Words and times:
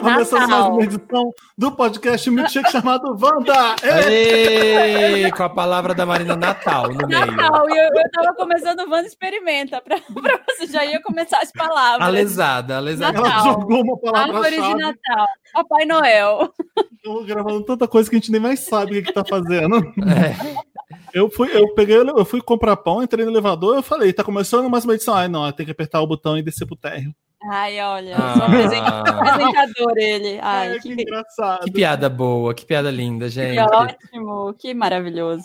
Começando 0.00 0.48
mais 0.48 0.66
uma 0.66 0.82
edição 0.82 1.30
do 1.58 1.72
podcast 1.72 2.30
Milkshake 2.30 2.72
chamado 2.72 3.16
Wanda! 3.20 3.76
Ei, 4.08 5.30
com 5.30 5.42
a 5.42 5.48
palavra 5.48 5.94
da 5.94 6.06
Marina 6.06 6.34
Natal 6.34 6.88
no 6.88 7.06
meio. 7.06 7.26
Natal, 7.26 7.68
e 7.68 7.78
eu, 7.78 7.84
eu 7.84 8.10
tava 8.10 8.34
começando 8.34 8.80
o 8.80 8.90
Wanda 8.90 9.06
Experimenta, 9.06 9.80
pra, 9.82 9.98
pra 10.00 10.40
você 10.48 10.66
já 10.66 10.86
ia 10.86 11.02
começar 11.02 11.40
as 11.42 11.52
palavras. 11.52 12.06
A 12.06 12.10
lesada, 12.10 12.78
a 12.78 12.80
lesada. 12.80 13.18
Ela 13.18 13.28
Natal. 13.28 13.44
jogou 13.44 13.82
uma 13.82 13.98
palavra 13.98 14.36
Árvore 14.36 14.56
de. 14.56 14.74
Natal. 14.74 15.26
Papai 15.52 15.84
Noel. 15.84 16.54
Tô 17.02 17.22
gravando 17.24 17.64
tanta 17.64 17.86
coisa 17.86 18.08
que 18.08 18.16
a 18.16 18.18
gente 18.18 18.32
nem 18.32 18.40
mais 18.40 18.60
sabe 18.60 18.92
o 18.92 18.94
que, 18.94 19.02
que 19.02 19.12
tá 19.12 19.24
fazendo. 19.24 19.76
É. 19.76 20.70
Eu 21.12 21.30
fui, 21.30 21.50
eu 21.52 21.74
peguei, 21.74 21.96
eu 21.96 22.24
fui 22.24 22.40
comprar 22.40 22.76
pão, 22.76 23.02
entrei 23.02 23.24
no 23.24 23.30
elevador, 23.30 23.76
eu 23.76 23.82
falei, 23.82 24.12
tá 24.12 24.24
começando 24.24 24.70
mais 24.70 24.84
uma 24.84 24.94
edição. 24.94 25.14
Ai, 25.14 25.28
não, 25.28 25.50
tem 25.52 25.66
que 25.66 25.72
apertar 25.72 26.00
o 26.00 26.06
botão 26.06 26.38
e 26.38 26.42
descer 26.42 26.66
pro 26.66 26.76
térreo. 26.76 27.14
Ai, 27.42 27.80
olha, 27.80 28.16
Ah. 28.16 28.34
só 28.36 28.44
apresenta- 28.44 28.86
apresentador 29.08 29.92
ele. 29.96 30.38
Ai, 30.42 30.68
Ai, 30.72 30.78
que, 30.80 30.94
que 30.94 31.02
engraçado. 31.02 31.64
Que 31.64 31.70
piada 31.70 32.08
boa, 32.08 32.52
que 32.54 32.66
piada 32.66 32.90
linda, 32.90 33.26
que 33.26 33.30
gente. 33.32 33.58
ótimo, 33.60 34.54
que 34.58 34.74
maravilhoso. 34.74 35.44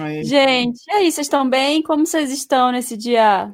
Ai, 0.00 0.24
Gente, 0.24 0.80
e 0.88 0.92
aí, 0.92 1.12
vocês 1.12 1.26
estão 1.26 1.48
bem? 1.48 1.82
Como 1.82 2.06
vocês 2.06 2.30
estão 2.32 2.72
nesse 2.72 2.96
dia 2.96 3.52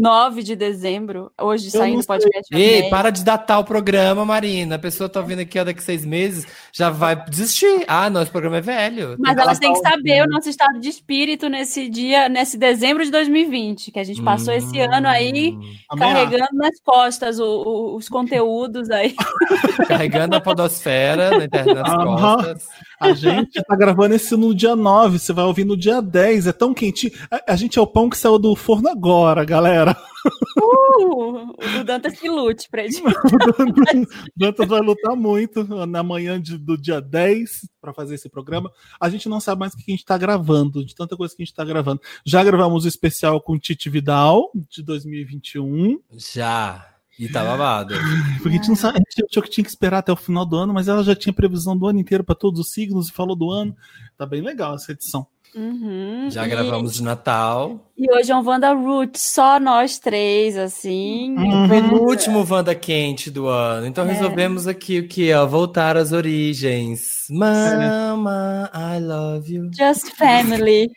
9 0.00 0.44
de 0.44 0.54
dezembro? 0.54 1.32
Hoje 1.40 1.66
Eu 1.66 1.72
saindo 1.72 2.04
podcast. 2.04 2.46
Ei, 2.54 2.88
para 2.88 3.10
de 3.10 3.24
datar 3.24 3.58
o 3.58 3.64
programa, 3.64 4.24
Marina. 4.24 4.76
A 4.76 4.78
pessoa 4.78 5.08
tá 5.08 5.20
vindo 5.20 5.40
aqui 5.40 5.58
ó, 5.58 5.64
daqui 5.64 5.82
seis 5.82 6.04
meses, 6.06 6.46
já 6.72 6.90
vai 6.90 7.16
desistir. 7.28 7.84
Ah, 7.88 8.08
não, 8.08 8.22
esse 8.22 8.30
programa 8.30 8.58
é 8.58 8.60
velho. 8.60 9.16
Mas 9.18 9.34
Tem 9.34 9.42
elas 9.42 9.58
têm 9.58 9.72
que 9.72 9.80
saber 9.80 10.22
o 10.22 10.28
nosso 10.28 10.48
estado 10.48 10.78
de 10.78 10.88
espírito 10.88 11.48
nesse 11.48 11.88
dia, 11.88 12.28
nesse 12.28 12.56
dezembro 12.56 13.04
de 13.04 13.10
2020, 13.10 13.90
que 13.90 13.98
a 13.98 14.04
gente 14.04 14.22
passou 14.22 14.54
esse 14.54 14.78
ano 14.80 15.08
aí 15.08 15.56
Hum, 15.56 15.60
ameaça. 15.90 16.14
carregando 16.14 16.48
nas 16.56 16.80
costas 16.84 17.40
o- 17.40 17.44
o- 17.44 17.96
os 17.96 18.08
conteúdos 18.08 18.90
aí. 18.90 19.14
Carregando 19.88 20.36
a 20.36 20.40
podosfera 20.40 21.36
na 21.36 21.44
internet 21.46 21.74
nas 21.74 21.94
costas. 22.04 22.68
A 23.00 23.12
gente 23.12 23.60
tá 23.62 23.74
gravando 23.74 24.14
esse 24.14 24.36
no 24.36 24.54
dia 24.54 24.76
9, 24.76 25.18
você 25.18 25.32
vai 25.32 25.44
ouvir 25.46 25.64
no 25.64 25.76
dia 25.76 26.00
10, 26.00 26.46
é 26.46 26.52
tão 26.52 26.72
quentinho. 26.72 27.12
A, 27.30 27.54
a 27.54 27.56
gente 27.56 27.78
é 27.78 27.82
o 27.82 27.86
pão 27.86 28.08
que 28.10 28.16
saiu 28.16 28.38
do 28.38 28.54
forno 28.54 28.88
agora, 28.88 29.44
galera. 29.44 29.79
Uh, 29.84 31.80
o 31.80 31.84
Dantas 31.84 32.18
que 32.18 32.28
lute 32.28 32.68
pra 32.70 32.84
ele. 32.84 32.96
O 32.98 34.06
Dantas 34.36 34.68
vai 34.68 34.80
lutar 34.80 35.16
muito 35.16 35.64
na 35.86 36.02
manhã 36.02 36.40
de- 36.40 36.58
do 36.58 36.76
dia 36.76 37.00
10 37.00 37.68
para 37.80 37.92
fazer 37.94 38.14
esse 38.16 38.28
programa. 38.28 38.70
A 39.00 39.08
gente 39.08 39.28
não 39.28 39.40
sabe 39.40 39.60
mais 39.60 39.72
o 39.72 39.76
que 39.76 39.84
a 39.88 39.90
gente 39.92 40.04
tá 40.04 40.18
gravando, 40.18 40.84
de 40.84 40.94
tanta 40.94 41.16
coisa 41.16 41.34
que 41.34 41.42
a 41.42 41.44
gente 41.46 41.54
tá 41.54 41.64
gravando. 41.64 42.00
Já 42.24 42.42
gravamos 42.44 42.84
o 42.84 42.88
especial 42.88 43.40
com 43.40 43.58
Tite 43.58 43.88
Vidal, 43.88 44.50
de 44.68 44.82
2021. 44.82 45.98
Já. 46.16 46.86
E 47.18 47.28
tá 47.28 47.44
babado. 47.44 47.94
Porque 48.38 48.48
a 48.48 48.52
gente 48.52 48.68
não 48.68 48.76
sabe, 48.76 48.96
a 48.96 48.98
gente 48.98 49.26
achou 49.30 49.42
que 49.42 49.50
tinha 49.50 49.64
que 49.64 49.68
esperar 49.70 49.98
até 49.98 50.10
o 50.10 50.16
final 50.16 50.46
do 50.46 50.56
ano, 50.56 50.72
mas 50.72 50.88
ela 50.88 51.04
já 51.04 51.14
tinha 51.14 51.32
previsão 51.34 51.76
do 51.76 51.86
ano 51.86 51.98
inteiro 51.98 52.24
para 52.24 52.34
todos 52.34 52.58
os 52.60 52.70
signos 52.70 53.08
e 53.08 53.12
falou 53.12 53.36
do 53.36 53.50
ano. 53.50 53.76
Tá 54.16 54.24
bem 54.24 54.40
legal 54.40 54.74
essa 54.74 54.92
edição. 54.92 55.26
Uhum, 55.54 56.28
Já 56.30 56.46
e- 56.46 56.50
gravamos 56.50 56.94
de 56.94 57.02
Natal. 57.02 57.90
E 57.98 58.10
hoje 58.14 58.30
é 58.30 58.36
um 58.36 58.42
Wanda 58.46 58.72
Root, 58.72 59.18
só 59.18 59.58
nós 59.60 59.98
três, 59.98 60.56
assim. 60.56 61.36
Uhum. 61.36 61.68
Penúltimo 61.68 62.46
Wanda 62.48 62.74
quente 62.74 63.30
do 63.30 63.46
ano. 63.48 63.86
Então 63.86 64.04
É. 64.08 64.12
resolvemos 64.12 64.66
aqui 64.66 65.00
o 65.00 65.08
que? 65.08 65.32
Ó, 65.34 65.46
voltar 65.46 65.96
às 65.96 66.12
origens. 66.12 67.26
Mama, 67.28 68.70
I 68.74 69.00
love 69.00 69.52
you. 69.54 69.70
Just 69.76 70.14
Family. 70.16 70.88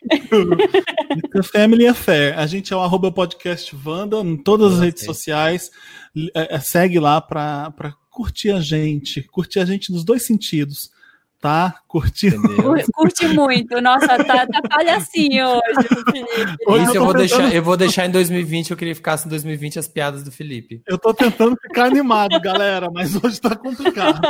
The 1.32 1.42
Family 1.42 1.86
Affair. 1.86 2.38
A 2.38 2.46
gente 2.46 2.72
é 2.72 2.76
o 2.76 2.80
arroba 2.80 3.10
podcast 3.12 3.74
Wanda 3.84 4.18
em 4.20 4.36
todas 4.36 4.74
as 4.74 4.80
Ah, 4.80 4.84
redes 4.84 5.04
sociais. 5.04 5.70
É, 6.34 6.54
é, 6.56 6.60
segue 6.60 6.98
lá 6.98 7.20
pra 7.20 7.72
curtir 8.10 8.50
a 8.50 8.60
gente. 8.60 9.20
Curtir 9.22 9.58
a 9.60 9.64
gente 9.64 9.92
nos 9.92 10.04
dois 10.04 10.24
sentidos. 10.24 10.90
Tá? 11.44 11.74
Curtir. 11.86 12.28
Entendeu? 12.28 12.56
Cur- 12.56 12.82
Curte 12.94 13.28
muito. 13.28 13.78
Nossa, 13.82 14.06
tá, 14.24 14.46
tá 14.46 14.62
palhacinho 14.66 15.46
hoje, 15.46 15.88
Felipe. 16.10 16.56
Hoje 16.66 16.84
Isso 16.84 16.92
eu 16.92 16.94
eu 16.94 17.04
vou, 17.04 17.12
tentando- 17.12 17.16
deixar, 17.18 17.54
eu 17.54 17.62
vou 17.62 17.76
deixar 17.76 18.06
em 18.06 18.10
2020. 18.10 18.70
Eu 18.70 18.76
queria 18.78 18.94
que 18.94 18.96
ficasse 18.96 19.26
em 19.26 19.28
2020 19.28 19.78
as 19.78 19.86
piadas 19.86 20.24
do 20.24 20.32
Felipe. 20.32 20.80
Eu 20.86 20.96
tô 20.96 21.12
tentando 21.12 21.54
ficar 21.60 21.84
animado, 21.84 22.40
galera, 22.40 22.88
mas 22.90 23.14
hoje 23.22 23.38
tá 23.38 23.54
complicado. 23.54 24.22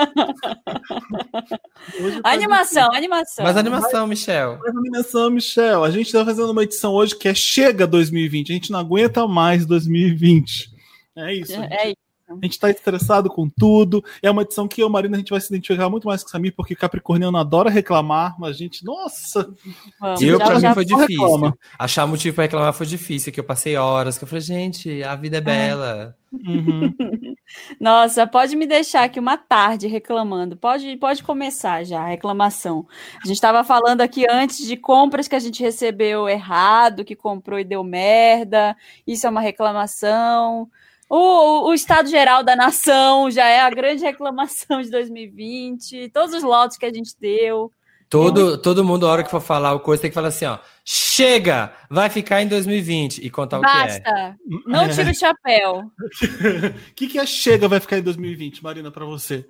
Hoje 2.00 2.20
tá 2.20 2.30
Animação, 2.32 2.92
animação. 2.92 3.44
Mas 3.44 3.56
animação, 3.56 4.06
Michel. 4.08 4.58
Mais 4.58 4.76
animação, 4.76 5.30
Michel. 5.30 5.84
A 5.84 5.90
gente 5.92 6.10
tá 6.10 6.24
fazendo 6.24 6.50
uma 6.50 6.64
edição 6.64 6.92
hoje 6.94 7.14
que 7.16 7.28
é 7.28 7.34
Chega 7.34 7.86
2020. 7.86 8.50
A 8.50 8.54
gente 8.54 8.72
não 8.72 8.80
aguenta 8.80 9.24
mais 9.28 9.64
2020. 9.66 10.68
É 11.16 11.32
isso. 11.32 11.52
Gente, 11.52 11.72
É 11.72 11.86
isso. 11.90 12.03
A 12.28 12.34
gente 12.46 12.58
tá 12.58 12.70
estressado 12.70 13.28
com 13.28 13.48
tudo. 13.48 14.02
É 14.22 14.30
uma 14.30 14.42
edição 14.42 14.66
que 14.66 14.82
eu, 14.82 14.88
Marina, 14.88 15.16
a 15.16 15.18
gente 15.18 15.30
vai 15.30 15.40
se 15.40 15.48
identificar 15.48 15.88
muito 15.90 16.06
mais 16.08 16.22
com 16.22 16.28
o 16.28 16.32
Samir, 16.32 16.54
porque 16.56 16.74
Capricorniano 16.74 17.36
adora 17.36 17.68
reclamar, 17.70 18.34
mas 18.38 18.50
a 18.56 18.58
gente, 18.58 18.84
nossa, 18.84 19.52
Vamos, 20.00 20.22
Eu, 20.22 20.38
já- 20.38 20.44
pra 20.46 20.58
já- 20.60 20.68
mim, 20.68 20.74
foi 20.74 20.84
difícil. 20.84 21.22
reclama. 21.22 21.58
Achar 21.78 22.06
motivo 22.06 22.34
pra 22.34 22.44
reclamar 22.44 22.72
foi 22.72 22.86
difícil, 22.86 23.32
que 23.32 23.40
eu 23.40 23.44
passei 23.44 23.76
horas, 23.76 24.16
que 24.18 24.24
eu 24.24 24.28
falei, 24.28 24.40
gente, 24.42 25.02
a 25.02 25.14
vida 25.14 25.36
é 25.38 25.40
bela. 25.40 26.16
uhum. 26.32 26.94
Nossa, 27.80 28.26
pode 28.26 28.56
me 28.56 28.66
deixar 28.66 29.04
aqui 29.04 29.20
uma 29.20 29.36
tarde 29.36 29.86
reclamando. 29.86 30.56
Pode, 30.56 30.96
pode 30.96 31.22
começar 31.22 31.84
já 31.84 32.00
a 32.00 32.06
reclamação. 32.08 32.86
A 33.22 33.26
gente 33.26 33.36
estava 33.36 33.62
falando 33.62 34.00
aqui 34.00 34.24
antes 34.28 34.66
de 34.66 34.76
compras 34.76 35.28
que 35.28 35.36
a 35.36 35.38
gente 35.40 35.62
recebeu 35.62 36.28
errado, 36.28 37.04
que 37.04 37.14
comprou 37.14 37.58
e 37.58 37.64
deu 37.64 37.84
merda. 37.84 38.76
Isso 39.06 39.26
é 39.26 39.30
uma 39.30 39.40
reclamação. 39.40 40.68
O, 41.08 41.68
o- 41.68 41.74
estado 41.74 42.08
geral 42.08 42.42
da 42.42 42.56
nação 42.56 43.30
já 43.30 43.46
é 43.46 43.60
a 43.60 43.70
grande 43.70 44.02
reclamação 44.02 44.80
de 44.82 44.90
2020. 44.90 46.10
Todos 46.10 46.34
os 46.34 46.42
lotes 46.42 46.76
que 46.78 46.86
a 46.86 46.92
gente 46.92 47.12
deu. 47.20 47.70
Todo, 48.08 48.58
todo 48.58 48.84
mundo, 48.84 49.06
a 49.08 49.10
hora 49.12 49.24
que 49.24 49.30
for 49.30 49.40
falar 49.40 49.72
o 49.74 49.80
coisa, 49.80 50.02
tem 50.02 50.10
que 50.10 50.14
falar 50.14 50.28
assim, 50.28 50.44
ó. 50.44 50.58
Chega! 50.84 51.72
Vai 51.90 52.08
ficar 52.08 52.42
em 52.42 52.46
2020 52.48 53.18
e 53.24 53.28
contar 53.30 53.58
o 53.58 53.62
que 53.62 53.66
é. 53.66 53.70
Basta. 54.00 54.36
Não 54.66 54.88
tira 54.88 55.10
o 55.10 55.14
chapéu. 55.14 55.82
O 56.90 56.94
que, 56.94 57.08
que 57.08 57.18
a 57.18 57.26
Chega 57.26 57.66
vai 57.66 57.80
ficar 57.80 57.98
em 57.98 58.02
2020, 58.02 58.62
Marina, 58.62 58.90
pra 58.90 59.04
você? 59.04 59.46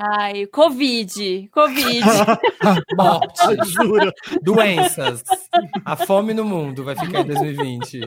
Ai, 0.00 0.46
Covid. 0.46 1.48
Covid. 1.52 2.04
Morte, 2.96 3.56
Jura? 3.66 4.12
doenças. 4.40 5.24
A 5.84 5.96
fome 5.96 6.32
no 6.32 6.44
mundo 6.44 6.84
vai 6.84 6.94
ficar 6.94 7.22
em 7.22 7.24
2020. 7.26 8.02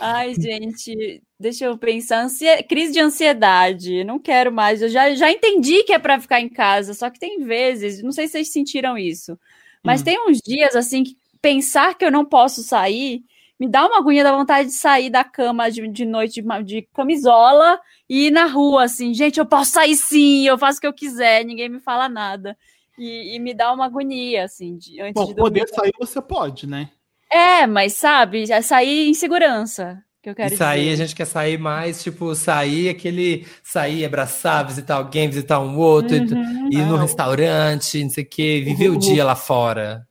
Ai, 0.00 0.34
gente, 0.34 1.22
deixa 1.38 1.66
eu 1.66 1.78
pensar. 1.78 2.26
Crise 2.68 2.92
de 2.92 2.98
ansiedade. 2.98 4.02
Não 4.02 4.18
quero 4.18 4.50
mais. 4.50 4.82
Eu 4.82 4.88
já, 4.88 5.14
já 5.14 5.30
entendi 5.30 5.84
que 5.84 5.92
é 5.92 5.98
para 6.00 6.18
ficar 6.18 6.40
em 6.40 6.48
casa, 6.48 6.92
só 6.92 7.08
que 7.08 7.20
tem 7.20 7.38
vezes, 7.38 8.02
não 8.02 8.10
sei 8.10 8.26
se 8.26 8.32
vocês 8.32 8.50
sentiram 8.52 8.98
isso, 8.98 9.38
mas 9.84 10.00
Hum. 10.00 10.04
tem 10.04 10.28
uns 10.28 10.38
dias 10.44 10.74
assim 10.74 11.04
que 11.04 11.16
pensar 11.40 11.96
que 11.96 12.04
eu 12.04 12.10
não 12.10 12.24
posso 12.24 12.64
sair 12.64 13.22
me 13.60 13.68
dá 13.68 13.86
uma 13.86 13.98
agonia 13.98 14.24
da 14.24 14.32
vontade 14.36 14.68
de 14.70 14.74
sair 14.74 15.10
da 15.10 15.22
cama 15.24 15.70
de, 15.70 15.86
de 15.88 16.06
noite 16.06 16.42
de, 16.42 16.62
de 16.64 16.82
camisola 16.94 17.80
e 18.08 18.28
ir 18.28 18.30
na 18.30 18.46
rua, 18.46 18.84
assim, 18.84 19.14
gente, 19.14 19.38
eu 19.38 19.46
posso 19.46 19.72
sair 19.72 19.94
sim, 19.96 20.46
eu 20.46 20.58
faço 20.58 20.78
o 20.78 20.80
que 20.80 20.86
eu 20.86 20.94
quiser, 20.94 21.44
ninguém 21.44 21.68
me 21.68 21.80
fala 21.80 22.08
nada. 22.08 22.56
E, 22.98 23.36
e 23.36 23.38
me 23.38 23.54
dá 23.54 23.72
uma 23.72 23.86
agonia, 23.86 24.44
assim, 24.44 24.76
de, 24.78 25.00
antes 25.00 25.14
Bom, 25.14 25.26
de 25.26 25.34
dormir. 25.34 25.60
poder 25.60 25.68
sair 25.68 25.92
você 25.98 26.20
pode, 26.22 26.66
né? 26.66 26.90
É, 27.32 27.66
mas 27.66 27.94
sabe, 27.94 28.46
já 28.46 28.60
sair 28.62 29.08
em 29.08 29.14
segurança, 29.14 30.02
que 30.22 30.28
eu 30.30 30.34
quero 30.34 30.50
Isso 30.54 30.64
aí 30.64 30.88
dizer. 30.88 30.92
a 30.92 30.96
gente 30.96 31.14
quer 31.14 31.26
sair 31.26 31.58
mais, 31.58 32.02
tipo, 32.02 32.34
sair 32.34 32.88
aquele. 32.88 33.46
Sair, 33.62 34.04
abraçar, 34.06 34.66
visitar 34.66 34.96
alguém, 34.96 35.28
visitar 35.28 35.60
um 35.60 35.76
outro, 35.78 36.16
e- 36.16 36.20
Uhum. 36.22 36.68
ir 36.70 36.84
no 36.86 36.96
Ah, 36.96 37.04
o- 37.04 37.06
restaurante, 37.06 38.02
não 38.02 38.10
sei 38.10 38.24
o 38.24 38.28
quê, 38.28 38.60
viver 38.64 38.88
o 38.90 38.96
o- 38.96 38.98
dia 38.98 39.24
lá 39.24 39.36
fora. 39.36 40.06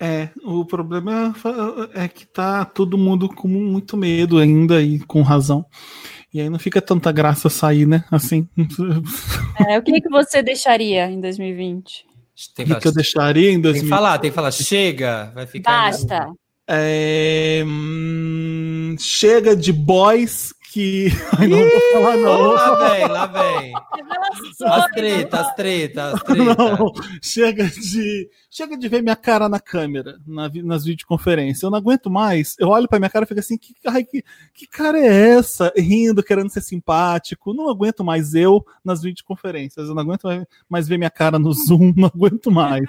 É, 0.00 0.30
o 0.42 0.64
problema 0.64 1.34
é 1.92 2.08
que 2.08 2.26
tá 2.26 2.64
todo 2.64 2.96
mundo 2.96 3.28
com 3.28 3.46
muito 3.46 3.98
medo 3.98 4.38
ainda 4.38 4.80
e 4.82 4.98
com 5.00 5.20
razão. 5.20 5.66
E 6.32 6.40
aí 6.40 6.48
não 6.48 6.58
fica 6.58 6.80
tanta 6.80 7.12
graça 7.12 7.50
sair, 7.50 7.86
né? 7.86 8.04
Assim. 8.10 8.48
É, 9.68 9.78
o 9.78 9.82
que, 9.82 10.00
que 10.00 10.08
você 10.08 10.42
deixaria 10.42 11.10
em 11.10 11.20
2020? 11.20 12.06
Tem 12.56 12.64
O 12.64 12.68
que, 12.68 12.74
que, 12.74 12.80
que 12.80 12.88
eu 12.88 12.94
deixaria 12.94 13.50
em 13.50 13.60
tem 13.60 13.72
que 13.74 13.80
2000? 13.80 13.88
falar, 13.90 14.18
tem 14.18 14.30
que 14.30 14.34
falar, 14.34 14.50
chega, 14.50 15.30
vai 15.34 15.46
ficar. 15.46 15.70
Basta. 15.70 16.32
É, 16.66 17.62
hum, 17.66 18.96
chega 18.98 19.54
de 19.54 19.70
boys 19.70 20.54
que. 20.70 21.08
Ai, 21.38 21.48
não 21.48 21.58
vou 21.58 21.80
falar, 21.92 22.16
não. 22.16 22.52
Lá 22.52 22.88
vem, 22.88 23.08
lá 23.08 23.26
vem. 23.26 23.72
As 24.62 24.86
tretas, 24.90 25.40
as 25.40 25.54
tretas, 25.54 26.14
as 26.14 26.22
tretas. 26.22 26.56
Não, 26.56 26.92
chega 27.20 27.66
de 27.66 28.30
chega 28.50 28.76
de 28.76 28.88
ver 28.88 29.02
minha 29.02 29.16
cara 29.16 29.48
na 29.48 29.58
câmera, 29.58 30.18
na 30.26 30.50
nas 30.62 30.84
videoconferências. 30.84 31.62
Eu 31.62 31.70
não 31.70 31.78
aguento 31.78 32.10
mais. 32.10 32.56
Eu 32.58 32.68
olho 32.68 32.88
pra 32.88 32.98
minha 32.98 33.10
cara 33.10 33.24
e 33.24 33.28
fico 33.28 33.40
assim: 33.40 33.58
que, 33.58 33.74
ai, 33.86 34.04
que, 34.04 34.22
que 34.54 34.66
cara 34.66 34.98
é 34.98 35.30
essa? 35.30 35.72
Rindo, 35.76 36.22
querendo 36.22 36.50
ser 36.50 36.60
simpático. 36.60 37.52
Não 37.52 37.68
aguento 37.68 38.04
mais 38.04 38.34
eu 38.34 38.64
nas 38.84 39.02
videoconferências. 39.02 39.88
Eu 39.88 39.94
não 39.94 40.02
aguento 40.02 40.28
mais 40.68 40.86
ver 40.86 40.98
minha 40.98 41.10
cara 41.10 41.38
no 41.38 41.52
Zoom. 41.52 41.92
Não 42.00 42.08
aguento 42.08 42.50
mais. 42.50 42.88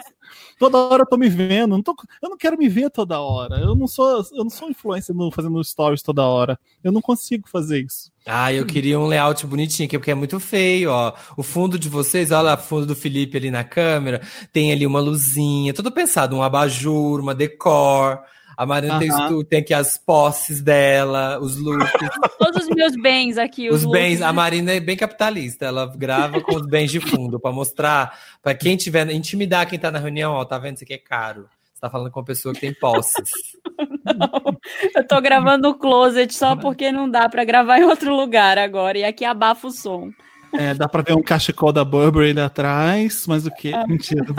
Toda 0.57 0.77
hora 0.77 1.03
eu 1.03 1.07
tô 1.07 1.17
me 1.17 1.29
vendo. 1.29 1.71
Não 1.71 1.83
tô, 1.83 1.95
eu 2.21 2.29
não 2.29 2.37
quero 2.37 2.57
me 2.57 2.67
ver 2.69 2.89
toda 2.89 3.19
hora. 3.19 3.57
Eu 3.57 3.75
não 3.75 3.87
sou, 3.87 4.23
eu 4.33 4.43
não 4.43 4.49
sou 4.49 4.69
influencer 4.69 5.15
fazendo 5.33 5.63
stories 5.63 6.01
toda 6.01 6.23
hora. 6.23 6.59
Eu 6.83 6.91
não 6.91 7.01
consigo 7.01 7.47
fazer 7.47 7.83
isso. 7.83 8.11
Ah, 8.25 8.53
eu 8.53 8.65
queria 8.65 8.99
um 8.99 9.07
layout 9.07 9.45
bonitinho, 9.47 9.89
porque 9.89 10.11
é 10.11 10.15
muito 10.15 10.39
feio, 10.39 10.91
ó. 10.91 11.13
O 11.35 11.41
fundo 11.41 11.79
de 11.79 11.89
vocês, 11.89 12.31
olha 12.31 12.53
o 12.53 12.57
fundo 12.57 12.85
do 12.85 12.95
Felipe 12.95 13.37
ali 13.37 13.49
na 13.49 13.63
câmera, 13.63 14.21
tem 14.53 14.71
ali 14.71 14.85
uma 14.85 14.99
luzinha, 14.99 15.73
tudo 15.73 15.91
pensado, 15.91 16.35
um 16.35 16.43
abajur, 16.43 17.19
uma 17.19 17.33
decor. 17.33 18.19
A 18.61 18.65
Marina 18.67 18.99
tem, 18.99 19.07
isso, 19.07 19.43
tem 19.45 19.59
aqui 19.59 19.73
as 19.73 19.97
posses 19.97 20.61
dela, 20.61 21.39
os 21.39 21.57
looks. 21.57 21.89
Todos 22.37 22.67
os 22.67 22.69
meus 22.69 22.95
bens 22.95 23.35
aqui. 23.39 23.67
Os, 23.67 23.83
os 23.83 23.91
bens. 23.91 24.21
A 24.21 24.31
Marina 24.31 24.71
é 24.71 24.79
bem 24.79 24.95
capitalista. 24.95 25.65
Ela 25.65 25.91
grava 25.97 26.39
com 26.41 26.57
os 26.57 26.67
bens 26.67 26.91
de 26.91 26.99
fundo 26.99 27.39
para 27.39 27.51
mostrar, 27.51 28.15
para 28.39 28.53
quem 28.53 28.77
tiver, 28.77 29.09
intimidar 29.09 29.67
quem 29.67 29.79
tá 29.79 29.89
na 29.89 29.97
reunião, 29.97 30.33
ó, 30.33 30.45
tá 30.45 30.59
vendo? 30.59 30.75
Isso 30.75 30.83
aqui 30.83 30.93
é 30.93 30.99
caro. 30.99 31.49
Você 31.73 31.81
tá 31.81 31.89
falando 31.89 32.11
com 32.11 32.19
uma 32.19 32.25
pessoa 32.27 32.53
que 32.53 32.61
tem 32.61 32.71
posses. 32.71 33.31
Não, 34.05 34.59
eu 34.95 35.07
tô 35.07 35.19
gravando 35.19 35.69
no 35.69 35.73
closet 35.73 36.31
só 36.31 36.55
porque 36.55 36.91
não 36.91 37.09
dá 37.09 37.27
para 37.29 37.43
gravar 37.43 37.79
em 37.79 37.83
outro 37.83 38.15
lugar 38.15 38.59
agora. 38.59 38.97
E 38.97 39.03
aqui 39.03 39.25
abafa 39.25 39.67
o 39.67 39.71
som. 39.71 40.11
É, 40.53 40.75
dá 40.75 40.87
pra 40.87 41.01
ver 41.01 41.15
um 41.15 41.23
cachecol 41.23 41.71
da 41.71 41.83
Burberry 41.83 42.31
ali 42.31 42.41
atrás, 42.41 43.25
mas 43.27 43.47
o 43.47 43.51
que? 43.51 43.73
Ah. 43.73 43.87
Mentira. 43.87 44.23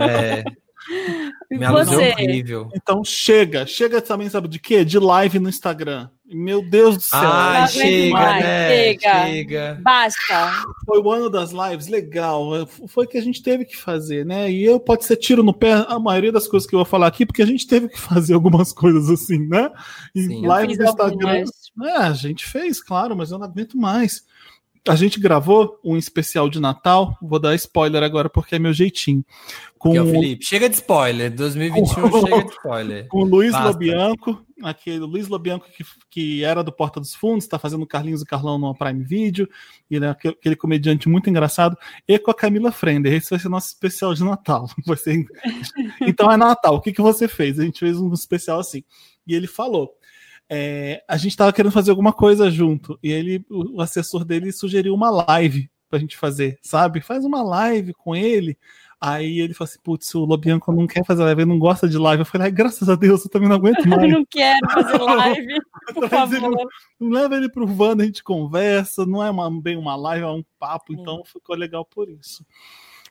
É. 0.00 0.44
Minha 1.50 1.70
luz 1.70 1.92
é 1.92 2.12
horrível. 2.12 2.68
Então 2.74 3.04
chega, 3.04 3.66
chega 3.66 4.00
também, 4.00 4.28
sabe 4.28 4.48
de 4.48 4.58
quê? 4.58 4.84
De 4.84 4.98
live 4.98 5.38
no 5.38 5.48
Instagram. 5.48 6.08
Meu 6.30 6.62
Deus 6.62 6.96
do 6.96 7.02
céu. 7.02 7.20
Ai, 7.20 7.68
chega, 7.68 8.18
né? 8.18 8.68
chega, 8.68 9.26
chega. 9.26 9.80
Basta. 9.82 10.62
Foi 10.84 11.00
o 11.00 11.10
ano 11.10 11.30
das 11.30 11.52
lives, 11.52 11.86
legal. 11.86 12.66
Foi 12.86 13.06
o 13.06 13.08
que 13.08 13.16
a 13.16 13.22
gente 13.22 13.42
teve 13.42 13.64
que 13.64 13.74
fazer, 13.74 14.26
né? 14.26 14.50
E 14.50 14.62
eu 14.62 14.78
pode 14.78 15.06
ser 15.06 15.16
tiro 15.16 15.42
no 15.42 15.54
pé 15.54 15.72
a 15.88 15.98
maioria 15.98 16.30
das 16.30 16.46
coisas 16.46 16.68
que 16.68 16.74
eu 16.74 16.80
vou 16.80 16.86
falar 16.86 17.06
aqui, 17.06 17.24
porque 17.24 17.40
a 17.40 17.46
gente 17.46 17.66
teve 17.66 17.88
que 17.88 17.98
fazer 17.98 18.34
algumas 18.34 18.72
coisas 18.74 19.08
assim, 19.08 19.38
né? 19.48 19.70
E 20.14 20.22
Sim, 20.22 20.46
live 20.46 20.76
no 20.76 20.84
Instagram. 20.84 21.44
É, 21.84 21.96
a 21.96 22.12
gente 22.12 22.44
fez, 22.44 22.82
claro, 22.82 23.16
mas 23.16 23.30
eu 23.30 23.38
não 23.38 23.46
aguento 23.46 23.78
mais. 23.78 24.22
A 24.88 24.96
gente 24.96 25.20
gravou 25.20 25.78
um 25.84 25.96
especial 25.98 26.48
de 26.48 26.58
Natal, 26.58 27.16
vou 27.20 27.38
dar 27.38 27.54
spoiler 27.54 28.02
agora 28.02 28.30
porque 28.30 28.54
é 28.54 28.58
meu 28.58 28.72
jeitinho. 28.72 29.22
Com 29.78 29.94
é 29.94 30.00
o 30.00 30.06
Felipe. 30.06 30.44
Chega 30.44 30.68
de 30.68 30.76
spoiler, 30.76 31.30
2021 31.30 31.86
chega 32.24 32.44
de 32.44 32.50
spoiler. 32.50 33.08
Com 33.08 33.18
o 33.18 33.24
Luiz 33.24 33.52
Basta. 33.52 33.68
Lobianco, 33.68 34.44
aquele 34.62 35.00
Luiz 35.00 35.28
Lobianco 35.28 35.66
que, 35.70 35.84
que 36.10 36.42
era 36.42 36.64
do 36.64 36.72
Porta 36.72 36.98
dos 36.98 37.14
Fundos, 37.14 37.44
está 37.44 37.58
fazendo 37.58 37.86
Carlinhos 37.86 38.22
e 38.22 38.26
Carlão 38.26 38.58
no 38.58 38.74
Prime 38.74 39.04
Video, 39.04 39.46
e 39.90 39.96
ele 39.96 40.06
é 40.06 40.08
aquele 40.08 40.56
comediante 40.56 41.06
muito 41.06 41.28
engraçado, 41.28 41.76
e 42.08 42.18
com 42.18 42.30
a 42.30 42.34
Camila 42.34 42.72
Frender. 42.72 43.12
Esse 43.12 43.30
vai 43.30 43.38
ser 43.38 43.50
nosso 43.50 43.68
especial 43.68 44.14
de 44.14 44.24
Natal. 44.24 44.66
Vai 44.86 44.96
ser... 44.96 45.26
então 46.00 46.32
é 46.32 46.36
Natal, 46.36 46.76
o 46.76 46.80
que, 46.80 46.92
que 46.92 47.02
você 47.02 47.28
fez? 47.28 47.58
A 47.58 47.62
gente 47.62 47.78
fez 47.78 48.00
um 48.00 48.12
especial 48.12 48.60
assim. 48.60 48.82
E 49.26 49.34
ele 49.34 49.46
falou: 49.46 49.97
é, 50.50 51.02
a 51.06 51.16
gente 51.16 51.32
estava 51.32 51.52
querendo 51.52 51.72
fazer 51.72 51.90
alguma 51.90 52.12
coisa 52.12 52.50
junto. 52.50 52.98
E 53.02 53.10
ele, 53.10 53.44
o, 53.50 53.80
assessor 53.80 54.24
dele 54.24 54.50
sugeriu 54.52 54.94
uma 54.94 55.10
live 55.10 55.70
pra 55.88 55.98
gente 55.98 56.16
fazer, 56.16 56.58
sabe? 56.62 57.00
Faz 57.00 57.24
uma 57.24 57.42
live 57.42 57.92
com 57.94 58.14
ele. 58.14 58.56
Aí 59.00 59.40
ele 59.40 59.54
falou 59.54 59.68
assim: 59.68 59.78
putz, 59.82 60.14
o 60.14 60.24
Lobianco 60.24 60.72
não 60.72 60.86
quer 60.86 61.04
fazer 61.04 61.22
live, 61.22 61.42
ele 61.42 61.50
não 61.50 61.58
gosta 61.58 61.88
de 61.88 61.96
live. 61.96 62.22
Eu 62.22 62.26
falei: 62.26 62.50
graças 62.50 62.88
a 62.88 62.94
Deus, 62.96 63.24
eu 63.24 63.30
também 63.30 63.48
não 63.48 63.56
aguento 63.56 63.84
mais. 63.86 64.02
eu 64.02 64.18
não 64.18 64.26
quero 64.26 64.70
fazer 64.70 64.98
live, 64.98 65.60
por 65.94 66.08
favor. 66.08 66.68
Ele, 67.00 67.10
leva 67.14 67.36
ele 67.36 67.48
pro 67.48 67.66
Wanda, 67.66 68.02
a 68.02 68.06
gente 68.06 68.24
conversa. 68.24 69.06
Não 69.06 69.22
é 69.22 69.30
uma, 69.30 69.50
bem 69.60 69.76
uma 69.76 69.94
live, 69.94 70.24
é 70.24 70.28
um 70.28 70.44
papo, 70.58 70.92
então 70.92 71.22
ficou 71.24 71.54
legal 71.54 71.84
por 71.84 72.08
isso 72.08 72.44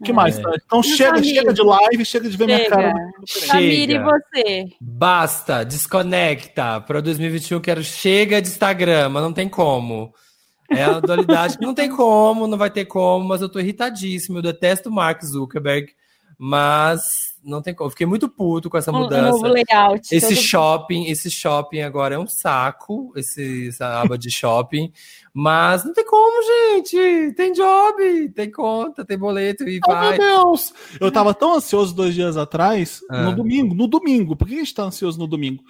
que 0.04 0.12
é. 0.12 0.14
mais? 0.14 0.38
Tá? 0.38 0.52
Então 0.66 0.84
chega, 0.84 1.22
chega 1.24 1.54
de 1.54 1.62
live, 1.62 2.06
chega 2.06 2.30
de 2.30 2.38
ver 2.38 2.50
chega. 2.50 2.58
minha 2.58 2.70
cara. 2.70 3.12
Samir, 3.26 3.90
e 3.90 4.00
você? 4.00 4.68
Basta, 4.80 5.64
desconecta. 5.64 6.82
Para 6.82 7.02
2021 7.02 7.60
quero 7.60 7.84
chega 7.84 8.42
de 8.42 8.48
Instagram, 8.48 9.10
mas 9.10 9.24
não 9.24 9.34
tem 9.34 9.50
como. 9.50 10.14
É 10.70 10.84
a 10.84 11.00
dualidade 11.00 11.58
que 11.58 11.66
não 11.66 11.74
tem 11.74 11.90
como, 11.90 12.46
não 12.46 12.58
vai 12.58 12.70
ter 12.70 12.86
como, 12.86 13.26
mas 13.26 13.42
eu 13.42 13.50
tô 13.50 13.60
irritadíssimo. 13.60 14.40
Eu 14.40 14.42
detesto 14.42 14.90
o 14.90 14.92
Mark 14.92 15.24
Zuckerberg, 15.24 15.94
mas 16.38 17.27
não 17.48 17.62
tem 17.62 17.74
como. 17.74 17.90
Fiquei 17.90 18.06
muito 18.06 18.28
puto 18.28 18.70
com 18.70 18.78
essa 18.78 18.92
mudança. 18.92 19.30
Um 19.30 19.40
novo 19.40 19.48
layout. 19.48 20.14
Esse 20.14 20.36
todo... 20.36 20.44
shopping, 20.44 21.06
esse 21.06 21.32
shopping 21.32 21.80
agora 21.80 22.16
é 22.16 22.20
um 22.20 22.28
saco, 22.28 23.14
esse, 23.16 23.70
essa 23.70 24.02
aba 24.02 24.18
de 24.18 24.30
shopping. 24.30 24.92
Mas 25.34 25.86
não 25.86 25.94
tem 25.94 26.06
como, 26.06 26.44
gente. 26.44 27.34
Tem 27.34 27.54
job, 27.54 28.30
tem 28.36 28.52
conta, 28.52 29.06
tem 29.06 29.18
boleto 29.18 29.68
e 29.68 29.80
oh, 29.86 29.92
vai. 29.92 30.18
Meu 30.18 30.28
Deus! 30.28 30.74
Eu 31.00 31.12
tava 31.12 31.34
tão 31.34 31.56
ansioso 31.56 31.96
dois 31.96 32.14
dias 32.14 32.36
atrás, 32.36 33.02
ah. 33.10 33.24
no 33.24 33.36
domingo, 33.36 33.74
no 33.74 33.88
domingo. 33.88 34.36
Por 34.36 34.48
que 34.48 34.56
a 34.56 34.58
gente 34.60 34.74
tá 34.74 34.84
ansioso 34.84 35.18
no 35.18 35.28
domingo? 35.28 35.64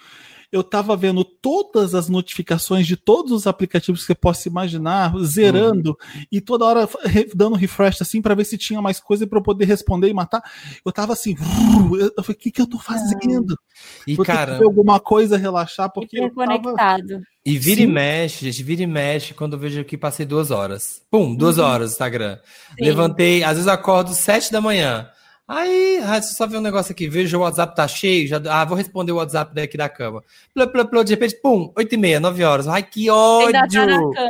Eu 0.50 0.62
estava 0.62 0.96
vendo 0.96 1.24
todas 1.24 1.94
as 1.94 2.08
notificações 2.08 2.86
de 2.86 2.96
todos 2.96 3.32
os 3.32 3.46
aplicativos 3.46 4.00
que 4.00 4.06
você 4.06 4.14
possa 4.14 4.48
imaginar, 4.48 5.12
zerando 5.22 5.90
uhum. 5.90 6.22
e 6.32 6.40
toda 6.40 6.64
hora 6.64 6.88
dando 7.34 7.56
refresh 7.56 8.00
assim 8.00 8.22
para 8.22 8.34
ver 8.34 8.44
se 8.44 8.56
tinha 8.56 8.80
mais 8.80 8.98
coisa 8.98 9.26
para 9.26 9.38
eu 9.38 9.42
poder 9.42 9.66
responder 9.66 10.08
e 10.08 10.14
matar. 10.14 10.42
Eu 10.84 10.90
tava 10.90 11.12
assim, 11.12 11.36
eu 11.36 12.22
falei, 12.22 12.36
o 12.36 12.38
que 12.38 12.50
que 12.50 12.62
eu 12.62 12.66
tô 12.66 12.78
fazendo? 12.78 13.58
E 14.06 14.14
Vou 14.14 14.24
cara, 14.24 14.58
alguma 14.64 14.98
coisa 14.98 15.36
relaxar 15.36 15.92
porque 15.92 16.18
eu 16.18 16.30
conectado. 16.30 17.06
Tava... 17.08 17.22
E 17.44 17.58
vira 17.58 17.80
Sim. 17.80 17.84
e 17.84 17.86
mexe, 17.86 18.44
gente, 18.44 18.62
vira 18.62 18.82
e 18.82 18.86
mexe 18.86 19.34
quando 19.34 19.52
eu 19.54 19.58
vejo 19.58 19.84
que 19.84 19.96
passei 19.98 20.24
duas 20.24 20.50
horas. 20.50 21.02
Pum, 21.10 21.34
duas 21.34 21.58
uhum. 21.58 21.64
horas 21.64 21.88
no 21.88 21.92
Instagram. 21.92 22.38
Sim. 22.78 22.84
Levantei, 22.84 23.42
às 23.42 23.52
vezes 23.52 23.68
acordo 23.68 24.14
sete 24.14 24.50
da 24.50 24.60
manhã. 24.60 25.08
Aí, 25.48 25.98
ah, 26.04 26.20
só 26.20 26.46
ver 26.46 26.58
um 26.58 26.60
negócio 26.60 26.92
aqui, 26.92 27.08
vejo 27.08 27.38
o 27.38 27.40
WhatsApp 27.40 27.74
tá 27.74 27.88
cheio, 27.88 28.28
já, 28.28 28.38
ah, 28.50 28.66
vou 28.66 28.76
responder 28.76 29.12
o 29.12 29.16
WhatsApp 29.16 29.54
daqui 29.54 29.78
da 29.78 29.88
cama. 29.88 30.22
Plô, 30.52 30.68
plô, 30.68 30.86
plô, 30.86 31.02
de 31.02 31.14
repente, 31.14 31.40
pum, 31.40 31.72
8 31.74 31.94
e 31.94 31.96
meia, 31.96 32.20
9 32.20 32.44
horas. 32.44 32.68
Ai, 32.68 32.82
que 32.82 33.08
ódio! 33.08 34.12
Tá 34.12 34.28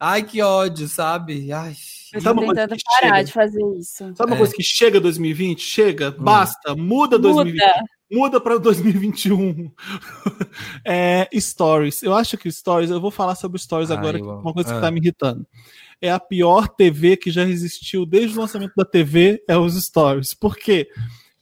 Ai, 0.00 0.22
que 0.22 0.40
ódio, 0.40 0.88
sabe? 0.88 1.52
Ai. 1.52 1.74
Eu 2.14 2.22
tô 2.22 2.34
tentando 2.34 2.76
parar 2.82 3.16
chega? 3.16 3.24
de 3.24 3.32
fazer 3.32 3.62
isso. 3.78 4.14
Sabe 4.14 4.30
uma 4.30 4.36
é. 4.36 4.38
coisa 4.38 4.54
que 4.54 4.62
chega 4.62 4.98
2020? 4.98 5.60
Chega, 5.60 6.16
hum. 6.18 6.22
basta, 6.22 6.74
muda 6.74 7.18
2020. 7.18 7.60
Muda, 7.60 7.84
muda 8.10 8.40
para 8.40 8.58
2021. 8.58 9.70
é, 10.82 11.28
stories. 11.38 12.02
Eu 12.02 12.14
acho 12.14 12.38
que 12.38 12.50
stories, 12.50 12.90
eu 12.90 13.02
vou 13.02 13.10
falar 13.10 13.34
sobre 13.34 13.60
stories 13.60 13.90
Ai, 13.90 13.98
agora, 13.98 14.18
que 14.18 14.26
é 14.26 14.32
uma 14.32 14.54
coisa 14.54 14.70
ah. 14.70 14.74
que 14.76 14.80
tá 14.80 14.90
me 14.90 15.00
irritando 15.00 15.46
é 16.00 16.10
a 16.10 16.20
pior 16.20 16.68
TV 16.68 17.16
que 17.16 17.30
já 17.30 17.44
existiu 17.44 18.04
desde 18.06 18.36
o 18.36 18.40
lançamento 18.40 18.72
da 18.76 18.84
TV, 18.84 19.42
é 19.48 19.56
os 19.56 19.74
stories. 19.82 20.34
Por 20.34 20.56
quê? 20.56 20.88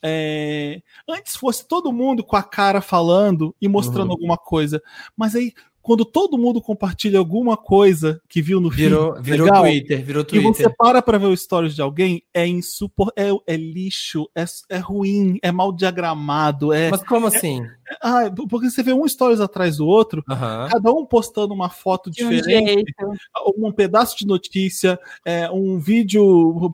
É, 0.04 0.82
antes 1.08 1.36
fosse 1.36 1.66
todo 1.66 1.92
mundo 1.92 2.24
com 2.24 2.34
a 2.34 2.42
cara 2.42 2.80
falando 2.80 3.54
e 3.60 3.68
mostrando 3.68 4.06
uhum. 4.06 4.12
alguma 4.12 4.36
coisa, 4.36 4.82
mas 5.16 5.36
aí 5.36 5.52
quando 5.82 6.04
todo 6.04 6.38
mundo 6.38 6.62
compartilha 6.62 7.18
alguma 7.18 7.56
coisa 7.56 8.20
que 8.28 8.40
viu 8.40 8.60
no 8.60 8.70
virou, 8.70 9.14
feed, 9.14 9.24
virou 9.24 9.46
legal, 9.46 9.62
Twitter, 9.64 10.04
virou 10.04 10.24
Twitter. 10.24 10.50
E 10.50 10.54
você 10.54 10.70
para 10.70 11.02
para 11.02 11.18
ver 11.18 11.26
o 11.26 11.36
stories 11.36 11.74
de 11.74 11.82
alguém, 11.82 12.22
é 12.32 12.46
insupor, 12.46 13.12
é, 13.16 13.28
é 13.46 13.56
lixo, 13.56 14.30
é, 14.34 14.44
é 14.68 14.78
ruim, 14.78 15.38
é 15.42 15.50
mal 15.50 15.72
diagramado, 15.72 16.72
é 16.72 16.90
Mas 16.90 17.02
como 17.02 17.26
é, 17.26 17.36
assim? 17.36 17.62
É, 17.62 17.96
ah, 18.00 18.32
porque 18.48 18.70
você 18.70 18.82
vê 18.82 18.92
um 18.92 19.06
stories 19.06 19.40
atrás 19.40 19.78
do 19.78 19.86
outro, 19.86 20.22
cada 20.24 20.92
um 20.92 21.04
postando 21.04 21.52
uma 21.52 21.68
foto 21.68 22.10
de 22.10 22.24
diferente, 22.24 22.94
um, 23.56 23.66
um, 23.66 23.72
pedaço 23.72 24.16
de 24.16 24.26
notícia, 24.26 24.98
é, 25.24 25.50
um 25.50 25.78
vídeo 25.80 26.72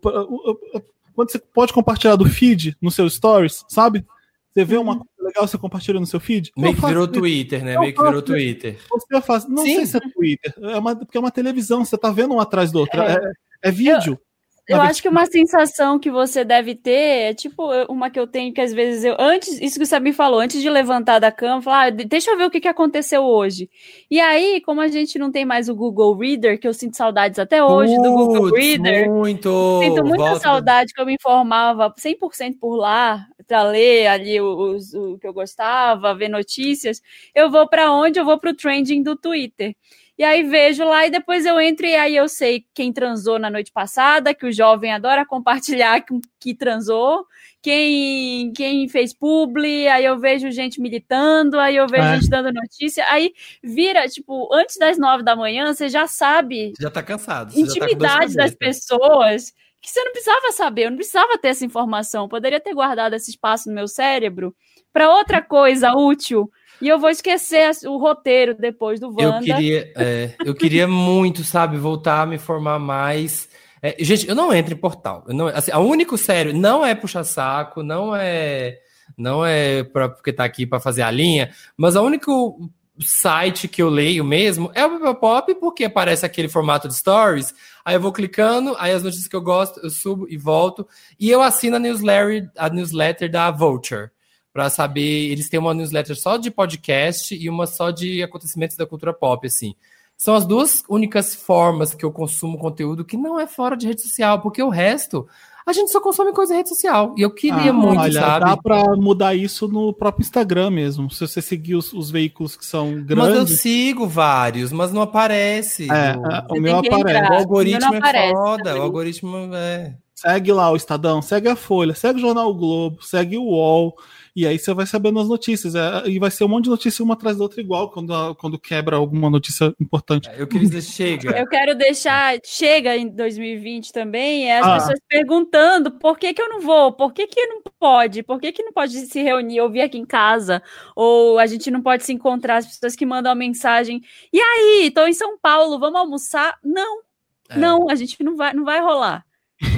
quando 1.14 1.32
você 1.32 1.38
pode 1.40 1.72
compartilhar 1.72 2.14
do 2.14 2.26
feed 2.26 2.76
no 2.80 2.92
seu 2.92 3.10
stories, 3.10 3.64
sabe? 3.68 4.04
Você 4.52 4.64
vê 4.64 4.76
uma 4.76 4.96
coisa 4.96 5.10
legal, 5.20 5.46
você 5.46 5.58
compartilha 5.58 6.00
no 6.00 6.06
seu 6.06 6.18
feed? 6.18 6.52
Meio 6.56 6.74
que 6.74 6.86
virou 6.86 7.06
Twitter, 7.06 7.64
né? 7.64 7.78
Meio 7.78 7.94
que 7.94 8.02
virou 8.02 8.22
Twitter. 8.22 8.78
Você 8.90 9.20
faz, 9.20 9.48
não 9.48 9.62
Sim. 9.62 9.76
sei 9.76 9.86
se 9.86 9.96
é 9.96 10.00
Twitter, 10.00 10.54
é 10.58 10.76
uma, 10.78 10.96
porque 10.96 11.16
é 11.16 11.20
uma 11.20 11.30
televisão, 11.30 11.84
você 11.84 11.96
tá 11.96 12.10
vendo 12.10 12.34
um 12.34 12.40
atrás 12.40 12.72
do 12.72 12.80
outro. 12.80 13.00
É, 13.00 13.14
é, 13.14 13.68
é 13.68 13.70
vídeo. 13.70 14.12
Eu 14.12 14.27
acho 14.76 15.00
que 15.00 15.08
uma 15.08 15.24
sensação 15.24 15.98
que 15.98 16.10
você 16.10 16.44
deve 16.44 16.74
ter 16.74 17.30
é 17.30 17.34
tipo 17.34 17.70
uma 17.88 18.10
que 18.10 18.20
eu 18.20 18.26
tenho 18.26 18.52
que 18.52 18.60
às 18.60 18.72
vezes 18.72 19.02
eu. 19.04 19.16
Antes, 19.18 19.60
isso 19.60 19.78
que 19.78 19.86
você 19.86 19.98
me 19.98 20.12
falou, 20.12 20.40
antes 20.40 20.60
de 20.60 20.68
levantar 20.68 21.18
da 21.18 21.32
cama, 21.32 21.62
falar, 21.62 21.86
ah, 21.86 21.90
deixa 21.90 22.30
eu 22.30 22.36
ver 22.36 22.44
o 22.44 22.50
que, 22.50 22.60
que 22.60 22.68
aconteceu 22.68 23.24
hoje. 23.24 23.70
E 24.10 24.20
aí, 24.20 24.60
como 24.60 24.80
a 24.80 24.88
gente 24.88 25.18
não 25.18 25.32
tem 25.32 25.44
mais 25.44 25.68
o 25.68 25.74
Google 25.74 26.16
Reader, 26.16 26.60
que 26.60 26.68
eu 26.68 26.74
sinto 26.74 26.96
saudades 26.96 27.38
até 27.38 27.64
hoje 27.64 27.94
Putz, 27.94 28.08
do 28.08 28.14
Google 28.14 28.50
Reader. 28.54 29.10
Muito! 29.10 29.80
Sinto 29.82 30.04
muita 30.04 30.24
Volta. 30.24 30.40
saudade 30.40 30.92
que 30.92 31.00
eu 31.00 31.06
me 31.06 31.14
informava 31.14 31.94
100% 31.94 32.58
por 32.60 32.76
lá, 32.76 33.26
para 33.46 33.62
ler 33.62 34.06
ali 34.06 34.38
o, 34.40 34.76
o, 34.76 35.12
o 35.14 35.18
que 35.18 35.26
eu 35.26 35.32
gostava, 35.32 36.14
ver 36.14 36.28
notícias. 36.28 37.00
Eu 37.34 37.50
vou 37.50 37.66
para 37.66 37.90
onde? 37.90 38.18
Eu 38.18 38.24
vou 38.24 38.38
para 38.38 38.50
o 38.50 38.54
trending 38.54 39.02
do 39.02 39.16
Twitter. 39.16 39.74
E 40.18 40.24
aí 40.24 40.42
vejo 40.42 40.84
lá 40.84 41.06
e 41.06 41.10
depois 41.10 41.46
eu 41.46 41.60
entro 41.60 41.86
e 41.86 41.94
aí 41.94 42.16
eu 42.16 42.28
sei 42.28 42.64
quem 42.74 42.92
transou 42.92 43.38
na 43.38 43.48
noite 43.48 43.70
passada, 43.70 44.34
que 44.34 44.46
o 44.46 44.52
jovem 44.52 44.92
adora 44.92 45.24
compartilhar 45.24 46.04
que 46.40 46.54
transou, 46.56 47.24
quem, 47.62 48.52
quem 48.52 48.88
fez 48.88 49.14
publi, 49.14 49.86
aí 49.86 50.04
eu 50.04 50.18
vejo 50.18 50.50
gente 50.50 50.80
militando, 50.80 51.60
aí 51.60 51.76
eu 51.76 51.86
vejo 51.86 52.02
é. 52.02 52.14
gente 52.16 52.28
dando 52.28 52.52
notícia, 52.52 53.04
aí 53.08 53.32
vira, 53.62 54.08
tipo, 54.08 54.52
antes 54.52 54.76
das 54.76 54.98
nove 54.98 55.22
da 55.22 55.36
manhã, 55.36 55.72
você 55.72 55.88
já 55.88 56.08
sabe. 56.08 56.72
já 56.80 56.90
tá 56.90 57.02
cansado. 57.02 57.56
Intimidade 57.56 58.34
tá 58.34 58.42
das 58.42 58.54
pessoas 58.56 59.52
que 59.80 59.88
você 59.88 60.02
não 60.02 60.10
precisava 60.10 60.50
saber, 60.50 60.86
eu 60.86 60.90
não 60.90 60.96
precisava 60.96 61.38
ter 61.38 61.48
essa 61.48 61.64
informação. 61.64 62.24
Eu 62.24 62.28
poderia 62.28 62.58
ter 62.58 62.74
guardado 62.74 63.14
esse 63.14 63.30
espaço 63.30 63.68
no 63.68 63.74
meu 63.74 63.86
cérebro 63.86 64.52
para 64.92 65.10
outra 65.14 65.40
coisa 65.40 65.92
útil. 65.92 66.50
E 66.80 66.88
eu 66.88 66.98
vou 66.98 67.10
esquecer 67.10 67.70
o 67.86 67.96
roteiro 67.98 68.54
depois 68.54 69.00
do 69.00 69.08
Wanda. 69.08 69.38
Eu 69.38 69.40
queria, 69.40 69.92
é, 69.96 70.34
eu 70.44 70.54
queria 70.54 70.86
muito, 70.86 71.42
sabe, 71.42 71.76
voltar 71.76 72.22
a 72.22 72.26
me 72.26 72.38
formar 72.38 72.78
mais. 72.78 73.48
É, 73.82 73.96
gente, 74.00 74.28
eu 74.28 74.34
não 74.34 74.52
entro 74.52 74.74
em 74.74 74.76
portal. 74.76 75.24
Eu 75.26 75.34
não, 75.34 75.46
assim, 75.48 75.70
a 75.70 75.78
único 75.78 76.16
sério 76.16 76.54
não 76.54 76.84
é 76.84 76.94
puxar 76.94 77.24
saco, 77.24 77.82
não 77.82 78.14
é 78.14 78.78
não 79.16 79.44
é 79.44 79.82
pra, 79.82 80.08
porque 80.08 80.32
tá 80.32 80.44
aqui 80.44 80.66
para 80.66 80.80
fazer 80.80 81.02
a 81.02 81.10
linha, 81.10 81.50
mas 81.76 81.96
o 81.96 82.02
único 82.02 82.70
site 83.00 83.68
que 83.68 83.80
eu 83.80 83.88
leio 83.88 84.24
mesmo 84.24 84.70
é 84.74 84.84
o 84.84 85.14
Pop, 85.14 85.54
porque 85.54 85.84
aparece 85.84 86.26
aquele 86.26 86.48
formato 86.48 86.88
de 86.88 86.94
stories. 86.94 87.54
Aí 87.84 87.94
eu 87.94 88.00
vou 88.00 88.12
clicando, 88.12 88.74
aí 88.78 88.92
as 88.92 89.02
notícias 89.02 89.28
que 89.28 89.36
eu 89.36 89.40
gosto, 89.40 89.80
eu 89.80 89.90
subo 89.90 90.26
e 90.28 90.36
volto. 90.36 90.86
E 91.18 91.30
eu 91.30 91.40
assino 91.40 91.76
a 91.76 91.78
newsletter, 91.78 92.50
a 92.56 92.68
newsletter 92.68 93.30
da 93.30 93.50
Vulture 93.50 94.10
para 94.58 94.68
saber. 94.68 95.30
Eles 95.30 95.48
têm 95.48 95.60
uma 95.60 95.72
newsletter 95.72 96.18
só 96.18 96.36
de 96.36 96.50
podcast 96.50 97.32
e 97.32 97.48
uma 97.48 97.64
só 97.64 97.92
de 97.92 98.24
acontecimentos 98.24 98.76
da 98.76 98.84
cultura 98.84 99.12
pop, 99.12 99.46
assim. 99.46 99.76
São 100.16 100.34
as 100.34 100.44
duas 100.44 100.82
únicas 100.88 101.32
formas 101.32 101.94
que 101.94 102.04
eu 102.04 102.10
consumo 102.10 102.58
conteúdo 102.58 103.04
que 103.04 103.16
não 103.16 103.38
é 103.38 103.46
fora 103.46 103.76
de 103.76 103.86
rede 103.86 104.02
social, 104.02 104.40
porque 104.40 104.60
o 104.60 104.68
resto 104.68 105.28
a 105.64 105.72
gente 105.72 105.92
só 105.92 106.00
consome 106.00 106.32
coisa 106.32 106.54
em 106.54 106.56
rede 106.56 106.70
social. 106.70 107.14
E 107.16 107.22
eu 107.22 107.30
queria 107.30 107.70
ah, 107.70 107.72
muito, 107.72 108.00
olha, 108.00 108.20
sabe? 108.20 108.46
Dá 108.46 108.56
pra 108.56 108.96
mudar 108.96 109.36
isso 109.36 109.68
no 109.68 109.92
próprio 109.92 110.24
Instagram 110.24 110.70
mesmo. 110.70 111.08
Se 111.08 111.20
você 111.20 111.40
seguir 111.40 111.76
os, 111.76 111.92
os 111.92 112.10
veículos 112.10 112.56
que 112.56 112.66
são 112.66 112.94
grandes. 113.04 113.16
Mas 113.16 113.36
eu 113.36 113.46
sigo 113.46 114.08
vários, 114.08 114.72
mas 114.72 114.92
não 114.92 115.02
aparece. 115.02 115.84
É, 115.88 116.16
no... 116.16 116.26
É, 116.26 116.46
o 116.50 116.60
meu 116.60 116.78
aparece. 116.78 117.30
O 117.30 117.34
algoritmo 117.36 117.94
é 117.94 117.98
aparece, 117.98 118.32
foda. 118.32 118.64
Também. 118.64 118.80
O 118.80 118.82
algoritmo 118.82 119.54
é. 119.54 119.94
Segue 120.16 120.50
lá 120.50 120.68
o 120.68 120.74
Estadão, 120.74 121.22
segue 121.22 121.46
a 121.46 121.54
Folha, 121.54 121.94
segue 121.94 122.18
o 122.18 122.22
Jornal 122.22 122.50
o 122.50 122.54
Globo, 122.54 123.00
segue 123.04 123.38
o 123.38 123.44
UOL. 123.44 123.94
E 124.38 124.46
aí 124.46 124.56
você 124.56 124.72
vai 124.72 124.86
sabendo 124.86 125.18
as 125.18 125.28
notícias. 125.28 125.74
É, 125.74 126.06
e 126.06 126.16
vai 126.20 126.30
ser 126.30 126.44
um 126.44 126.48
monte 126.48 126.64
de 126.64 126.70
notícia 126.70 127.04
uma 127.04 127.14
atrás 127.14 127.36
da 127.36 127.42
outra 127.42 127.60
igual 127.60 127.90
quando, 127.90 128.36
quando 128.36 128.56
quebra 128.56 128.94
alguma 128.94 129.28
notícia 129.28 129.74
importante. 129.80 130.30
Eu 130.36 130.46
queria 130.46 130.68
dizer 130.68 130.82
chega. 130.82 131.36
Eu 131.36 131.44
quero 131.48 131.74
deixar 131.74 132.38
chega 132.44 132.96
em 132.96 133.08
2020 133.08 133.92
também, 133.92 134.48
é 134.48 134.60
as 134.60 134.66
ah. 134.66 134.74
pessoas 134.74 135.00
perguntando 135.08 135.90
por 135.90 136.16
que, 136.16 136.32
que 136.32 136.40
eu 136.40 136.48
não 136.50 136.60
vou, 136.60 136.92
por 136.92 137.12
que, 137.12 137.26
que 137.26 137.46
não 137.48 137.62
pode, 137.80 138.22
por 138.22 138.38
que, 138.38 138.52
que 138.52 138.62
não 138.62 138.72
pode 138.72 138.92
se 138.92 139.20
reunir 139.20 139.60
ou 139.60 139.68
vir 139.68 139.80
aqui 139.80 139.98
em 139.98 140.06
casa, 140.06 140.62
ou 140.94 141.40
a 141.40 141.46
gente 141.46 141.68
não 141.68 141.82
pode 141.82 142.04
se 142.04 142.12
encontrar, 142.12 142.58
as 142.58 142.66
pessoas 142.66 142.94
que 142.94 143.04
mandam 143.04 143.32
a 143.32 143.34
mensagem. 143.34 144.00
E 144.32 144.40
aí, 144.40 144.86
estou 144.86 145.08
em 145.08 145.14
São 145.14 145.36
Paulo, 145.36 145.80
vamos 145.80 145.98
almoçar? 145.98 146.56
Não, 146.62 147.00
é. 147.48 147.58
não, 147.58 147.90
a 147.90 147.96
gente 147.96 148.22
não 148.22 148.36
vai, 148.36 148.54
não 148.54 148.64
vai 148.64 148.80
rolar. 148.80 149.26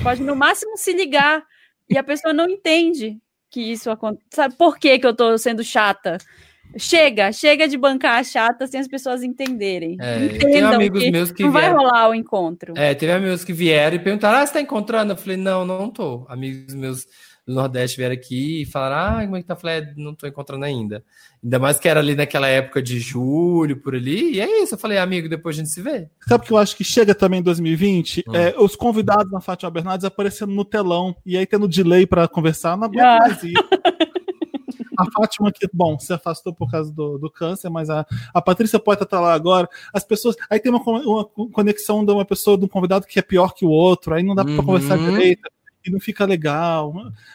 Pode 0.03 0.23
no 0.23 0.37
máximo 0.37 0.77
se 0.77 0.93
ligar 0.93 1.43
e 1.89 1.97
a 1.97 2.05
pessoa 2.05 2.35
não 2.35 2.47
entende 2.47 3.19
que 3.51 3.61
isso 3.61 3.91
acontece. 3.91 4.25
Sabe 4.31 4.55
por 4.55 4.79
que, 4.79 4.99
que 4.99 5.07
eu 5.07 5.15
tô 5.15 5.37
sendo 5.37 5.65
chata? 5.65 6.19
Chega, 6.79 7.33
chega 7.33 7.67
de 7.67 7.77
bancar 7.77 8.25
chata 8.25 8.65
sem 8.67 8.79
as 8.79 8.87
pessoas 8.87 9.25
entenderem. 9.25 9.97
É, 10.01 10.29
tem 10.29 10.63
amigos 10.63 11.03
que 11.03 11.11
meus 11.11 11.33
que 11.33 11.43
não 11.43 11.51
vieram, 11.51 11.75
vai 11.75 11.85
rolar 11.85 12.09
o 12.09 12.15
encontro. 12.15 12.75
É, 12.77 12.95
teve 12.95 13.11
amigos 13.11 13.45
que 13.45 13.53
vieram 13.53 13.97
e 13.97 13.99
perguntaram: 13.99 14.39
Ah, 14.39 14.47
você 14.47 14.53
tá 14.53 14.61
encontrando? 14.61 15.13
Eu 15.13 15.17
falei, 15.17 15.37
não, 15.37 15.65
não 15.65 15.91
tô. 15.91 16.25
Amigos 16.29 16.73
meus 16.75 17.07
do 17.51 17.55
Nordeste 17.55 17.97
vieram 17.97 18.15
aqui 18.15 18.63
e 18.63 18.67
falaram: 18.67 19.19
Ah, 19.19 19.25
como 19.25 19.37
é 19.37 19.43
que 19.43 19.47
tá? 19.47 19.55
Eu 19.55 19.59
falei, 19.59 19.79
é, 19.79 19.95
não 19.97 20.15
tô 20.15 20.27
encontrando 20.27 20.65
ainda. 20.65 21.05
Ainda 21.43 21.59
mais 21.59 21.79
que 21.79 21.89
era 21.89 22.01
ali 22.01 22.15
naquela 22.15 22.47
época 22.47 22.83
de 22.83 22.99
julho, 23.01 23.77
por 23.77 23.95
ali. 23.95 24.35
E 24.35 24.41
é 24.41 24.63
isso. 24.63 24.75
Eu 24.75 24.79
falei, 24.79 24.99
amigo, 24.99 25.29
depois 25.29 25.57
a 25.57 25.59
gente 25.59 25.71
se 25.71 25.83
vê. 25.83 26.09
Sabe 26.27 26.47
que 26.47 26.53
eu 26.53 26.59
acho 26.59 26.77
que 26.77 26.85
chega 26.85 27.15
também 27.15 27.41
em 27.41 27.43
2020? 27.43 28.25
Hum. 28.27 28.35
É, 28.35 28.55
os 28.59 28.77
convidados 28.77 29.31
na 29.33 29.41
Fátima 29.41 29.71
Bernardes 29.71 30.05
aparecendo 30.05 30.53
no 30.53 30.65
telão 30.65 31.15
e 31.27 31.37
aí 31.37 31.47
tendo 31.47 31.67
delay 31.67 32.07
para 32.07 32.29
conversar, 32.29 32.77
não 32.77 32.85
aguento 32.85 33.05
ah. 33.05 33.19
mais 33.21 33.43
isso. 33.43 33.55
a 34.97 35.11
Fátima, 35.11 35.51
que, 35.51 35.67
bom, 35.73 35.99
se 35.99 36.13
afastou 36.13 36.55
por 36.55 36.71
causa 36.71 36.93
do, 36.93 37.19
do 37.19 37.31
câncer, 37.31 37.71
mas 37.71 37.89
a, 37.89 38.07
a 38.35 38.43
Patrícia 38.43 38.79
pode 38.79 39.03
estar 39.03 39.19
lá 39.19 39.33
agora. 39.33 39.69
As 39.93 40.05
pessoas. 40.05 40.37
Aí 40.49 40.61
tem 40.61 40.71
uma, 40.71 40.83
uma 40.83 41.25
conexão 41.25 42.05
de 42.05 42.13
uma 42.13 42.25
pessoa, 42.25 42.59
de 42.59 42.67
um 42.67 42.69
convidado 42.69 43.07
que 43.07 43.19
é 43.19 43.23
pior 43.23 43.55
que 43.55 43.65
o 43.65 43.71
outro, 43.71 44.15
aí 44.15 44.23
não 44.23 44.35
dá 44.35 44.45
para 44.45 44.53
uhum. 44.53 44.65
conversar 44.65 44.99
direito 44.99 45.51
e 45.85 45.91
não 45.91 46.01
fica 46.01 46.25
legal. 46.25 46.93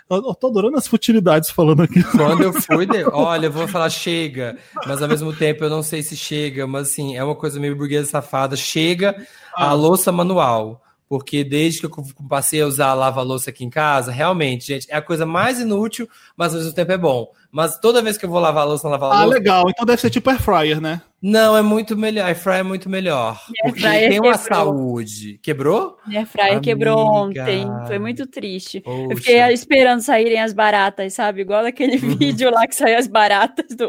Eu, 0.10 0.18
eu 0.18 0.36
tô 0.36 0.48
adorando 0.48 0.78
as 0.78 0.88
futilidades 0.88 1.50
falando 1.50 1.84
aqui. 1.84 2.04
Quando 2.04 2.44
eu 2.44 2.54
fui, 2.54 2.86
de... 2.86 3.04
olha, 3.12 3.48
eu 3.48 3.52
vou 3.52 3.68
falar 3.68 3.90
chega, 3.90 4.58
mas 4.86 5.02
ao 5.02 5.10
mesmo 5.10 5.34
tempo 5.34 5.64
eu 5.64 5.70
não 5.70 5.82
sei 5.82 6.02
se 6.04 6.16
chega, 6.16 6.68
mas 6.68 6.90
assim, 6.90 7.16
é 7.16 7.24
uma 7.24 7.36
coisa 7.36 7.60
meio 7.60 7.75
burguesa 7.75 8.10
safada. 8.10 8.56
Chega 8.56 9.16
a 9.56 9.70
ah. 9.70 9.74
louça 9.74 10.12
manual. 10.12 10.82
Porque 11.08 11.44
desde 11.44 11.82
que 11.82 11.86
eu 11.86 12.06
passei 12.28 12.62
a 12.62 12.66
usar 12.66 12.88
a 12.88 12.94
lava-louça 12.96 13.52
aqui 13.52 13.64
em 13.64 13.70
casa, 13.70 14.12
realmente, 14.12 14.66
gente, 14.66 14.88
é 14.90 14.96
a 14.96 15.02
coisa 15.02 15.24
mais 15.24 15.60
inútil, 15.60 16.10
mas 16.36 16.52
ao 16.52 16.60
mesmo 16.60 16.74
tempo 16.74 16.92
é 16.92 16.98
bom. 16.98 17.32
Mas 17.56 17.80
toda 17.80 18.02
vez 18.02 18.18
que 18.18 18.26
eu 18.26 18.30
vou 18.30 18.42
lavar 18.42 18.64
a 18.64 18.66
louça, 18.66 18.90
lavar 18.90 19.10
a 19.10 19.16
ah, 19.16 19.24
louça. 19.24 19.38
Ah, 19.38 19.40
legal. 19.40 19.70
Então 19.70 19.86
deve 19.86 20.02
ser 20.02 20.10
tipo 20.10 20.30
air 20.30 20.42
fryer, 20.42 20.82
né? 20.82 21.02
Não, 21.22 21.56
é 21.56 21.62
muito 21.62 21.96
melhor. 21.96 22.26
Air 22.26 22.38
fryer 22.38 22.60
é 22.60 22.64
muito 22.64 22.90
melhor. 22.90 23.42
Porque 23.64 23.82
tem 23.82 24.20
uma 24.20 24.38
saúde. 24.38 25.40
Quebrou? 25.42 25.98
Air 26.14 26.28
fryer 26.28 26.60
quebrou 26.60 27.00
ontem. 27.00 27.66
Foi 27.88 27.98
muito 27.98 28.28
triste. 28.28 28.82
Poxa. 28.82 29.08
Eu 29.10 29.16
fiquei 29.16 29.40
esperando 29.54 30.02
saírem 30.02 30.42
as 30.42 30.52
baratas, 30.52 31.14
sabe? 31.14 31.44
Igual 31.44 31.66
aquele 31.66 31.96
uhum. 31.96 32.18
vídeo 32.18 32.52
lá 32.52 32.68
que 32.68 32.76
saiu 32.76 32.98
as 32.98 33.08
baratas 33.08 33.68
do, 33.70 33.88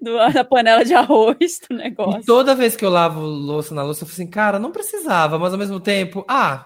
do, 0.00 0.32
da 0.32 0.44
panela 0.44 0.84
de 0.84 0.94
arroz 0.94 1.58
do 1.68 1.76
negócio. 1.76 2.20
E 2.20 2.24
toda 2.24 2.54
vez 2.54 2.76
que 2.76 2.84
eu 2.84 2.90
lavo 2.90 3.22
louça 3.22 3.74
na 3.74 3.82
louça, 3.82 4.04
eu 4.04 4.06
falo 4.06 4.14
assim, 4.14 4.30
cara, 4.30 4.60
não 4.60 4.70
precisava, 4.70 5.36
mas 5.36 5.52
ao 5.52 5.58
mesmo 5.58 5.80
tempo, 5.80 6.24
ah, 6.28 6.64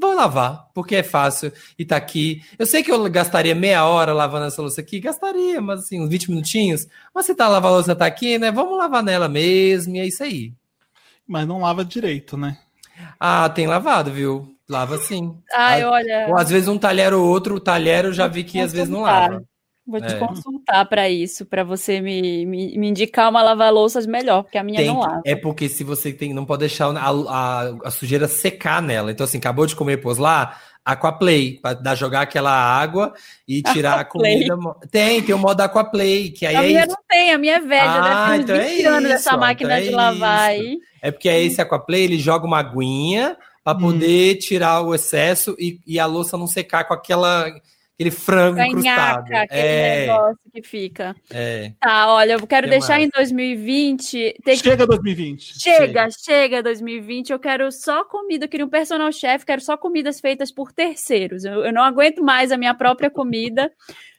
Vou 0.00 0.14
lavar, 0.14 0.68
porque 0.74 0.96
é 0.96 1.02
fácil 1.02 1.52
e 1.78 1.84
tá 1.84 1.96
aqui. 1.96 2.42
Eu 2.58 2.64
sei 2.64 2.82
que 2.82 2.90
eu 2.90 3.10
gastaria 3.10 3.54
meia 3.54 3.84
hora 3.84 4.14
lavando 4.14 4.46
essa 4.46 4.62
louça 4.62 4.80
aqui, 4.80 4.98
gastaria, 4.98 5.60
mas 5.60 5.80
assim, 5.80 6.00
uns 6.00 6.08
20 6.08 6.30
minutinhos. 6.30 6.86
Mas 7.14 7.26
se 7.26 7.34
tá 7.34 7.46
lavando 7.46 7.74
a 7.74 7.76
louça 7.76 7.94
tá 7.94 8.06
aqui, 8.06 8.38
né? 8.38 8.50
Vamos 8.50 8.78
lavar 8.78 9.02
nela 9.02 9.28
mesmo, 9.28 9.94
e 9.96 9.98
é 9.98 10.06
isso 10.06 10.22
aí. 10.22 10.54
Mas 11.28 11.46
não 11.46 11.60
lava 11.60 11.84
direito, 11.84 12.36
né? 12.36 12.56
Ah, 13.18 13.46
tem 13.50 13.66
lavado, 13.66 14.10
viu? 14.10 14.54
Lava 14.66 14.96
sim. 14.96 15.36
Ai, 15.52 15.84
olha. 15.84 16.28
Ou 16.28 16.36
às 16.36 16.48
vezes 16.48 16.68
um 16.68 16.78
talher 16.78 17.12
ou 17.12 17.26
outro, 17.26 17.56
o 17.56 17.60
talher 17.60 18.06
eu 18.06 18.12
já 18.12 18.26
vi 18.26 18.42
que 18.42 18.58
às 18.58 18.72
vezes 18.72 18.88
não 18.88 19.02
lava. 19.02 19.44
Vou 19.90 20.00
te 20.00 20.14
é. 20.14 20.18
consultar 20.18 20.84
para 20.84 21.10
isso, 21.10 21.44
para 21.44 21.64
você 21.64 22.00
me, 22.00 22.46
me, 22.46 22.78
me, 22.78 22.88
indicar 22.88 23.28
uma 23.28 23.42
lava-louças 23.42 24.06
melhor, 24.06 24.44
porque 24.44 24.56
a 24.56 24.62
minha 24.62 24.78
tem, 24.78 24.86
não 24.86 25.00
lava. 25.00 25.20
É 25.24 25.34
porque 25.34 25.68
se 25.68 25.82
você 25.82 26.12
tem, 26.12 26.32
não 26.32 26.44
pode 26.44 26.60
deixar 26.60 26.96
a, 26.96 27.08
a, 27.10 27.74
a, 27.84 27.90
sujeira 27.90 28.28
secar 28.28 28.80
nela. 28.80 29.10
Então, 29.10 29.24
assim, 29.24 29.38
acabou 29.38 29.66
de 29.66 29.74
comer, 29.74 29.96
pôs 29.96 30.16
lá, 30.16 30.56
Aquaplay, 30.84 31.58
para 31.60 31.74
dar 31.74 31.96
jogar 31.96 32.20
aquela 32.20 32.52
água 32.52 33.12
e 33.48 33.62
tirar 33.74 33.98
Aquaplay. 33.98 34.44
a 34.44 34.54
comida. 34.54 34.86
Tem, 34.92 35.20
tem 35.22 35.34
o 35.34 35.38
modo 35.38 35.60
Aquaplay, 35.60 36.30
que 36.30 36.46
aí 36.46 36.54
a 36.54 36.62
é 36.62 36.66
minha 36.68 36.80
isso. 36.84 36.88
não 36.90 36.98
tem, 37.08 37.32
a 37.32 37.38
minha 37.38 37.56
é 37.56 37.60
velha, 37.60 37.90
ah, 37.90 38.38
deve 38.38 38.42
então 38.42 38.56
20 38.56 38.82
é 38.82 38.86
anos 38.86 39.10
essa 39.10 39.36
máquina 39.36 39.72
então 39.72 39.86
é 39.86 39.88
de 39.88 39.90
lavar 39.90 40.54
isso. 40.54 40.62
aí. 40.62 40.78
É 41.02 41.10
porque 41.10 41.28
é 41.28 41.42
esse 41.42 41.60
Aquaplay, 41.60 42.04
ele 42.04 42.18
joga 42.18 42.46
uma 42.46 42.60
aguinha 42.60 43.36
para 43.64 43.76
hum. 43.76 43.80
poder 43.80 44.36
hum. 44.36 44.38
tirar 44.38 44.82
o 44.82 44.94
excesso 44.94 45.56
e, 45.58 45.80
e 45.84 45.98
a 45.98 46.06
louça 46.06 46.38
não 46.38 46.46
secar 46.46 46.84
com 46.84 46.94
aquela 46.94 47.50
aquele 48.00 48.10
frango 48.10 48.60
incrustado. 48.62 49.26
Aquele 49.34 49.60
é. 49.60 50.00
negócio 50.06 50.38
que 50.52 50.62
fica. 50.62 51.14
É. 51.30 51.72
Tá, 51.78 52.12
olha, 52.14 52.32
eu 52.32 52.46
quero 52.46 52.64
que 52.64 52.70
deixar 52.70 52.94
mais? 52.94 53.04
em 53.04 53.10
2020. 53.10 54.34
Chega 54.56 54.86
2020. 54.86 55.60
Chega, 55.60 55.76
chega, 55.78 56.10
chega 56.10 56.62
2020. 56.62 57.30
Eu 57.30 57.38
quero 57.38 57.70
só 57.70 58.04
comida. 58.04 58.46
Eu 58.46 58.48
queria 58.48 58.64
um 58.64 58.70
personal 58.70 59.12
chef, 59.12 59.44
quero 59.44 59.60
só 59.60 59.76
comidas 59.76 60.18
feitas 60.18 60.50
por 60.50 60.72
terceiros. 60.72 61.44
Eu, 61.44 61.64
eu 61.64 61.72
não 61.72 61.82
aguento 61.82 62.22
mais 62.22 62.50
a 62.50 62.56
minha 62.56 62.74
própria 62.74 63.10
comida. 63.10 63.70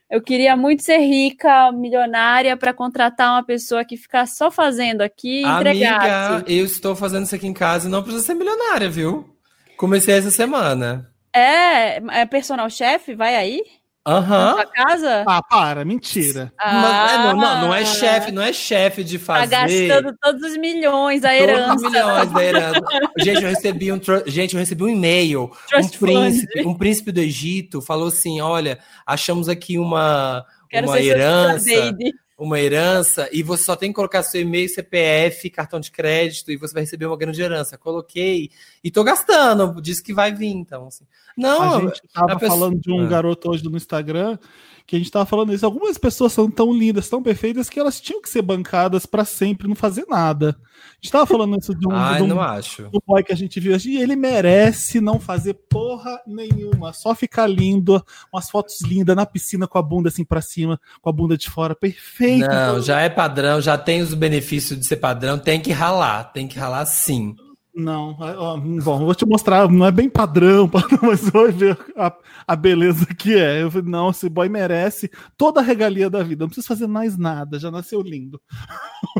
Eu 0.09 0.21
queria 0.21 0.55
muito 0.57 0.83
ser 0.83 0.97
rica, 0.97 1.71
milionária, 1.71 2.55
para 2.57 2.73
contratar 2.73 3.33
uma 3.33 3.45
pessoa 3.45 3.85
que 3.85 3.95
ficar 3.95 4.27
só 4.27 4.51
fazendo 4.51 5.01
aqui 5.01 5.41
e 5.41 5.45
entregar. 5.45 6.33
Amiga, 6.33 6.51
eu 6.51 6.65
estou 6.65 6.95
fazendo 6.95 7.25
isso 7.25 7.33
aqui 7.33 7.47
em 7.47 7.53
casa 7.53 7.87
e 7.87 7.91
não 7.91 8.03
precisa 8.03 8.25
ser 8.25 8.33
milionária, 8.33 8.89
viu? 8.89 9.33
Comecei 9.77 10.13
essa 10.13 10.29
semana. 10.29 11.10
É, 11.33 11.97
é 12.21 12.25
personal 12.25 12.69
chef, 12.69 13.13
vai 13.15 13.35
aí? 13.35 13.61
Aham. 14.05 14.55
Uhum. 14.55 14.63
casa? 14.73 15.23
Ah, 15.27 15.43
para, 15.43 15.85
mentira. 15.85 16.51
Ah, 16.57 16.73
Mas, 16.73 17.11
é, 17.11 17.17
não, 17.17 17.35
não, 17.35 17.61
não 17.61 17.75
é 17.75 17.85
chefe, 17.85 18.31
não 18.31 18.41
é 18.41 18.51
chefe 18.51 19.03
de 19.03 19.19
fazer. 19.19 19.55
Tá 19.55 19.67
gastando 19.67 20.17
todos 20.19 20.41
os 20.41 20.57
milhões 20.57 21.21
da 21.21 21.35
herança. 21.35 21.67
Todos 21.67 21.83
os 21.83 21.91
milhões 21.91 22.31
da 22.31 22.43
herança. 22.43 22.81
gente, 23.19 23.43
eu 23.43 23.49
recebi 23.49 23.91
um, 23.91 24.01
gente, 24.25 24.55
eu 24.55 24.59
recebi 24.59 24.83
um 24.83 24.89
e-mail. 24.89 25.51
Um 25.75 25.87
príncipe, 25.87 26.67
um 26.67 26.73
príncipe 26.73 27.11
do 27.11 27.19
Egito 27.19 27.79
falou 27.79 28.07
assim: 28.07 28.41
olha, 28.41 28.79
achamos 29.05 29.47
aqui 29.47 29.77
uma, 29.77 30.43
Quero 30.67 30.87
uma 30.87 30.99
herança 30.99 31.95
uma 32.41 32.59
herança 32.59 33.29
e 33.31 33.43
você 33.43 33.63
só 33.63 33.75
tem 33.75 33.91
que 33.91 33.95
colocar 33.95 34.23
seu 34.23 34.41
e-mail, 34.41 34.67
CPF, 34.67 35.47
cartão 35.51 35.79
de 35.79 35.91
crédito 35.91 36.51
e 36.51 36.57
você 36.57 36.73
vai 36.73 36.81
receber 36.81 37.05
uma 37.05 37.15
grande 37.15 37.39
herança. 37.39 37.77
Coloquei 37.77 38.49
e 38.83 38.89
tô 38.89 39.03
gastando, 39.03 39.79
disse 39.79 40.01
que 40.01 40.11
vai 40.11 40.33
vir, 40.33 40.49
então 40.49 40.87
assim. 40.87 41.05
Não, 41.37 41.75
a 41.75 41.79
gente 41.81 42.01
tava 42.11 42.39
pessoa... 42.39 42.59
falando 42.59 42.79
de 42.79 42.91
um 42.91 43.05
ah. 43.05 43.07
garoto 43.07 43.51
hoje 43.51 43.63
no 43.63 43.77
Instagram 43.77 44.39
que 44.85 44.95
a 44.95 44.99
gente 44.99 45.11
tava 45.11 45.25
falando 45.25 45.53
isso. 45.53 45.65
Algumas 45.65 45.97
pessoas 45.97 46.33
são 46.33 46.49
tão 46.49 46.73
lindas, 46.73 47.09
tão 47.09 47.21
perfeitas, 47.21 47.69
que 47.69 47.79
elas 47.79 47.99
tinham 47.99 48.21
que 48.21 48.29
ser 48.29 48.41
bancadas 48.41 49.05
para 49.05 49.25
sempre, 49.25 49.67
não 49.67 49.75
fazer 49.75 50.05
nada. 50.07 50.57
A 50.59 50.95
gente 51.01 51.11
tava 51.11 51.25
falando 51.25 51.57
isso 51.57 51.73
de 51.75 51.87
um, 51.87 51.91
Ai, 51.91 52.17
de 52.17 52.23
um, 52.23 52.27
não 52.27 52.41
acho. 52.41 52.89
um 52.93 52.99
boy 53.05 53.23
que 53.23 53.33
a 53.33 53.35
gente 53.35 53.59
viu 53.59 53.73
hoje, 53.73 53.91
e 53.91 54.01
ele 54.01 54.15
merece 54.15 54.99
não 54.99 55.19
fazer 55.19 55.53
porra 55.69 56.19
nenhuma, 56.25 56.93
só 56.93 57.13
ficar 57.15 57.47
lindo, 57.47 58.03
umas 58.33 58.49
fotos 58.49 58.81
lindas 58.81 59.15
na 59.15 59.25
piscina 59.25 59.67
com 59.67 59.77
a 59.77 59.81
bunda 59.81 60.09
assim 60.09 60.23
pra 60.23 60.41
cima, 60.41 60.79
com 61.01 61.09
a 61.09 61.13
bunda 61.13 61.37
de 61.37 61.49
fora, 61.49 61.75
perfeito. 61.75 62.47
Não, 62.47 62.81
já 62.81 63.01
é 63.01 63.09
padrão, 63.09 63.61
já 63.61 63.77
tem 63.77 64.01
os 64.01 64.13
benefícios 64.13 64.79
de 64.79 64.85
ser 64.85 64.97
padrão, 64.97 65.37
tem 65.37 65.59
que 65.59 65.71
ralar, 65.71 66.25
tem 66.25 66.47
que 66.47 66.57
ralar 66.57 66.85
sim. 66.85 67.35
Não, 67.73 68.17
ó, 68.19 68.57
bom, 68.57 68.99
vou 69.05 69.15
te 69.15 69.25
mostrar, 69.25 69.69
não 69.71 69.85
é 69.85 69.91
bem 69.91 70.09
padrão, 70.09 70.69
mas 71.01 71.29
vai 71.29 71.51
ver 71.53 71.77
a, 71.95 72.13
a 72.45 72.53
beleza 72.55 73.05
que 73.15 73.33
é. 73.33 73.63
Eu 73.63 73.71
falei, 73.71 73.89
não, 73.89 74.09
esse 74.09 74.27
boy 74.27 74.49
merece 74.49 75.09
toda 75.37 75.61
a 75.61 75.63
regalia 75.63 76.09
da 76.09 76.21
vida, 76.21 76.43
não 76.43 76.49
precisa 76.49 76.67
fazer 76.67 76.85
mais 76.87 77.17
nada, 77.17 77.57
já 77.57 77.71
nasceu 77.71 78.01
lindo. 78.01 78.41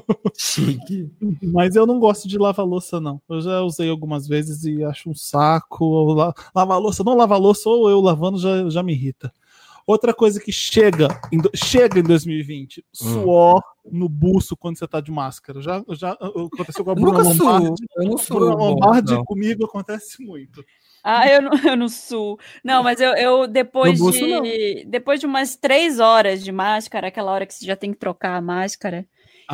Chique. 0.38 1.10
Mas 1.42 1.76
eu 1.76 1.86
não 1.86 2.00
gosto 2.00 2.28
de 2.28 2.38
lavar 2.38 2.66
louça, 2.66 3.00
não. 3.00 3.22
Eu 3.30 3.42
já 3.42 3.62
usei 3.62 3.90
algumas 3.90 4.28
vezes 4.28 4.64
e 4.64 4.84
acho 4.84 5.10
um 5.10 5.16
saco. 5.16 6.14
La- 6.14 6.34
Lavar 6.56 6.80
louça, 6.80 7.04
não 7.04 7.16
lavar 7.16 7.40
louça, 7.40 7.70
ou 7.70 7.90
eu 7.90 8.00
lavando 8.02 8.38
já, 8.40 8.70
já 8.70 8.84
me 8.84 8.94
irrita. 8.94 9.32
Outra 9.86 10.14
coisa 10.14 10.40
que 10.40 10.52
chega 10.52 11.08
em, 11.32 11.40
do- 11.40 11.52
chega 11.56 12.00
em 12.00 12.04
2020, 12.04 12.86
suor 12.92 13.62
no 13.92 14.08
buço 14.08 14.56
quando 14.56 14.78
você 14.78 14.88
tá 14.88 15.02
de 15.02 15.12
máscara. 15.12 15.62
Já, 15.62 15.84
já 15.90 16.14
uh, 16.14 16.50
aconteceu 16.54 16.84
com 16.86 16.92
a 16.92 16.94
Eu 16.94 16.96
Bruna 16.96 17.24
Lombardi. 17.24 17.84
eu 17.98 18.04
não 18.06 18.18
sou. 18.18 18.40
Bruna 18.40 18.56
Lombardi 18.56 19.14
não. 19.14 19.26
comigo 19.26 19.66
acontece 19.66 20.24
muito. 20.24 20.64
Ah, 21.04 21.28
eu 21.28 21.42
não, 21.42 21.52
eu 21.66 21.76
não 21.76 21.90
sou. 21.90 22.40
Não, 22.64 22.84
mas 22.84 23.00
eu, 23.02 23.14
eu 23.16 23.48
depois 23.48 23.98
bolso, 24.00 24.20
de 24.20 24.86
depois 24.86 25.20
de 25.20 25.26
umas 25.26 25.56
três 25.56 26.00
horas 26.00 26.44
de 26.44 26.52
máscara, 26.52 27.08
aquela 27.08 27.32
hora 27.32 27.46
que 27.46 27.54
você 27.54 27.66
já 27.66 27.76
tem 27.76 27.92
que 27.92 27.98
trocar 28.00 28.36
a 28.36 28.42
máscara, 28.42 29.06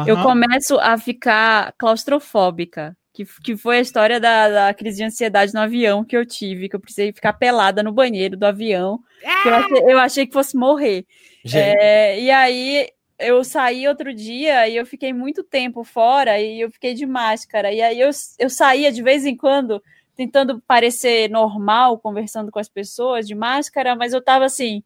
eu 0.05 0.15
Aham. 0.15 0.23
começo 0.23 0.77
a 0.79 0.97
ficar 0.97 1.73
claustrofóbica. 1.77 2.95
Que, 3.17 3.25
que 3.41 3.57
foi 3.57 3.79
a 3.79 3.81
história 3.81 4.19
da, 4.19 4.47
da 4.47 4.73
crise 4.75 4.97
de 4.97 5.03
ansiedade 5.03 5.51
no 5.51 5.59
avião 5.59 6.03
que 6.03 6.15
eu 6.15 6.23
tive, 6.23 6.69
que 6.69 6.75
eu 6.75 6.79
precisei 6.79 7.11
ficar 7.11 7.33
pelada 7.33 7.81
no 7.81 7.91
banheiro 7.91 8.37
do 8.37 8.43
avião. 8.43 8.99
que 9.41 9.47
eu, 9.49 9.55
achei, 9.55 9.77
eu 9.93 9.99
achei 9.99 10.27
que 10.27 10.33
fosse 10.33 10.55
morrer. 10.55 11.03
É, 11.51 12.19
e 12.21 12.29
aí 12.29 12.87
eu 13.17 13.43
saí 13.43 13.87
outro 13.87 14.13
dia 14.13 14.69
e 14.69 14.75
eu 14.75 14.85
fiquei 14.85 15.11
muito 15.11 15.43
tempo 15.43 15.83
fora 15.83 16.39
e 16.39 16.61
eu 16.61 16.69
fiquei 16.69 16.93
de 16.93 17.07
máscara. 17.07 17.73
E 17.73 17.81
aí 17.81 17.99
eu, 17.99 18.11
eu 18.37 18.51
saía 18.51 18.91
de 18.91 19.01
vez 19.01 19.25
em 19.25 19.35
quando 19.35 19.81
tentando 20.15 20.61
parecer 20.67 21.27
normal, 21.27 21.97
conversando 21.97 22.51
com 22.51 22.59
as 22.59 22.69
pessoas 22.69 23.27
de 23.27 23.33
máscara, 23.33 23.95
mas 23.95 24.13
eu 24.13 24.21
tava 24.21 24.45
assim. 24.45 24.83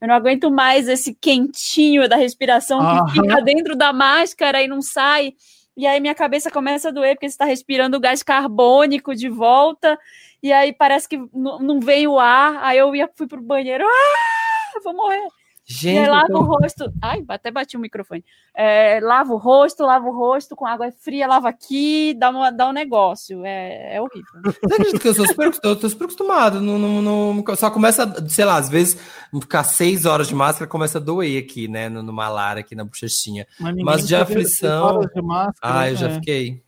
Eu 0.00 0.06
não 0.06 0.14
aguento 0.14 0.52
mais 0.52 0.88
esse 0.88 1.14
quentinho 1.14 2.08
da 2.08 2.14
respiração 2.14 2.80
Aham. 2.80 3.06
que 3.06 3.20
fica 3.20 3.40
dentro 3.40 3.74
da 3.74 3.92
máscara 3.92 4.62
e 4.62 4.68
não 4.68 4.80
sai. 4.80 5.34
E 5.76 5.86
aí 5.86 6.00
minha 6.00 6.14
cabeça 6.14 6.50
começa 6.50 6.88
a 6.88 6.92
doer 6.92 7.14
porque 7.14 7.26
está 7.26 7.44
respirando 7.44 8.00
gás 8.00 8.22
carbônico 8.22 9.14
de 9.14 9.28
volta. 9.28 9.98
E 10.42 10.52
aí 10.52 10.72
parece 10.72 11.08
que 11.08 11.18
não 11.32 11.80
vem 11.80 12.06
o 12.06 12.18
ar. 12.18 12.58
Aí 12.62 12.78
eu 12.78 12.94
ia, 12.94 13.10
fui 13.14 13.26
pro 13.26 13.40
banheiro. 13.40 13.84
Ah, 13.86 14.80
vou 14.84 14.94
morrer. 14.94 15.28
Gente, 15.64 16.08
lava 16.10 16.26
eu 16.28 16.36
o 16.38 16.44
tô- 16.46 16.58
rosto. 16.58 16.92
Ai, 17.00 17.24
até 17.28 17.50
bati 17.50 17.76
o 17.76 17.80
microfone. 17.80 18.24
É, 18.54 18.98
lava 19.00 19.32
o 19.32 19.36
rosto, 19.36 19.84
lava 19.84 20.06
o 20.06 20.12
rosto 20.16 20.56
com 20.56 20.66
água 20.66 20.90
fria, 20.92 21.26
lava 21.26 21.48
aqui, 21.48 22.14
dá, 22.14 22.30
uma, 22.30 22.50
dá 22.50 22.68
um 22.68 22.72
negócio. 22.72 23.44
É, 23.44 23.96
é 23.96 24.00
horrível. 24.00 24.42
Você 24.44 24.74
acredita 24.74 24.98
que 24.98 25.08
eu 25.08 25.14
sou 25.14 25.26
super, 25.26 25.50
eu 25.62 25.76
tô 25.76 25.88
super 25.88 26.04
acostumado? 26.04 26.60
Não, 26.60 26.78
não, 26.78 27.00
não- 27.00 27.56
só 27.56 27.70
começa, 27.70 28.12
sei 28.28 28.44
lá, 28.44 28.56
às 28.56 28.68
vezes, 28.68 29.00
ficar 29.40 29.62
seis 29.64 30.04
horas 30.04 30.26
de 30.28 30.34
máscara 30.34 30.66
começa 30.68 30.98
a 30.98 31.00
doer 31.00 31.42
aqui, 31.42 31.68
né? 31.68 31.88
No, 31.88 32.02
no 32.02 32.12
malar, 32.12 32.58
aqui 32.58 32.74
na 32.74 32.84
bochechinha. 32.84 33.46
ninguém 33.60 33.84
Mas 33.84 34.06
de 34.06 34.16
aflição- 34.16 34.88
ter 34.90 34.96
horas 34.96 35.10
de 35.14 35.22
máscara, 35.22 35.78
Ah, 35.80 35.90
eu 35.90 35.96
já 35.96 36.08
é. 36.08 36.14
fiquei. 36.14 36.62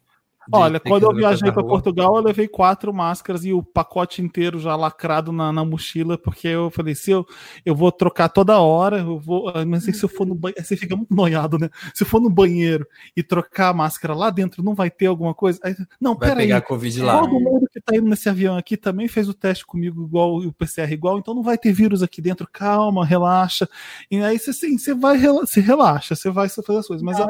Olha, 0.52 0.78
quando 0.80 1.04
eu 1.04 1.14
viajei 1.14 1.50
para. 1.52 1.62
Portugal, 1.64 2.16
eu 2.16 2.22
levei 2.22 2.46
quatro 2.48 2.92
máscaras 2.92 3.44
e 3.44 3.52
o 3.52 3.62
pacote 3.62 4.20
inteiro 4.22 4.58
já 4.58 4.76
lacrado 4.76 5.32
na, 5.32 5.52
na 5.52 5.64
mochila, 5.64 6.18
porque 6.18 6.48
eu 6.48 6.70
falei, 6.70 6.94
se 6.94 7.10
eu, 7.10 7.24
eu 7.64 7.74
vou 7.74 7.90
trocar 7.90 8.28
toda 8.28 8.58
hora, 8.60 8.98
eu 8.98 9.18
vou. 9.18 9.48
ah, 9.48 9.64
Mas 9.64 9.84
se 9.84 10.02
eu 10.02 10.08
for 10.08 10.26
no 10.26 10.34
banheiro. 10.34 10.62
Você 10.64 10.76
fica 10.76 10.94
muito 10.96 11.14
noiado, 11.14 11.58
né? 11.58 11.68
Se 11.94 12.02
eu 12.04 12.06
for 12.06 12.20
no 12.20 12.30
banheiro 12.30 12.86
e 13.16 13.22
trocar 13.22 13.68
a 13.70 13.74
máscara 13.74 14.14
lá 14.14 14.30
dentro, 14.30 14.62
não 14.62 14.74
vai 14.74 14.90
ter 14.90 15.06
alguma 15.06 15.34
coisa? 15.34 15.58
Aí, 15.62 15.74
não, 16.00 16.14
Vai 16.14 16.28
peraí. 16.28 16.46
pegar 16.46 16.60
Covid 16.62 17.02
lá. 17.02 17.20
Todo 17.20 17.40
mundo 17.40 17.66
que 17.72 17.80
tá 17.80 17.96
indo 17.96 18.06
nesse 18.08 18.28
avião 18.28 18.56
aqui 18.56 18.76
também 18.76 19.08
fez 19.08 19.28
o 19.28 19.34
teste 19.34 19.64
comigo 19.66 20.04
igual 20.04 20.42
e 20.42 20.46
o 20.46 20.52
PCR 20.52 20.92
igual, 20.92 21.18
então 21.18 21.34
não 21.34 21.42
vai 21.42 21.56
ter 21.58 21.72
vírus 21.72 22.02
aqui 22.02 22.20
dentro. 22.20 22.48
Calma, 22.52 23.04
relaxa. 23.04 23.68
E 24.10 24.18
aí 24.22 24.38
você, 24.38 24.52
sim, 24.52 24.76
você 24.78 24.94
vai, 24.94 25.18
se 25.46 25.60
relaxa, 25.60 26.14
você 26.14 26.30
vai 26.30 26.48
fazer 26.48 26.78
as 26.78 26.86
coisas. 26.86 27.02
Mas 27.02 27.18
a- 27.20 27.28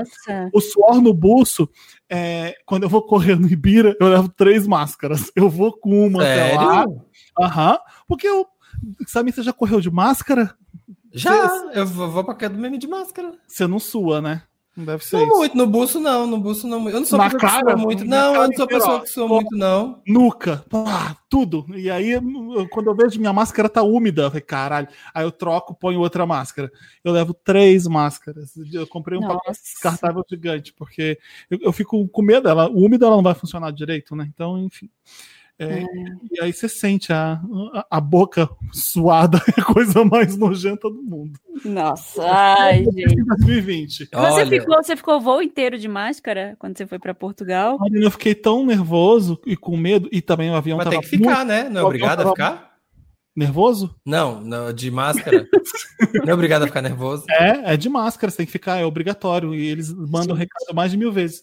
o 0.53 0.61
suor 0.61 1.01
no 1.01 1.15
bolso, 1.15 1.69
é, 2.11 2.55
quando 2.67 2.85
eu 2.85 2.89
vou 2.89 3.03
correr 3.03 3.37
no 3.37 3.49
Ibira, 3.49 3.97
eu 4.01 4.09
levo 4.09 4.29
três 4.29 4.67
máscaras. 4.67 5.31
Eu 5.35 5.49
vou 5.49 5.73
com 5.73 6.07
uma 6.07 6.23
até 6.23 6.55
lá. 6.55 6.79
Sério? 6.79 7.03
Aham. 7.41 7.79
Porque 8.07 8.27
eu. 8.27 8.47
Sabe, 9.07 9.33
você 9.33 9.43
já 9.43 9.53
correu 9.53 9.81
de 9.81 9.91
máscara? 9.91 10.55
Já, 11.13 11.47
eu 11.73 11.87
vou, 11.87 12.11
vou 12.11 12.25
pra 12.25 12.35
cá 12.35 12.49
do 12.49 12.59
meme 12.59 12.77
de 12.77 12.89
máscara. 12.89 13.33
Você 13.47 13.67
não 13.67 13.79
sua, 13.79 14.21
né? 14.21 14.43
Não 14.77 14.85
deve 14.85 15.05
ser 15.05 15.17
Não 15.19 15.27
isso. 15.27 15.37
muito, 15.37 15.57
no 15.57 15.67
buço 15.69 16.01
não, 16.01 16.27
no 16.27 16.39
buço 16.39 16.67
não. 16.67 16.89
Eu 16.89 16.99
não 16.99 17.07
sou 17.07 17.17
Na 17.17 17.31
pessoa 17.31 17.41
que 17.41 17.47
cara? 17.47 17.71
sua 17.71 17.77
muito. 17.77 18.05
Na 18.05 18.17
Não, 18.17 18.35
eu 18.35 18.35
não 18.35 18.53
sou 18.57 18.65
inteira, 18.65 18.67
pessoa 18.67 19.01
que 19.01 19.07
sua 19.07 19.29
muito, 19.29 19.57
não. 19.57 20.03
Nuca, 20.07 20.65
pá, 20.69 21.17
tudo. 21.29 21.65
E 21.77 21.89
aí, 21.89 22.19
quando 22.71 22.89
eu 22.89 22.97
vejo 22.97 23.21
minha 23.21 23.33
máscara 23.33 23.69
tá 23.69 23.83
úmida, 23.83 24.23
eu 24.23 24.31
falei, 24.31 24.41
caralho. 24.43 24.89
Aí 25.15 25.25
eu 25.25 25.31
troco, 25.31 25.75
ponho 25.75 26.01
outra 26.01 26.27
máscara. 26.27 26.73
Eu 27.05 27.13
levo 27.13 27.33
três 27.33 27.87
máscaras. 27.87 28.53
Eu 28.73 28.87
comprei 28.87 29.17
um 29.17 29.23
pacote 29.23 29.63
descartável 29.63 30.25
gigante, 30.29 30.73
porque 30.73 31.19
eu, 31.49 31.59
eu 31.63 31.73
fico 31.73 32.09
com 32.09 32.23
medo 32.23 32.43
dela. 32.43 32.69
O 32.69 32.85
úmido 32.85 33.05
ela 33.05 33.17
não 33.17 33.23
vai 33.23 33.35
funcionar 33.35 33.71
direito, 33.71 34.17
né? 34.17 34.29
Então, 34.35 34.59
enfim. 34.59 34.91
É, 35.59 35.85
E 36.33 36.41
aí 36.41 36.53
você 36.53 36.69
sente 36.69 37.13
a, 37.13 37.41
a, 37.89 38.01
boca 38.01 38.49
suada, 38.73 39.41
é 39.57 39.61
a 39.61 39.65
coisa 39.65 40.05
mais 40.05 40.37
nojenta 40.37 40.91
do 40.91 41.01
mundo. 41.01 41.39
Nossa, 41.65 42.25
ai, 42.25 42.85
gente. 42.85 43.25
2020. 43.25 44.07
Você 44.07 44.17
Olha, 44.17 44.47
ficou, 44.47 44.77
você 44.77 44.97
ficou 44.97 45.17
o 45.17 45.21
voo 45.21 45.41
inteiro 45.41 45.79
de 45.79 45.87
máscara 45.87 46.57
quando 46.59 46.77
você 46.77 46.87
foi 46.87 46.99
para 46.99 47.15
Portugal? 47.15 47.79
Eu 47.93 48.11
fiquei 48.11 48.35
tão 48.35 48.67
nervoso 48.67 49.41
e 49.47 49.57
com 49.57 49.77
medo, 49.77 50.09
e 50.11 50.21
também 50.21 50.51
o 50.51 50.55
avião 50.57 50.77
mas 50.77 50.87
tava 50.87 50.97
tem 50.97 51.03
que 51.03 51.17
ficar, 51.17 51.45
muito 51.45 51.49
né? 51.49 51.69
Não 51.69 51.83
é 51.83 51.85
obrigado 51.85 52.23
a 52.23 52.31
ficar? 52.31 52.75
nervoso. 53.37 53.95
Não, 54.07 54.41
não, 54.41 54.73
de 54.73 54.91
máscara. 54.91 55.47
não 56.15 56.31
é 56.31 56.35
obrigado 56.35 56.63
a 56.63 56.67
ficar 56.67 56.83
nervoso. 56.83 57.25
É, 57.29 57.75
é 57.75 57.77
de 57.77 57.89
máscara, 57.89 58.31
você 58.31 58.39
tem 58.39 58.47
que 58.47 58.53
ficar, 58.53 58.79
é 58.79 58.85
obrigatório. 58.85 59.55
E 59.55 59.67
eles 59.67 59.93
mandam 59.93 60.37
recado 60.37 60.75
mais 60.75 60.91
de 60.91 60.97
mil 60.97 61.13
vezes. 61.13 61.43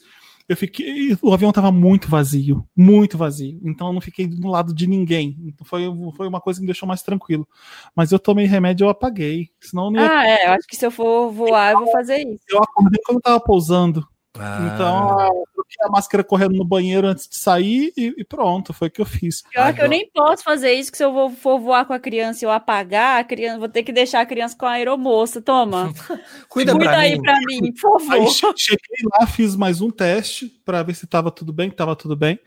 Eu 0.51 0.57
fiquei. 0.57 1.17
O 1.21 1.33
avião 1.33 1.49
tava 1.53 1.71
muito 1.71 2.09
vazio, 2.09 2.67
muito 2.75 3.17
vazio. 3.17 3.57
Então 3.63 3.87
eu 3.87 3.93
não 3.93 4.01
fiquei 4.01 4.27
do 4.27 4.49
lado 4.49 4.73
de 4.73 4.85
ninguém. 4.85 5.37
Então 5.45 5.65
foi, 5.65 5.83
foi 6.13 6.27
uma 6.27 6.41
coisa 6.41 6.59
que 6.59 6.63
me 6.63 6.67
deixou 6.67 6.85
mais 6.85 7.01
tranquilo. 7.01 7.47
Mas 7.95 8.11
eu 8.11 8.19
tomei 8.19 8.47
remédio 8.47 8.83
e 8.83 8.85
eu 8.85 8.89
apaguei. 8.89 9.49
Senão 9.61 9.85
eu 9.85 9.91
não 9.91 10.01
ia. 10.01 10.11
Ah, 10.11 10.27
é. 10.27 10.47
Eu 10.47 10.51
acho 10.51 10.67
que 10.67 10.75
se 10.75 10.85
eu 10.85 10.91
for 10.91 11.31
voar, 11.31 11.71
eu 11.71 11.79
vou 11.79 11.91
fazer 11.93 12.17
isso. 12.17 12.43
Eu 12.49 12.57
acordei 12.57 12.99
quando 13.05 13.19
eu 13.19 13.21
tava 13.21 13.39
pousando. 13.39 14.05
Ah, 14.39 14.71
Então 14.73 15.21
eu 15.21 15.43
troquei 15.53 15.85
a 15.85 15.89
máscara 15.89 16.23
correndo 16.23 16.55
no 16.55 16.63
banheiro 16.65 17.05
antes 17.07 17.27
de 17.27 17.35
sair 17.37 17.91
e, 17.97 18.13
e 18.17 18.23
pronto, 18.23 18.71
foi 18.73 18.87
o 18.87 18.91
que 18.91 19.01
eu 19.01 19.05
fiz. 19.05 19.43
Pior 19.51 19.73
que 19.73 19.81
eu 19.81 19.89
nem 19.89 20.09
posso 20.13 20.41
fazer 20.43 20.71
isso, 20.73 20.89
que 20.91 20.97
se 20.97 21.03
eu 21.03 21.11
vou, 21.11 21.29
for 21.31 21.59
voar 21.59 21.85
com 21.85 21.91
a 21.93 21.99
criança 21.99 22.43
e 22.43 22.45
eu 22.45 22.51
apagar, 22.51 23.19
a 23.19 23.23
criança, 23.23 23.59
vou 23.59 23.67
ter 23.69 23.83
que 23.83 23.91
deixar 23.91 24.21
a 24.21 24.25
criança 24.25 24.55
com 24.57 24.65
a 24.65 24.71
aeromoça. 24.71 25.41
Toma. 25.41 25.91
cuida, 26.49 26.71
Cuida 26.73 26.79
pra 26.79 26.97
aí 26.99 27.15
mim. 27.15 27.21
pra 27.21 27.37
mim, 27.45 27.73
por 27.73 27.99
favor. 27.99 28.13
Aí 28.13 28.27
che- 28.27 28.53
cheguei 28.57 29.05
lá, 29.19 29.27
fiz 29.27 29.55
mais 29.55 29.81
um 29.81 29.89
teste 29.91 30.47
para 30.65 30.81
ver 30.81 30.93
se 30.95 31.05
tava 31.05 31.29
tudo 31.29 31.51
bem, 31.51 31.69
que 31.69 31.75
tava 31.75 31.95
tudo 31.95 32.15
bem. 32.15 32.39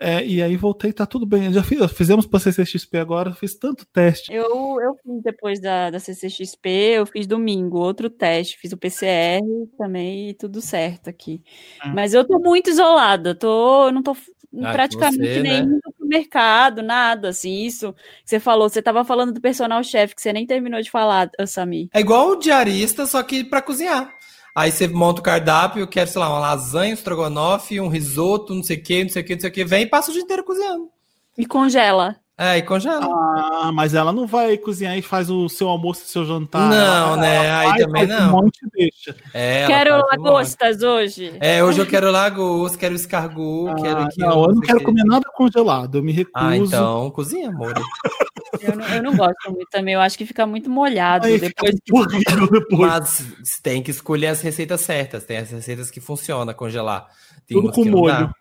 É, 0.00 0.24
e 0.24 0.40
aí 0.42 0.56
voltei, 0.56 0.92
tá 0.92 1.04
tudo 1.04 1.26
bem. 1.26 1.52
Já 1.52 1.62
fiz, 1.62 1.90
fizemos 1.92 2.26
para 2.26 2.38
CCXP 2.38 2.98
agora, 2.98 3.34
fiz 3.34 3.56
tanto 3.56 3.84
teste. 3.86 4.32
Eu, 4.32 4.44
eu 4.80 4.94
fiz 5.02 5.22
depois 5.22 5.60
da, 5.60 5.90
da 5.90 5.98
CCXP, 5.98 6.68
eu 6.98 7.06
fiz 7.06 7.26
domingo, 7.26 7.78
outro 7.78 8.08
teste, 8.08 8.56
fiz 8.58 8.72
o 8.72 8.76
PCR 8.76 9.40
também 9.76 10.30
e 10.30 10.34
tudo 10.34 10.60
certo 10.60 11.08
aqui. 11.10 11.42
Ah. 11.80 11.92
Mas 11.94 12.14
eu 12.14 12.24
tô 12.24 12.38
muito 12.38 12.70
isolada, 12.70 13.34
tô, 13.34 13.90
não 13.90 14.02
tô 14.02 14.16
Ah, 14.62 14.72
praticamente 14.72 15.18
você, 15.34 15.42
nem 15.42 15.52
né? 15.52 15.58
indo 15.58 15.80
pro 15.96 16.06
mercado, 16.06 16.80
nada, 16.82 17.28
assim, 17.30 17.64
isso 17.64 17.92
que 17.92 18.00
você 18.24 18.40
falou, 18.40 18.68
você 18.68 18.80
tava 18.80 19.04
falando 19.04 19.32
do 19.32 19.40
personal 19.40 19.82
chefe, 19.82 20.14
que 20.14 20.22
você 20.22 20.32
nem 20.32 20.46
terminou 20.46 20.80
de 20.80 20.90
falar, 20.90 21.28
Samir. 21.46 21.88
É 21.92 22.00
igual 22.00 22.30
o 22.30 22.36
diarista, 22.36 23.04
só 23.04 23.22
que 23.22 23.44
pra 23.44 23.60
cozinhar. 23.60 24.14
Aí 24.58 24.72
você 24.72 24.88
monta 24.88 25.20
o 25.20 25.24
cardápio, 25.24 25.86
quer, 25.86 26.08
sei 26.08 26.20
lá, 26.20 26.28
uma 26.28 26.40
lasanha, 26.40 26.90
um 26.90 26.94
estrogonofe, 26.94 27.80
um 27.80 27.86
risoto, 27.88 28.52
não 28.52 28.62
sei 28.64 28.76
o 28.76 28.82
que, 28.82 29.04
não 29.04 29.08
sei 29.10 29.22
o 29.22 29.24
que, 29.24 29.34
não 29.34 29.40
sei 29.40 29.50
o 29.50 29.52
que, 29.52 29.64
vem 29.64 29.82
e 29.84 29.86
passa 29.86 30.10
o 30.10 30.12
dia 30.12 30.22
inteiro 30.22 30.42
cozinhando. 30.42 30.88
E 31.36 31.46
congela. 31.46 32.16
É, 32.36 32.56
e 32.58 32.62
congela. 32.62 33.04
Ah, 33.06 33.70
mas 33.72 33.94
ela 33.94 34.12
não 34.12 34.26
vai 34.26 34.56
cozinhar 34.58 34.96
e 34.98 35.02
faz 35.02 35.30
o 35.30 35.48
seu 35.48 35.68
almoço 35.68 36.02
e 36.04 36.08
seu 36.08 36.24
jantar. 36.24 36.68
Não, 36.70 36.76
Ela- 37.12 37.16
né? 37.18 37.36
ela 37.46 37.58
Aí 37.60 37.68
vai, 37.68 37.78
também 37.78 38.06
não. 38.08 38.28
Um 38.28 38.42
monte 38.42 38.60
deixa. 38.72 39.14
É, 39.32 39.66
Quero 39.66 39.94
um 39.96 40.02
lagostas 40.10 40.82
hoje. 40.82 41.32
É, 41.40 41.62
hoje 41.62 41.80
eu 41.80 41.86
quero 41.86 42.10
lagosta, 42.10 42.78
quero 42.78 42.94
escargot, 42.94 43.80
quero 43.80 44.00
Ah, 44.00 44.04
aqui. 44.06 44.20
não, 44.20 44.42
eu 44.44 44.54
não 44.54 44.60
quero 44.60 44.82
comer 44.82 45.04
nada 45.04 45.24
congelado, 45.34 45.98
eu 45.98 46.02
me 46.02 46.10
recuso. 46.12 46.36
Ah, 46.36 46.56
então, 46.56 47.10
cozinha, 47.12 47.48
amor. 47.48 47.74
Eu 48.60 48.76
não, 48.76 48.86
eu 48.86 49.02
não 49.02 49.16
gosto 49.16 49.50
muito 49.50 49.68
também, 49.70 49.94
eu 49.94 50.00
acho 50.00 50.16
que 50.16 50.26
fica 50.26 50.46
muito 50.46 50.70
molhado 50.70 51.26
Aí 51.26 51.38
depois. 51.38 51.74
depois. 51.84 52.68
Mas 52.70 53.60
tem 53.62 53.82
que 53.82 53.90
escolher 53.90 54.28
as 54.28 54.40
receitas 54.40 54.80
certas, 54.80 55.24
tem 55.24 55.38
as 55.38 55.50
receitas 55.50 55.90
que 55.90 56.00
funcionam 56.00 56.52
congelar. 56.54 57.08
Tem 57.46 57.60
Tudo 57.60 57.72
com 57.72 57.84
molho. 57.84 58.32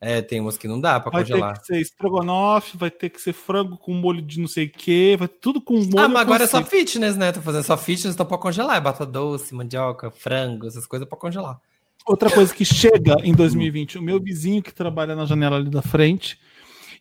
É, 0.00 0.20
tem 0.20 0.38
umas 0.38 0.58
que 0.58 0.68
não 0.68 0.78
dá 0.78 1.00
para 1.00 1.10
congelar. 1.10 1.40
Vai 1.40 1.54
ter 1.54 1.60
que 1.60 1.66
ser 1.66 1.80
estrogonofe, 1.80 2.76
vai 2.76 2.90
ter 2.90 3.08
que 3.08 3.20
ser 3.20 3.32
frango 3.32 3.78
com 3.78 3.94
molho 3.94 4.20
de 4.20 4.38
não 4.38 4.46
sei 4.46 4.66
o 4.66 4.70
quê, 4.70 5.16
vai 5.18 5.28
tudo 5.28 5.62
com 5.62 5.74
molho. 5.74 5.98
Ah, 5.98 6.08
mas 6.08 6.20
agora 6.22 6.44
é 6.44 6.46
só 6.46 6.62
fitness, 6.62 7.16
né? 7.16 7.32
Tô 7.32 7.40
fazendo 7.40 7.64
só 7.64 7.76
fitness, 7.76 8.14
então 8.14 8.26
para 8.26 8.36
congelar. 8.36 8.76
É 8.76 8.80
batata 8.80 9.06
doce, 9.06 9.54
mandioca, 9.54 10.10
frango, 10.10 10.66
essas 10.66 10.86
coisas 10.86 11.08
para 11.08 11.16
congelar. 11.16 11.58
Outra 12.06 12.30
coisa 12.30 12.54
que 12.54 12.66
chega 12.66 13.16
em 13.22 13.32
2020, 13.32 13.96
o 13.96 14.02
meu 14.02 14.20
vizinho 14.20 14.62
que 14.62 14.74
trabalha 14.74 15.16
na 15.16 15.24
janela 15.24 15.56
ali 15.56 15.70
da 15.70 15.80
frente, 15.80 16.38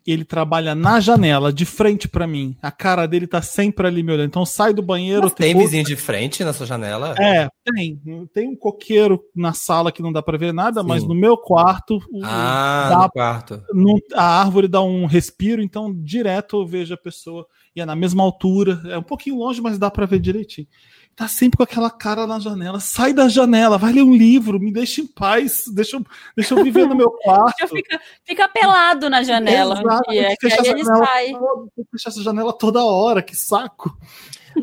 ele 0.06 0.26
trabalha 0.26 0.76
na 0.76 1.00
janela, 1.00 1.54
de 1.54 1.66
frente 1.66 2.08
para 2.08 2.28
mim. 2.28 2.58
A 2.62 2.72
cara 2.72 3.06
dele 3.06 3.26
tá 3.26 3.42
sempre 3.42 3.88
ali 3.88 4.04
me 4.04 4.12
olhando. 4.12 4.28
Então 4.28 4.46
sai 4.46 4.74
do 4.74 4.82
banheiro. 4.82 5.24
Mas 5.24 5.34
tem 5.34 5.58
vizinho 5.58 5.84
de 5.84 5.96
frente 5.96 6.44
na 6.44 6.52
sua 6.52 6.66
janela? 6.66 7.16
É, 7.18 7.48
tem. 7.64 8.02
Tem 8.34 8.48
um 8.50 8.56
coqueiro 8.56 9.24
na 9.36 9.54
sala 9.54 9.92
que 9.92 10.02
não 10.02 10.12
dá 10.12 10.22
para 10.22 10.38
ver 10.38 10.54
nada, 10.54 10.82
Sim. 10.82 10.88
mas 10.88 11.04
no 11.04 11.16
meu 11.16 11.38
quarto. 11.38 12.00
Ah, 12.24 12.88
dá, 12.90 13.04
no 13.04 13.12
quarto. 13.12 13.64
No, 13.74 14.00
a 14.14 14.42
árvore 14.42 14.68
dá 14.68 14.82
um 14.82 15.06
respiro, 15.06 15.62
então 15.62 15.94
direto 15.94 16.58
eu 16.58 16.68
vejo 16.68 16.94
a 16.94 16.98
pessoa. 16.98 17.46
E 17.76 17.82
é 17.82 17.86
na 17.86 17.96
mesma 17.96 18.24
altura. 18.24 18.82
É 18.86 18.98
um 18.98 19.04
pouquinho 19.04 19.38
longe, 19.38 19.62
mas 19.62 19.78
dá 19.78 19.90
para 19.90 20.06
ver 20.06 20.20
direitinho 20.20 20.68
tá 21.16 21.28
sempre 21.28 21.58
com 21.58 21.64
aquela 21.64 21.90
cara 21.90 22.26
na 22.26 22.40
janela. 22.40 22.80
Sai 22.80 23.14
da 23.14 23.28
janela, 23.28 23.78
vai 23.78 23.94
ler 23.94 24.04
um 24.04 24.16
livro, 24.16 24.60
me 24.60 24.72
deixa 24.72 25.02
em 25.02 25.08
paz, 25.08 25.66
deixa, 25.74 25.98
eu, 25.98 26.06
deixa 26.36 26.54
eu 26.54 26.64
viver 26.64 26.88
no 26.88 26.96
meu 26.96 27.12
quarto. 27.24 27.68
Fica, 27.68 28.02
fica 28.24 28.50
pelado 28.50 29.10
na 29.10 29.24
janela 29.24 29.80
Exato, 29.80 30.10
um 30.10 30.12
dia, 30.12 30.36
que 30.40 30.48
aí 30.48 30.68
ele 30.68 30.86
sai. 30.86 31.32
Toda, 31.32 31.70
fechar 31.92 32.10
essa 32.10 32.24
janela 32.24 32.54
toda 32.54 32.84
hora, 32.84 33.22
que 33.22 33.36
saco. 33.36 33.96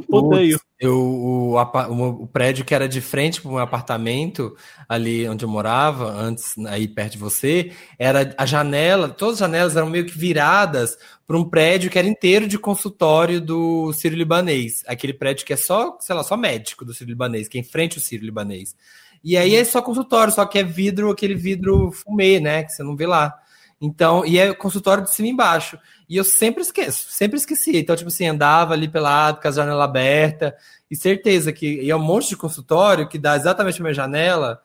Odeio. 0.08 0.60
Eu, 0.78 0.96
o, 0.98 1.56
o, 1.56 2.22
o, 2.22 2.26
prédio 2.26 2.64
que 2.64 2.74
era 2.74 2.88
de 2.88 3.00
frente 3.00 3.40
para 3.40 3.50
o 3.50 3.54
meu 3.54 3.62
apartamento, 3.62 4.56
ali 4.88 5.28
onde 5.28 5.44
eu 5.44 5.48
morava, 5.48 6.10
antes, 6.10 6.54
aí 6.66 6.88
perto 6.88 7.12
de 7.12 7.18
você, 7.18 7.72
era 7.98 8.34
a 8.38 8.46
janela, 8.46 9.10
todas 9.10 9.34
as 9.34 9.40
janelas 9.40 9.76
eram 9.76 9.90
meio 9.90 10.06
que 10.06 10.16
viradas 10.16 10.96
para 11.26 11.36
um 11.36 11.44
prédio 11.44 11.90
que 11.90 11.98
era 11.98 12.08
inteiro 12.08 12.48
de 12.48 12.58
consultório 12.58 13.40
do 13.40 13.92
Ciro 13.92 14.16
Libanês. 14.16 14.82
Aquele 14.86 15.12
prédio 15.12 15.44
que 15.44 15.52
é 15.52 15.56
só, 15.56 15.98
sei 16.00 16.14
lá, 16.14 16.24
só 16.24 16.36
médico 16.36 16.84
do 16.84 16.94
Ciro 16.94 17.10
Libanês, 17.10 17.46
que 17.46 17.58
é 17.58 17.60
em 17.60 17.64
frente 17.64 17.98
ao 17.98 18.02
Ciro 18.02 18.24
Libanês. 18.24 18.74
E 19.22 19.36
aí 19.36 19.54
é 19.54 19.64
só 19.64 19.82
consultório, 19.82 20.32
só 20.32 20.46
que 20.46 20.58
é 20.58 20.64
vidro, 20.64 21.10
aquele 21.10 21.34
vidro 21.34 21.92
fumê, 21.92 22.40
né? 22.40 22.64
Que 22.64 22.72
você 22.72 22.82
não 22.82 22.96
vê 22.96 23.06
lá. 23.06 23.34
Então, 23.80 24.26
e 24.26 24.38
é 24.38 24.52
consultório 24.52 25.02
de 25.02 25.10
cima 25.10 25.28
e 25.28 25.30
embaixo. 25.30 25.78
E 26.08 26.16
eu 26.16 26.24
sempre 26.24 26.62
esqueço, 26.62 27.06
sempre 27.08 27.38
esquecia. 27.38 27.78
Então, 27.78 27.96
tipo 27.96 28.08
assim, 28.08 28.26
andava 28.26 28.74
ali 28.74 28.86
pelado, 28.86 29.40
com 29.40 29.48
a 29.48 29.50
janela 29.50 29.84
aberta, 29.84 30.54
e 30.90 30.96
certeza 30.96 31.52
que 31.52 31.82
ia 31.82 31.96
um 31.96 32.02
monte 32.02 32.28
de 32.28 32.36
consultório 32.36 33.08
que 33.08 33.18
dá 33.18 33.36
exatamente 33.36 33.80
a 33.80 33.82
minha 33.82 33.94
janela. 33.94 34.60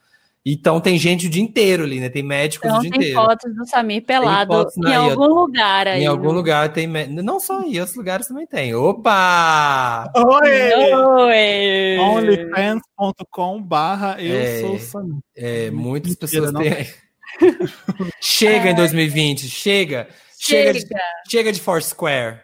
Então 0.48 0.80
tem 0.80 0.96
gente 0.96 1.26
o 1.26 1.30
dia 1.30 1.42
inteiro 1.42 1.84
ali, 1.84 2.00
né? 2.00 2.08
Tem 2.08 2.22
médicos 2.22 2.68
então, 2.68 2.78
o 2.78 2.82
dia 2.82 2.92
tem 2.92 3.00
inteiro. 3.00 3.20
Tem 3.20 3.28
fotos 3.30 3.56
do 3.56 3.66
Samir 3.68 4.06
pelado 4.06 4.68
em 4.86 4.94
algum 4.94 5.34
lugar 5.34 5.88
aí. 5.88 6.04
Em 6.04 6.06
algum 6.06 6.28
né? 6.28 6.34
lugar 6.34 6.72
tem. 6.72 6.88
Não 7.08 7.40
só 7.40 7.62
aí, 7.62 7.80
outros 7.80 7.98
lugares 7.98 8.28
também 8.28 8.46
tem. 8.46 8.76
Opa! 8.76 10.12
Oi! 10.16 10.94
Oi! 10.94 11.98
Onlyfans.com 12.00 13.64
barra 13.64 14.22
eu 14.22 14.36
é, 14.36 14.62
sou 14.62 14.78
Samir. 14.78 15.18
É, 15.36 15.72
muitas 15.72 16.16
pessoas 16.16 16.52
têm. 16.52 16.88
Chega 18.22 18.70
em 18.70 18.76
2020, 18.76 19.48
chega. 19.48 20.08
Chega, 20.38 20.74
chega 20.74 20.74
de, 20.74 21.32
chega 21.32 21.52
de 21.52 21.62
Foursquare. 21.62 22.42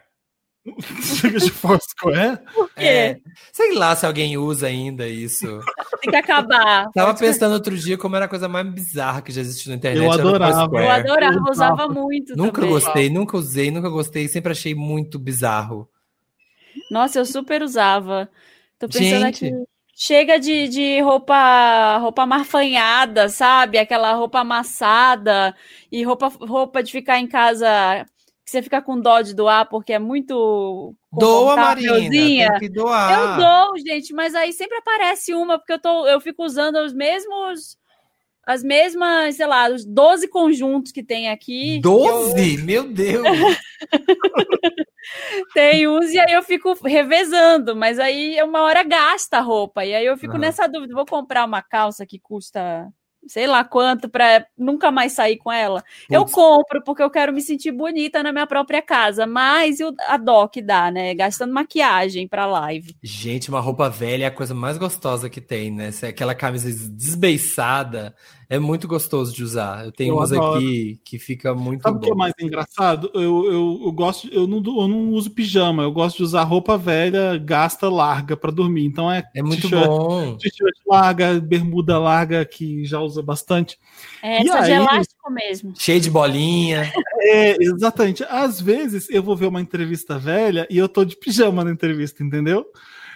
chega 1.20 1.38
de 1.38 1.50
Foursquare? 1.50 2.38
Por 2.54 2.68
quê? 2.74 2.84
É, 2.84 3.20
sei 3.52 3.74
lá 3.74 3.94
se 3.96 4.06
alguém 4.06 4.36
usa 4.36 4.66
ainda 4.68 5.08
isso. 5.08 5.60
Tem 6.00 6.10
que 6.10 6.16
acabar. 6.16 6.88
Tava 6.92 7.14
pensando 7.14 7.52
outro 7.52 7.76
dia 7.76 7.98
como 7.98 8.16
era 8.16 8.26
a 8.26 8.28
coisa 8.28 8.48
mais 8.48 8.66
bizarra 8.68 9.22
que 9.22 9.32
já 9.32 9.40
existiu 9.40 9.70
na 9.70 9.76
internet. 9.76 10.04
Eu 10.04 10.12
adorava. 10.12 10.80
Eu 10.80 10.90
adorava, 10.90 11.36
eu 11.36 11.50
usava 11.50 11.88
muito. 11.88 12.36
Nunca 12.36 12.60
também. 12.60 12.70
gostei, 12.70 13.10
nunca 13.10 13.36
usei, 13.36 13.70
nunca 13.70 13.88
gostei, 13.88 14.28
sempre 14.28 14.52
achei 14.52 14.74
muito 14.74 15.18
bizarro. 15.18 15.88
Nossa, 16.90 17.18
eu 17.18 17.26
super 17.26 17.62
usava. 17.62 18.28
Tô 18.78 18.88
pensando 18.88 19.26
Gente. 19.26 19.46
aqui. 19.46 19.54
Chega 19.94 20.38
de, 20.38 20.68
de 20.68 21.00
roupa 21.00 21.98
roupa 21.98 22.24
marfanhada, 22.24 23.28
sabe? 23.28 23.78
Aquela 23.78 24.14
roupa 24.14 24.40
amassada 24.40 25.54
e 25.90 26.02
roupa, 26.02 26.28
roupa 26.28 26.82
de 26.82 26.90
ficar 26.90 27.18
em 27.18 27.26
casa 27.26 28.06
que 28.44 28.50
você 28.50 28.62
fica 28.62 28.80
com 28.80 28.98
dó 28.98 29.20
de 29.20 29.34
doar 29.34 29.68
porque 29.68 29.92
é 29.92 29.98
muito 29.98 30.94
Doa, 31.12 31.56
Marina, 31.56 32.10
tem 32.10 32.58
que 32.58 32.68
doar. 32.70 33.12
Eu 33.12 33.36
dou, 33.44 33.78
gente, 33.78 34.14
mas 34.14 34.34
aí 34.34 34.52
sempre 34.52 34.78
aparece 34.78 35.34
uma 35.34 35.58
porque 35.58 35.74
eu 35.74 35.78
tô 35.78 36.06
eu 36.06 36.20
fico 36.20 36.42
usando 36.42 36.76
os 36.76 36.94
mesmos 36.94 37.76
as 38.44 38.62
mesmas, 38.62 39.36
sei 39.36 39.46
lá, 39.46 39.68
os 39.68 39.84
12 39.84 40.26
conjuntos 40.28 40.90
que 40.90 41.02
tem 41.02 41.30
aqui. 41.30 41.80
12? 41.80 42.56
Eu... 42.56 42.64
Meu 42.64 42.88
Deus! 42.88 43.22
tem 45.54 45.88
uns 45.88 46.10
e 46.10 46.18
aí 46.18 46.32
eu 46.32 46.42
fico 46.42 46.74
revezando, 46.84 47.74
mas 47.74 47.98
aí 47.98 48.40
uma 48.42 48.62
hora 48.62 48.82
gasta 48.82 49.38
a 49.38 49.40
roupa. 49.40 49.84
E 49.84 49.94
aí 49.94 50.06
eu 50.06 50.16
fico 50.16 50.34
uhum. 50.34 50.40
nessa 50.40 50.66
dúvida: 50.66 50.94
vou 50.94 51.06
comprar 51.06 51.44
uma 51.44 51.62
calça 51.62 52.06
que 52.06 52.18
custa 52.18 52.88
sei 53.26 53.46
lá 53.46 53.64
quanto 53.64 54.08
para 54.08 54.46
nunca 54.58 54.90
mais 54.90 55.12
sair 55.12 55.36
com 55.36 55.50
ela. 55.50 55.80
Putz. 55.80 56.10
Eu 56.10 56.24
compro 56.26 56.82
porque 56.84 57.02
eu 57.02 57.10
quero 57.10 57.32
me 57.32 57.40
sentir 57.40 57.70
bonita 57.70 58.22
na 58.22 58.32
minha 58.32 58.46
própria 58.46 58.82
casa, 58.82 59.26
mas 59.26 59.78
a 60.06 60.16
dó 60.16 60.48
que 60.48 60.60
dá, 60.60 60.90
né? 60.90 61.14
Gastando 61.14 61.52
maquiagem 61.52 62.26
para 62.26 62.46
live. 62.46 62.96
Gente, 63.02 63.48
uma 63.48 63.60
roupa 63.60 63.88
velha 63.88 64.24
é 64.24 64.28
a 64.28 64.30
coisa 64.30 64.54
mais 64.54 64.76
gostosa 64.76 65.30
que 65.30 65.40
tem, 65.40 65.70
né? 65.70 65.90
Aquela 66.08 66.34
camisa 66.34 66.68
desbeiçada 66.90 68.14
é 68.48 68.58
muito 68.58 68.86
gostoso 68.86 69.34
de 69.34 69.42
usar. 69.42 69.84
Eu 69.84 69.92
tenho 69.92 70.12
eu 70.12 70.16
umas 70.16 70.32
adoro. 70.32 70.56
aqui 70.56 71.00
que 71.04 71.18
fica 71.18 71.54
muito 71.54 71.82
Sabe 71.82 71.98
o 71.98 72.00
que 72.00 72.10
é 72.10 72.14
mais 72.14 72.34
engraçado? 72.40 73.10
Eu, 73.14 73.44
eu, 73.46 73.80
eu 73.84 73.92
gosto, 73.92 74.28
eu 74.32 74.46
não, 74.46 74.58
eu 74.58 74.88
não 74.88 75.10
uso 75.10 75.30
pijama, 75.30 75.82
eu 75.82 75.92
gosto 75.92 76.18
de 76.18 76.22
usar 76.22 76.42
roupa 76.42 76.76
velha, 76.76 77.38
gasta 77.38 77.88
larga 77.88 78.36
para 78.36 78.50
dormir. 78.50 78.84
Então 78.84 79.10
é, 79.10 79.22
é 79.34 79.42
muito 79.42 79.68
bom. 79.68 80.36
T-shirt 80.36 80.76
larga, 80.86 81.40
bermuda 81.40 81.98
larga, 81.98 82.44
que 82.44 82.84
já 82.84 83.00
usa 83.00 83.22
bastante. 83.22 83.78
É, 84.22 84.42
e 84.42 84.48
essa 84.48 84.58
aí, 84.58 84.64
de 84.64 84.70
elástico 84.72 85.32
mesmo. 85.32 85.72
Cheio 85.76 86.00
de 86.00 86.10
bolinha. 86.10 86.92
É, 87.24 87.56
exatamente. 87.62 88.24
Às 88.24 88.60
vezes 88.60 89.08
eu 89.08 89.22
vou 89.22 89.36
ver 89.36 89.46
uma 89.46 89.60
entrevista 89.60 90.18
velha 90.18 90.66
e 90.68 90.76
eu 90.76 90.88
tô 90.88 91.04
de 91.04 91.16
pijama 91.16 91.62
na 91.62 91.70
entrevista, 91.70 92.20
entendeu? 92.20 92.66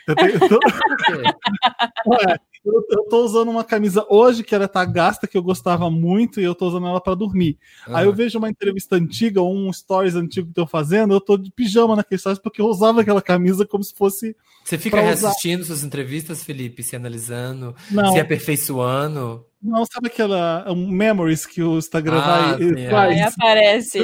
Eu, 0.07 0.15
tenho, 0.15 0.31
eu 0.35 0.49
tô... 0.49 0.59
é, 2.23 2.39
eu, 2.67 2.87
eu 2.91 3.05
tô 3.05 3.25
usando 3.25 3.51
uma 3.51 3.65
camisa 3.65 4.05
hoje 4.09 4.43
que 4.43 4.55
ela 4.55 4.67
tá 4.67 4.85
gasta, 4.85 5.27
que 5.27 5.37
eu 5.37 5.43
gostava 5.43 5.91
muito, 5.91 6.41
e 6.41 6.45
eu 6.45 6.55
tô 6.55 6.67
usando 6.69 6.87
ela 6.87 7.01
para 7.01 7.15
dormir. 7.15 7.59
Uhum. 7.87 7.97
Aí 7.97 8.07
eu 8.07 8.13
vejo 8.13 8.39
uma 8.39 8.51
entrevista 8.51 8.97
antiga, 8.97 9.41
ou 9.41 9.55
um 9.55 9.73
stories 9.73 10.15
antigo 10.15 10.53
que 10.53 10.61
eu 10.61 10.67
fazendo, 10.67 11.15
eu 11.15 11.21
tô 11.21 11.37
de 11.37 11.51
pijama 11.51 11.97
naquele 11.97 12.19
stories, 12.19 12.41
porque 12.41 12.61
eu 12.61 12.67
usava 12.67 13.01
aquela 13.01 13.23
camisa 13.23 13.67
como 13.67 13.85
se 13.85 13.95
fosse. 13.95 14.37
Você 14.65 14.77
fica 14.77 15.01
reassistindo 15.01 15.65
suas 15.65 15.85
entrevistas, 15.85 16.43
Felipe, 16.43 16.83
se 16.83 16.97
analisando, 16.97 17.75
Não. 17.91 18.13
se 18.13 18.19
aperfeiçoando? 18.19 19.47
Não, 19.63 19.85
sabe 19.87 20.09
aquela 20.09 20.65
um 20.71 20.89
memories 20.89 21.47
que 21.47 21.63
o 21.63 21.79
Instagram 21.79 22.19
ah, 22.19 22.57
vai, 22.57 22.59
sim, 22.59 22.91
faz? 22.91 23.11
Aí 23.11 23.21
aparece. 23.23 23.99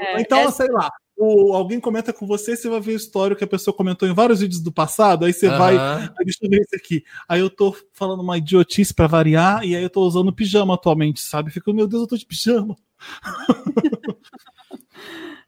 É, 0.00 0.20
então, 0.20 0.40
é... 0.40 0.50
sei 0.50 0.68
lá, 0.68 0.90
o, 1.24 1.54
alguém 1.54 1.78
comenta 1.78 2.12
com 2.12 2.26
você, 2.26 2.56
você 2.56 2.68
vai 2.68 2.80
ver 2.80 2.94
o 2.94 2.96
histórico 2.96 3.38
que 3.38 3.44
a 3.44 3.48
pessoa 3.48 3.76
comentou 3.76 4.08
em 4.08 4.12
vários 4.12 4.40
vídeos 4.40 4.60
do 4.60 4.72
passado, 4.72 5.24
aí 5.24 5.32
você 5.32 5.46
uhum. 5.46 5.56
vai, 5.56 5.78
aí 5.78 6.24
deixa 6.24 6.40
eu 6.42 6.50
ver 6.50 6.60
esse 6.62 6.74
aqui. 6.74 7.04
Aí 7.28 7.38
eu 7.38 7.48
tô 7.48 7.76
falando 7.92 8.22
uma 8.22 8.36
idiotice 8.36 8.92
para 8.92 9.06
variar, 9.06 9.64
e 9.64 9.76
aí 9.76 9.82
eu 9.82 9.90
tô 9.90 10.00
usando 10.02 10.32
pijama 10.32 10.74
atualmente, 10.74 11.20
sabe? 11.20 11.52
Fico, 11.52 11.72
meu 11.72 11.86
Deus, 11.86 12.02
eu 12.02 12.08
tô 12.08 12.16
de 12.16 12.26
pijama. 12.26 12.76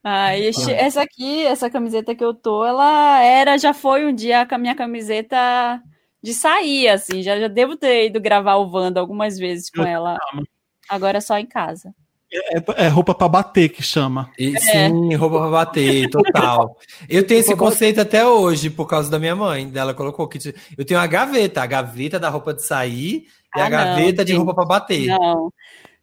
ah, 0.05 0.39
esse, 0.39 0.71
essa 0.71 1.03
aqui, 1.03 1.45
essa 1.45 1.69
camiseta 1.69 2.15
que 2.15 2.25
eu 2.25 2.33
tô, 2.33 2.65
ela 2.65 3.21
era, 3.21 3.59
já 3.59 3.75
foi 3.75 4.07
um 4.07 4.15
dia 4.15 4.47
a 4.49 4.59
minha 4.59 4.77
camiseta 4.77 5.83
de 6.23 6.33
sair, 6.33 6.87
assim, 6.87 7.21
já, 7.21 7.39
já 7.41 7.49
devo 7.49 7.77
ter 7.77 8.07
ido 8.07 8.21
gravar 8.21 8.55
o 8.55 8.71
Wanda 8.71 9.01
algumas 9.01 9.37
vezes 9.37 9.69
com 9.71 9.83
ela. 9.83 10.19
Agora 10.89 11.19
é 11.19 11.21
só 11.21 11.37
em 11.37 11.47
casa. 11.47 11.93
É, 12.35 12.85
é 12.87 12.89
roupa 12.89 13.15
para 13.15 13.29
bater 13.29 13.69
que 13.69 13.83
chama. 13.83 14.31
E, 14.39 14.57
é. 14.57 14.59
Sim, 14.59 15.15
roupa 15.15 15.39
para 15.39 15.51
bater, 15.51 16.09
total. 16.11 16.77
Eu 17.09 17.27
tenho 17.27 17.41
esse 17.41 17.55
conceito 17.55 18.01
até 18.01 18.27
hoje 18.27 18.71
por 18.71 18.87
causa 18.87 19.11
da 19.11 19.19
minha 19.19 19.37
mãe. 19.37 19.69
Dela 19.69 19.95
colocou 19.95 20.27
que 20.27 20.39
eu 20.77 20.85
tenho 20.85 20.99
a 20.99 21.07
gaveta, 21.07 21.63
a 21.63 21.67
gaveta 21.67 22.19
da 22.19 22.29
roupa 22.29 22.53
de 22.53 22.63
sair 22.63 23.27
e 23.57 23.61
ah, 23.61 23.67
a 23.67 23.69
gaveta 23.69 24.23
não, 24.23 24.25
de 24.25 24.33
roupa 24.35 24.55
para 24.55 24.65
bater. 24.65 25.07
Não. 25.07 25.53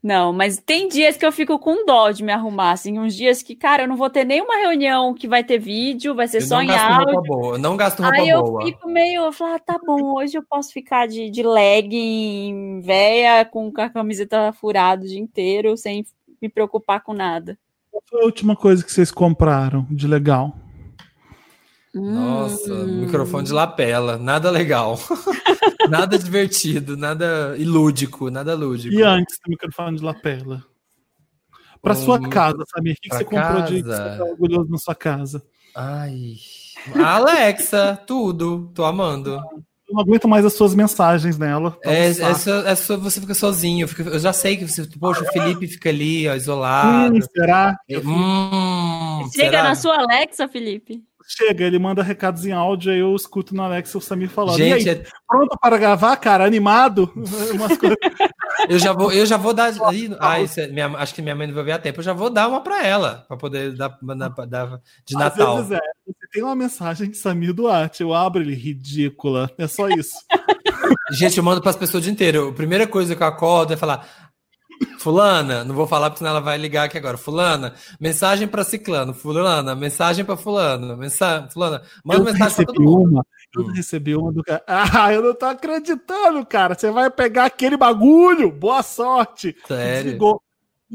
Não, 0.04 0.34
mas 0.34 0.58
tem 0.58 0.88
dias 0.88 1.15
que 1.15 1.24
eu 1.24 1.32
fico 1.32 1.60
com 1.60 1.86
dó 1.86 2.10
de 2.10 2.24
me 2.24 2.32
arrumar, 2.32 2.72
assim, 2.72 2.98
uns 2.98 3.15
dias 3.15 3.44
que, 3.44 3.56
cara, 3.56 3.84
eu 3.84 3.88
não 3.88 3.96
vou 3.96 4.10
ter 4.10 4.26
nenhuma 4.26 4.58
reunião 4.58 5.13
que 5.13 5.28
vai 5.28 5.44
ter 5.44 5.60
vídeo, 5.60 6.15
vai 6.15 6.28
ser 6.28 6.38
eu 6.38 6.41
só 6.41 6.60
em 6.60 6.72
áudio. 6.72 7.13
Roupa 7.13 7.22
boa. 7.28 7.56
Eu 7.56 7.60
não 7.60 7.78
gasto 7.78 8.02
roupa 8.02 8.17
Aí 8.17 8.32
boa. 8.32 8.63
eu 8.63 8.65
fico 8.65 8.89
meio, 8.89 9.26
eu 9.26 9.32
falo, 9.32 9.54
ah, 9.54 9.60
tá 9.60 9.80
bom, 9.86 10.15
hoje 10.15 10.36
eu 10.36 10.44
posso 10.50 10.74
ficar 10.74 11.08
de, 11.08 11.30
de 11.30 11.44
legging, 11.44 12.82
véia, 12.82 13.46
com 13.46 13.72
a 13.78 13.89
camiseta 13.89 14.52
furada 14.54 15.06
o 15.06 15.08
dia 15.08 15.20
inteiro, 15.20 15.78
sem 15.78 16.04
me 16.42 16.50
preocupar 16.50 17.04
com 17.04 17.14
nada. 17.14 17.58
Qual 17.92 18.04
foi 18.10 18.22
a 18.22 18.26
última 18.26 18.56
coisa 18.56 18.84
que 18.84 18.92
vocês 18.92 19.12
compraram 19.12 19.86
de 19.90 20.08
legal? 20.08 20.56
Nossa, 21.94 22.74
hum. 22.74 23.02
microfone 23.02 23.46
de 23.46 23.52
lapela, 23.52 24.18
nada 24.18 24.50
legal. 24.50 24.98
nada 25.90 26.18
divertido, 26.18 26.96
nada 26.96 27.56
ilúdico, 27.58 28.30
nada 28.30 28.56
lúdico. 28.56 28.96
E 28.96 29.04
antes 29.04 29.38
do 29.46 29.50
microfone 29.50 29.98
de 29.98 30.04
lapela? 30.04 30.64
Para 31.82 31.96
sua 31.96 32.30
casa, 32.30 32.64
sabe? 32.68 32.92
O 32.92 32.96
que, 32.96 33.10
que 33.10 33.16
você 33.16 33.26
casa? 33.26 33.48
comprou 33.48 33.66
de 33.66 33.84
que 33.84 33.90
você 33.90 34.18
tá 34.18 34.24
orgulhoso 34.24 34.70
na 34.70 34.78
sua 34.78 34.96
casa? 34.96 35.44
Ai. 35.76 36.36
Alexa, 36.96 38.02
tudo. 38.08 38.72
Tô 38.74 38.86
amando. 38.86 39.42
Eu 39.92 39.96
não 39.96 40.02
aguento 40.02 40.28
mais 40.28 40.46
as 40.46 40.54
suas 40.54 40.74
mensagens 40.74 41.38
nela. 41.38 41.72
Tá 41.84 41.92
é, 41.92 42.08
é, 42.08 42.34
só, 42.34 42.60
é 42.62 42.76
só, 42.76 42.98
você 42.98 43.20
fica 43.20 43.34
sozinho. 43.34 43.88
Fica, 43.90 44.04
eu 44.04 44.20
já 44.20 44.32
sei 44.32 44.56
que 44.56 44.66
você. 44.66 44.88
Poxa, 44.98 45.22
o 45.22 45.28
Felipe 45.28 45.68
fica 45.68 45.90
ali, 45.90 46.30
ó, 46.30 46.34
isolado. 46.34 47.14
Hum, 47.14 47.20
será? 47.22 47.78
Hum, 47.90 49.30
Chega 49.36 49.52
será? 49.52 49.64
na 49.64 49.76
sua 49.76 49.98
Alexa, 49.98 50.48
Felipe. 50.48 51.04
Chega, 51.28 51.66
ele 51.66 51.78
manda 51.78 52.02
recados 52.02 52.46
em 52.46 52.52
áudio, 52.52 52.92
aí 52.92 53.00
eu 53.00 53.16
escuto 53.16 53.54
no 53.54 53.64
Alexa 53.64 53.98
o 53.98 54.02
Samir 54.02 54.30
falando. 54.30 54.58
Gente, 54.58 54.90
aí, 54.90 54.96
é... 54.96 55.04
pronto 55.28 55.58
para 55.62 55.78
gravar, 55.78 56.16
cara? 56.18 56.46
Animado? 56.46 57.08
coisas... 57.80 57.98
eu, 58.70 58.80
já 58.80 58.94
vou, 58.94 59.12
eu 59.12 59.26
já 59.26 59.38
vou 59.38 59.54
dar. 59.54 59.72
Ah, 60.20 60.40
é, 60.40 60.68
minha, 60.68 60.88
acho 60.98 61.14
que 61.14 61.22
minha 61.22 61.36
mãe 61.36 61.48
não 61.48 61.54
vai 61.54 61.64
ver 61.64 61.72
a 61.74 61.80
tempo. 61.80 62.00
Eu 62.00 62.04
já 62.04 62.14
vou 62.14 62.30
dar 62.30 62.48
uma 62.48 62.62
para 62.62 62.86
ela, 62.86 63.26
para 63.28 63.38
poder 63.38 63.76
dar, 63.76 63.98
dar, 64.02 64.30
dar 64.46 64.82
de 65.06 65.16
Natal. 65.16 65.58
Às 65.58 65.68
vezes 65.70 65.84
é. 65.84 66.12
Tem 66.32 66.41
uma 66.41 66.56
mensagem 66.56 67.10
de 67.10 67.17
Samir 67.17 67.54
Duarte, 67.54 68.04
eu 68.04 68.13
abro 68.13 68.41
ele, 68.41 68.56
ridícula. 68.56 69.52
É 69.58 69.67
só 69.67 69.89
isso. 69.89 70.15
Gente, 71.12 71.38
eu 71.38 71.44
mando 71.44 71.62
para 71.62 71.72
as 71.72 71.76
pessoas 71.76 72.02
o 72.02 72.04
dia 72.04 72.12
inteiro. 72.12 72.50
A 72.50 72.54
primeira 72.54 72.88
coisa 72.88 73.15
que 73.15 73.22
eu 73.22 73.28
acordo 73.28 73.74
é 73.74 73.78
falar: 73.78 74.08
Fulana, 74.98 75.63
não 75.63 75.76
vou 75.76 75.88
falar 75.88 76.10
porque 76.10 76.20
senão 76.20 76.32
ela 76.32 76.39
vai 76.39 76.58
ligar 76.58 76.86
aqui 76.86 76.98
agora. 76.98 77.17
Fulana, 77.17 77.74
mensagem 78.00 78.48
para 78.48 78.63
Ciclano. 78.63 79.13
Fulana, 79.13 79.76
mensagem 79.76 80.24
para 80.24 80.38
Fulano. 80.38 80.96
Mensa... 80.96 81.50
Fulana, 81.52 81.82
manda 82.04 82.22
eu 82.22 82.26
mensagem 82.26 82.56
para 82.56 82.65
todo 82.65 82.82
mundo. 82.82 83.10
Uma, 83.10 83.26
eu 83.56 83.63
hum. 83.63 83.74
recebi 83.74 84.15
uma 84.15 84.32
do 84.32 84.44
cara. 84.44 84.63
Ah, 84.67 85.12
eu 85.12 85.22
não 85.22 85.34
tô 85.34 85.46
acreditando, 85.46 86.46
cara. 86.46 86.76
Você 86.76 86.89
vai 86.91 87.10
pegar 87.10 87.46
aquele 87.46 87.76
bagulho. 87.76 88.52
Boa 88.52 88.82
sorte. 88.84 89.56
Sério? 89.67 90.04
Desligou 90.04 90.41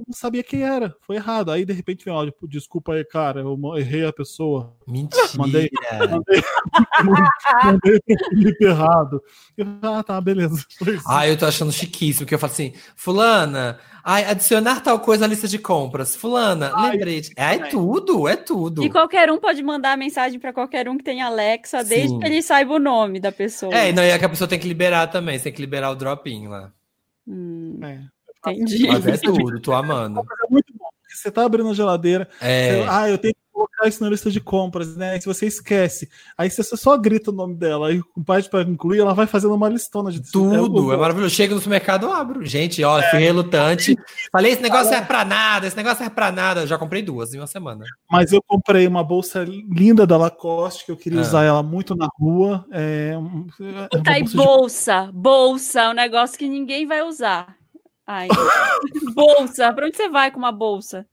não 0.06 0.12
sabia 0.12 0.42
quem 0.42 0.62
era, 0.62 0.94
foi 1.00 1.16
errado. 1.16 1.50
Aí 1.50 1.64
de 1.64 1.72
repente 1.72 2.04
vem 2.04 2.12
áudio, 2.12 2.34
desculpa 2.42 2.92
aí, 2.92 3.04
cara, 3.04 3.40
eu 3.40 3.58
errei 3.76 4.04
a 4.04 4.12
pessoa. 4.12 4.74
Mentira. 4.86 5.26
Mandei, 5.36 5.70
mandei, 6.10 6.42
mandei 7.64 8.00
pro 8.00 8.28
Felipe 8.28 8.64
errado. 8.64 9.22
Eu, 9.56 9.66
ah, 9.82 10.02
tá, 10.02 10.20
beleza. 10.20 10.64
Ah, 11.06 11.26
eu 11.26 11.36
tô 11.36 11.46
achando 11.46 11.72
chiquíssimo, 11.72 12.26
que 12.26 12.34
eu 12.34 12.38
falo 12.38 12.52
assim, 12.52 12.72
fulana, 12.94 13.78
ai, 14.04 14.24
adicionar 14.24 14.80
tal 14.80 15.00
coisa 15.00 15.22
na 15.22 15.28
lista 15.28 15.48
de 15.48 15.58
compras. 15.58 16.14
Fulana, 16.14 16.72
ai, 16.74 16.92
lembrete. 16.92 17.32
É, 17.36 17.54
é 17.54 17.58
tudo, 17.68 18.28
é 18.28 18.36
tudo. 18.36 18.84
E 18.84 18.90
qualquer 18.90 19.30
um 19.30 19.38
pode 19.38 19.62
mandar 19.62 19.96
mensagem 19.96 20.38
para 20.38 20.52
qualquer 20.52 20.88
um 20.88 20.98
que 20.98 21.04
tem 21.04 21.22
Alexa, 21.22 21.82
Sim. 21.82 21.88
desde 21.88 22.18
que 22.18 22.26
ele 22.26 22.42
saiba 22.42 22.74
o 22.74 22.78
nome 22.78 23.18
da 23.18 23.32
pessoa. 23.32 23.74
É, 23.74 23.88
e 23.88 23.92
não, 23.92 24.02
é 24.02 24.18
que 24.18 24.24
a 24.24 24.28
pessoa 24.28 24.48
tem 24.48 24.58
que 24.58 24.68
liberar 24.68 25.06
também, 25.06 25.38
você 25.38 25.44
tem 25.44 25.52
que 25.52 25.60
liberar 25.60 25.90
o 25.90 25.96
drop-in 25.96 26.48
lá. 26.48 26.72
Hum. 27.26 27.78
É. 27.82 28.15
Entendi. 28.52 28.86
Mas 28.86 29.06
é 29.06 29.16
tudo, 29.16 29.60
tô 29.60 29.72
amando. 29.72 30.20
É 30.20 30.50
muito 30.50 30.72
bom, 30.72 30.88
porque 31.02 31.16
você 31.16 31.30
tá 31.30 31.44
abrindo 31.44 31.70
a 31.70 31.74
geladeira. 31.74 32.28
É. 32.40 32.82
Você, 32.82 32.88
ah, 32.88 33.08
eu 33.08 33.18
tenho 33.18 33.34
que 33.34 33.46
colocar 33.56 33.88
isso 33.88 34.04
na 34.04 34.10
lista 34.10 34.30
de 34.30 34.38
compras, 34.38 34.96
né? 34.96 35.18
Se 35.18 35.26
você 35.26 35.46
esquece, 35.46 36.10
aí 36.36 36.50
você 36.50 36.62
só 36.62 36.96
grita 36.98 37.30
o 37.30 37.34
nome 37.34 37.54
dela, 37.54 37.88
aí 37.88 38.00
o 38.14 38.22
pai 38.22 38.42
para 38.42 38.62
incluir, 38.62 39.00
ela 39.00 39.14
vai 39.14 39.26
fazendo 39.26 39.54
uma 39.54 39.68
listona 39.68 40.12
de 40.12 40.20
tudo. 40.30 40.92
É, 40.92 40.94
é 40.94 40.98
maravilhoso. 40.98 41.34
Chega 41.34 41.54
no 41.54 41.60
supermercado, 41.60 42.04
eu 42.04 42.12
abro. 42.12 42.44
Gente, 42.44 42.84
ó, 42.84 42.98
é. 42.98 43.10
fui 43.10 43.18
relutante. 43.18 43.96
Falei, 44.30 44.52
esse 44.52 44.62
negócio 44.62 44.90
serve 44.90 45.06
pra 45.06 45.24
nada, 45.24 45.66
esse 45.66 45.76
negócio 45.76 45.98
serve 45.98 46.14
pra 46.14 46.30
nada. 46.30 46.66
já 46.66 46.76
comprei 46.76 47.00
duas 47.00 47.32
em 47.32 47.38
uma 47.38 47.46
semana. 47.46 47.84
Mas 48.10 48.32
eu 48.32 48.42
comprei 48.42 48.86
uma 48.86 49.02
bolsa 49.02 49.42
linda 49.44 50.06
da 50.06 50.18
Lacoste, 50.18 50.84
que 50.84 50.92
eu 50.92 50.96
queria 50.96 51.20
ah. 51.20 51.22
usar 51.22 51.44
ela 51.44 51.62
muito 51.62 51.94
na 51.94 52.08
rua. 52.20 52.66
É, 52.70 53.14
é 53.92 54.02
tá 54.02 54.12
aí, 54.12 54.24
bolsa, 54.24 55.06
de... 55.06 55.12
bolsa, 55.12 55.90
um 55.90 55.94
negócio 55.94 56.38
que 56.38 56.46
ninguém 56.46 56.86
vai 56.86 57.02
usar. 57.02 57.55
Ai, 58.06 58.28
bolsa. 59.14 59.72
Para 59.72 59.86
onde 59.86 59.96
você 59.96 60.08
vai 60.08 60.30
com 60.30 60.38
uma 60.38 60.52
bolsa? 60.52 61.06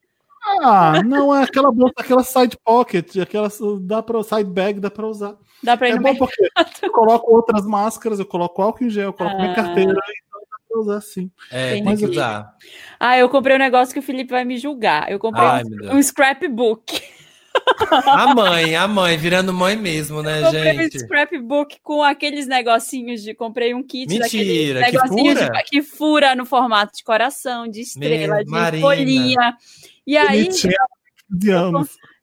Ah, 0.62 1.02
não 1.04 1.34
é 1.34 1.44
aquela 1.44 1.72
bolsa, 1.72 1.94
aquela 1.98 2.24
side 2.24 2.58
pocket, 2.64 3.18
aquela 3.18 3.50
dá 3.82 4.04
para 4.04 4.22
side 4.24 4.50
bag, 4.50 4.80
dá 4.80 4.92
para 4.92 5.08
usar. 5.08 5.36
Dá 5.64 5.78
para 5.78 5.88
ir 5.88 5.92
é 5.94 5.96
no 5.96 6.02
bom 6.02 6.16
porque 6.16 6.50
eu 6.82 6.92
coloco 6.92 7.34
outras 7.34 7.66
máscaras, 7.66 8.20
eu 8.20 8.26
coloco 8.26 8.62
álcool 8.62 8.84
em 8.84 8.90
gel, 8.90 9.06
eu 9.06 9.14
coloco 9.14 9.38
ah. 9.38 9.40
minha 9.40 9.56
carteira, 9.56 9.92
então 9.92 10.42
dá 10.42 10.58
para 10.68 10.80
usar 10.82 11.02
sim. 11.02 11.32
É, 11.50 11.82
Mas 11.82 12.00
tem 12.00 12.10
que 12.10 12.14
usar. 12.14 12.54
Ah, 13.00 13.18
eu 13.18 13.30
comprei 13.30 13.56
um 13.56 13.60
negócio 13.60 13.94
que 13.94 14.00
o 14.00 14.04
Felipe 14.04 14.32
vai 14.32 14.44
me 14.44 14.58
julgar. 14.58 15.10
Eu 15.10 15.18
comprei 15.18 15.46
Ai, 15.46 15.64
um, 15.64 15.96
um 15.96 16.04
scrapbook. 16.04 17.02
A 18.08 18.34
mãe, 18.34 18.76
a 18.76 18.88
mãe, 18.88 19.18
virando 19.18 19.54
mãe 19.54 19.76
mesmo, 19.76 20.24
né, 20.24 20.40
eu 20.40 20.46
comprei 20.46 20.74
gente? 20.74 20.98
um 20.98 21.00
scrapbook 21.02 21.80
com 21.84 22.02
aqueles 22.02 22.48
negocinhos 22.48 23.22
de. 23.22 23.34
Comprei 23.34 23.74
um 23.74 23.84
kit 23.84 24.08
Mentira, 24.08 24.80
negocinhos 24.80 25.40
que 25.40 25.46
fura? 25.46 25.52
De, 25.52 25.64
que 25.70 25.82
fura 25.82 26.36
no 26.36 26.46
formato 26.46 26.96
de 26.96 27.04
coração, 27.04 27.68
de 27.68 27.82
estrela, 27.82 28.36
Meu, 28.36 28.46
de 28.46 28.52
Marina. 28.52 28.82
folhinha. 28.82 29.58
E 30.06 30.18
aí. 30.18 30.50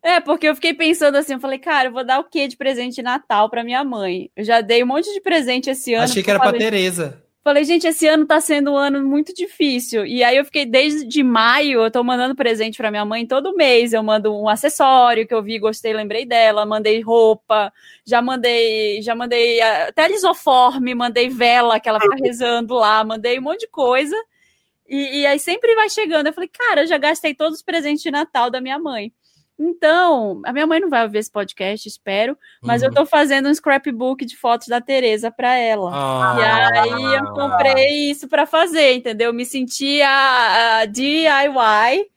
É, 0.03 0.19
porque 0.19 0.49
eu 0.49 0.55
fiquei 0.55 0.73
pensando 0.73 1.17
assim, 1.17 1.35
eu 1.35 1.41
falei, 1.41 1.59
cara, 1.59 1.89
eu 1.89 1.93
vou 1.93 2.05
dar 2.05 2.19
o 2.21 2.25
que 2.25 2.49
de 2.49 2.57
presente 2.57 2.97
de 2.97 3.03
Natal 3.03 3.51
para 3.51 3.63
minha 3.63 3.85
mãe? 3.85 4.31
Eu 4.35 4.45
já 4.45 4.61
dei 4.61 4.83
um 4.83 4.87
monte 4.87 5.13
de 5.13 5.21
presente 5.21 5.69
esse 5.69 5.93
ano. 5.93 6.05
Achei 6.05 6.23
que 6.23 6.31
era 6.31 6.41
para 6.41 6.57
Tereza. 6.57 7.23
Falei, 7.43 7.65
gente, 7.65 7.87
esse 7.87 8.07
ano 8.07 8.27
tá 8.27 8.39
sendo 8.39 8.73
um 8.73 8.77
ano 8.77 9.03
muito 9.03 9.33
difícil. 9.33 10.05
E 10.05 10.23
aí 10.23 10.37
eu 10.37 10.45
fiquei 10.45 10.67
desde 10.67 11.23
maio, 11.23 11.83
eu 11.83 11.91
tô 11.91 12.05
mandando 12.05 12.35
presente 12.35 12.77
para 12.77 12.91
minha 12.91 13.05
mãe 13.05 13.27
todo 13.27 13.55
mês. 13.55 13.95
Eu 13.95 14.03
mando 14.03 14.35
um 14.35 14.47
acessório 14.47 15.27
que 15.27 15.33
eu 15.33 15.43
vi, 15.43 15.59
gostei, 15.59 15.95
lembrei 15.95 16.27
dela, 16.27 16.67
mandei 16.67 17.01
roupa, 17.01 17.73
já 18.05 18.21
mandei, 18.21 19.01
já 19.01 19.15
mandei 19.15 19.59
até 19.63 20.07
lisoforme, 20.07 20.95
mandei 20.95 21.31
vela 21.31 21.81
que 21.81 21.89
ela 21.89 21.99
fica 21.99 22.17
rezando 22.23 22.75
lá, 22.75 23.03
mandei 23.05 23.39
um 23.39 23.43
monte 23.43 23.61
de 23.61 23.69
coisa. 23.69 24.17
E, 24.87 25.21
e 25.21 25.27
aí 25.27 25.39
sempre 25.39 25.75
vai 25.75 25.89
chegando. 25.89 26.27
Eu 26.27 26.35
falei, 26.35 26.51
cara, 26.53 26.83
eu 26.83 26.87
já 26.87 26.99
gastei 26.99 27.35
todos 27.35 27.61
os 27.61 27.65
presentes 27.65 28.03
de 28.03 28.11
Natal 28.11 28.51
da 28.51 28.61
minha 28.61 28.79
mãe. 28.79 29.13
Então, 29.63 30.41
a 30.47 30.55
minha 30.55 30.67
mãe 30.67 30.81
não 30.81 30.89
vai 30.89 31.03
ouvir 31.05 31.19
esse 31.19 31.31
podcast, 31.31 31.87
espero, 31.87 32.35
mas 32.63 32.81
uhum. 32.81 32.89
eu 32.89 32.95
tô 32.95 33.05
fazendo 33.05 33.47
um 33.47 33.55
scrapbook 33.55 34.25
de 34.25 34.35
fotos 34.35 34.69
da 34.69 34.81
Tereza 34.81 35.31
para 35.31 35.55
ela. 35.55 35.91
Ah. 35.93 36.37
E 36.39 36.79
aí 36.79 37.15
eu 37.17 37.27
comprei 37.35 38.11
isso 38.11 38.27
para 38.27 38.47
fazer, 38.47 38.95
entendeu? 38.95 39.35
Me 39.35 39.45
senti 39.45 40.01
a, 40.01 40.79
a 40.79 40.87
DIY 40.87 42.11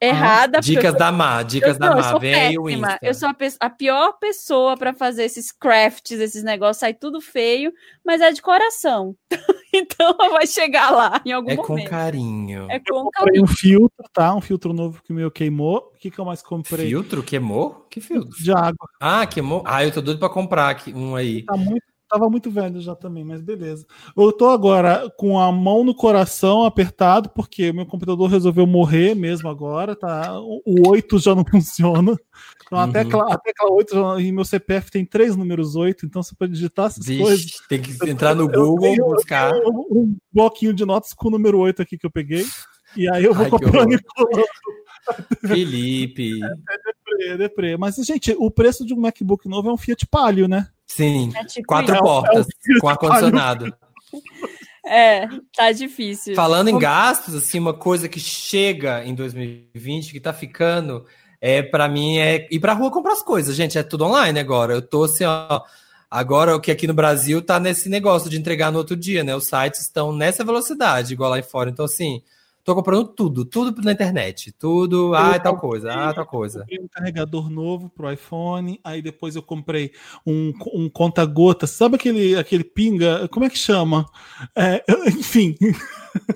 errada. 0.00 0.60
Dicas 0.60 0.94
da 0.94 1.10
Má, 1.12 1.42
dicas 1.42 1.78
da 1.78 1.94
Má, 1.94 2.18
vem 2.18 2.34
aí 2.34 2.58
o 2.58 2.68
Insta. 2.68 2.98
Eu 3.02 3.14
sou 3.14 3.28
a, 3.28 3.36
a 3.60 3.70
pior 3.70 4.12
pessoa 4.18 4.76
para 4.76 4.92
fazer 4.92 5.24
esses 5.24 5.50
crafts, 5.50 6.18
esses 6.18 6.42
negócios, 6.42 6.78
sai 6.78 6.94
tudo 6.94 7.20
feio, 7.20 7.72
mas 8.04 8.20
é 8.20 8.32
de 8.32 8.42
coração. 8.42 9.16
então 9.72 10.16
vai 10.16 10.46
chegar 10.46 10.90
lá 10.90 11.20
em 11.24 11.32
algum 11.32 11.50
é 11.50 11.56
momento. 11.56 11.78
É 11.78 11.84
com 11.84 11.90
carinho. 11.90 12.66
É 12.70 12.78
com 12.78 13.10
carinho. 13.10 13.44
um 13.44 13.46
filtro, 13.46 14.04
tá? 14.12 14.34
Um 14.34 14.40
filtro 14.40 14.72
novo 14.72 15.02
que 15.02 15.12
o 15.12 15.16
meu 15.16 15.30
queimou. 15.30 15.92
O 15.94 15.98
que, 15.98 16.10
que 16.10 16.18
eu 16.18 16.24
mais 16.24 16.42
comprei? 16.42 16.88
Filtro? 16.88 17.22
Queimou? 17.22 17.86
Que 17.90 18.00
filtro? 18.00 18.36
De 18.36 18.52
água. 18.52 18.88
Ah, 19.00 19.26
queimou? 19.26 19.62
Ah, 19.66 19.84
eu 19.84 19.92
tô 19.92 20.00
doido 20.00 20.18
pra 20.18 20.28
comprar 20.28 20.76
um 20.94 21.16
aí. 21.16 21.42
Tá 21.44 21.56
muito 21.56 21.93
Tava 22.14 22.30
muito 22.30 22.48
velho 22.48 22.80
já 22.80 22.94
também, 22.94 23.24
mas 23.24 23.42
beleza. 23.42 23.84
Eu 24.16 24.30
tô 24.30 24.48
agora 24.48 25.12
com 25.18 25.36
a 25.36 25.50
mão 25.50 25.82
no 25.82 25.92
coração 25.92 26.62
apertado, 26.62 27.28
porque 27.30 27.72
meu 27.72 27.84
computador 27.84 28.30
resolveu 28.30 28.68
morrer 28.68 29.16
mesmo 29.16 29.48
agora, 29.48 29.96
tá? 29.96 30.38
O 30.40 30.88
8 30.88 31.18
já 31.18 31.34
não 31.34 31.42
funciona. 31.50 32.16
Então 32.64 32.78
uhum. 32.78 32.84
a, 32.84 32.88
tecla, 32.88 33.34
a 33.34 33.36
tecla 33.36 33.72
8 33.72 33.94
já, 33.96 34.20
e 34.20 34.30
meu 34.30 34.44
CPF 34.44 34.92
tem 34.92 35.04
três 35.04 35.34
números 35.34 35.74
8, 35.74 36.06
então 36.06 36.22
você 36.22 36.36
pode 36.36 36.52
digitar 36.52 36.86
essas 36.86 37.04
Vixe, 37.04 37.20
coisas. 37.20 37.52
Tem 37.68 37.82
que 37.82 38.08
entrar 38.08 38.32
no 38.32 38.46
Google, 38.46 38.94
e 38.94 38.96
buscar. 38.96 39.52
Um, 39.66 40.16
bloquinho 40.32 40.72
de 40.72 40.84
notas 40.84 41.12
com 41.12 41.26
o 41.26 41.32
número 41.32 41.58
8 41.58 41.82
aqui 41.82 41.98
que 41.98 42.06
eu 42.06 42.12
peguei. 42.12 42.46
E 42.96 43.10
aí 43.10 43.24
eu 43.24 43.34
vou 43.34 43.50
comprando 43.50 43.92
e 43.92 44.00
colando. 44.00 44.46
Felipe. 45.40 46.38
É, 46.44 46.74
é 46.74 47.03
deprê, 47.16 47.36
deprê. 47.36 47.76
Mas, 47.76 47.96
gente, 47.96 48.34
o 48.38 48.50
preço 48.50 48.84
de 48.84 48.94
um 48.94 49.00
MacBook 49.00 49.48
novo 49.48 49.70
é 49.70 49.72
um 49.72 49.76
Fiat 49.76 50.06
Palio, 50.06 50.48
né? 50.48 50.68
Sim, 50.86 51.32
é 51.34 51.44
tipo 51.44 51.66
quatro 51.66 51.98
portas, 51.98 52.46
é 52.46 52.80
com 52.80 52.88
ar-condicionado. 52.88 53.74
É, 54.86 55.26
tá 55.56 55.72
difícil. 55.72 56.34
Falando 56.34 56.68
em 56.68 56.78
gastos, 56.78 57.34
assim, 57.34 57.58
uma 57.58 57.72
coisa 57.72 58.06
que 58.06 58.20
chega 58.20 59.02
em 59.02 59.14
2020, 59.14 60.12
que 60.12 60.20
tá 60.20 60.30
ficando, 60.30 61.06
é 61.40 61.62
para 61.62 61.88
mim, 61.88 62.18
é 62.18 62.46
ir 62.50 62.60
pra 62.60 62.74
rua 62.74 62.90
comprar 62.90 63.14
as 63.14 63.22
coisas, 63.22 63.56
gente. 63.56 63.78
É 63.78 63.82
tudo 63.82 64.04
online 64.04 64.38
agora. 64.38 64.74
Eu 64.74 64.82
tô 64.82 65.04
assim, 65.04 65.24
ó. 65.24 65.62
Agora, 66.10 66.54
o 66.54 66.60
que 66.60 66.70
aqui 66.70 66.86
no 66.86 66.94
Brasil 66.94 67.40
tá 67.40 67.58
nesse 67.58 67.88
negócio 67.88 68.28
de 68.28 68.38
entregar 68.38 68.70
no 68.70 68.78
outro 68.78 68.94
dia, 68.94 69.24
né? 69.24 69.34
Os 69.34 69.46
sites 69.46 69.80
estão 69.80 70.12
nessa 70.12 70.44
velocidade, 70.44 71.14
igual 71.14 71.30
lá 71.30 71.38
em 71.38 71.42
fora. 71.42 71.70
Então, 71.70 71.86
assim, 71.86 72.22
Tô 72.64 72.74
comprando 72.74 73.08
tudo, 73.08 73.44
tudo 73.44 73.82
na 73.82 73.92
internet. 73.92 74.50
Tudo, 74.52 75.14
ah, 75.14 75.38
tal 75.38 75.58
coisa, 75.58 75.92
ah, 75.92 76.14
tal 76.14 76.24
coisa. 76.24 76.60
Comprei 76.60 76.80
um 76.80 76.88
carregador 76.88 77.50
novo 77.50 77.90
pro 77.90 78.10
iPhone, 78.10 78.80
aí 78.82 79.02
depois 79.02 79.36
eu 79.36 79.42
comprei 79.42 79.92
um, 80.26 80.50
um 80.72 80.88
conta-gotas. 80.88 81.70
Sabe 81.70 81.96
aquele, 81.96 82.34
aquele 82.36 82.64
pinga? 82.64 83.28
Como 83.28 83.44
é 83.44 83.50
que 83.50 83.58
chama? 83.58 84.06
É, 84.56 84.82
enfim. 85.12 85.54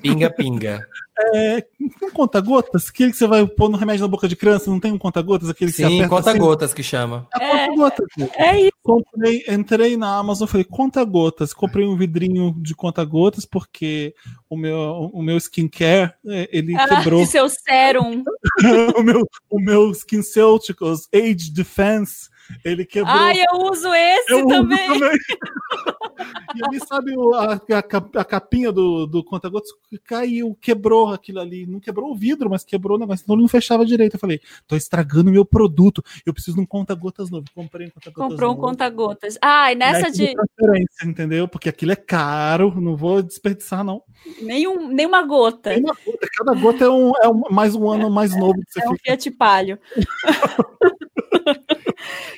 Pinga, 0.03 0.29
pinga. 0.29 0.87
É, 1.35 1.67
um 2.01 2.11
conta-gotas? 2.11 2.89
Aquele 2.89 3.11
que 3.11 3.17
você 3.17 3.27
vai 3.27 3.47
pôr 3.47 3.69
no 3.69 3.77
remédio 3.77 4.03
na 4.03 4.09
boca 4.09 4.29
de 4.29 4.37
criança, 4.37 4.71
não 4.71 4.79
tem 4.79 4.93
um 4.93 4.99
conta-gotas? 4.99 5.49
Aquele 5.51 5.73
que 5.73 5.79
Sim, 5.79 6.07
conta-gotas 6.09 6.73
que 6.73 6.83
chama. 6.83 7.27
assim? 7.33 7.45
É, 7.45 7.67
conta-gotas. 7.69 8.07
É 8.37 8.61
isso. 8.61 8.73
Comprei, 8.83 9.45
entrei 9.49 9.97
na 9.97 10.17
Amazon, 10.17 10.47
falei, 10.49 10.65
conta-gotas. 10.65 11.53
Comprei 11.53 11.87
um 11.87 11.97
vidrinho 11.97 12.55
de 12.59 12.75
conta-gotas, 12.75 13.45
porque 13.45 14.15
o 14.49 14.57
meu, 14.57 15.11
o 15.13 15.23
meu 15.23 15.37
skincare, 15.37 16.13
é, 16.27 16.49
ele 16.53 16.75
Ah, 16.77 16.89
quebrou. 16.89 17.27
seu 17.27 17.49
sérum. 17.49 18.23
o, 18.97 19.03
meu, 19.03 19.27
o 19.51 19.61
meu 19.61 19.91
SkinCeuticals 19.91 21.09
Age 21.15 21.51
Defense, 21.53 22.28
ele 22.65 22.85
quebrou. 22.85 23.15
Ai, 23.15 23.41
eu 23.41 23.61
uso 23.71 23.93
esse 23.93 24.33
Eu 24.33 24.39
uso 24.39 24.49
também. 24.49 24.79
e 26.57 26.65
ali, 26.65 26.81
sabe, 26.87 27.13
a, 27.35 27.55
a 27.55 28.21
a 28.21 28.25
capinha 28.25 28.73
do, 28.73 29.07
do 29.07 29.23
conta-gotas 29.25 29.71
caiu, 30.05 30.57
quebrou 30.61 31.13
aquilo 31.13 31.41
ali. 31.41 31.67
Não 31.67 31.81
quebrou 31.81 32.11
o 32.11 32.15
vidro, 32.17 32.51
mas 32.51 32.65
quebrou 32.65 32.97
o 32.97 33.01
negócio. 33.01 33.23
Então 33.23 33.37
não 33.37 33.49
fechava 33.49 33.85
direito. 33.85 34.15
Eu 34.15 34.21
falei, 34.21 34.41
tô 34.67 34.77
estragando 34.77 35.31
meu 35.31 35.45
produto. 35.45 36.03
Eu 36.25 36.33
preciso 36.33 36.57
de 36.57 36.63
um 36.63 36.67
conta-gotas 36.67 37.31
novo. 37.31 37.45
Comprei 37.55 37.87
um 37.87 37.91
conta-gotas 37.91 38.31
Comprou 38.31 38.53
um 38.53 38.57
conta-gotas. 38.57 39.39
Ai, 39.41 39.75
nessa 39.75 40.11
de 40.11 40.35
transferência, 40.35 41.07
entendeu? 41.07 41.47
Porque 41.49 41.69
aquilo 41.69 41.93
é 41.93 41.97
caro, 41.97 42.81
não 42.81 42.97
vou 42.97 43.23
desperdiçar, 43.23 43.85
não. 43.85 44.03
nenhum, 44.43 44.89
nenhuma 44.89 45.23
gota. 45.23 45.79
Gota, 45.81 46.29
cada 46.37 46.55
gota 46.55 46.85
é, 46.85 46.89
um, 46.89 47.13
é 47.23 47.29
um- 47.29 47.43
mais 47.51 47.75
um 47.75 47.89
ano 47.89 48.11
mais 48.11 48.37
novo 48.37 48.55
que 48.65 48.73
você 48.73 48.83
É 48.83 48.89
um 48.89 48.93
fica. 48.93 49.13
Fiat 49.13 49.31
Palio. 49.33 49.79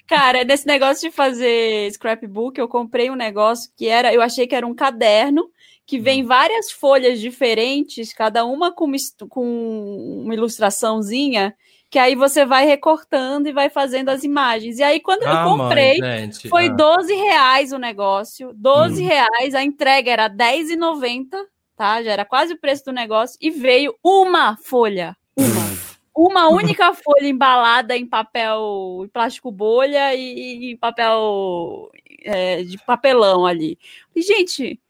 Cara, 0.07 0.45
nesse 0.45 0.67
negócio 0.67 1.09
de 1.09 1.15
fazer 1.15 1.91
scrapbook, 1.93 2.59
eu 2.59 2.69
comprei 2.69 3.11
um 3.11 3.15
negócio 3.17 3.71
que 3.77 3.87
era, 3.87 4.13
eu 4.13 4.23
achei 4.23 4.47
que 4.47 4.55
era 4.55 4.67
um 4.67 4.75
caderno 4.75 5.51
que 5.87 5.99
Hum. 5.99 6.03
vem 6.03 6.25
várias 6.25 6.71
folhas 6.71 7.21
diferentes, 7.21 8.13
cada 8.13 8.45
uma 8.45 8.73
com 8.73 8.91
com 9.29 10.23
uma 10.25 10.35
ilustraçãozinha, 10.35 11.55
que 11.91 11.99
aí 11.99 12.15
você 12.15 12.45
vai 12.47 12.65
recortando 12.65 13.49
e 13.49 13.53
vai 13.53 13.69
fazendo 13.69 14.09
as 14.11 14.23
imagens. 14.23 14.79
E 14.79 14.83
aí, 14.85 15.01
quando 15.01 15.23
eu 15.25 15.29
Ah, 15.33 15.45
comprei, 15.45 15.99
mãe, 15.99 16.31
foi 16.49 16.67
Ah. 16.67 16.73
12 16.77 17.13
reais 17.15 17.73
o 17.73 17.79
negócio. 17.79 18.53
12 18.55 19.03
Hum. 19.03 19.07
reais, 19.09 19.55
a 19.55 19.63
entrega 19.65 20.11
era 20.13 20.29
R$10,90, 20.29 21.45
tá? 21.77 22.01
Já 22.03 22.13
era 22.13 22.25
quase 22.25 22.53
o 22.55 22.61
preço 22.61 22.85
do 22.85 22.93
negócio. 22.93 23.37
E 23.41 23.51
veio 23.51 23.95
uma 24.05 24.57
folha. 24.59 25.17
Uma. 26.15 26.49
Única 26.49 26.93
folha 26.95 27.27
embalada 27.29 27.97
em 27.97 28.07
papel, 28.07 29.03
em 29.05 29.09
plástico 29.09 29.51
bolha 29.51 30.15
e, 30.15 30.73
e 30.73 30.77
papel 30.77 31.91
é, 32.25 32.63
de 32.63 32.77
papelão 32.85 33.47
ali. 33.47 33.79
E, 34.15 34.21
gente, 34.23 34.81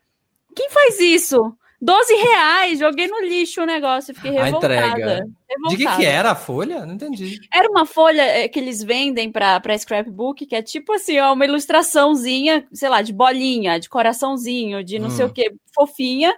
quem 0.57 0.71
faz 0.71 0.99
isso? 0.99 1.55
12 1.83 2.15
reais, 2.15 2.79
joguei 2.79 3.07
no 3.09 3.21
lixo 3.21 3.63
o 3.63 3.67
negócio, 3.67 4.15
fiquei 4.15 4.33
revoltada. 4.33 4.75
entrega. 4.77 5.25
De 5.25 5.77
que, 5.77 5.83
revoltada. 5.85 5.97
que 5.97 6.05
era 6.07 6.31
a 6.33 6.35
folha? 6.35 6.85
Não 6.85 6.95
entendi. 6.95 7.39
Era 7.53 7.71
uma 7.71 7.87
folha 7.87 8.21
é, 8.23 8.49
que 8.49 8.59
eles 8.59 8.83
vendem 8.83 9.33
para 9.33 9.63
scrapbook, 9.79 10.45
que 10.45 10.55
é 10.55 10.61
tipo 10.63 10.93
assim, 10.93 11.19
ó, 11.21 11.33
uma 11.33 11.45
ilustraçãozinha, 11.47 12.67
sei 12.73 12.89
lá, 12.91 13.01
de 13.01 13.15
bolinha, 13.15 13.81
de 13.81 13.89
coraçãozinho, 13.89 14.85
de 14.85 14.99
não 14.99 15.07
Hum. 15.07 15.11
sei 15.11 15.25
o 15.25 15.33
que, 15.33 15.55
fofinha, 15.75 16.35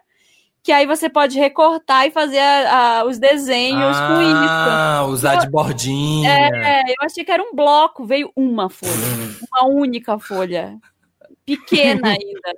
que 0.62 0.70
aí 0.70 0.86
você 0.86 1.10
pode 1.10 1.36
recortar 1.36 2.06
e 2.06 2.12
fazer 2.12 2.38
a- 2.38 3.00
a- 3.00 3.04
os 3.04 3.18
desenhos 3.18 3.96
com 3.96 4.22
isso. 4.22 4.61
Usar 5.12 5.36
de 5.36 5.50
bordinha. 5.50 6.30
É, 6.30 6.82
eu 6.88 7.04
achei 7.04 7.24
que 7.24 7.30
era 7.30 7.42
um 7.42 7.54
bloco, 7.54 8.04
veio 8.04 8.30
uma 8.36 8.68
folha, 8.68 8.92
uma 9.52 9.68
única 9.68 10.18
folha, 10.18 10.78
pequena 11.44 12.08
ainda. 12.18 12.54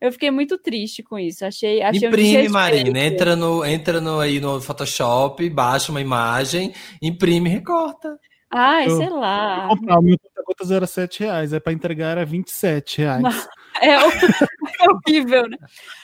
Eu 0.00 0.12
fiquei 0.12 0.30
muito 0.30 0.58
triste 0.58 1.02
com 1.02 1.18
isso. 1.18 1.44
Achei, 1.44 1.82
achei 1.82 2.06
um 2.06 2.10
Imprime, 2.10 2.28
desrespeito. 2.28 2.52
Marina. 2.52 2.98
Entra, 2.98 3.34
no, 3.36 3.64
entra 3.64 4.00
no, 4.00 4.20
aí 4.20 4.40
no 4.40 4.60
Photoshop, 4.60 5.48
baixa 5.48 5.90
uma 5.90 6.00
imagem, 6.00 6.72
imprime 7.00 7.48
e 7.48 7.52
recorta. 7.54 8.18
Ai, 8.50 8.86
Eu- 8.88 8.96
sei 8.96 9.08
lá. 9.08 9.68
Comprar, 9.68 9.98
o 9.98 10.02
meu 10.02 10.18
conta-gotas 10.18 10.70
era 10.70 10.86
7 10.86 11.20
reais, 11.20 11.52
aí 11.52 11.60
pra 11.60 11.72
entregar 11.72 12.10
era 12.12 12.24
27 12.24 12.98
reais. 12.98 13.22
É, 13.78 13.90
é 13.90 14.90
horrível, 14.90 15.46
né? 15.50 15.58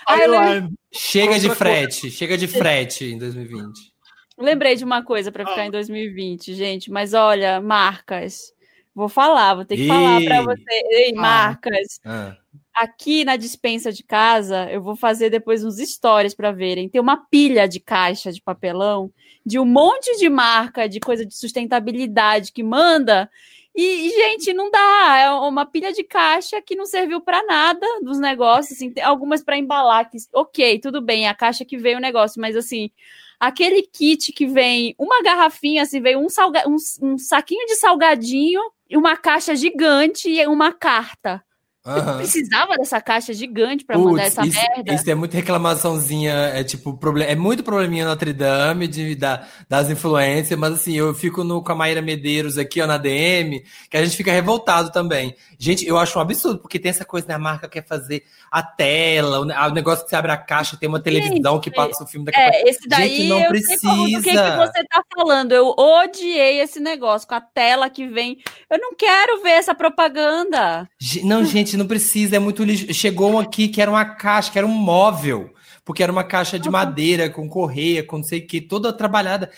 Ai, 0.06 0.68
Chega 0.92 1.40
de 1.40 1.48
frete, 1.48 2.10
chega 2.10 2.36
de 2.36 2.46
frete 2.46 3.06
em 3.06 3.16
2020. 3.16 3.91
Lembrei 4.42 4.74
de 4.74 4.85
uma 4.85 5.02
coisa 5.05 5.31
para 5.31 5.46
ficar 5.46 5.66
em 5.66 5.70
2020, 5.70 6.55
gente, 6.55 6.90
mas 6.90 7.14
olha, 7.14 7.61
marcas. 7.61 8.52
Vou 8.94 9.09
falar, 9.09 9.55
vou 9.55 9.64
ter 9.64 9.76
que 9.76 9.87
falar 9.88 10.22
para 10.22 10.42
você. 10.42 10.62
Ei, 10.90 11.12
Ah. 11.16 11.20
marcas. 11.20 12.00
Ah. 12.05 12.37
Aqui 12.74 13.24
na 13.24 13.37
dispensa 13.37 13.92
de 13.92 14.02
casa, 14.02 14.70
eu 14.70 14.83
vou 14.83 14.96
fazer 14.96 15.31
depois 15.31 15.64
uns 15.64 15.76
stories 15.78 16.35
para 16.35 16.52
verem. 16.52 16.88
Tem 16.88 17.00
uma 17.00 17.16
pilha 17.16 17.66
de 17.68 17.78
caixa 17.81 18.33
de 18.33 18.40
papelão 18.42 19.11
de 19.44 19.59
um 19.59 19.64
monte 19.64 20.16
de 20.18 20.28
marca, 20.28 20.88
de 20.88 20.98
coisa 21.00 21.24
de 21.24 21.35
sustentabilidade 21.35 22.52
que 22.52 22.62
manda. 22.62 23.31
E, 23.74 23.83
e, 24.09 24.11
gente, 24.11 24.52
não 24.52 24.70
dá. 24.70 25.18
É 25.18 25.31
uma 25.31 25.64
pilha 25.64 25.92
de 25.92 26.02
caixa 26.05 26.61
que 26.61 26.76
não 26.76 26.85
serviu 26.87 27.20
para 27.20 27.42
nada 27.44 27.87
dos 28.02 28.18
negócios. 28.18 28.76
Assim, 28.76 28.90
tem 28.90 29.02
algumas 29.02 29.42
para 29.42 29.57
embalar. 29.59 30.11
Que, 30.11 30.18
ok, 30.33 30.78
tudo 30.78 31.00
bem, 31.00 31.26
é 31.26 31.28
a 31.28 31.35
caixa 31.35 31.64
que 31.64 31.78
veio 31.78 31.98
o 31.98 32.00
negócio, 32.00 32.40
mas 32.40 32.57
assim, 32.57 32.90
aquele 33.42 33.83
kit 33.83 34.33
que 34.33 34.46
vem 34.46 34.94
uma 34.96 35.20
garrafinha, 35.20 35.83
assim, 35.83 36.00
veio 36.00 36.20
um, 36.20 36.28
salga, 36.28 36.62
um, 36.68 36.76
um 37.02 37.18
saquinho 37.18 37.66
de 37.66 37.74
salgadinho, 37.74 38.61
uma 38.92 39.16
caixa 39.16 39.57
gigante 39.57 40.31
e 40.31 40.46
uma 40.46 40.72
carta. 40.72 41.44
Aham. 41.85 42.18
Precisava 42.18 42.77
dessa 42.77 43.01
caixa 43.01 43.33
gigante 43.33 43.85
para 43.85 43.99
mandar 43.99 44.23
essa 44.23 44.47
isso, 44.47 44.57
merda. 44.57 44.95
isso 44.95 45.11
é 45.11 45.14
muito 45.16 45.35
reclamaçãozinha, 45.35 46.33
é 46.33 46.62
tipo, 46.62 46.97
problem, 46.97 47.27
é 47.27 47.35
muito 47.35 47.64
probleminha 47.64 48.05
Notre 48.07 48.33
Dame 48.33 48.87
de, 48.87 49.14
da, 49.16 49.45
das 49.68 49.90
influências, 49.90 50.59
mas 50.59 50.75
assim, 50.75 50.95
eu 50.97 51.12
fico 51.12 51.42
no, 51.42 51.62
com 51.62 51.73
a 51.73 51.75
Maíra 51.75 52.01
Medeiros 52.01 52.57
aqui, 52.57 52.81
ó, 52.81 52.87
na 52.87 52.99
DM, 52.99 53.64
que 53.90 53.97
a 53.97 54.05
gente 54.05 54.16
fica 54.16 54.31
revoltado 54.31 54.92
também. 54.92 55.35
Gente, 55.59 55.87
eu 55.87 55.99
acho 55.99 56.18
um 56.18 56.23
absurdo, 56.23 56.59
porque 56.61 56.79
tem 56.79 56.90
essa 56.90 57.05
coisa, 57.05 57.27
né, 57.29 57.35
a 57.35 57.38
marca 57.38 57.68
quer 57.68 57.85
fazer 57.85 58.23
a 58.51 58.62
tela, 58.62 59.40
o, 59.40 59.42
o 59.42 59.75
negócio 59.75 60.05
que 60.05 60.11
você 60.11 60.16
abre 60.16 60.31
a 60.31 60.37
caixa, 60.37 60.77
tem 60.77 60.88
uma 60.88 61.01
televisão 61.01 61.59
que 61.61 61.71
passa 61.71 62.05
o 62.05 62.07
filme 62.07 62.27
daqui 62.27 62.38
É, 62.38 62.68
esse 62.68 62.88
daí 62.88 63.16
Gente, 63.16 63.29
não 63.29 63.38
eu 63.40 63.47
como- 63.47 63.59
do 63.59 63.59
que, 63.59 64.31
que 64.31 64.37
precisa. 64.37 64.57
você 64.57 64.85
tá 64.85 65.03
falando. 65.16 65.53
Eu 65.53 65.68
odiei 65.77 66.61
esse 66.61 66.79
negócio 66.79 67.27
com 67.27 67.35
a 67.35 67.40
tela 67.40 67.88
que 67.90 68.07
vem. 68.07 68.38
Eu 68.71 68.79
não 68.79 68.95
quero 68.95 69.42
ver 69.42 69.51
essa 69.51 69.75
propaganda. 69.75 70.88
Não, 71.25 71.45
gente, 71.45 71.71
não 71.76 71.87
precisa, 71.87 72.37
é 72.37 72.38
muito 72.38 72.62
lixo. 72.64 72.92
Chegou 72.94 73.32
um 73.32 73.38
aqui 73.38 73.68
que 73.68 73.80
era 73.80 73.90
uma 73.90 74.04
caixa, 74.04 74.50
que 74.50 74.58
era 74.58 74.66
um 74.66 74.70
móvel, 74.70 75.50
porque 75.85 76.02
era 76.02 76.12
uma 76.12 76.24
caixa 76.24 76.58
de 76.58 76.70
madeira, 76.70 77.28
com 77.30 77.48
correia, 77.48 78.02
com 78.04 78.18
não 78.18 78.24
sei 78.24 78.40
o 78.40 78.46
que, 78.46 78.61
toda 78.61 78.92
trabalhada. 78.92 79.50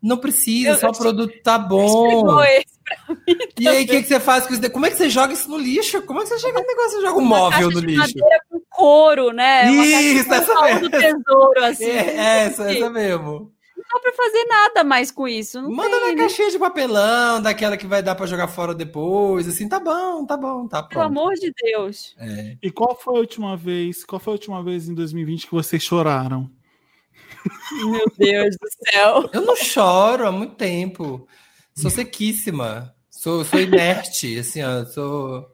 Não 0.00 0.16
precisa, 0.16 0.70
Eu- 0.70 0.76
só 0.78 0.88
o 0.90 0.96
produto 0.96 1.32
tá 1.42 1.58
bom. 1.58 2.40
Esse 2.44 2.66
E 3.58 3.68
aí, 3.68 3.84
o 3.84 3.86
que, 3.86 4.02
que 4.02 4.08
você 4.08 4.20
faz 4.20 4.46
com 4.46 4.54
isso? 4.54 4.70
Como 4.70 4.86
é 4.86 4.90
que 4.90 4.96
você 4.96 5.10
joga 5.10 5.32
isso 5.32 5.50
no 5.50 5.58
lixo? 5.58 6.00
Como 6.02 6.20
é 6.20 6.22
que 6.22 6.28
você 6.30 6.38
chega 6.38 6.60
no 6.60 6.66
negócio? 6.66 6.90
Você 6.92 7.00
joga 7.02 7.18
um 7.18 7.22
Uma 7.22 7.38
móvel 7.38 7.50
caixa 7.50 7.70
no 7.74 7.80
de 7.80 7.86
lixo? 7.86 8.00
madeira 8.00 8.40
com 8.48 8.60
couro, 8.70 9.32
né? 9.32 9.70
Uma 9.70 9.84
Isso, 9.84 10.28
caixa 10.28 10.52
essa 10.52 10.78
do 10.80 10.90
tesouro, 10.90 11.64
assim. 11.64 11.84
É, 11.84 12.44
essa, 12.46 12.70
essa 12.72 12.88
mesmo. 12.90 13.52
Não 13.90 14.00
dá 14.00 14.00
pra 14.00 14.12
fazer 14.12 14.44
nada 14.44 14.84
mais 14.84 15.10
com 15.10 15.26
isso. 15.26 15.62
Não 15.62 15.70
Manda 15.70 15.90
tem, 15.90 16.00
na 16.00 16.06
né? 16.08 16.16
caixinha 16.16 16.50
de 16.50 16.58
papelão, 16.58 17.40
daquela 17.40 17.76
que 17.76 17.86
vai 17.86 18.02
dar 18.02 18.14
pra 18.14 18.26
jogar 18.26 18.48
fora 18.48 18.74
depois, 18.74 19.48
assim, 19.48 19.68
tá 19.68 19.80
bom, 19.80 20.26
tá 20.26 20.36
bom, 20.36 20.68
tá 20.68 20.82
Pelo 20.82 21.00
pronto. 21.00 21.06
amor 21.06 21.34
de 21.34 21.52
Deus. 21.52 22.14
É. 22.18 22.56
E 22.62 22.70
qual 22.70 22.94
foi 22.98 23.16
a 23.16 23.20
última 23.20 23.56
vez? 23.56 24.04
Qual 24.04 24.20
foi 24.20 24.32
a 24.32 24.36
última 24.36 24.62
vez 24.62 24.88
em 24.88 24.94
2020 24.94 25.46
que 25.46 25.52
vocês 25.54 25.82
choraram? 25.82 26.50
Meu 27.72 28.04
Deus 28.18 28.56
do 28.56 28.68
céu. 28.90 29.30
Eu 29.32 29.42
não 29.42 29.56
choro 29.56 30.26
há 30.26 30.32
muito 30.32 30.54
tempo. 30.54 31.26
Sou 31.74 31.90
sequíssima. 31.90 32.94
Sou, 33.08 33.44
sou 33.44 33.58
inerte, 33.60 34.38
assim, 34.38 34.62
ó, 34.62 34.84
sou... 34.84 35.48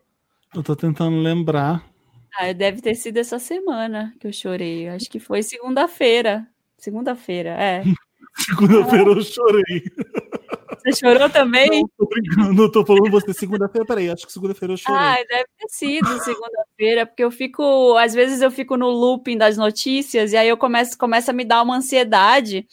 Eu 0.55 0.62
tô 0.62 0.75
tentando 0.77 1.16
lembrar. 1.20 1.85
Ah, 2.37 2.53
deve 2.53 2.81
ter 2.81 2.94
sido 2.94 3.18
essa 3.18 3.38
semana 3.38 4.14
que 4.18 4.27
eu 4.27 4.33
chorei. 4.33 4.88
Acho 4.88 5.09
que 5.09 5.20
foi 5.20 5.42
segunda-feira. 5.42 6.47
Segunda-feira, 6.77 7.51
é. 7.51 7.85
Segunda-feira 8.37 9.11
eu 9.11 9.23
chorei. 9.23 9.83
Você 10.85 10.92
chorou 10.99 11.31
também? 11.31 11.70
Não, 11.70 11.88
tô 11.97 12.07
brincando, 12.07 12.62
eu 12.62 12.70
tô 12.70 12.85
falando 12.85 13.11
você 13.11 13.33
segunda-feira. 13.33 13.87
Peraí, 13.87 14.11
acho 14.11 14.27
que 14.27 14.33
segunda-feira 14.33 14.75
eu 14.75 14.77
chorei. 14.77 15.01
Ah, 15.01 15.16
deve 15.29 15.49
ter 15.59 15.68
sido 15.68 16.09
segunda-feira, 16.20 17.07
porque 17.07 17.25
eu 17.25 17.31
fico, 17.31 17.97
às 17.97 18.12
vezes 18.12 18.43
eu 18.43 18.51
fico 18.51 18.76
no 18.76 18.91
looping 18.91 19.39
das 19.39 19.57
notícias 19.57 20.32
e 20.32 20.37
aí 20.37 20.49
eu 20.49 20.57
começo, 20.57 20.99
começa 20.99 21.30
a 21.30 21.35
me 21.35 21.45
dar 21.45 21.62
uma 21.62 21.76
ansiedade. 21.76 22.66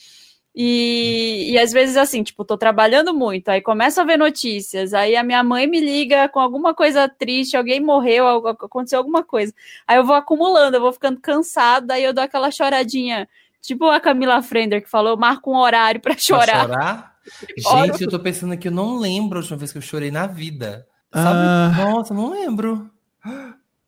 E, 0.53 1.51
e 1.51 1.57
às 1.57 1.71
vezes 1.71 1.95
assim, 1.95 2.23
tipo, 2.23 2.43
tô 2.43 2.57
trabalhando 2.57 3.13
muito, 3.13 3.47
aí 3.47 3.61
começo 3.61 4.01
a 4.01 4.03
ver 4.03 4.17
notícias, 4.17 4.93
aí 4.93 5.15
a 5.15 5.23
minha 5.23 5.41
mãe 5.41 5.65
me 5.65 5.79
liga 5.79 6.27
com 6.27 6.41
alguma 6.41 6.73
coisa 6.73 7.07
triste, 7.07 7.55
alguém 7.55 7.79
morreu, 7.79 8.27
aconteceu 8.47 8.99
alguma 8.99 9.23
coisa. 9.23 9.53
Aí 9.87 9.95
eu 9.95 10.03
vou 10.03 10.15
acumulando, 10.15 10.75
eu 10.75 10.81
vou 10.81 10.91
ficando 10.91 11.21
cansada, 11.21 11.93
aí 11.93 12.03
eu 12.03 12.13
dou 12.13 12.23
aquela 12.23 12.51
choradinha, 12.51 13.29
tipo 13.61 13.85
a 13.89 13.99
Camila 13.99 14.41
Frender 14.41 14.81
que 14.83 14.89
falou, 14.89 15.11
eu 15.11 15.17
marco 15.17 15.51
um 15.51 15.57
horário 15.57 16.01
pra 16.01 16.13
Pra 16.13 16.21
chorar. 16.21 16.65
chorar? 16.65 17.11
Ora. 17.67 17.85
Gente, 17.87 18.03
eu 18.03 18.09
tô 18.09 18.19
pensando 18.19 18.53
aqui, 18.53 18.67
eu 18.67 18.71
não 18.71 18.97
lembro 18.97 19.37
a 19.37 19.41
última 19.41 19.57
vez 19.57 19.71
que 19.71 19.77
eu 19.77 19.81
chorei 19.81 20.09
na 20.11 20.25
vida. 20.27 20.85
Sabe? 21.13 21.39
Ah. 21.39 21.71
Nossa, 21.77 22.13
não 22.13 22.31
lembro. 22.31 22.89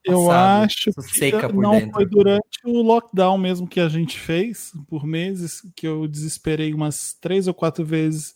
Eu 0.06 0.30
acho 0.30 0.92
que 0.92 1.54
não 1.54 1.72
dentro. 1.72 1.92
foi 1.94 2.06
durante 2.06 2.60
o 2.66 2.82
lockdown 2.82 3.38
mesmo 3.38 3.68
que 3.68 3.80
a 3.80 3.88
gente 3.88 4.20
fez, 4.20 4.74
por 4.88 5.06
meses, 5.06 5.62
que 5.76 5.88
eu 5.88 6.08
desesperei 6.08 6.74
umas 6.74 7.14
três 7.14 7.48
ou 7.48 7.54
quatro 7.54 7.86
vezes. 7.86 8.36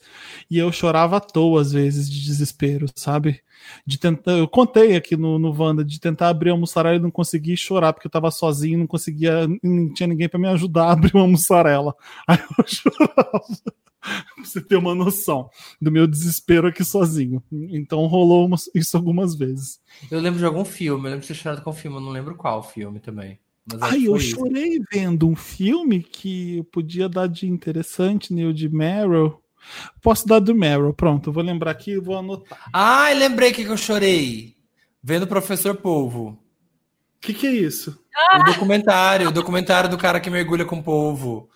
E 0.49 0.57
eu 0.57 0.71
chorava 0.71 1.17
à 1.17 1.19
toa, 1.19 1.61
às 1.61 1.71
vezes, 1.73 2.09
de 2.09 2.23
desespero, 2.23 2.87
sabe? 2.95 3.41
De 3.85 3.97
tentar. 3.97 4.31
Eu 4.33 4.47
contei 4.47 4.95
aqui 4.95 5.17
no, 5.17 5.37
no 5.37 5.51
Wanda 5.51 5.83
de 5.83 5.99
tentar 5.99 6.29
abrir 6.29 6.51
uma 6.51 6.59
mussarela 6.59 6.95
e 6.95 7.01
não 7.01 7.11
consegui 7.11 7.57
chorar, 7.57 7.91
porque 7.91 8.07
eu 8.07 8.11
tava 8.11 8.31
sozinho, 8.31 8.79
não 8.79 8.87
conseguia, 8.87 9.47
não 9.61 9.93
tinha 9.93 10.07
ninguém 10.07 10.29
para 10.29 10.39
me 10.39 10.47
ajudar 10.47 10.85
a 10.85 10.91
abrir 10.93 11.15
uma 11.15 11.27
mussarela. 11.27 11.93
Aí 12.27 12.39
eu 12.57 12.65
chorava. 12.65 13.41
pra 14.35 14.43
você 14.43 14.61
ter 14.61 14.75
uma 14.75 14.95
noção 14.95 15.49
do 15.81 15.91
meu 15.91 16.07
desespero 16.07 16.67
aqui 16.67 16.83
sozinho. 16.83 17.43
Então 17.51 18.05
rolou 18.07 18.49
isso 18.73 18.95
algumas 18.95 19.35
vezes. 19.35 19.79
Eu 20.09 20.19
lembro 20.19 20.39
de 20.39 20.45
algum 20.45 20.65
filme, 20.65 21.05
eu 21.05 21.11
lembro 21.11 21.21
de 21.21 21.27
ter 21.27 21.33
chorado 21.33 21.61
com 21.61 21.71
um 21.71 21.73
filme, 21.73 21.97
eu 21.97 22.01
não 22.01 22.11
lembro 22.11 22.35
qual 22.35 22.63
filme 22.63 22.99
também. 22.99 23.39
Mas 23.69 23.81
Ai, 23.81 24.07
eu 24.07 24.15
isso. 24.15 24.37
chorei 24.37 24.79
vendo 24.91 25.27
um 25.27 25.35
filme 25.35 26.01
que 26.01 26.63
podia 26.71 27.09
dar 27.09 27.27
de 27.27 27.47
interessante, 27.47 28.33
Neil 28.33 28.53
de 28.53 28.69
Meryl. 28.69 29.41
Posso 30.01 30.25
dar 30.25 30.39
do 30.39 30.55
Meryl, 30.55 30.93
pronto, 30.93 31.31
vou 31.31 31.43
lembrar 31.43 31.71
aqui 31.71 31.91
e 31.91 31.99
vou 31.99 32.17
anotar. 32.17 32.69
Ai, 32.71 33.13
lembrei 33.13 33.51
que 33.51 33.63
eu 33.63 33.75
chorei. 33.75 34.55
Vendo 35.03 35.23
o 35.23 35.27
Professor 35.27 35.75
Polvo. 35.75 36.29
O 36.29 36.39
que, 37.19 37.33
que 37.33 37.47
é 37.47 37.51
isso? 37.51 37.99
Ah! 38.15 38.39
O 38.39 38.43
documentário, 38.45 39.27
o 39.27 39.31
documentário 39.31 39.89
do 39.89 39.97
cara 39.97 40.19
que 40.19 40.29
mergulha 40.29 40.63
com 40.63 40.79
o 40.79 40.83
polvo. 40.83 41.49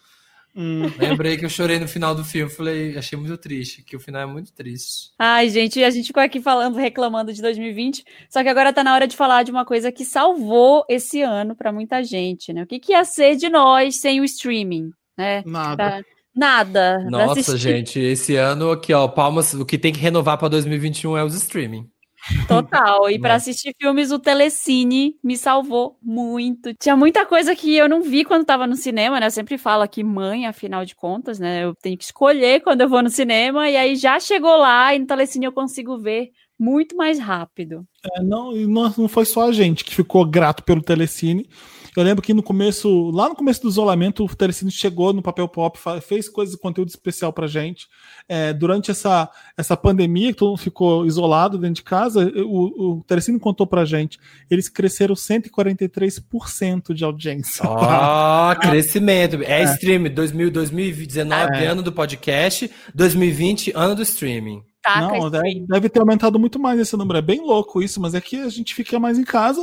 Hum. 0.55 0.83
Lembrei 0.99 1.37
que 1.37 1.45
eu 1.45 1.49
chorei 1.49 1.79
no 1.79 1.87
final 1.87 2.13
do 2.13 2.23
filme. 2.23 2.51
Falei, 2.51 2.97
achei 2.97 3.17
muito 3.17 3.37
triste, 3.37 3.83
que 3.83 3.95
o 3.95 3.99
final 3.99 4.21
é 4.21 4.25
muito 4.25 4.53
triste. 4.53 5.11
Ai, 5.17 5.49
gente, 5.49 5.83
a 5.83 5.89
gente 5.89 6.07
ficou 6.07 6.21
aqui 6.21 6.41
falando, 6.41 6.75
reclamando 6.75 7.33
de 7.33 7.41
2020. 7.41 8.03
Só 8.29 8.43
que 8.43 8.49
agora 8.49 8.73
tá 8.73 8.83
na 8.83 8.93
hora 8.93 9.07
de 9.07 9.15
falar 9.15 9.43
de 9.43 9.51
uma 9.51 9.65
coisa 9.65 9.91
que 9.91 10.03
salvou 10.03 10.85
esse 10.89 11.21
ano 11.21 11.55
para 11.55 11.71
muita 11.71 12.03
gente, 12.03 12.51
né? 12.51 12.63
O 12.63 12.67
que, 12.67 12.79
que 12.79 12.91
ia 12.91 13.03
ser 13.05 13.35
de 13.35 13.49
nós 13.49 13.99
sem 13.99 14.19
o 14.19 14.25
streaming? 14.25 14.91
Né? 15.17 15.43
Nada. 15.45 15.75
Pra... 15.75 16.01
Nada. 16.33 16.99
Nossa, 17.09 17.57
gente, 17.57 17.99
esse 17.99 18.37
ano 18.37 18.71
aqui, 18.71 18.93
ó, 18.93 19.07
palmas, 19.07 19.53
o 19.53 19.65
que 19.65 19.77
tem 19.77 19.91
que 19.91 19.99
renovar 19.99 20.37
para 20.37 20.47
2021 20.47 21.17
é 21.17 21.23
os 21.23 21.35
streaming. 21.35 21.89
Total. 22.47 23.09
E 23.09 23.19
para 23.19 23.35
assistir 23.35 23.73
filmes, 23.79 24.11
o 24.11 24.19
Telecine 24.19 25.15
me 25.23 25.37
salvou 25.37 25.97
muito. 26.01 26.73
Tinha 26.75 26.95
muita 26.95 27.25
coisa 27.25 27.55
que 27.55 27.75
eu 27.75 27.89
não 27.89 28.01
vi 28.01 28.23
quando 28.23 28.41
estava 28.41 28.67
no 28.67 28.75
cinema, 28.75 29.19
né? 29.19 29.27
Eu 29.27 29.31
sempre 29.31 29.57
falo 29.57 29.81
aqui, 29.83 30.03
mãe, 30.03 30.45
afinal 30.45 30.85
de 30.85 30.95
contas, 30.95 31.39
né? 31.39 31.63
Eu 31.63 31.75
tenho 31.75 31.97
que 31.97 32.03
escolher 32.03 32.61
quando 32.61 32.81
eu 32.81 32.89
vou 32.89 33.01
no 33.01 33.09
cinema, 33.09 33.69
e 33.69 33.75
aí 33.75 33.95
já 33.95 34.19
chegou 34.19 34.55
lá 34.57 34.93
e 34.93 34.99
no 34.99 35.07
Telecine 35.07 35.45
eu 35.45 35.51
consigo 35.51 35.97
ver 35.97 36.31
muito 36.59 36.95
mais 36.95 37.17
rápido. 37.17 37.85
É, 38.03 38.21
não, 38.21 38.51
não, 38.51 38.93
não 38.95 39.07
foi 39.07 39.25
só 39.25 39.49
a 39.49 39.51
gente 39.51 39.83
que 39.83 39.95
ficou 39.95 40.23
grato 40.25 40.63
pelo 40.63 40.81
Telecine. 40.81 41.49
Eu 41.95 42.03
lembro 42.03 42.21
que 42.21 42.33
no 42.33 42.41
começo, 42.41 43.11
lá 43.11 43.27
no 43.27 43.35
começo 43.35 43.61
do 43.61 43.69
isolamento, 43.69 44.23
o 44.23 44.35
Telecine 44.35 44.71
chegou 44.71 45.11
no 45.11 45.21
Papel 45.21 45.47
Pop, 45.47 45.77
fez 46.01 46.29
coisas 46.29 46.55
de 46.55 46.61
conteúdo 46.61 46.87
especial 46.87 47.33
pra 47.33 47.47
gente. 47.47 47.87
É, 48.29 48.53
durante 48.53 48.91
essa, 48.91 49.29
essa 49.57 49.75
pandemia, 49.75 50.31
que 50.31 50.39
todo 50.39 50.49
mundo 50.49 50.59
ficou 50.59 51.05
isolado 51.05 51.57
dentro 51.57 51.75
de 51.75 51.83
casa, 51.83 52.31
o, 52.45 52.99
o 52.99 53.03
Telecine 53.03 53.39
contou 53.39 53.67
pra 53.67 53.83
gente, 53.83 54.17
eles 54.49 54.69
cresceram 54.69 55.15
143% 55.15 56.93
de 56.93 57.03
audiência. 57.03 57.65
Ó, 57.67 58.51
oh, 58.51 58.55
crescimento. 58.61 59.43
É, 59.43 59.61
é. 59.61 59.63
streaming, 59.63 60.11
2000, 60.11 60.49
2019, 60.49 61.51
é. 61.55 61.67
ano 61.67 61.81
do 61.81 61.91
podcast, 61.91 62.71
2020, 62.95 63.73
ano 63.75 63.95
do 63.95 64.01
streaming. 64.01 64.63
Não, 64.83 65.29
deve, 65.29 65.65
deve, 65.67 65.89
ter 65.89 65.99
aumentado 65.99 66.39
muito 66.39 66.59
mais 66.59 66.79
esse 66.79 66.97
número. 66.97 67.19
É 67.19 67.21
bem 67.21 67.39
louco 67.39 67.83
isso, 67.83 68.01
mas 68.01 68.15
é 68.15 68.21
que 68.21 68.37
a 68.37 68.49
gente 68.49 68.73
fica 68.73 68.99
mais 68.99 69.19
em 69.19 69.23
casa. 69.23 69.61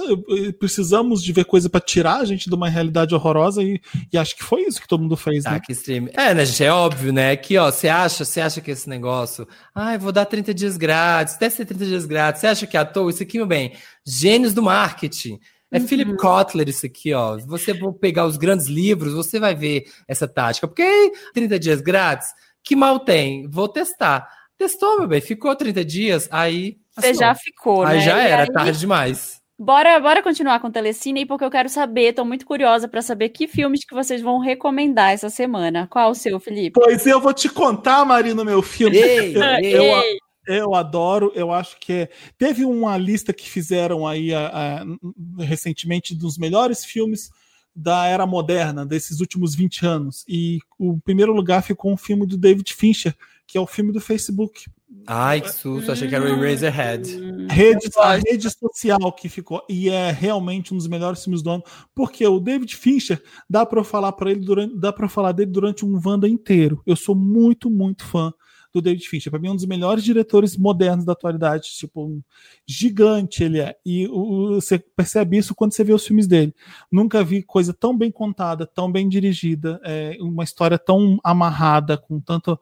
Precisamos 0.59 1.23
de 1.23 1.33
ver 1.33 1.45
coisa 1.45 1.69
para 1.69 1.81
tirar 1.81 2.21
a 2.21 2.25
gente 2.25 2.49
de 2.49 2.55
uma 2.55 2.69
realidade 2.69 3.15
horrorosa 3.15 3.63
e, 3.63 3.81
e, 4.13 4.17
acho 4.17 4.37
que 4.37 4.45
foi 4.45 4.63
isso 4.63 4.81
que 4.81 4.87
todo 4.87 5.03
mundo 5.03 5.17
fez, 5.17 5.43
tá, 5.43 5.53
né? 5.53 5.61
Que 5.61 5.73
stream. 5.73 6.09
É, 6.13 6.33
né, 6.33 6.45
gente? 6.45 6.63
É 6.63 6.73
óbvio, 6.73 7.13
né? 7.13 7.37
Que, 7.37 7.59
ó, 7.59 7.71
você 7.71 7.89
acha, 7.89 8.25
você 8.25 8.41
acha 8.41 8.61
que 8.61 8.71
esse 8.71 8.89
negócio, 8.89 9.47
ai, 9.75 9.97
ah, 9.97 9.99
vou 9.99 10.13
dar 10.13 10.25
30 10.25 10.55
dias 10.55 10.77
grátis, 10.77 11.37
deve 11.37 11.55
ser 11.55 11.65
30 11.65 11.85
dias 11.85 12.07
grátis. 12.07 12.41
Você 12.41 12.47
acha 12.47 12.67
que 12.67 12.77
é 12.77 12.81
à 12.81 12.85
toa? 12.85 13.11
Isso 13.11 13.23
aqui, 13.23 13.39
meu 13.39 13.47
bem, 13.47 13.73
gênios 14.07 14.55
do 14.55 14.63
marketing. 14.63 15.41
É 15.71 15.79
uhum. 15.79 15.87
Philip 15.87 16.17
Kotler 16.17 16.69
isso 16.69 16.87
aqui, 16.87 17.13
ó. 17.13 17.37
Você 17.39 17.75
for 17.75 17.93
pegar 17.93 18.25
os 18.25 18.37
grandes 18.37 18.67
livros, 18.67 19.13
você 19.13 19.39
vai 19.39 19.55
ver 19.55 19.85
essa 20.07 20.27
tática. 20.27 20.67
Porque 20.67 21.13
30 21.35 21.59
dias 21.59 21.81
grátis, 21.81 22.29
que 22.63 22.75
mal 22.75 23.01
tem? 23.01 23.49
Vou 23.49 23.69
testar. 23.69 24.38
Testou, 24.59 24.99
meu 24.99 25.07
bem, 25.07 25.21
ficou 25.21 25.55
30 25.55 25.85
dias, 25.85 26.29
aí. 26.33 26.79
Você 26.97 27.15
já 27.15 27.33
ficou, 27.33 27.85
aí 27.85 27.99
né? 27.99 28.05
Já 28.05 28.19
era, 28.19 28.43
aí... 28.43 28.53
tarde 28.53 28.81
demais. 28.81 29.39
Bora, 29.57 29.99
bora 29.99 30.23
continuar 30.23 30.61
com 30.61 30.69
o 30.69 30.71
Telecine, 30.71 31.27
porque 31.27 31.45
eu 31.45 31.51
quero 31.51 31.69
saber, 31.69 32.13
tô 32.13 32.25
muito 32.25 32.45
curiosa 32.45 32.87
para 32.87 33.03
saber 33.03 33.29
que 33.31 33.49
filmes 33.49 33.85
que 33.85 33.95
vocês 33.95 34.21
vão 34.21 34.39
recomendar 34.39 35.13
essa 35.13 35.31
semana. 35.31 35.89
Qual 35.89 36.11
o 36.11 36.15
seu, 36.15 36.39
Felipe? 36.39 36.81
Pois 36.81 37.07
eu 37.07 37.21
vou 37.21 37.33
te 37.33 37.49
contar, 37.49 38.05
Marina, 38.05 38.45
meu 38.45 38.63
filme. 38.63 38.97
Ei, 38.97 39.37
eu, 39.37 39.43
ei. 39.63 40.19
Eu, 40.47 40.55
eu, 40.55 40.75
adoro, 40.75 41.33
eu 41.35 41.53
acho 41.53 41.77
que 41.79 41.93
é... 41.93 42.09
teve 42.37 42.65
uma 42.65 42.97
lista 42.97 43.33
que 43.33 43.51
fizeram 43.51 44.07
aí 44.07 44.33
a, 44.33 44.49
a, 44.49 45.45
recentemente 45.45 46.15
dos 46.15 46.39
melhores 46.39 46.85
filmes 46.85 47.31
da 47.75 48.07
era 48.07 48.27
moderna, 48.27 48.87
desses 48.87 49.21
últimos 49.21 49.55
20 49.57 49.87
anos. 49.87 50.25
E 50.29 50.59
o 50.79 50.99
primeiro 51.01 51.33
lugar 51.33 51.63
ficou 51.63 51.93
um 51.93 51.97
filme 51.97 52.27
do 52.27 52.37
David 52.37 52.73
Fincher, 52.75 53.15
que 53.49 53.57
é 53.57 53.61
o 53.61 53.67
filme 53.67 53.91
do 53.93 54.01
Facebook. 54.01 54.67
Ai, 55.07 55.41
que 55.41 55.51
susto, 55.51 55.91
achei 55.91 56.07
que 56.07 56.15
era 56.15 56.23
o 56.23 56.29
Eraserhead. 56.29 57.09
Rede, 57.49 57.89
a 57.97 58.17
rede 58.17 58.51
social 58.51 59.11
que 59.13 59.27
ficou, 59.27 59.65
e 59.69 59.89
é 59.89 60.11
realmente 60.11 60.75
um 60.75 60.77
dos 60.77 60.87
melhores 60.87 61.25
filmes 61.25 61.43
do 61.43 61.51
ano, 61.51 61.65
porque 61.95 62.27
o 62.27 62.39
David 62.39 62.77
Fincher, 62.77 63.23
dá 63.49 63.65
para 63.65 63.81
eu 63.81 63.85
falar 63.85 64.13
para 64.13 64.31
ele 64.31 64.41
durante, 64.41 64.77
dá 64.77 64.93
para 64.93 65.09
falar 65.09 65.33
dele 65.33 65.51
durante 65.51 65.83
um 65.83 65.99
Wanda 66.05 66.29
inteiro. 66.29 66.83
Eu 66.87 66.95
sou 66.95 67.15
muito, 67.15 67.71
muito 67.71 68.05
fã 68.05 68.33
do 68.71 68.83
David 68.83 69.09
Fincher. 69.09 69.31
Para 69.31 69.41
mim, 69.41 69.49
é 69.49 69.53
um 69.53 69.57
dos 69.57 69.65
melhores 69.65 70.05
diretores 70.05 70.55
modernos 70.55 71.07
da 71.07 71.13
atualidade. 71.13 71.71
Tipo, 71.71 72.05
um 72.05 72.23
gigante 72.67 73.43
ele 73.43 73.61
é. 73.61 73.77
E 73.85 74.07
o, 74.09 74.57
você 74.57 74.79
percebe 74.79 75.39
isso 75.39 75.55
quando 75.55 75.73
você 75.73 75.83
vê 75.83 75.95
os 75.95 76.07
filmes 76.07 76.27
dele. 76.27 76.55
Nunca 76.93 77.25
vi 77.25 77.43
coisa 77.43 77.73
tão 77.73 77.97
bem 77.97 78.11
contada, 78.11 78.67
tão 78.67 78.93
bem 78.93 79.09
dirigida, 79.09 79.81
é, 79.85 80.19
uma 80.21 80.45
história 80.45 80.79
tão 80.79 81.19
amarrada, 81.25 81.97
com 81.97 82.21
tanto 82.21 82.59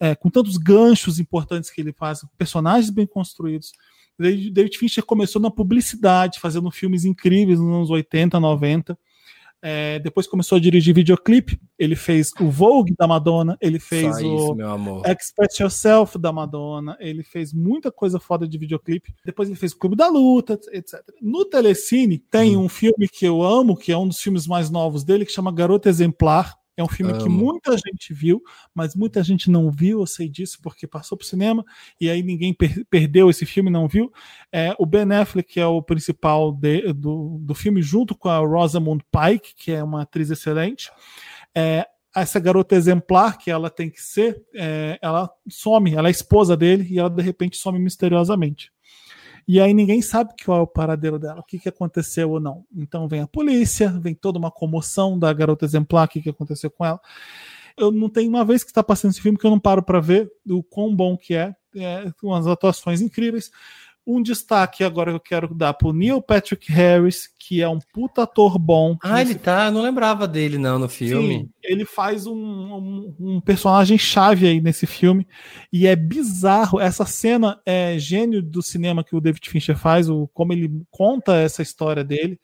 é, 0.00 0.14
com 0.14 0.30
tantos 0.30 0.56
ganchos 0.56 1.18
importantes 1.18 1.70
que 1.70 1.80
ele 1.80 1.92
faz, 1.92 2.24
personagens 2.36 2.90
bem 2.90 3.06
construídos. 3.06 3.72
David 4.18 4.76
Fincher 4.76 5.04
começou 5.04 5.40
na 5.40 5.50
publicidade, 5.50 6.40
fazendo 6.40 6.70
filmes 6.70 7.04
incríveis 7.04 7.60
nos 7.60 7.72
anos 7.72 7.90
80, 7.90 8.40
90. 8.40 8.98
É, 9.60 9.98
depois 9.98 10.26
começou 10.26 10.56
a 10.56 10.60
dirigir 10.60 10.94
videoclipe. 10.94 11.60
Ele 11.78 11.96
fez 11.96 12.32
o 12.40 12.48
Vogue 12.48 12.94
da 12.96 13.06
Madonna, 13.06 13.56
ele 13.60 13.78
fez 13.78 14.16
Só 14.18 14.52
o 14.52 15.02
Express 15.04 15.58
Yourself 15.58 16.18
da 16.18 16.32
Madonna, 16.32 16.96
ele 17.00 17.24
fez 17.24 17.52
muita 17.52 17.90
coisa 17.90 18.20
foda 18.20 18.46
de 18.46 18.56
videoclipe. 18.56 19.14
Depois 19.24 19.48
ele 19.48 19.58
fez 19.58 19.72
o 19.72 19.78
Clube 19.78 19.96
da 19.96 20.08
Luta, 20.08 20.58
etc. 20.72 21.00
No 21.20 21.44
Telecine 21.44 22.18
tem 22.18 22.56
hum. 22.56 22.64
um 22.64 22.68
filme 22.68 23.08
que 23.08 23.24
eu 23.24 23.42
amo, 23.42 23.76
que 23.76 23.90
é 23.90 23.98
um 23.98 24.06
dos 24.06 24.20
filmes 24.20 24.46
mais 24.46 24.70
novos 24.70 25.02
dele, 25.04 25.26
que 25.26 25.32
chama 25.32 25.52
Garota 25.52 25.88
Exemplar. 25.88 26.56
É 26.78 26.82
um 26.84 26.88
filme 26.88 27.12
Amo. 27.12 27.22
que 27.24 27.28
muita 27.28 27.76
gente 27.76 28.14
viu, 28.14 28.40
mas 28.72 28.94
muita 28.94 29.20
gente 29.24 29.50
não 29.50 29.68
viu, 29.68 29.98
eu 29.98 30.06
sei 30.06 30.28
disso, 30.28 30.60
porque 30.62 30.86
passou 30.86 31.18
para 31.18 31.24
o 31.24 31.26
cinema 31.26 31.64
e 32.00 32.08
aí 32.08 32.22
ninguém 32.22 32.54
per 32.54 32.86
perdeu 32.88 33.28
esse 33.28 33.44
filme 33.44 33.68
não 33.68 33.88
viu. 33.88 34.12
É, 34.52 34.72
o 34.78 34.86
Ben 34.86 35.12
Affleck, 35.12 35.54
que 35.54 35.58
é 35.58 35.66
o 35.66 35.82
principal 35.82 36.52
de, 36.52 36.92
do, 36.92 37.38
do 37.40 37.52
filme, 37.52 37.82
junto 37.82 38.16
com 38.16 38.28
a 38.28 38.38
Rosamund 38.38 39.04
Pike, 39.10 39.56
que 39.56 39.72
é 39.72 39.82
uma 39.82 40.02
atriz 40.02 40.30
excelente. 40.30 40.88
É, 41.52 41.84
essa 42.14 42.38
garota 42.38 42.76
exemplar 42.76 43.38
que 43.38 43.50
ela 43.50 43.68
tem 43.68 43.90
que 43.90 44.00
ser, 44.00 44.40
é, 44.54 45.00
ela 45.02 45.28
some, 45.48 45.92
ela 45.92 46.06
é 46.06 46.12
esposa 46.12 46.56
dele 46.56 46.86
e 46.88 47.00
ela 47.00 47.10
de 47.10 47.22
repente 47.22 47.56
some 47.56 47.78
misteriosamente. 47.80 48.70
E 49.48 49.58
aí 49.58 49.72
ninguém 49.72 50.02
sabe 50.02 50.34
qual 50.44 50.58
é 50.58 50.62
o 50.62 50.66
paradeiro 50.66 51.18
dela, 51.18 51.40
o 51.40 51.42
que, 51.42 51.58
que 51.58 51.70
aconteceu 51.70 52.30
ou 52.30 52.38
não. 52.38 52.66
Então 52.76 53.08
vem 53.08 53.22
a 53.22 53.26
polícia, 53.26 53.88
vem 53.88 54.14
toda 54.14 54.38
uma 54.38 54.50
comoção 54.50 55.18
da 55.18 55.32
garota 55.32 55.64
exemplar, 55.64 56.06
o 56.06 56.10
que, 56.10 56.20
que 56.20 56.28
aconteceu 56.28 56.70
com 56.70 56.84
ela. 56.84 57.00
Eu 57.74 57.90
não 57.90 58.10
tenho 58.10 58.28
uma 58.28 58.44
vez 58.44 58.62
que 58.62 58.70
está 58.70 58.82
passando 58.82 59.12
esse 59.12 59.22
filme 59.22 59.38
que 59.38 59.46
eu 59.46 59.50
não 59.50 59.58
paro 59.58 59.82
para 59.82 60.00
ver 60.00 60.30
o 60.46 60.62
quão 60.62 60.94
bom 60.94 61.16
que 61.16 61.32
é, 61.34 61.54
é 61.74 62.12
umas 62.22 62.46
atuações 62.46 63.00
incríveis. 63.00 63.50
Um 64.10 64.22
destaque 64.22 64.82
agora 64.82 65.10
que 65.10 65.16
eu 65.16 65.20
quero 65.20 65.54
dar 65.54 65.74
pro 65.74 65.92
Neil 65.92 66.22
Patrick 66.22 66.72
Harris, 66.72 67.28
que 67.38 67.60
é 67.60 67.68
um 67.68 67.78
puta 67.92 68.22
ator 68.22 68.58
bom. 68.58 68.96
Ah, 69.02 69.20
ele 69.20 69.34
tá. 69.34 69.66
Eu 69.66 69.72
não 69.72 69.82
lembrava 69.82 70.26
dele, 70.26 70.56
não, 70.56 70.78
no 70.78 70.88
filme. 70.88 71.40
Sim, 71.40 71.50
ele 71.62 71.84
faz 71.84 72.26
um, 72.26 72.34
um, 72.34 73.14
um, 73.20 73.40
personagem 73.40 73.98
chave 73.98 74.46
aí 74.46 74.62
nesse 74.62 74.86
filme. 74.86 75.28
E 75.70 75.86
é 75.86 75.94
bizarro. 75.94 76.80
Essa 76.80 77.04
cena 77.04 77.60
é 77.66 77.98
gênio 77.98 78.42
do 78.42 78.62
cinema 78.62 79.04
que 79.04 79.14
o 79.14 79.20
David 79.20 79.46
Fincher 79.48 79.76
faz, 79.76 80.08
o, 80.08 80.26
como 80.32 80.54
ele 80.54 80.70
conta 80.90 81.36
essa 81.36 81.60
história 81.60 82.02
dele. 82.02 82.40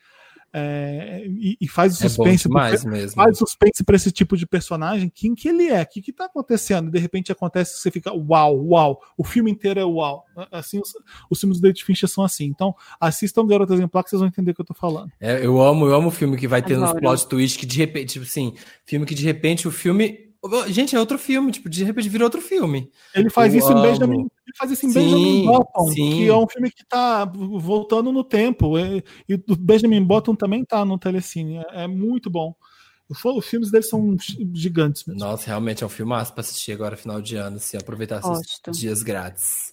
É, 0.56 1.24
e, 1.26 1.56
e, 1.60 1.66
faz 1.66 1.94
o 1.94 1.96
suspense. 1.96 2.46
É 2.46 2.88
mesmo. 2.88 3.12
Faz 3.14 3.38
suspense 3.38 3.82
para 3.82 3.96
esse 3.96 4.12
tipo 4.12 4.36
de 4.36 4.46
personagem. 4.46 5.10
Quem 5.12 5.34
que 5.34 5.48
ele 5.48 5.66
é? 5.66 5.82
O 5.82 5.86
que, 5.86 6.00
que 6.00 6.12
tá 6.12 6.26
acontecendo? 6.26 6.92
De 6.92 6.98
repente 7.00 7.32
acontece 7.32 7.80
você 7.80 7.90
fica 7.90 8.12
uau, 8.12 8.64
uau. 8.68 9.02
O 9.18 9.24
filme 9.24 9.50
inteiro 9.50 9.80
é 9.80 9.84
uau. 9.84 10.24
Assim, 10.52 10.78
os, 10.78 10.92
os 11.28 11.40
filmes 11.40 11.58
do 11.58 11.62
David 11.62 11.82
Fincher 11.82 12.08
são 12.08 12.22
assim. 12.22 12.44
Então, 12.44 12.72
assistam 13.00 13.44
Garota 13.44 13.74
Exemplar 13.74 14.04
que 14.04 14.10
vocês 14.10 14.20
vão 14.20 14.28
entender 14.28 14.52
o 14.52 14.54
que 14.54 14.60
eu 14.60 14.66
tô 14.66 14.74
falando. 14.74 15.10
É, 15.20 15.44
eu 15.44 15.60
amo, 15.60 15.86
eu 15.86 15.94
amo 15.96 16.06
o 16.06 16.12
filme 16.12 16.36
que 16.36 16.46
vai 16.46 16.62
ter 16.62 16.78
nos 16.78 16.92
plot 16.92 17.26
twist 17.26 17.58
que 17.58 17.66
de 17.66 17.76
repente, 17.76 18.12
tipo 18.12 18.24
assim, 18.24 18.54
filme 18.84 19.04
que 19.04 19.14
de 19.16 19.24
repente 19.24 19.66
o 19.66 19.72
filme 19.72 20.32
Gente, 20.68 20.94
é 20.94 21.00
outro 21.00 21.18
filme, 21.18 21.50
tipo, 21.52 21.68
de 21.68 21.84
repente 21.84 22.08
vira 22.08 22.24
outro 22.24 22.40
filme. 22.40 22.90
Ele 23.14 23.30
faz 23.30 23.54
eu 23.54 23.60
isso 23.60 23.68
amo. 23.68 23.78
em 23.78 23.82
Benjamin, 23.82 24.20
ele 24.20 24.56
faz 24.58 24.70
isso 24.70 24.84
em 24.86 24.90
sim, 24.90 24.98
Benjamin 24.98 25.46
Button, 25.46 25.86
sim. 25.88 26.10
que 26.10 26.28
é 26.28 26.36
um 26.36 26.46
filme 26.46 26.70
que 26.70 26.84
tá 26.84 27.24
voltando 27.24 28.12
no 28.12 28.22
tempo. 28.22 28.78
E, 28.78 29.02
e 29.28 29.34
o 29.34 29.56
Benjamin 29.56 30.02
Button 30.02 30.34
também 30.34 30.64
tá 30.64 30.84
no 30.84 30.98
Telecine. 30.98 31.58
É, 31.70 31.84
é 31.84 31.86
muito 31.86 32.28
bom. 32.28 32.54
Os 33.08 33.46
filmes 33.46 33.70
dele 33.70 33.84
são 33.84 34.16
gigantes 34.52 35.04
mesmo. 35.04 35.20
Nossa, 35.20 35.46
realmente 35.46 35.82
é 35.82 35.86
um 35.86 35.90
filmaço 35.90 36.32
para 36.32 36.40
assistir 36.40 36.72
agora, 36.72 36.96
final 36.96 37.20
de 37.20 37.36
ano, 37.36 37.56
assim, 37.56 37.76
aproveitar 37.76 38.20
esses 38.20 38.78
dias 38.78 39.02
grátis. 39.02 39.72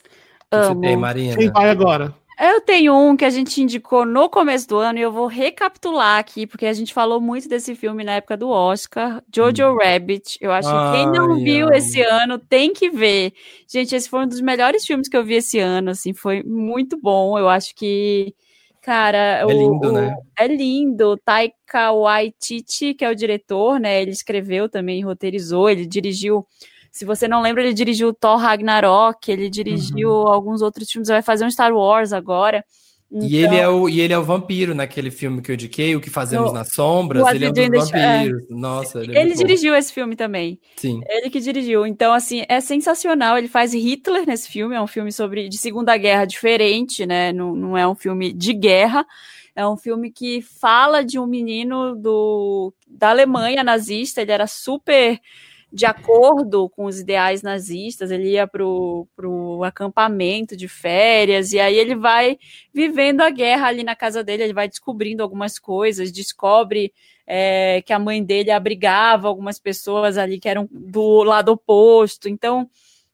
Amo. 0.51 0.81
Tem, 0.81 0.97
Marina? 0.97 1.37
Quem 1.37 1.49
vai 1.49 1.69
agora? 1.69 2.13
Eu 2.43 2.59
tenho 2.59 2.97
um 2.97 3.15
que 3.15 3.23
a 3.23 3.29
gente 3.29 3.61
indicou 3.61 4.03
no 4.03 4.27
começo 4.27 4.67
do 4.67 4.77
ano 4.77 4.97
e 4.97 5.01
eu 5.03 5.11
vou 5.11 5.27
recapitular 5.27 6.17
aqui, 6.17 6.47
porque 6.47 6.65
a 6.65 6.73
gente 6.73 6.91
falou 6.91 7.21
muito 7.21 7.47
desse 7.47 7.75
filme 7.75 8.03
na 8.03 8.13
época 8.13 8.35
do 8.35 8.49
Oscar, 8.49 9.21
Jojo 9.31 9.67
hum. 9.67 9.77
Rabbit. 9.77 10.39
Eu 10.41 10.51
acho 10.51 10.67
que 10.67 10.91
quem 10.97 11.05
não 11.11 11.35
viu 11.35 11.69
ai. 11.69 11.77
esse 11.77 12.01
ano 12.01 12.39
tem 12.39 12.73
que 12.73 12.89
ver. 12.89 13.31
Gente, 13.67 13.95
esse 13.95 14.09
foi 14.09 14.21
um 14.21 14.27
dos 14.27 14.41
melhores 14.41 14.83
filmes 14.83 15.07
que 15.07 15.15
eu 15.15 15.23
vi 15.23 15.35
esse 15.35 15.59
ano, 15.59 15.91
assim, 15.91 16.15
foi 16.15 16.41
muito 16.41 16.99
bom. 16.99 17.37
Eu 17.37 17.47
acho 17.47 17.75
que, 17.75 18.33
cara, 18.81 19.37
é 19.37 19.45
o, 19.45 19.51
lindo, 19.51 19.91
né? 19.91 20.15
É 20.35 20.47
lindo. 20.47 21.17
Taika 21.23 21.93
Waititi, 21.93 22.95
que 22.95 23.05
é 23.05 23.09
o 23.11 23.15
diretor, 23.15 23.79
né? 23.79 24.01
Ele 24.01 24.09
escreveu 24.09 24.67
também, 24.67 25.05
roteirizou, 25.05 25.69
ele 25.69 25.85
dirigiu 25.85 26.43
se 26.91 27.05
você 27.05 27.27
não 27.27 27.41
lembra, 27.41 27.63
ele 27.63 27.73
dirigiu 27.73 28.13
Thor 28.13 28.37
Ragnarok, 28.37 29.31
ele 29.31 29.49
dirigiu 29.49 30.09
uhum. 30.09 30.27
alguns 30.27 30.61
outros 30.61 30.91
filmes, 30.91 31.07
vai 31.07 31.21
fazer 31.21 31.45
um 31.45 31.49
Star 31.49 31.73
Wars 31.73 32.11
agora. 32.11 32.63
Então... 33.11 33.27
E, 33.27 33.35
ele 33.35 33.57
é 33.57 33.67
o, 33.67 33.89
e 33.89 33.99
ele 33.99 34.13
é 34.13 34.17
o 34.17 34.23
vampiro 34.23 34.73
naquele 34.73 35.11
filme 35.11 35.41
que 35.41 35.51
eu 35.51 35.55
indiquei, 35.55 35.93
O 35.95 35.99
que 35.99 36.09
Fazemos 36.09 36.47
no, 36.47 36.53
nas 36.53 36.69
Sombras. 36.73 37.27
Ele 37.33 37.45
é 37.45 37.49
um 37.49 37.53
dos 37.53 37.91
vampiros. 37.91 38.43
É. 38.43 38.45
Nossa, 38.49 38.99
ele, 38.99 39.17
é 39.17 39.21
ele 39.21 39.35
dirigiu 39.35 39.75
esse 39.75 39.91
filme 39.91 40.15
também. 40.15 40.57
Sim. 40.77 41.01
Ele 41.09 41.29
que 41.29 41.41
dirigiu. 41.41 41.85
Então, 41.85 42.13
assim, 42.13 42.45
é 42.47 42.61
sensacional. 42.61 43.37
Ele 43.37 43.49
faz 43.49 43.73
Hitler 43.73 44.25
nesse 44.25 44.49
filme. 44.49 44.75
É 44.75 44.81
um 44.81 44.87
filme 44.87 45.11
sobre 45.11 45.49
de 45.49 45.57
Segunda 45.57 45.97
Guerra 45.97 46.23
diferente, 46.23 47.05
né? 47.05 47.33
Não, 47.33 47.53
não 47.53 47.77
é 47.77 47.85
um 47.85 47.95
filme 47.95 48.31
de 48.31 48.53
guerra. 48.53 49.05
É 49.53 49.67
um 49.67 49.75
filme 49.75 50.09
que 50.09 50.41
fala 50.41 51.03
de 51.03 51.19
um 51.19 51.27
menino 51.27 51.93
do, 51.95 52.73
da 52.87 53.09
Alemanha 53.09 53.61
nazista. 53.61 54.21
Ele 54.21 54.31
era 54.31 54.47
super 54.47 55.19
de 55.71 55.85
acordo 55.85 56.69
com 56.69 56.85
os 56.85 56.99
ideais 56.99 57.41
nazistas, 57.41 58.11
ele 58.11 58.31
ia 58.31 58.45
para 58.45 58.65
o 58.65 59.63
acampamento 59.63 60.55
de 60.57 60.67
férias, 60.67 61.53
e 61.53 61.59
aí 61.59 61.77
ele 61.77 61.95
vai 61.95 62.37
vivendo 62.73 63.21
a 63.21 63.29
guerra 63.29 63.67
ali 63.67 63.83
na 63.83 63.95
casa 63.95 64.23
dele, 64.23 64.43
ele 64.43 64.53
vai 64.53 64.67
descobrindo 64.67 65.23
algumas 65.23 65.57
coisas, 65.57 66.11
descobre 66.11 66.91
é, 67.25 67.81
que 67.83 67.93
a 67.93 67.99
mãe 67.99 68.21
dele 68.21 68.51
abrigava 68.51 69.27
algumas 69.27 69.59
pessoas 69.59 70.17
ali 70.17 70.39
que 70.39 70.49
eram 70.49 70.67
do 70.69 71.23
lado 71.23 71.53
oposto, 71.53 72.27
então 72.27 72.69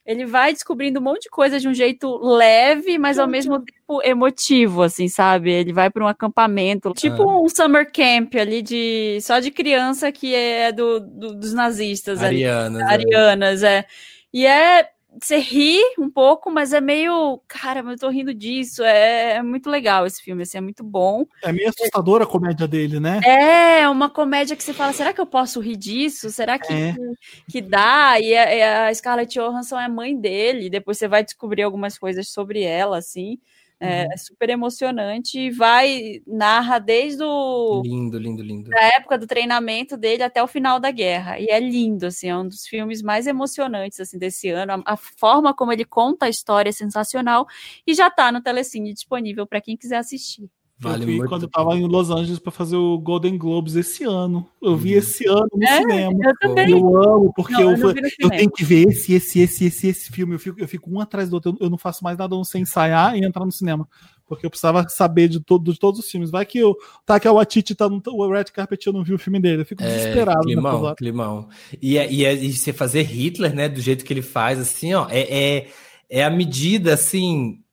ele 0.08 0.26
vai 0.26 0.54
descobrindo 0.54 1.02
um 1.02 1.04
monte 1.04 1.24
de 1.24 1.30
coisa 1.30 1.60
de 1.60 1.68
um 1.68 1.74
jeito 1.74 2.18
leve, 2.18 2.98
mas 2.98 3.20
ao 3.20 3.28
mesmo 3.28 3.60
tempo 3.60 4.02
emotivo, 4.06 4.82
assim, 4.82 5.10
sabe? 5.10 5.52
Ele 5.52 5.74
vai 5.74 5.90
para 5.90 6.02
um 6.02 6.08
acampamento, 6.08 6.94
tipo 6.94 7.30
ah. 7.30 7.42
um 7.42 7.50
summer 7.50 7.92
camp 7.92 8.34
ali 8.36 8.62
de 8.62 9.20
só 9.22 9.40
de 9.40 9.52
criança 9.52 10.10
que 10.10 10.34
é 10.34 10.72
do, 10.72 11.02
do 11.02 11.36
dos 11.36 11.54
nazistas, 11.54 12.24
arianas, 12.24 12.82
ali, 12.84 13.14
arianas, 13.14 13.64
é. 13.64 13.80
é. 13.80 13.86
E 14.34 14.46
é 14.46 14.90
você 15.22 15.38
ri 15.38 15.80
um 15.98 16.10
pouco, 16.10 16.52
mas 16.52 16.74
é 16.74 16.82
meio. 16.82 17.42
Cara, 17.48 17.80
eu 17.80 17.98
tô 17.98 18.10
rindo 18.10 18.34
disso. 18.34 18.84
É, 18.84 19.36
é, 19.36 19.42
muito 19.42 19.70
legal 19.70 20.06
esse 20.06 20.22
filme, 20.22 20.44
assim, 20.44 20.58
é 20.58 20.62
muito 20.62 20.84
bom. 20.84 21.26
É 21.44 21.52
meio 21.52 21.70
assustadora 21.70 22.24
a 22.24 22.28
comédia 22.28 22.68
dele, 22.68 23.00
né? 23.00 23.20
É, 23.26 23.88
uma 23.90 24.10
comédia 24.10 24.56
que 24.56 24.64
você 24.64 24.74
fala: 24.74 24.94
será 24.94 25.14
que 25.14 25.22
eu 25.22 25.26
posso 25.26 25.60
rir 25.60 25.78
disso? 25.78 26.30
Será 26.30 26.60
que, 26.60 26.74
é. 26.74 26.94
que, 26.94 27.52
que, 27.52 27.62
dá? 27.62 28.20
E 28.20 28.36
a, 28.36 28.88
a 28.88 28.94
Scarlett 28.94 29.40
Johansson 29.40 29.80
é 29.80 29.88
mãe 29.88 30.16
dele. 30.16 30.70
Depois 30.70 30.98
você 30.98 31.08
vai 31.08 31.24
descobrir 31.24 31.64
algumas 31.64 31.98
coisas 31.98 32.30
sobre 32.30 32.62
ela, 32.64 32.98
assim. 32.98 33.40
É, 33.80 34.06
uhum. 34.06 34.12
é, 34.12 34.18
super 34.18 34.50
emocionante 34.50 35.40
e 35.40 35.52
vai, 35.52 36.22
narra 36.26 36.80
desde 36.80 37.24
o. 37.24 37.84
Lindo, 37.86 38.18
lindo, 38.18 38.42
lindo. 38.42 38.72
Da 38.72 38.82
época 38.82 39.20
do 39.20 39.28
treinamento 39.28 39.96
dele 39.96 40.24
até 40.24 40.42
o 40.42 40.48
final 40.48 40.80
da 40.80 40.90
guerra. 40.90 41.40
E 41.40 41.46
é 41.46 41.60
lindo, 41.60 42.08
assim, 42.08 42.28
é 42.28 42.36
um 42.36 42.48
dos 42.48 42.66
filmes 42.66 43.04
mais 43.04 43.28
emocionantes 43.28 44.00
assim, 44.00 44.18
desse 44.18 44.50
ano. 44.50 44.84
A, 44.86 44.94
a 44.94 44.98
forma 44.98 45.54
como 45.54 45.72
ele 45.72 45.86
conta 45.86 46.26
a 46.26 46.30
história 46.30 46.70
é 46.70 46.74
sensacional 46.74 47.46
e 47.86 47.94
já 47.94 48.08
está 48.08 48.32
no 48.32 48.42
Telecine 48.42 48.94
disponível 48.94 49.46
para 49.46 49.62
quem 49.62 49.78
quiser 49.78 49.98
assistir. 49.98 50.50
Vale 50.80 51.04
eu 51.04 51.08
vi 51.08 51.18
muito 51.18 51.30
quando 51.30 51.44
eu 51.44 51.50
tava 51.50 51.76
em 51.76 51.88
Los 51.88 52.12
Angeles 52.12 52.38
para 52.38 52.52
fazer 52.52 52.76
o 52.76 53.00
Golden 53.00 53.36
Globes 53.36 53.76
esse 53.76 54.04
ano. 54.04 54.48
Eu 54.62 54.78
vi 54.78 54.92
uhum. 54.92 55.00
esse 55.00 55.28
ano 55.28 55.48
no 55.52 55.64
é, 55.64 55.78
cinema. 55.78 56.20
Eu 56.24 56.38
também. 56.40 56.70
Eu 56.70 57.04
amo, 57.04 57.34
porque 57.36 57.54
não, 57.54 57.72
eu, 57.72 57.78
eu, 57.78 57.96
eu 58.20 58.30
tenho 58.30 58.52
que 58.52 58.64
ver 58.64 58.88
esse, 58.88 59.14
esse, 59.14 59.40
esse, 59.40 59.66
esse, 59.66 59.88
esse 59.88 60.12
filme. 60.12 60.36
Eu 60.36 60.40
fico, 60.40 60.60
eu 60.60 60.68
fico 60.68 60.92
um 60.92 61.00
atrás 61.00 61.30
do 61.30 61.34
outro. 61.34 61.58
Eu 61.60 61.70
não 61.70 61.80
faço 61.80 62.04
mais 62.04 62.16
nada 62.16 62.36
sem 62.44 62.62
ensaiar 62.62 63.18
e 63.18 63.26
entrar 63.26 63.44
no 63.44 63.52
cinema. 63.52 63.90
Porque 64.28 64.46
eu 64.46 64.52
precisava 64.52 64.88
saber 64.88 65.28
de, 65.30 65.40
todo, 65.40 65.74
de 65.74 65.80
todos 65.80 66.00
os 66.00 66.12
filmes. 66.12 66.30
Vai 66.30 66.46
que 66.46 66.64
o 66.64 66.78
Taika 67.08 67.34
Waititi 67.34 67.74
tá 67.74 67.90
no 67.90 68.00
o 68.06 68.32
Red 68.32 68.46
Carpet 68.46 68.86
eu 68.86 68.94
não 68.94 69.04
vi 69.04 69.16
o 69.16 69.20
filme 69.20 69.40
dele. 69.40 69.64
Eu 69.64 69.66
fico 69.66 69.82
é, 69.82 69.88
desesperado. 69.88 70.42
Climão, 70.42 70.96
climão. 70.96 71.50
E, 71.82 71.98
é, 71.98 72.12
e, 72.12 72.24
é, 72.24 72.36
e 72.36 72.54
você 72.54 72.72
fazer 72.72 73.02
Hitler, 73.02 73.56
né, 73.56 73.68
do 73.68 73.82
jeito 73.82 74.06
que 74.06 74.14
ele 74.14 74.22
faz, 74.22 74.60
assim, 74.60 74.94
ó, 74.94 75.08
é, 75.10 75.22
é, 75.22 75.68
é 76.08 76.24
a 76.24 76.30
medida, 76.30 76.94
assim 76.94 77.64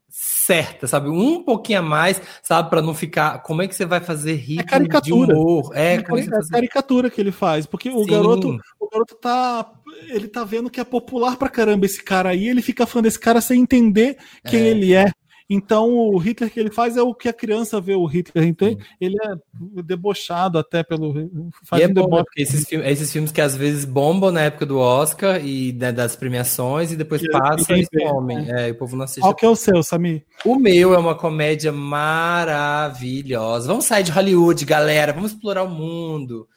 certa, 0.47 0.87
sabe? 0.87 1.09
Um 1.09 1.43
pouquinho 1.43 1.81
a 1.81 1.83
mais, 1.83 2.21
sabe? 2.43 2.69
Para 2.69 2.83
não 2.83 2.95
ficar. 2.95 3.43
Como 3.43 3.63
é 3.63 3.69
que 3.69 3.75
você 3.75 3.85
vai 3.85 4.01
fazer 4.01 4.35
rir 4.35 4.61
é 4.61 4.63
caricatura. 4.63 5.33
de 5.35 5.41
humor? 5.41 5.71
É, 5.75 5.95
é, 5.95 6.03
cari 6.03 6.23
é 6.23 6.51
caricatura 6.51 7.11
que 7.11 7.21
ele 7.21 7.33
faz, 7.33 7.67
porque 7.67 7.89
o 7.89 8.05
garoto, 8.05 8.59
o 8.79 8.89
garoto 8.89 9.15
tá, 9.17 9.71
ele 10.09 10.29
tá 10.29 10.45
vendo 10.45 10.71
que 10.71 10.81
é 10.81 10.85
popular 10.85 11.37
pra 11.37 11.49
caramba 11.49 11.87
esse 11.87 12.03
cara 12.03 12.31
aí, 12.31 12.49
ele 12.49 12.63
fica 12.63 12.87
falando 12.87 13.05
desse 13.05 13.19
cara 13.19 13.41
sem 13.41 13.63
entender 13.63 14.17
quem 14.47 14.61
é. 14.61 14.69
ele 14.69 14.95
é. 14.95 15.11
Então, 15.49 15.91
o 15.93 16.17
Hitler 16.17 16.51
que 16.51 16.59
ele 16.59 16.71
faz 16.71 16.97
é 16.97 17.03
o 17.03 17.15
que 17.15 17.29
a 17.29 17.33
criança 17.33 17.79
vê 17.81 17.95
o 17.95 18.07
Hitler. 18.07 18.45
Então, 18.47 18.69
Sim. 18.69 18.79
ele 19.01 19.17
é 19.23 19.35
debochado 19.83 20.59
até 20.59 20.83
pelo. 20.83 21.51
Faz 21.65 21.83
e 21.83 21.85
é 21.85 21.89
um 21.89 21.93
bom, 21.93 22.25
porque 22.25 22.43
esses, 22.43 22.67
filmes, 22.67 22.89
esses 22.89 23.13
filmes 23.13 23.31
que 23.31 23.41
às 23.41 23.55
vezes 23.57 23.85
bombam 23.85 24.31
na 24.31 24.41
época 24.43 24.65
do 24.65 24.79
Oscar 24.79 25.45
e 25.45 25.73
né, 25.73 25.93
das 25.93 26.17
premiações 26.17 26.93
e 26.93 26.97
depois 26.97 27.23
e 27.23 27.31
passam 27.31 27.77
e 27.77 27.87
somem. 27.87 28.43
Né? 28.43 28.69
É, 28.69 28.73
o 28.73 28.75
povo 28.75 28.97
não 28.97 29.05
assiste. 29.05 29.21
Qual 29.21 29.35
que 29.35 29.45
é 29.45 29.49
o 29.49 29.57
seu, 29.57 29.83
Sami? 29.83 30.25
O 30.45 30.57
meu 30.57 30.95
é 30.95 30.99
uma 30.99 31.15
comédia 31.15 31.73
maravilhosa. 31.73 33.69
Vamos 33.69 33.85
sair 33.85 34.03
de 34.03 34.13
Hollywood, 34.13 34.65
galera. 34.65 35.13
Vamos 35.13 35.33
explorar 35.33 35.65
o 35.65 35.69
mundo. 35.69 36.49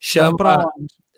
Chama. 0.00 0.36
Pra 0.36 0.66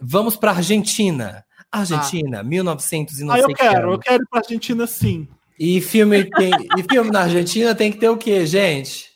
Vamos 0.01 0.37
para 0.37 0.53
Argentina. 0.53 1.45
Argentina, 1.73 2.41
ah. 2.41 2.45
1900 2.45 3.19
e 3.19 3.25
não 3.25 3.35
ah, 3.35 3.39
eu 3.41 3.49
quero, 3.49 3.93
eu 3.93 3.99
quero 3.99 4.23
ir 4.23 4.27
para 4.29 4.41
Argentina 4.41 4.87
sim. 4.87 5.27
E 5.59 5.81
filme, 5.81 6.25
tem, 6.25 6.51
e 6.77 6.83
filme 6.83 7.11
na 7.11 7.23
Argentina 7.23 7.75
tem 7.75 7.93
que 7.93 7.99
ter 7.99 8.09
o 8.09 8.17
quê, 8.17 8.45
gente? 8.45 9.15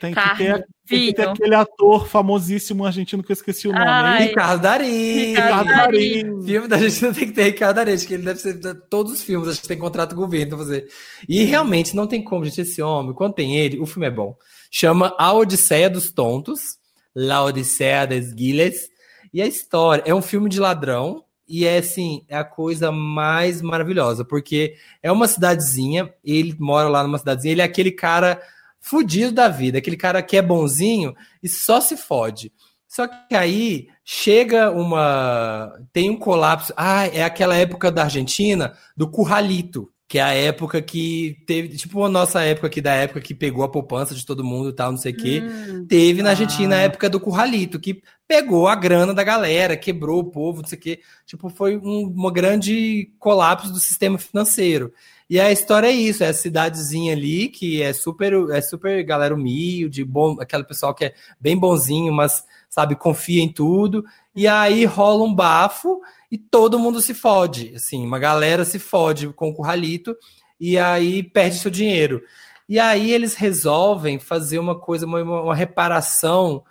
Tem 0.00 0.12
que, 0.12 0.36
ter, 0.36 0.66
tem 0.86 1.06
que 1.06 1.14
ter 1.14 1.28
aquele 1.28 1.54
ator 1.54 2.06
famosíssimo 2.06 2.84
argentino 2.84 3.22
que 3.22 3.32
eu 3.32 3.34
esqueci 3.34 3.66
o 3.66 3.72
nome. 3.72 3.84
Ai, 3.86 4.26
Ricardo 4.28 4.62
Darim. 4.62 5.30
Ricardo 5.30 5.68
Darim. 5.68 6.42
Filme 6.42 6.68
da 6.68 6.76
Argentina 6.76 7.14
tem 7.14 7.26
que 7.26 7.32
ter 7.32 7.44
Ricardo 7.44 7.76
Darim, 7.76 7.96
que 7.98 8.14
ele 8.14 8.22
deve 8.22 8.40
ser 8.40 8.58
todos 8.90 9.12
os 9.12 9.22
filmes, 9.22 9.48
acho 9.48 9.62
que 9.62 9.68
tem 9.68 9.78
contrato 9.78 10.14
com 10.14 10.20
o 10.20 10.24
governo 10.24 10.50
pra 10.50 10.58
fazer. 10.58 10.86
E 11.28 11.44
realmente 11.44 11.96
não 11.96 12.06
tem 12.06 12.22
como, 12.22 12.44
gente, 12.44 12.60
esse 12.60 12.82
homem, 12.82 13.14
quando 13.14 13.34
tem 13.34 13.56
ele, 13.56 13.78
o 13.78 13.86
filme 13.86 14.06
é 14.06 14.10
bom. 14.10 14.36
Chama 14.70 15.14
A 15.18 15.32
Odisseia 15.32 15.88
dos 15.88 16.12
Tontos, 16.12 16.78
La 17.14 17.42
Odisseia 17.42 18.06
des 18.06 18.34
Giles, 18.36 18.88
e 19.32 19.40
a 19.40 19.46
história 19.46 20.02
é 20.06 20.14
um 20.14 20.22
filme 20.22 20.48
de 20.48 20.60
ladrão, 20.60 21.24
e 21.48 21.64
é 21.64 21.78
assim, 21.78 22.24
é 22.28 22.36
a 22.36 22.44
coisa 22.44 22.90
mais 22.90 23.62
maravilhosa, 23.62 24.24
porque 24.24 24.74
é 25.02 25.10
uma 25.12 25.28
cidadezinha, 25.28 26.12
ele 26.24 26.56
mora 26.58 26.88
lá 26.88 27.02
numa 27.02 27.18
cidadezinha, 27.18 27.52
ele 27.52 27.62
é 27.62 27.64
aquele 27.64 27.92
cara 27.92 28.40
fudido 28.80 29.32
da 29.32 29.48
vida, 29.48 29.78
aquele 29.78 29.96
cara 29.96 30.22
que 30.22 30.36
é 30.36 30.42
bonzinho 30.42 31.14
e 31.42 31.48
só 31.48 31.80
se 31.80 31.96
fode. 31.96 32.52
Só 32.88 33.06
que 33.06 33.34
aí 33.34 33.88
chega 34.04 34.70
uma. 34.70 35.72
Tem 35.92 36.08
um 36.08 36.16
colapso. 36.16 36.72
Ah, 36.76 37.06
é 37.06 37.24
aquela 37.24 37.56
época 37.56 37.90
da 37.90 38.04
Argentina 38.04 38.74
do 38.96 39.10
curralito. 39.10 39.90
Que 40.08 40.18
é 40.18 40.22
a 40.22 40.32
época 40.32 40.80
que 40.80 41.36
teve, 41.46 41.76
tipo 41.76 42.04
a 42.04 42.08
nossa 42.08 42.40
época 42.42 42.68
aqui, 42.68 42.80
da 42.80 42.92
época 42.92 43.20
que 43.20 43.34
pegou 43.34 43.64
a 43.64 43.68
poupança 43.68 44.14
de 44.14 44.24
todo 44.24 44.44
mundo 44.44 44.70
e 44.70 44.72
tal, 44.72 44.92
não 44.92 44.98
sei 44.98 45.12
o 45.12 45.16
quê. 45.16 45.42
Hum, 45.42 45.84
teve 45.86 46.22
na 46.22 46.30
Argentina 46.30 46.76
ah. 46.76 46.78
a 46.78 46.82
época 46.82 47.10
do 47.10 47.18
Curralito, 47.18 47.80
que 47.80 48.02
pegou 48.26 48.68
a 48.68 48.76
grana 48.76 49.12
da 49.12 49.24
galera, 49.24 49.76
quebrou 49.76 50.20
o 50.20 50.30
povo, 50.30 50.62
não 50.62 50.68
sei 50.68 50.78
o 50.78 50.80
quê. 50.80 51.00
Tipo, 51.26 51.48
foi 51.48 51.76
um 51.76 52.06
uma 52.06 52.32
grande 52.32 53.10
colapso 53.18 53.72
do 53.72 53.80
sistema 53.80 54.16
financeiro. 54.16 54.92
E 55.28 55.40
a 55.40 55.50
história 55.50 55.88
é 55.88 55.92
isso, 55.92 56.22
é 56.22 56.28
a 56.28 56.34
cidadezinha 56.34 57.12
ali 57.12 57.48
que 57.48 57.82
é 57.82 57.92
super, 57.92 58.32
é 58.52 58.60
super 58.60 59.02
galera 59.02 59.34
humilde, 59.34 60.04
bom, 60.04 60.36
aquele 60.40 60.62
pessoal 60.62 60.94
que 60.94 61.06
é 61.06 61.14
bem 61.40 61.58
bonzinho, 61.58 62.12
mas 62.12 62.44
sabe, 62.70 62.94
confia 62.94 63.42
em 63.42 63.52
tudo. 63.52 64.04
E 64.36 64.46
aí 64.46 64.84
rola 64.84 65.24
um 65.24 65.34
bafo 65.34 66.00
e 66.30 66.36
todo 66.36 66.78
mundo 66.78 67.00
se 67.00 67.14
fode, 67.14 67.72
assim, 67.74 68.04
uma 68.04 68.18
galera 68.18 68.64
se 68.64 68.78
fode 68.78 69.28
com 69.28 69.50
o 69.50 69.54
curralito 69.54 70.16
e 70.58 70.78
aí 70.78 71.22
perde 71.22 71.58
seu 71.58 71.70
dinheiro. 71.70 72.22
E 72.68 72.80
aí 72.80 73.12
eles 73.12 73.34
resolvem 73.34 74.18
fazer 74.18 74.58
uma 74.58 74.78
coisa, 74.78 75.06
uma, 75.06 75.22
uma 75.22 75.54
reparação, 75.54 76.64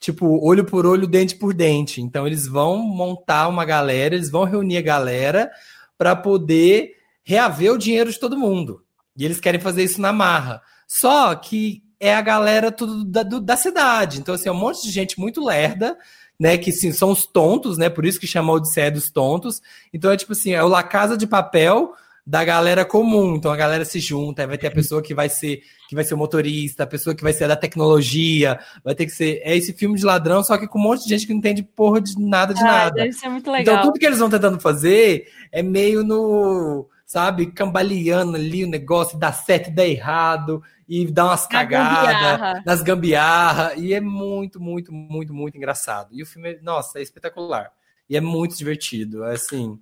tipo, 0.00 0.42
olho 0.42 0.64
por 0.64 0.86
olho, 0.86 1.06
dente 1.06 1.36
por 1.36 1.52
dente. 1.52 2.00
Então 2.00 2.26
eles 2.26 2.46
vão 2.46 2.78
montar 2.78 3.48
uma 3.48 3.64
galera, 3.64 4.14
eles 4.14 4.30
vão 4.30 4.44
reunir 4.44 4.78
a 4.78 4.82
galera 4.82 5.50
para 5.98 6.16
poder 6.16 6.92
reaver 7.22 7.72
o 7.72 7.78
dinheiro 7.78 8.10
de 8.10 8.18
todo 8.18 8.38
mundo. 8.38 8.82
E 9.16 9.24
eles 9.24 9.38
querem 9.38 9.60
fazer 9.60 9.84
isso 9.84 10.00
na 10.00 10.12
marra. 10.12 10.62
Só 10.86 11.34
que 11.34 11.82
é 12.00 12.14
a 12.14 12.22
galera 12.22 12.72
tudo 12.72 13.04
da, 13.04 13.22
do, 13.22 13.40
da 13.40 13.56
cidade. 13.56 14.18
Então, 14.18 14.34
assim, 14.34 14.48
é 14.48 14.52
um 14.52 14.56
monte 14.56 14.82
de 14.82 14.90
gente 14.90 15.18
muito 15.18 15.44
lerda 15.44 15.96
né? 16.44 16.58
Que 16.58 16.70
sim, 16.70 16.92
são 16.92 17.10
os 17.10 17.24
tontos, 17.24 17.78
né? 17.78 17.88
Por 17.88 18.04
isso 18.04 18.20
que 18.20 18.26
chama 18.26 18.52
Odisseia 18.52 18.90
dos 18.90 19.10
tontos. 19.10 19.62
Então 19.94 20.12
é 20.12 20.16
tipo 20.16 20.32
assim, 20.32 20.52
é 20.52 20.62
o 20.62 20.68
La 20.68 20.82
Casa 20.82 21.16
de 21.16 21.26
Papel 21.26 21.94
da 22.26 22.44
galera 22.44 22.84
comum. 22.84 23.36
Então 23.36 23.50
a 23.50 23.56
galera 23.56 23.82
se 23.82 23.98
junta, 23.98 24.46
vai 24.46 24.58
ter 24.58 24.66
a 24.66 24.70
pessoa 24.70 25.00
que 25.00 25.14
vai 25.14 25.30
ser 25.30 25.62
que 25.88 25.94
vai 25.94 26.04
ser 26.04 26.12
o 26.12 26.18
motorista, 26.18 26.82
a 26.82 26.86
pessoa 26.86 27.14
que 27.14 27.22
vai 27.22 27.32
ser 27.32 27.48
da 27.48 27.56
tecnologia, 27.56 28.60
vai 28.84 28.94
ter 28.94 29.06
que 29.06 29.12
ser 29.12 29.40
é 29.42 29.56
esse 29.56 29.72
filme 29.72 29.96
de 29.96 30.04
ladrão, 30.04 30.44
só 30.44 30.58
que 30.58 30.68
com 30.68 30.78
um 30.78 30.82
monte 30.82 31.04
de 31.04 31.08
gente 31.08 31.26
que 31.26 31.32
não 31.32 31.38
entende 31.38 31.62
porra 31.62 31.98
de 31.98 32.12
nada 32.20 32.52
de 32.52 32.60
ah, 32.60 32.64
nada. 32.64 32.94
Deve 32.96 33.14
ser 33.14 33.30
muito 33.30 33.50
legal. 33.50 33.76
Então 33.76 33.86
tudo 33.86 33.98
que 33.98 34.04
eles 34.04 34.18
vão 34.18 34.28
tentando 34.28 34.60
fazer 34.60 35.26
é 35.50 35.62
meio 35.62 36.04
no 36.04 36.86
sabe, 37.14 37.46
cambaleando 37.46 38.34
ali 38.34 38.64
o 38.64 38.68
negócio, 38.68 39.16
dá 39.16 39.32
certo, 39.32 39.70
dá 39.70 39.86
errado, 39.86 40.60
e 40.88 41.06
dá 41.06 41.26
umas 41.26 41.46
cagadas 41.46 42.60
nas 42.66 42.82
gambiarra. 42.82 43.72
E 43.76 43.94
é 43.94 44.00
muito, 44.00 44.60
muito, 44.60 44.92
muito, 44.92 45.32
muito 45.32 45.56
engraçado. 45.56 46.08
E 46.10 46.24
o 46.24 46.26
filme, 46.26 46.58
nossa, 46.60 46.98
é 46.98 47.02
espetacular. 47.02 47.70
E 48.10 48.16
é 48.16 48.20
muito 48.20 48.56
divertido. 48.56 49.22
É 49.24 49.34
assim, 49.34 49.78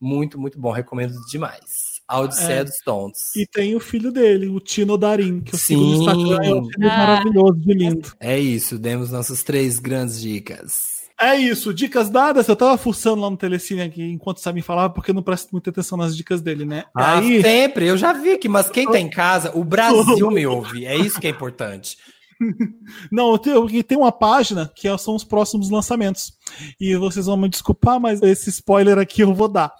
muito, 0.00 0.38
muito 0.38 0.56
bom. 0.56 0.70
Recomendo 0.70 1.14
demais. 1.28 1.98
A 2.06 2.20
Odisseia 2.20 2.60
é. 2.60 2.64
dos 2.64 2.78
Tontos. 2.78 3.34
E 3.34 3.44
tem 3.44 3.74
o 3.74 3.80
filho 3.80 4.12
dele, 4.12 4.46
o 4.46 4.60
Tino 4.60 4.96
Darim, 4.96 5.40
que 5.40 5.56
eu 5.56 5.58
Sim. 5.58 5.66
sigo 5.66 5.80
no 5.82 5.94
Instagram. 5.94 6.46
É 6.46 6.54
um 6.54 6.64
filho 6.64 6.90
ah. 6.90 6.96
maravilhoso, 6.96 7.56
de 7.56 7.74
lindo. 7.74 8.12
É 8.20 8.38
isso, 8.38 8.78
demos 8.78 9.10
nossas 9.10 9.42
três 9.42 9.80
grandes 9.80 10.20
dicas. 10.20 10.97
É 11.20 11.36
isso, 11.36 11.74
dicas 11.74 12.08
dadas. 12.08 12.46
Eu 12.46 12.54
tava 12.54 12.78
fuçando 12.78 13.22
lá 13.22 13.28
no 13.30 13.36
Telecine 13.36 13.82
aqui 13.82 14.02
enquanto 14.02 14.36
o 14.36 14.40
Samir 14.40 14.62
falava, 14.62 14.92
porque 14.92 15.10
eu 15.10 15.14
não 15.14 15.22
presto 15.22 15.50
muita 15.50 15.70
atenção 15.70 15.98
nas 15.98 16.16
dicas 16.16 16.40
dele, 16.40 16.64
né? 16.64 16.84
Ah, 16.94 17.18
Aí... 17.18 17.42
sempre, 17.42 17.88
eu 17.88 17.96
já 17.96 18.12
vi 18.12 18.32
aqui, 18.32 18.48
mas 18.48 18.70
quem 18.70 18.88
tá 18.88 19.00
em 19.00 19.10
casa, 19.10 19.50
o 19.54 19.64
Brasil 19.64 20.30
me 20.30 20.46
ouve. 20.46 20.86
É 20.86 20.96
isso 20.96 21.20
que 21.20 21.26
é 21.26 21.30
importante. 21.30 21.98
Não, 23.10 23.38
eu 23.44 23.82
tem 23.82 23.98
uma 23.98 24.12
página 24.12 24.70
que 24.74 24.96
são 24.98 25.14
os 25.14 25.24
próximos 25.24 25.70
lançamentos. 25.70 26.32
E 26.80 26.96
vocês 26.96 27.26
vão 27.26 27.36
me 27.36 27.48
desculpar, 27.48 28.00
mas 28.00 28.22
esse 28.22 28.50
spoiler 28.50 28.98
aqui 28.98 29.22
eu 29.22 29.34
vou 29.34 29.48
dar. 29.48 29.72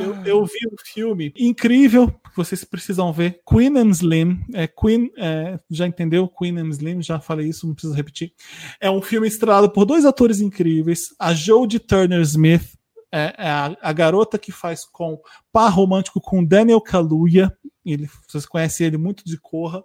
Eu, 0.00 0.14
eu 0.24 0.46
vi 0.46 0.66
um 0.66 0.76
filme 0.92 1.32
incrível, 1.36 2.12
vocês 2.36 2.64
precisam 2.64 3.12
ver. 3.12 3.40
Queen 3.48 3.76
and 3.78 3.90
Slim. 3.90 4.40
É, 4.52 4.66
Queen, 4.66 5.10
é, 5.16 5.58
já 5.70 5.86
entendeu? 5.86 6.28
Queen 6.28 6.58
and 6.58 6.68
Slim, 6.70 7.02
já 7.02 7.20
falei 7.20 7.48
isso, 7.48 7.66
não 7.66 7.74
preciso 7.74 7.94
repetir. 7.94 8.32
É 8.80 8.90
um 8.90 9.02
filme 9.02 9.26
estrelado 9.26 9.70
por 9.70 9.84
dois 9.84 10.04
atores 10.04 10.40
incríveis: 10.40 11.14
a 11.18 11.32
Jodie 11.34 11.78
Turner 11.78 12.20
Smith, 12.20 12.74
é, 13.10 13.34
é 13.36 13.50
a, 13.50 13.76
a, 13.82 13.92
garota 13.92 14.38
que 14.38 14.50
faz 14.50 14.84
com 14.84 15.20
par 15.52 15.68
romântico 15.68 16.20
com 16.20 16.44
Daniel 16.44 16.80
Kaluuya. 16.80 17.54
Ele, 17.84 18.08
vocês 18.26 18.46
conhecem 18.46 18.86
ele 18.86 18.96
muito 18.96 19.24
de 19.24 19.36
Corra. 19.38 19.82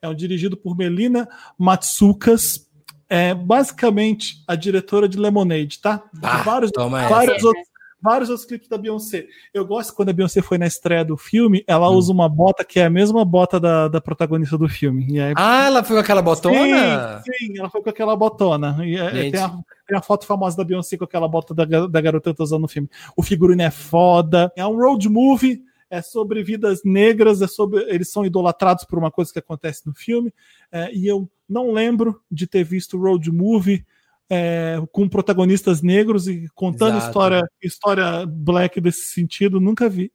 É 0.00 0.08
um 0.08 0.14
dirigido 0.14 0.56
por 0.56 0.76
Melina 0.76 1.28
Matsukas. 1.58 2.68
É 3.08 3.34
basicamente 3.34 4.42
a 4.46 4.54
diretora 4.54 5.08
de 5.08 5.18
Lemonade, 5.18 5.80
tá? 5.80 6.02
Ah, 6.22 6.42
vários, 6.42 6.70
vários 6.76 7.42
outros, 7.42 7.66
vários 8.00 8.30
outros 8.30 8.46
clipes 8.46 8.68
da 8.68 8.78
Beyoncé. 8.78 9.26
Eu 9.52 9.66
gosto 9.66 9.94
quando 9.94 10.10
a 10.10 10.12
Beyoncé 10.12 10.40
foi 10.40 10.58
na 10.58 10.66
estreia 10.66 11.04
do 11.04 11.16
filme, 11.16 11.64
ela 11.66 11.90
hum. 11.90 11.94
usa 11.94 12.12
uma 12.12 12.28
bota 12.28 12.64
que 12.64 12.80
é 12.80 12.84
a 12.84 12.90
mesma 12.90 13.24
bota 13.24 13.60
da, 13.60 13.88
da 13.88 14.00
protagonista 14.00 14.56
do 14.56 14.68
filme. 14.68 15.20
Aí, 15.20 15.34
ah, 15.36 15.66
ela 15.66 15.84
foi 15.84 15.96
com 15.96 16.02
aquela 16.02 16.22
botona? 16.22 17.22
Sim, 17.22 17.32
sim 17.46 17.58
ela 17.58 17.68
foi 17.68 17.82
com 17.82 17.90
aquela 17.90 18.16
botona. 18.16 18.78
E, 18.84 18.96
é, 18.96 19.30
tem, 19.30 19.40
a, 19.40 19.48
tem, 19.86 19.98
a, 19.98 20.02
foto 20.02 20.26
famosa 20.26 20.56
da 20.56 20.64
Beyoncé 20.64 20.96
com 20.96 21.04
aquela 21.04 21.28
bota 21.28 21.52
da, 21.52 21.64
da 21.64 22.00
garota 22.00 22.30
que 22.30 22.36
tá 22.36 22.44
usando 22.44 22.62
no 22.62 22.68
filme. 22.68 22.88
O 23.16 23.22
figurino 23.22 23.62
é 23.62 23.70
foda. 23.70 24.52
É 24.56 24.66
um 24.66 24.76
road 24.76 25.08
movie 25.08 25.62
é 25.90 26.00
sobre 26.00 26.42
vidas 26.42 26.80
negras, 26.84 27.42
é 27.42 27.48
sobre 27.48 27.82
eles 27.92 28.10
são 28.10 28.24
idolatrados 28.24 28.84
por 28.84 28.98
uma 28.98 29.10
coisa 29.10 29.32
que 29.32 29.40
acontece 29.40 29.86
no 29.86 29.92
filme. 29.92 30.32
É, 30.70 30.94
e 30.94 31.06
eu 31.06 31.28
não 31.48 31.72
lembro 31.72 32.20
de 32.30 32.46
ter 32.46 32.62
visto 32.62 32.96
road 32.96 33.30
movie 33.30 33.84
é, 34.30 34.80
com 34.92 35.08
protagonistas 35.08 35.82
negros 35.82 36.28
e 36.28 36.46
contando 36.54 36.98
história 36.98 37.42
história 37.60 38.24
black 38.24 38.80
desse 38.80 39.06
sentido, 39.06 39.60
nunca 39.60 39.88
vi. 39.88 40.12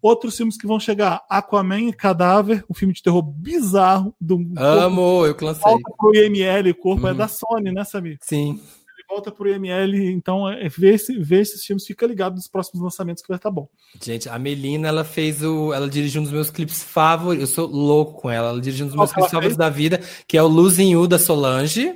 Outros 0.00 0.36
filmes 0.36 0.56
que 0.56 0.66
vão 0.66 0.78
chegar, 0.78 1.24
Aquaman 1.28 1.88
e 1.88 1.92
Cadáver, 1.92 2.64
um 2.70 2.74
filme 2.74 2.94
de 2.94 3.02
terror 3.02 3.22
bizarro. 3.22 4.14
Do 4.20 4.36
Amo, 4.56 5.02
corpo, 5.02 5.26
eu 5.26 5.34
clancei. 5.34 5.62
Volta 5.62 5.90
pro 5.98 6.14
IML, 6.14 6.70
o 6.70 6.74
corpo 6.74 7.06
é 7.08 7.10
uhum. 7.10 7.16
é 7.16 7.18
da 7.18 7.26
Sony, 7.26 7.72
né, 7.72 7.82
Samir? 7.82 8.18
Sim 8.22 8.60
volta 9.08 9.30
pro 9.30 9.48
IML, 9.48 10.10
então 10.10 10.48
é, 10.48 10.68
vê, 10.68 10.94
esse, 10.94 11.18
vê 11.18 11.40
esses 11.40 11.64
filmes, 11.64 11.86
fica 11.86 12.06
ligado 12.06 12.34
nos 12.34 12.48
próximos 12.48 12.82
lançamentos 12.82 13.22
que 13.22 13.28
vai 13.28 13.36
estar 13.36 13.48
tá 13.48 13.54
bom. 13.54 13.68
Gente, 14.02 14.28
a 14.28 14.38
Melina, 14.38 14.88
ela 14.88 15.04
fez 15.04 15.42
o. 15.42 15.72
Ela 15.72 15.88
dirigiu 15.88 16.20
um 16.20 16.24
dos 16.24 16.32
meus 16.32 16.50
clipes 16.50 16.82
favoritos. 16.82 17.48
Eu 17.48 17.54
sou 17.54 17.66
louco 17.66 18.20
com 18.20 18.30
ela. 18.30 18.48
Ela 18.50 18.60
dirigiu 18.60 18.86
um 18.86 18.88
dos 18.88 18.96
meus 18.96 19.12
clipes 19.12 19.30
favoritos 19.30 19.56
da 19.56 19.70
vida, 19.70 20.00
que 20.26 20.36
é 20.36 20.42
o 20.42 20.48
Losing 20.48 20.92
You 20.92 21.06
da 21.06 21.18
Solange. 21.18 21.94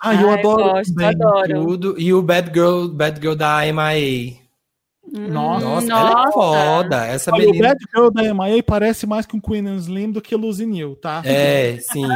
Ah, 0.00 0.14
eu 0.14 0.30
adoro. 0.30 0.62
Eu 0.62 0.72
gosto, 0.72 1.04
adoro. 1.04 1.66
Tudo. 1.66 1.94
E 1.98 2.12
o 2.12 2.22
Bad 2.22 2.50
Girl, 2.52 2.88
Bad 2.88 3.20
Girl 3.20 3.34
da 3.34 3.60
MIA. 3.60 4.42
Nossa, 5.12 5.64
Nossa, 5.64 5.92
ela 5.92 6.28
é 6.28 6.32
foda. 6.32 7.06
Essa 7.06 7.32
Olha, 7.32 7.46
menina... 7.46 7.66
O 7.66 7.68
Bad 7.68 7.84
Girl 7.94 8.10
da 8.10 8.34
MIA 8.34 8.62
parece 8.62 9.06
mais 9.06 9.26
com 9.26 9.40
Queen 9.40 9.66
and 9.66 9.76
Slim 9.76 10.10
do 10.10 10.22
que 10.22 10.34
Losing 10.34 10.76
You, 10.76 10.96
tá? 10.96 11.22
É, 11.24 11.76
sim. 11.78 12.06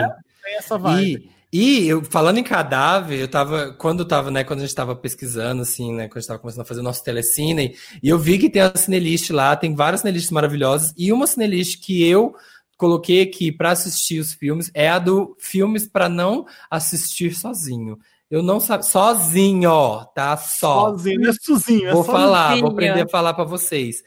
Tem 0.45 0.57
essa 0.57 0.79
vibe. 0.79 1.31
E 1.31 1.36
e 1.59 1.89
eu, 1.89 2.05
falando 2.05 2.39
em 2.39 2.43
cadáver, 2.43 3.19
eu 3.19 3.29
tava, 3.29 3.73
quando 3.73 4.01
eu 4.01 4.09
tava, 4.09 4.31
né, 4.31 4.45
quando 4.45 4.59
a 4.61 4.63
gente 4.63 4.75
tava 4.75 4.95
pesquisando, 4.95 5.63
assim, 5.63 5.93
né, 5.93 6.09
quando 6.09 6.19
a 6.19 6.21
gente 6.21 6.29
tava 6.29 6.41
começando 6.41 6.63
a 6.63 6.67
fazer 6.67 6.81
o 6.81 6.85
nosso 6.85 7.03
telecine, 7.03 7.75
e 8.03 8.09
eu 8.09 8.19
vi 8.19 8.39
que 8.39 8.51
tem 8.51 8.61
a 8.61 8.77
cinelist 8.77 9.31
lá, 9.31 9.57
tem 9.57 9.75
várias 9.75 10.01
cinelistas 10.01 10.33
maravilhosas, 10.33 10.93
e 10.97 11.13
uma 11.13 11.27
cinelist 11.27 11.81
que 11.81 12.07
eu 12.07 12.35
coloquei 12.77 13.23
aqui 13.23 13.51
para 13.51 13.71
assistir 13.71 14.21
os 14.21 14.35
filmes 14.35 14.71
é 14.75 14.89
a 14.89 14.99
do 14.99 15.35
filmes 15.39 15.89
para 15.89 16.09
não 16.09 16.45
assistir 16.71 17.35
sozinho. 17.35 17.99
Eu 18.31 18.43
não 18.43 18.59
sabe 18.59 18.85
sozinho, 18.85 20.05
tá? 20.15 20.37
Só. 20.37 20.91
Sozinho, 20.91 21.29
é 21.29 21.33
sozinho. 21.33 21.89
É 21.89 21.93
vou 21.93 22.05
sozinho. 22.05 22.25
falar, 22.25 22.57
vou 22.61 22.71
aprender 22.71 23.03
a 23.03 23.09
falar 23.09 23.35
para 23.35 23.45
vocês. 23.45 24.03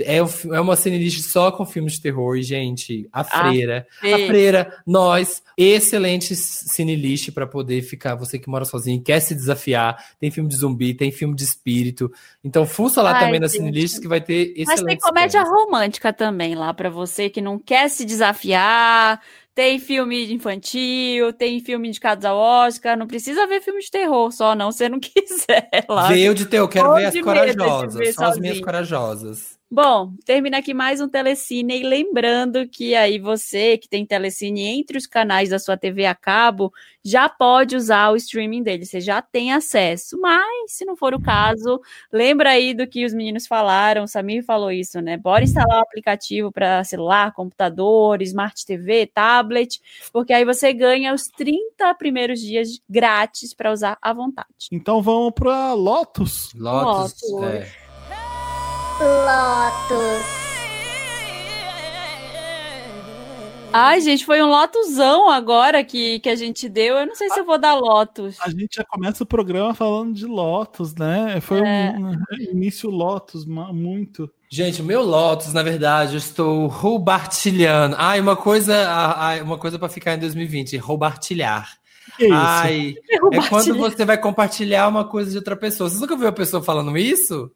É, 0.00 0.16
é 0.16 0.60
uma 0.60 0.74
cinelist 0.74 1.22
só 1.22 1.52
com 1.52 1.64
filmes 1.64 1.94
de 1.94 2.02
terror, 2.02 2.36
e, 2.36 2.42
gente. 2.42 3.08
A 3.12 3.22
Freira. 3.22 3.86
A, 4.02 4.06
a 4.06 4.26
Freira, 4.26 4.82
nós, 4.84 5.40
excelente 5.56 6.34
cinelist 6.34 7.30
para 7.30 7.46
poder 7.46 7.80
ficar. 7.82 8.16
Você 8.16 8.38
que 8.38 8.48
mora 8.48 8.64
sozinho, 8.64 9.00
quer 9.00 9.20
se 9.20 9.34
desafiar. 9.34 10.04
Tem 10.18 10.30
filme 10.30 10.48
de 10.48 10.56
zumbi, 10.56 10.94
tem 10.94 11.12
filme 11.12 11.36
de 11.36 11.44
espírito. 11.44 12.10
Então, 12.42 12.66
fuça 12.66 13.00
lá 13.02 13.12
Ai, 13.12 13.24
também 13.24 13.38
na 13.38 13.48
cinelist 13.48 14.00
que 14.00 14.08
vai 14.08 14.20
ter 14.20 14.52
excelente. 14.56 14.66
Mas 14.66 14.84
tem 14.84 14.98
comédia 14.98 15.44
filmes. 15.44 15.62
romântica 15.62 16.12
também 16.12 16.56
lá 16.56 16.74
para 16.74 16.90
você 16.90 17.30
que 17.30 17.40
não 17.40 17.58
quer 17.58 17.88
se 17.88 18.04
desafiar. 18.04 19.20
Tem 19.54 19.78
filme 19.78 20.32
infantil, 20.32 21.32
tem 21.32 21.60
filme 21.60 21.86
indicado 21.86 22.26
ao 22.26 22.36
Oscar. 22.36 22.98
Não 22.98 23.06
precisa 23.06 23.46
ver 23.46 23.60
filme 23.60 23.80
de 23.80 23.88
terror 23.88 24.32
só, 24.32 24.56
não, 24.56 24.72
se 24.72 24.88
não 24.88 24.98
quiser. 25.00 25.68
Lá. 25.88 26.08
Veio 26.08 26.34
de 26.34 26.46
terror, 26.46 26.68
quero 26.68 26.92
ver 26.94 27.06
as 27.06 27.20
corajosas. 27.20 27.94
Ver 27.94 28.12
só 28.12 28.24
as 28.24 28.38
minhas 28.38 28.60
corajosas. 28.60 29.53
Bom, 29.74 30.12
termina 30.24 30.58
aqui 30.58 30.72
mais 30.72 31.00
um 31.00 31.08
Telecine. 31.08 31.80
E 31.80 31.82
lembrando 31.82 32.68
que 32.68 32.94
aí 32.94 33.18
você 33.18 33.76
que 33.76 33.88
tem 33.88 34.06
Telecine 34.06 34.62
entre 34.62 34.96
os 34.96 35.04
canais 35.04 35.48
da 35.48 35.58
sua 35.58 35.76
TV 35.76 36.06
a 36.06 36.14
cabo 36.14 36.72
já 37.04 37.28
pode 37.28 37.74
usar 37.74 38.10
o 38.12 38.16
streaming 38.16 38.62
dele, 38.62 38.86
você 38.86 39.00
já 39.00 39.20
tem 39.20 39.52
acesso. 39.52 40.16
Mas, 40.20 40.74
se 40.76 40.84
não 40.84 40.94
for 40.94 41.12
o 41.12 41.20
caso, 41.20 41.80
lembra 42.12 42.50
aí 42.50 42.72
do 42.72 42.86
que 42.86 43.04
os 43.04 43.12
meninos 43.12 43.48
falaram, 43.48 44.04
o 44.04 44.06
Samir 44.06 44.44
falou 44.44 44.70
isso, 44.70 45.00
né? 45.00 45.16
Bora 45.16 45.42
instalar 45.42 45.78
o 45.80 45.82
aplicativo 45.82 46.52
para 46.52 46.84
celular, 46.84 47.32
computador, 47.32 48.22
Smart 48.22 48.64
TV, 48.64 49.10
tablet, 49.12 49.80
porque 50.12 50.32
aí 50.32 50.44
você 50.44 50.72
ganha 50.72 51.12
os 51.12 51.24
30 51.36 51.92
primeiros 51.96 52.38
dias 52.38 52.80
grátis 52.88 53.52
para 53.52 53.72
usar 53.72 53.98
à 54.00 54.12
vontade. 54.12 54.68
Então 54.70 55.02
vamos 55.02 55.32
para 55.34 55.72
Lotus. 55.72 56.54
Lotus. 56.54 57.20
Lotus. 57.28 57.54
É. 57.54 57.83
Lotus. 59.00 60.24
Ai, 63.72 64.00
gente, 64.00 64.24
foi 64.24 64.40
um 64.40 64.46
lotusão 64.46 65.28
agora 65.28 65.82
que, 65.82 66.20
que 66.20 66.28
a 66.28 66.36
gente 66.36 66.68
deu. 66.68 66.96
Eu 66.96 67.06
não 67.06 67.16
sei 67.16 67.28
se 67.28 67.40
eu 67.40 67.44
vou 67.44 67.58
dar 67.58 67.74
lotus. 67.74 68.36
A 68.40 68.48
gente 68.48 68.76
já 68.76 68.84
começa 68.84 69.24
o 69.24 69.26
programa 69.26 69.74
falando 69.74 70.14
de 70.14 70.26
lotus, 70.26 70.94
né? 70.94 71.40
Foi 71.40 71.58
é. 71.58 71.92
um 71.98 72.16
início 72.52 72.88
lotus, 72.88 73.44
muito. 73.44 74.30
Gente, 74.48 74.80
o 74.80 74.84
meu 74.84 75.02
Lotus, 75.02 75.52
na 75.52 75.64
verdade, 75.64 76.12
eu 76.12 76.18
estou 76.18 76.68
roubartilhando. 76.68 77.96
Ai, 77.98 78.20
uma 78.20 78.36
coisa, 78.36 78.88
ai, 78.88 79.42
uma 79.42 79.58
coisa 79.58 79.76
para 79.80 79.88
ficar 79.88 80.14
em 80.14 80.20
2020, 80.20 80.76
roubartilhar. 80.76 81.76
Que 82.16 82.26
isso? 82.26 82.32
Ai, 82.32 82.94
é 83.10 83.48
quando 83.48 83.76
você 83.76 84.04
vai 84.04 84.16
compartilhar 84.16 84.86
uma 84.86 85.04
coisa 85.04 85.32
de 85.32 85.38
outra 85.38 85.56
pessoa. 85.56 85.90
Você 85.90 85.98
nunca 85.98 86.16
viu 86.16 86.28
a 86.28 86.32
pessoa 86.32 86.62
falando 86.62 86.96
isso? 86.96 87.50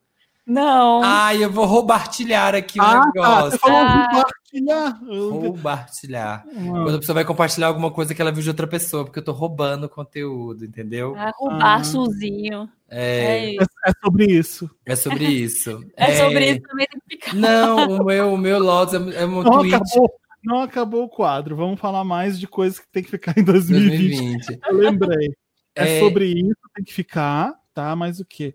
Não. 0.48 1.02
Ai, 1.04 1.44
eu 1.44 1.50
vou 1.50 1.66
roubartilhar 1.66 2.54
aqui 2.54 2.80
o 2.80 2.82
ah, 2.82 3.04
negócio. 3.04 3.50
Tá. 3.50 3.50
Você 3.50 3.58
falou 3.58 3.76
ah. 3.76 4.08
roubartilhar. 4.10 5.04
Roubartilhar. 5.04 6.46
Hum. 6.48 6.84
Quando 6.84 6.94
a 6.94 6.98
pessoa 7.00 7.14
vai 7.14 7.24
compartilhar 7.26 7.66
alguma 7.66 7.90
coisa 7.90 8.14
que 8.14 8.22
ela 8.22 8.32
viu 8.32 8.42
de 8.42 8.48
outra 8.48 8.66
pessoa, 8.66 9.04
porque 9.04 9.18
eu 9.18 9.24
tô 9.24 9.32
roubando 9.32 9.90
conteúdo, 9.90 10.64
entendeu? 10.64 11.14
Ah, 11.18 11.30
roubar 11.36 11.80
ah. 11.80 11.84
sozinho. 11.84 12.66
É, 12.88 13.56
é, 13.56 13.56
é, 13.56 13.92
sobre 14.02 14.24
isso. 14.24 14.70
É 14.86 14.96
sobre 14.96 15.24
isso. 15.26 15.84
é, 15.94 16.04
é, 16.12 16.16
sobre 16.16 16.50
isso 16.52 16.62
também 16.62 16.86
tem 16.86 17.00
que 17.00 17.16
ficar. 17.16 17.36
Não, 17.36 18.00
o 18.00 18.04
meu, 18.06 18.32
o 18.32 18.38
meu 18.38 18.58
Lotus 18.58 18.94
é, 18.94 19.22
é 19.22 19.26
um 19.26 19.42
não 19.42 19.52
tweet. 19.52 19.74
Acabou, 19.74 20.10
não 20.42 20.62
acabou 20.62 21.04
o 21.04 21.08
quadro. 21.10 21.56
Vamos 21.56 21.78
falar 21.78 22.04
mais 22.04 22.40
de 22.40 22.48
coisas 22.48 22.78
que 22.78 22.88
tem 22.90 23.02
que 23.02 23.10
ficar 23.10 23.36
em 23.36 23.44
2020. 23.44 24.46
2020. 24.46 24.60
Eu 24.66 24.76
lembrei. 24.76 25.28
É, 25.74 25.98
é 25.98 26.00
sobre 26.00 26.24
isso, 26.24 26.56
tem 26.74 26.84
que 26.84 26.94
ficar, 26.94 27.52
tá? 27.74 27.94
Mas 27.94 28.18
o 28.18 28.24
quê? 28.24 28.54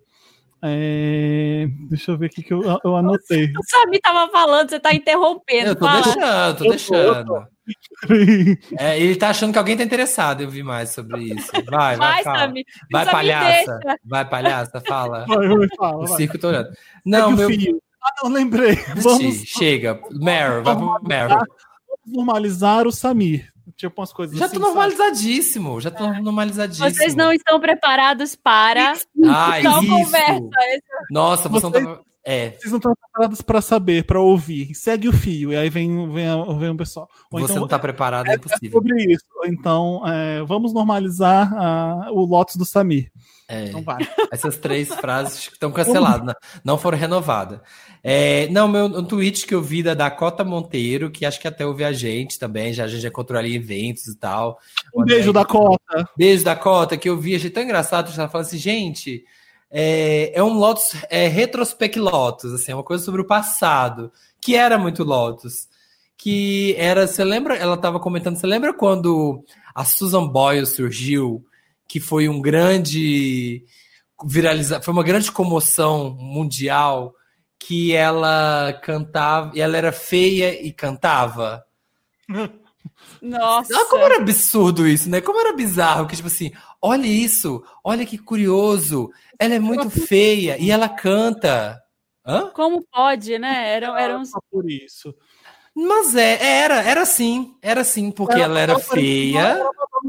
É... 0.66 1.68
Deixa 1.90 2.12
eu 2.12 2.18
ver 2.18 2.28
o 2.28 2.30
que, 2.30 2.42
que 2.42 2.54
eu, 2.54 2.62
eu 2.84 2.96
anotei. 2.96 3.52
O 3.52 3.64
Sami 3.66 4.00
tava 4.00 4.32
falando, 4.32 4.70
você 4.70 4.80
tá 4.80 4.94
interrompendo. 4.94 5.70
Eu 5.70 5.76
tô 5.76 5.86
fala. 5.86 6.02
deixando, 6.02 6.58
tô 6.58 6.64
deixando. 6.70 7.54
É, 8.78 9.00
ele 9.00 9.16
tá 9.16 9.30
achando 9.30 9.54
que 9.54 9.58
alguém 9.58 9.78
tá 9.78 9.84
interessado 9.84 10.42
em 10.42 10.46
ouvir 10.46 10.64
mais 10.64 10.90
sobre 10.90 11.34
isso. 11.34 11.50
Vai, 11.66 11.96
vai, 11.96 12.22
vai. 12.22 12.54
Vai, 12.92 13.06
palhaça. 13.06 13.80
Vai, 14.04 14.30
palhaça, 14.30 14.82
fala. 14.86 15.24
Vai, 15.34 15.48
vai, 15.48 15.68
fala, 15.78 16.04
o 16.04 16.08
circo 16.08 16.38
tô 16.38 16.50
olhando. 16.50 16.70
Não, 17.06 17.32
é 17.32 17.36
meu... 17.38 17.48
Filho. 17.48 17.82
Ah, 18.04 18.24
não, 18.24 18.32
lembrei. 18.32 18.76
Vamos... 18.98 19.44
Chega. 19.46 19.98
Meryl, 20.12 20.62
vai 20.62 20.76
pro 20.76 21.00
Meryl. 21.04 21.38
Vamos 21.38 21.48
normalizar 22.06 22.86
o 22.86 22.92
Samir. 22.92 23.53
Tipo 23.76 24.02
umas 24.02 24.14
coisas 24.14 24.38
Já 24.38 24.46
assim, 24.46 24.56
tô 24.56 24.62
normalizadíssimo, 24.62 25.82
já 25.82 25.92
tô 25.92 26.06
é. 26.06 26.22
normalizadíssimo. 26.22 26.90
Vocês 26.90 27.16
não 27.16 27.32
estão 27.32 27.60
preparados 27.60 28.36
para. 28.36 28.94
Ah, 29.26 29.60
isso. 29.62 29.88
Conversa. 29.88 30.50
Nossa, 31.10 31.50
vocês, 31.50 31.72
vocês, 31.72 31.84
não 31.84 32.00
é. 32.24 32.52
vocês 32.52 32.72
não 32.72 32.78
estão 32.78 32.94
preparados 32.96 33.42
para 33.42 33.62
saber, 33.62 34.06
para 34.06 34.20
ouvir. 34.20 34.74
Segue 34.74 35.10
o 35.10 35.14
fio, 35.14 35.52
e 35.52 35.58
aí 35.58 35.70
vem, 35.70 36.10
vem, 36.12 36.58
vem 36.58 36.70
o 36.70 36.78
pessoal. 36.78 37.10
Ou 37.32 37.40
Você 37.40 37.46
então, 37.46 37.58
não 37.58 37.66
está 37.66 37.78
preparado, 37.78 38.28
é, 38.28 38.32
é 38.32 38.36
impossível. 38.36 38.70
É 38.70 38.72
sobre 38.72 39.14
isso. 39.14 39.26
Então, 39.46 40.02
é, 40.08 40.44
vamos 40.44 40.74
normalizar 40.74 41.52
uh, 41.54 42.14
o 42.14 42.26
Lotus 42.26 42.56
do 42.56 42.66
Samir. 42.66 43.12
É, 43.54 43.82
vai. 43.82 44.08
Essas 44.32 44.58
três 44.58 44.90
frases 44.96 45.50
estão 45.52 45.72
canceladas, 45.72 46.26
não, 46.26 46.34
não 46.64 46.78
foram 46.78 46.98
renovadas. 46.98 47.60
É, 48.04 48.48
não, 48.50 48.68
meu, 48.68 48.86
um 48.86 49.04
tweet 49.04 49.46
que 49.46 49.54
eu 49.54 49.62
vi 49.62 49.84
da 49.84 49.94
Dakota 49.94 50.44
Monteiro, 50.44 51.12
que 51.12 51.26
acho 51.26 51.40
que 51.40 51.48
até 51.48 51.66
ouve 51.66 51.84
a 51.84 51.92
gente 51.92 52.40
também, 52.40 52.74
já, 52.74 52.86
a 52.86 52.88
gente 52.88 53.02
já 53.02 53.10
encontrou 53.10 53.38
ali 53.38 53.56
eventos 53.56 54.08
e 54.08 54.18
tal. 54.18 54.60
Um 54.96 55.06
beijo, 55.06 55.32
da 55.32 55.42
Dakota. 55.42 56.10
Beijo, 56.18 56.44
Dakota, 56.44 56.98
que 56.98 57.08
eu 57.08 57.18
vi, 57.18 57.36
achei 57.36 57.50
tão 57.50 57.64
engraçado, 57.64 58.12
ela 58.18 58.28
falando 58.28 58.48
assim, 58.48 58.58
gente, 58.58 59.24
é, 59.70 60.32
é 60.34 60.44
um 60.44 60.54
Lotus, 60.54 60.96
é 61.10 61.28
retrospect 61.28 62.00
Lotus, 62.00 62.54
assim, 62.54 62.72
é 62.72 62.76
uma 62.76 62.84
coisa 62.84 63.04
sobre 63.04 63.22
o 63.22 63.28
passado, 63.28 64.12
que 64.42 64.56
era 64.56 64.78
muito 64.78 65.04
Lotus. 65.04 65.68
Que 66.16 66.76
era, 66.78 67.06
você 67.06 67.24
lembra, 67.24 67.56
ela 67.56 67.76
estava 67.76 68.00
comentando, 68.00 68.38
você 68.38 68.48
lembra 68.48 68.74
quando 68.74 69.44
a 69.76 69.84
Susan 69.84 70.28
Boyle 70.28 70.66
surgiu, 70.66 71.44
que 71.88 72.00
foi 72.00 72.28
um 72.28 72.42
grande 72.42 73.64
viralizar, 74.26 74.82
foi 74.82 74.94
uma 74.94 75.04
grande 75.04 75.32
comoção 75.32 76.16
mundial 76.20 77.14
que 77.60 77.94
ela 77.94 78.74
cantava, 78.84 79.52
e 79.56 79.62
ela 79.62 79.78
era 79.78 79.92
feia 79.92 80.62
e 80.66 80.72
cantava. 80.72 81.64
Nossa. 83.22 83.74
Olha 83.74 83.86
como 83.90 84.04
era 84.04 84.18
absurdo 84.18 84.88
isso, 84.88 85.10
né? 85.10 85.22
Como 85.22 85.40
era 85.40 85.54
bizarro, 85.54 86.06
que 86.06 86.16
tipo 86.16 86.28
assim, 86.28 86.52
olha 86.82 87.08
isso, 87.08 87.64
olha 87.84 88.06
que 88.06 88.18
curioso. 88.18 89.10
Ela 89.40 89.56
é 89.56 89.60
muito 89.60 89.90
feia 89.90 90.58
e 90.60 90.72
ela 90.72 90.90
canta. 90.90 91.82
Hã? 92.26 92.50
Como 92.54 92.84
pode, 92.92 93.38
né? 93.40 93.70
Era, 93.76 94.02
era 94.02 94.18
um... 94.18 94.24
por 94.52 94.70
isso. 94.70 95.16
Mas 95.76 96.16
é, 96.16 96.62
era, 96.62 96.82
era 96.84 97.02
assim, 97.02 97.56
era 97.62 97.82
assim, 97.82 98.12
porque 98.12 98.36
ela, 98.36 98.44
ela 98.44 98.60
era 98.60 98.80
feia. 98.80 99.58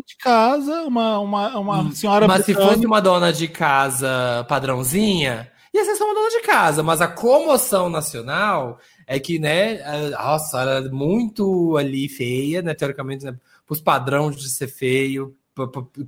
De 0.07 0.17
casa, 0.17 0.83
uma, 0.83 1.19
uma, 1.19 1.59
uma 1.59 1.81
hum, 1.81 1.93
senhora. 1.93 2.29
Mas 2.29 2.45
se 2.45 2.55
fosse 2.55 2.85
uma 2.87 3.01
dona 3.01 3.33
de 3.33 3.49
casa 3.49 4.45
padrãozinha, 4.49 5.51
ia 5.73 5.85
ser 5.85 5.97
só 5.97 6.05
uma 6.05 6.15
dona 6.15 6.31
de 6.31 6.43
casa, 6.43 6.83
mas 6.83 7.01
a 7.01 7.09
comoção 7.09 7.89
nacional 7.89 8.79
é 9.07 9.19
que, 9.19 9.39
né, 9.39 9.81
nossa, 10.11 10.61
ela 10.61 10.87
é 10.87 10.91
muito 10.91 11.77
ali 11.77 12.09
feia, 12.09 12.63
né, 12.63 12.75
teoricamente, 12.75 13.25
né, 13.25 13.37
os 13.69 13.81
padrões 13.81 14.37
de 14.37 14.49
ser 14.49 14.69
feio, 14.69 15.35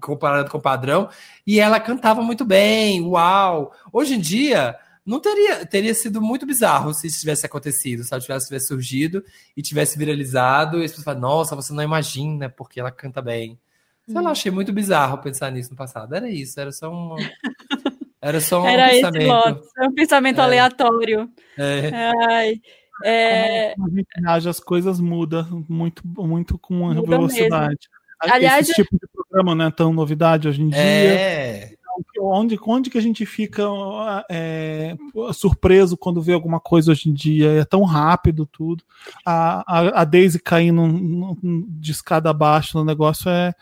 comparado 0.01 0.51
com 0.51 0.59
o 0.59 0.63
padrão, 0.63 1.09
e 1.47 1.59
ela 1.61 1.81
cantava 1.81 2.21
muito 2.21 2.45
bem, 2.45 3.01
uau! 3.03 3.73
Hoje 3.93 4.15
em 4.15 4.21
dia, 4.21 4.77
não 5.05 5.21
teria, 5.21 5.65
teria 5.65 5.95
sido 5.95 6.21
muito 6.21 6.45
bizarro 6.45 6.93
se 6.93 7.07
isso 7.07 7.21
tivesse 7.21 7.47
acontecido, 7.47 8.03
se 8.03 8.13
ela 8.13 8.21
tivesse, 8.21 8.47
tivesse 8.47 8.67
surgido 8.67 9.25
e 9.57 9.63
tivesse 9.63 9.97
viralizado, 9.97 10.81
e 10.81 10.85
as 10.85 10.91
pessoas 10.91 11.05
falam, 11.05 11.21
nossa, 11.21 11.55
você 11.55 11.73
não 11.73 11.83
imagina 11.83 12.51
porque 12.51 12.81
ela 12.81 12.91
canta 12.91 13.23
bem. 13.23 13.59
Sei 14.07 14.17
hum. 14.17 14.23
lá, 14.23 14.31
achei 14.31 14.53
muito 14.53 14.73
bizarro 14.73 15.19
pensar 15.19 15.51
nisso 15.51 15.71
no 15.71 15.77
passado. 15.77 16.15
Era 16.15 16.29
isso, 16.29 16.59
era 16.61 16.73
só 16.73 16.91
um. 16.93 17.17
Era 18.19 18.41
só 18.41 18.63
um 18.63 18.67
Era 18.67 18.89
pensamento. 18.89 19.63
Um 19.79 19.95
pensamento 19.95 20.41
é. 20.41 20.43
aleatório. 20.43 21.31
É. 21.57 21.91
Ai, 22.29 22.61
é... 23.05 23.75
Como 23.75 23.87
a 23.87 23.91
gente 23.91 24.09
reage, 24.17 24.49
as 24.49 24.59
coisas 24.59 24.99
mudam 24.99 25.65
muito, 25.69 26.03
muito 26.07 26.59
com 26.59 26.75
Muda 26.75 27.09
velocidade. 27.09 27.77
Mesmo. 28.23 28.35
Aliás, 28.35 28.69
Esse 28.69 28.83
tipo 28.83 28.97
de 28.99 29.07
programa 29.13 29.55
não 29.55 29.67
é 29.67 29.71
tão 29.71 29.93
novidade 29.93 30.49
hoje 30.49 30.63
em 30.63 30.69
dia. 30.71 30.81
É. 30.81 31.65
Então, 31.67 31.76
onde, 32.21 32.59
onde 32.63 32.91
que 32.91 32.99
a 32.99 33.03
gente 33.03 33.25
fica 33.27 33.63
é, 34.31 34.97
surpreso 35.33 35.97
quando 35.97 36.23
vê 36.23 36.33
alguma 36.33 36.61
coisa 36.61 36.93
hoje 36.93 37.09
em 37.09 37.13
dia? 37.13 37.61
É 37.61 37.65
tão 37.65 37.85
rápido 37.85 38.47
tudo. 38.47 38.85
A, 39.25 39.65
a, 39.67 40.03
a 40.03 40.05
Daisy 40.05 40.39
caindo 40.39 41.37
de 41.69 41.93
escada 41.93 42.31
abaixo 42.31 42.79
no 42.79 42.85
negócio 42.85 43.29
é, 43.29 43.55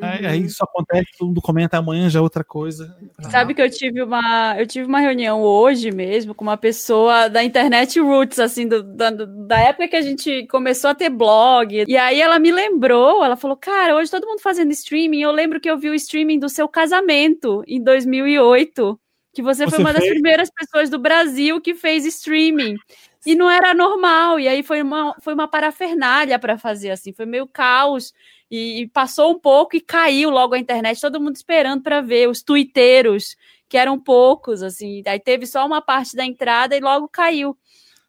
é, 0.00 0.06
uhum. 0.06 0.28
Aí 0.28 0.44
isso 0.44 0.62
acontece, 0.62 1.06
todo 1.18 1.28
mundo 1.28 1.42
comenta 1.42 1.76
amanhã 1.76 2.08
já 2.08 2.20
é 2.20 2.22
outra 2.22 2.44
coisa. 2.44 2.96
Sabe 3.18 3.52
que 3.52 3.60
eu 3.60 3.68
tive 3.68 4.00
uma 4.00 4.56
eu 4.56 4.64
tive 4.64 4.86
uma 4.86 5.00
reunião 5.00 5.42
hoje 5.42 5.90
mesmo 5.90 6.34
com 6.34 6.44
uma 6.44 6.56
pessoa 6.56 7.28
da 7.28 7.42
internet 7.42 7.98
roots, 7.98 8.38
assim, 8.38 8.68
do, 8.68 8.82
da, 8.82 9.10
da 9.10 9.58
época 9.58 9.88
que 9.88 9.96
a 9.96 10.00
gente 10.00 10.46
começou 10.46 10.90
a 10.90 10.94
ter 10.94 11.10
blog. 11.10 11.84
E 11.88 11.96
aí 11.96 12.20
ela 12.20 12.38
me 12.38 12.52
lembrou, 12.52 13.24
ela 13.24 13.36
falou, 13.36 13.56
cara, 13.56 13.96
hoje 13.96 14.10
todo 14.10 14.26
mundo 14.26 14.40
fazendo 14.40 14.70
streaming. 14.70 15.20
Eu 15.20 15.32
lembro 15.32 15.60
que 15.60 15.68
eu 15.68 15.76
vi 15.76 15.90
o 15.90 15.94
streaming 15.94 16.38
do 16.38 16.48
seu 16.48 16.68
casamento 16.68 17.64
em 17.78 17.82
2008 17.82 19.00
que 19.32 19.42
você, 19.42 19.64
você, 19.64 19.70
foi 19.70 19.78
uma 19.78 19.92
fez? 19.92 20.04
das 20.04 20.12
primeiras 20.12 20.50
pessoas 20.50 20.90
do 20.90 20.98
Brasil 20.98 21.60
que 21.60 21.74
fez 21.74 22.04
streaming. 22.04 22.76
E 23.24 23.34
não 23.34 23.50
era 23.50 23.74
normal, 23.74 24.40
e 24.40 24.48
aí 24.48 24.62
foi 24.62 24.80
uma, 24.82 25.14
foi 25.20 25.34
uma 25.34 25.46
parafernália 25.46 26.38
para 26.38 26.56
fazer 26.56 26.90
assim, 26.90 27.12
foi 27.12 27.26
meio 27.26 27.46
caos 27.46 28.12
e, 28.50 28.80
e, 28.82 28.88
passou 28.88 29.32
um 29.32 29.38
pouco 29.38 29.76
e 29.76 29.80
caiu 29.80 30.30
logo 30.30 30.54
a 30.54 30.58
internet, 30.58 31.00
todo 31.00 31.20
mundo 31.20 31.36
esperando 31.36 31.82
para 31.82 32.00
ver 32.00 32.28
os 32.28 32.42
tuiteiros, 32.42 33.36
que 33.68 33.76
eram 33.76 33.98
poucos, 34.00 34.62
assim, 34.62 35.02
aí 35.06 35.20
teve 35.20 35.46
só 35.46 35.66
uma 35.66 35.82
parte 35.82 36.16
da 36.16 36.24
entrada 36.24 36.76
e 36.76 36.80
logo 36.80 37.08
caiu. 37.08 37.56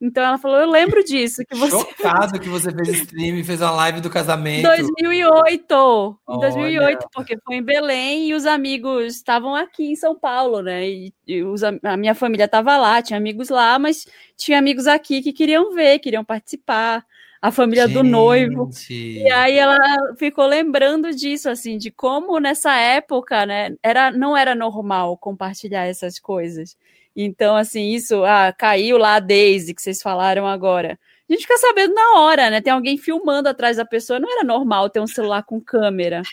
Então 0.01 0.23
ela 0.23 0.37
falou, 0.37 0.57
eu 0.57 0.69
lembro 0.69 1.03
disso. 1.03 1.43
Que 1.45 1.55
você... 1.55 1.71
Chocado 1.71 2.39
que 2.39 2.47
você 2.47 2.71
fez 2.71 2.89
stream 2.89 3.37
e 3.37 3.43
fez 3.43 3.61
uma 3.61 3.71
live 3.71 3.99
do 3.99 4.09
casamento. 4.09 4.63
2008, 4.63 6.19
em 6.29 6.39
2008, 6.39 7.07
porque 7.13 7.37
foi 7.43 7.55
em 7.55 7.63
Belém 7.63 8.29
e 8.29 8.33
os 8.33 8.45
amigos 8.45 9.15
estavam 9.15 9.53
aqui 9.53 9.91
em 9.91 9.95
São 9.95 10.17
Paulo, 10.17 10.61
né? 10.61 10.87
E, 10.87 11.13
e 11.27 11.43
os, 11.43 11.61
a 11.63 11.97
minha 11.97 12.15
família 12.15 12.45
estava 12.45 12.77
lá, 12.77 13.01
tinha 13.01 13.17
amigos 13.17 13.49
lá, 13.49 13.77
mas 13.77 14.07
tinha 14.37 14.57
amigos 14.57 14.87
aqui 14.87 15.21
que 15.21 15.33
queriam 15.33 15.73
ver, 15.73 15.99
queriam 15.99 16.23
participar 16.23 17.05
a 17.41 17.51
família 17.51 17.87
Gente. 17.87 17.95
do 17.95 18.03
noivo. 18.03 18.69
E 18.89 19.31
aí 19.31 19.57
ela 19.57 19.77
ficou 20.17 20.45
lembrando 20.45 21.13
disso, 21.13 21.49
assim, 21.49 21.77
de 21.77 21.89
como 21.89 22.39
nessa 22.39 22.75
época, 22.75 23.45
né, 23.45 23.75
era, 23.81 24.11
não 24.11 24.35
era 24.35 24.53
normal 24.53 25.17
compartilhar 25.17 25.85
essas 25.85 26.19
coisas. 26.19 26.75
Então, 27.15 27.55
assim, 27.55 27.89
isso, 27.89 28.23
ah, 28.23 28.53
caiu 28.53 28.97
lá 28.97 29.15
a 29.15 29.19
Daisy, 29.19 29.73
que 29.73 29.81
vocês 29.81 30.01
falaram 30.01 30.47
agora. 30.47 30.97
A 31.29 31.33
gente 31.33 31.43
fica 31.43 31.57
sabendo 31.57 31.93
na 31.93 32.19
hora, 32.19 32.49
né? 32.49 32.61
Tem 32.61 32.73
alguém 32.73 32.97
filmando 32.97 33.49
atrás 33.49 33.77
da 33.77 33.85
pessoa. 33.85 34.19
Não 34.19 34.31
era 34.31 34.43
normal 34.43 34.89
ter 34.89 34.99
um 34.99 35.07
celular 35.07 35.43
com 35.43 35.61
câmera. 35.61 36.23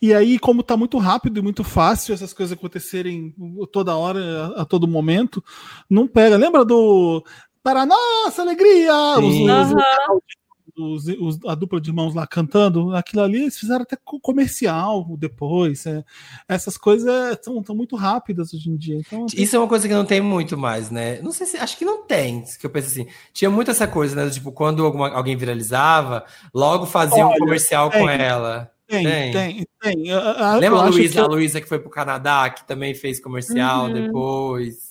E 0.00 0.12
aí, 0.12 0.38
como 0.38 0.62
tá 0.62 0.76
muito 0.76 0.98
rápido 0.98 1.38
e 1.38 1.42
muito 1.42 1.64
fácil 1.64 2.14
essas 2.14 2.32
coisas 2.32 2.56
acontecerem 2.56 3.34
toda 3.72 3.96
hora, 3.96 4.20
a, 4.56 4.62
a 4.62 4.64
todo 4.64 4.86
momento, 4.86 5.42
não 5.88 6.06
pega. 6.06 6.36
Lembra 6.36 6.64
do 6.64 7.24
para 7.62 7.86
nossa 7.86 8.42
alegria! 8.42 8.92
Os, 9.18 9.24
os, 9.24 9.74
os, 10.76 11.06
os, 11.06 11.38
a 11.46 11.54
dupla 11.54 11.80
de 11.80 11.90
irmãos 11.90 12.14
lá 12.14 12.26
cantando, 12.26 12.94
aquilo 12.94 13.22
ali 13.22 13.42
eles 13.42 13.58
fizeram 13.58 13.82
até 13.82 13.96
comercial 14.22 15.06
depois. 15.16 15.86
É, 15.86 16.04
essas 16.48 16.76
coisas 16.76 17.32
estão 17.32 17.74
muito 17.74 17.96
rápidas 17.96 18.52
hoje 18.52 18.70
em 18.70 18.76
dia. 18.76 18.96
Então, 18.96 19.26
Isso 19.34 19.54
é 19.56 19.58
uma 19.58 19.68
coisa 19.68 19.86
que 19.86 19.94
não 19.94 20.04
tem 20.04 20.20
muito 20.20 20.56
mais, 20.56 20.90
né? 20.90 21.20
Não 21.22 21.32
sei 21.32 21.46
se 21.46 21.56
acho 21.56 21.76
que 21.76 21.84
não 21.84 22.04
tem. 22.04 22.44
Que 22.58 22.66
eu 22.66 22.70
penso 22.70 22.88
assim, 22.88 23.06
tinha 23.32 23.50
muito 23.50 23.70
essa 23.70 23.86
coisa, 23.86 24.16
né? 24.16 24.30
Tipo, 24.30 24.52
quando 24.52 24.84
alguma, 24.84 25.10
alguém 25.10 25.36
viralizava, 25.36 26.24
logo 26.52 26.86
fazia 26.86 27.26
Olha, 27.26 27.36
um 27.36 27.38
comercial 27.38 27.90
tem, 27.90 28.00
com 28.00 28.08
ela. 28.08 28.70
Tem, 28.86 29.04
tem, 29.04 29.32
tem. 29.32 29.66
tem. 29.80 29.96
Lembra 30.60 30.80
a 30.80 30.88
Luísa, 30.88 31.14
que... 31.14 31.20
a 31.20 31.26
Luísa 31.26 31.60
que 31.60 31.68
foi 31.68 31.78
pro 31.78 31.90
Canadá, 31.90 32.50
que 32.50 32.66
também 32.66 32.94
fez 32.94 33.20
comercial 33.20 33.86
uhum. 33.86 33.92
depois? 33.92 34.83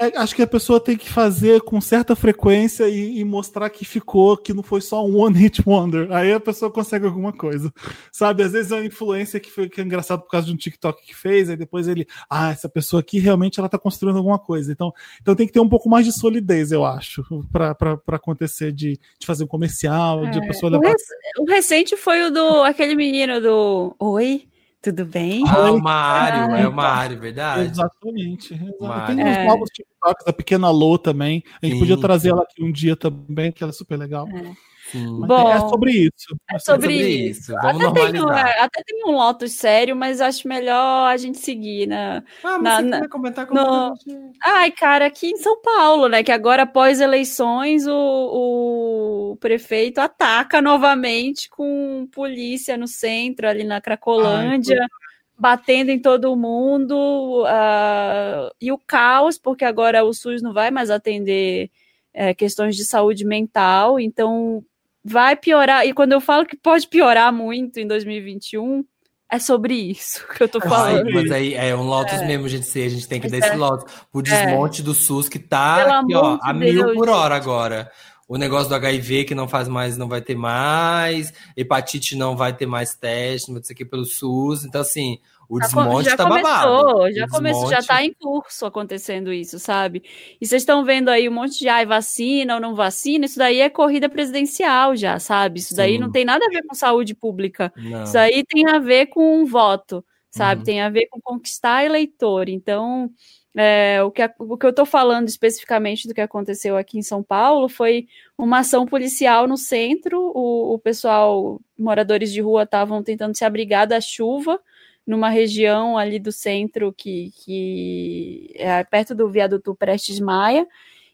É, 0.00 0.16
acho 0.16 0.34
que 0.34 0.40
a 0.40 0.46
pessoa 0.46 0.80
tem 0.80 0.96
que 0.96 1.10
fazer 1.10 1.60
com 1.60 1.78
certa 1.78 2.16
frequência 2.16 2.88
e, 2.88 3.18
e, 3.18 3.24
mostrar 3.24 3.68
que 3.68 3.84
ficou, 3.84 4.34
que 4.34 4.54
não 4.54 4.62
foi 4.62 4.80
só 4.80 5.06
um 5.06 5.18
one 5.18 5.38
hit 5.38 5.62
wonder. 5.66 6.10
Aí 6.10 6.32
a 6.32 6.40
pessoa 6.40 6.70
consegue 6.70 7.04
alguma 7.04 7.34
coisa. 7.34 7.70
Sabe? 8.10 8.42
Às 8.42 8.52
vezes 8.52 8.72
é 8.72 8.76
uma 8.76 8.86
influência 8.86 9.38
que 9.38 9.50
foi 9.50 9.68
que 9.68 9.78
é 9.78 9.84
engraçado 9.84 10.22
por 10.22 10.30
causa 10.30 10.46
de 10.46 10.54
um 10.54 10.56
TikTok 10.56 11.04
que 11.04 11.14
fez, 11.14 11.50
aí 11.50 11.56
depois 11.56 11.86
ele, 11.86 12.06
ah, 12.30 12.50
essa 12.50 12.66
pessoa 12.66 13.00
aqui 13.00 13.18
realmente 13.18 13.60
ela 13.60 13.68
tá 13.68 13.78
construindo 13.78 14.16
alguma 14.16 14.38
coisa. 14.38 14.72
Então, 14.72 14.90
então 15.20 15.34
tem 15.34 15.46
que 15.46 15.52
ter 15.52 15.60
um 15.60 15.68
pouco 15.68 15.86
mais 15.86 16.06
de 16.06 16.18
solidez, 16.18 16.72
eu 16.72 16.82
acho, 16.82 17.22
para 17.52 17.98
acontecer 18.08 18.72
de, 18.72 18.98
de 19.18 19.26
fazer 19.26 19.44
um 19.44 19.48
comercial, 19.48 20.24
é, 20.24 20.30
de 20.30 20.38
a 20.38 20.46
pessoa 20.46 20.70
levar. 20.72 20.86
O, 20.86 20.88
rec 20.88 20.98
o 21.40 21.44
recente 21.44 21.94
foi 21.98 22.22
o 22.22 22.30
do 22.30 22.62
aquele 22.62 22.94
menino 22.94 23.38
do 23.38 23.94
Oi, 23.98 24.48
tudo 24.82 25.04
bem? 25.04 25.44
Ah, 25.46 25.70
o 25.72 25.80
Mário, 25.80 26.56
é 26.56 26.68
o 26.68 26.72
Mário, 26.72 27.18
verdade? 27.18 27.70
Exatamente. 27.70 28.54
exatamente. 28.54 29.06
Tem 29.06 29.20
é. 29.20 29.42
uns 29.42 29.46
novos 29.46 29.70
TikToks, 29.70 30.26
a 30.26 30.32
Pequena 30.32 30.70
Lô 30.70 30.98
também. 30.98 31.42
A 31.62 31.66
gente 31.66 31.74
sim, 31.74 31.80
podia 31.80 31.98
trazer 31.98 32.30
ela 32.30 32.42
aqui 32.42 32.62
um 32.62 32.72
dia 32.72 32.96
também, 32.96 33.52
que 33.52 33.62
ela 33.62 33.70
é 33.70 33.74
super 33.74 33.96
legal. 33.98 34.26
É. 34.28 34.69
Bom, 34.98 35.50
é 35.50 35.60
sobre 35.68 35.92
isso. 35.92 36.36
É 36.50 36.58
sobre, 36.58 36.92
sobre 36.92 37.06
isso. 37.28 37.52
Vamos 37.62 37.84
até 37.84 38.12
normalizar. 38.12 38.44
Tem, 38.44 38.52
é, 38.52 38.60
até 38.62 38.82
tem 38.84 39.04
um 39.04 39.12
Lotus 39.12 39.52
sério, 39.52 39.94
mas 39.94 40.20
acho 40.20 40.48
melhor 40.48 41.08
a 41.08 41.16
gente 41.16 41.38
seguir 41.38 41.86
na. 41.86 42.22
Ah, 42.42 42.58
mas 42.58 42.62
na, 42.62 42.76
você 42.76 43.02
na, 43.02 43.08
comentar 43.08 43.46
com 43.46 43.54
no... 43.54 43.94
gente... 43.96 44.38
Ai, 44.42 44.70
cara, 44.70 45.06
aqui 45.06 45.30
em 45.30 45.36
São 45.36 45.60
Paulo, 45.60 46.08
né? 46.08 46.22
Que 46.22 46.32
agora, 46.32 46.62
após 46.62 47.00
eleições, 47.00 47.86
o, 47.86 49.32
o 49.32 49.36
prefeito 49.36 49.98
ataca 49.98 50.60
novamente 50.60 51.48
com 51.48 52.08
polícia 52.12 52.76
no 52.76 52.88
centro, 52.88 53.48
ali 53.48 53.64
na 53.64 53.80
Cracolândia. 53.80 54.80
Ai, 54.80 55.00
batendo 55.40 55.88
em 55.88 55.98
todo 55.98 56.36
mundo 56.36 57.44
uh, 57.44 58.54
e 58.60 58.70
o 58.70 58.76
caos, 58.76 59.38
porque 59.38 59.64
agora 59.64 60.04
o 60.04 60.12
SUS 60.12 60.42
não 60.42 60.52
vai 60.52 60.70
mais 60.70 60.90
atender 60.90 61.70
é, 62.12 62.34
questões 62.34 62.76
de 62.76 62.84
saúde 62.84 63.24
mental, 63.24 63.98
então 63.98 64.62
vai 65.04 65.36
piorar. 65.36 65.86
E 65.86 65.92
quando 65.92 66.12
eu 66.12 66.20
falo 66.20 66.46
que 66.46 66.56
pode 66.56 66.86
piorar 66.88 67.32
muito 67.32 67.78
em 67.78 67.86
2021, 67.86 68.84
é 69.30 69.38
sobre 69.38 69.74
isso 69.74 70.26
que 70.36 70.42
eu 70.42 70.48
tô 70.48 70.60
falando. 70.60 71.06
Ai, 71.06 71.12
mas 71.12 71.30
aí 71.30 71.54
é 71.54 71.74
um 71.74 71.82
Lotus 71.82 72.20
é. 72.20 72.26
mesmo, 72.26 72.48
gente. 72.48 72.66
A 72.82 72.88
gente 72.88 73.08
tem 73.08 73.20
que 73.20 73.28
dar 73.28 73.38
esse 73.38 73.48
é. 73.48 73.56
Lotus. 73.56 73.92
O 74.12 74.20
desmonte 74.20 74.80
é. 74.80 74.84
do 74.84 74.92
SUS 74.92 75.28
que 75.28 75.38
tá 75.38 76.00
aqui, 76.00 76.14
ó, 76.14 76.38
a 76.42 76.52
Deus, 76.52 76.74
mil 76.74 76.94
por 76.94 77.08
hora 77.08 77.36
gente. 77.36 77.44
agora. 77.44 77.90
O 78.28 78.36
negócio 78.36 78.68
do 78.68 78.74
HIV 78.76 79.24
que 79.24 79.34
não 79.34 79.48
faz 79.48 79.66
mais, 79.66 79.96
não 79.96 80.08
vai 80.08 80.20
ter 80.20 80.36
mais. 80.36 81.32
Hepatite 81.56 82.16
não 82.16 82.36
vai 82.36 82.52
ter 82.52 82.66
mais 82.66 82.94
teste, 82.94 83.48
não 83.48 83.54
vai 83.54 83.62
ter 83.62 83.72
aqui 83.72 83.84
pelo 83.84 84.04
SUS. 84.04 84.64
Então, 84.64 84.80
assim, 84.80 85.18
o 85.50 85.58
desmonte 85.58 86.08
já 86.08 86.16
tá 86.16 86.28
começou, 86.28 86.42
babado. 86.44 87.12
Já 87.12 87.28
começou, 87.28 87.66
já 87.68 87.82
tá 87.82 88.04
em 88.04 88.12
curso 88.12 88.64
acontecendo 88.64 89.32
isso, 89.32 89.58
sabe? 89.58 90.04
E 90.40 90.46
vocês 90.46 90.62
estão 90.62 90.84
vendo 90.84 91.08
aí 91.08 91.28
um 91.28 91.32
monte 91.32 91.58
de 91.58 91.68
ai, 91.68 91.84
vacina 91.84 92.54
ou 92.54 92.60
não 92.60 92.76
vacina, 92.76 93.26
isso 93.26 93.36
daí 93.36 93.60
é 93.60 93.68
corrida 93.68 94.08
presidencial 94.08 94.94
já, 94.94 95.18
sabe? 95.18 95.58
Isso 95.58 95.74
daí 95.74 95.94
Sim. 95.94 95.98
não 95.98 96.12
tem 96.12 96.24
nada 96.24 96.46
a 96.46 96.48
ver 96.48 96.62
com 96.62 96.72
saúde 96.72 97.16
pública. 97.16 97.72
Não. 97.76 98.04
Isso 98.04 98.16
aí 98.16 98.44
tem 98.44 98.68
a 98.68 98.78
ver 98.78 99.06
com 99.06 99.40
um 99.40 99.44
voto, 99.44 100.04
sabe? 100.30 100.60
Uhum. 100.60 100.64
Tem 100.64 100.82
a 100.82 100.88
ver 100.88 101.08
com 101.08 101.20
conquistar 101.20 101.84
eleitor. 101.84 102.48
Então, 102.48 103.10
é, 103.52 104.00
o, 104.04 104.10
que, 104.12 104.22
o 104.38 104.56
que 104.56 104.66
eu 104.66 104.70
estou 104.70 104.86
falando 104.86 105.26
especificamente 105.26 106.06
do 106.06 106.14
que 106.14 106.20
aconteceu 106.20 106.76
aqui 106.76 106.96
em 106.96 107.02
São 107.02 107.24
Paulo 107.24 107.68
foi 107.68 108.06
uma 108.38 108.60
ação 108.60 108.86
policial 108.86 109.48
no 109.48 109.56
centro. 109.56 110.30
O, 110.32 110.74
o 110.74 110.78
pessoal, 110.78 111.60
moradores 111.76 112.32
de 112.32 112.40
rua, 112.40 112.62
estavam 112.62 113.02
tentando 113.02 113.36
se 113.36 113.44
abrigar 113.44 113.88
da 113.88 114.00
chuva 114.00 114.60
numa 115.06 115.28
região 115.28 115.96
ali 115.98 116.18
do 116.18 116.30
centro 116.32 116.92
que, 116.92 117.30
que 117.44 118.52
é 118.56 118.84
perto 118.84 119.14
do 119.14 119.28
viaduto 119.28 119.74
Prestes 119.74 120.20
Maia, 120.20 120.66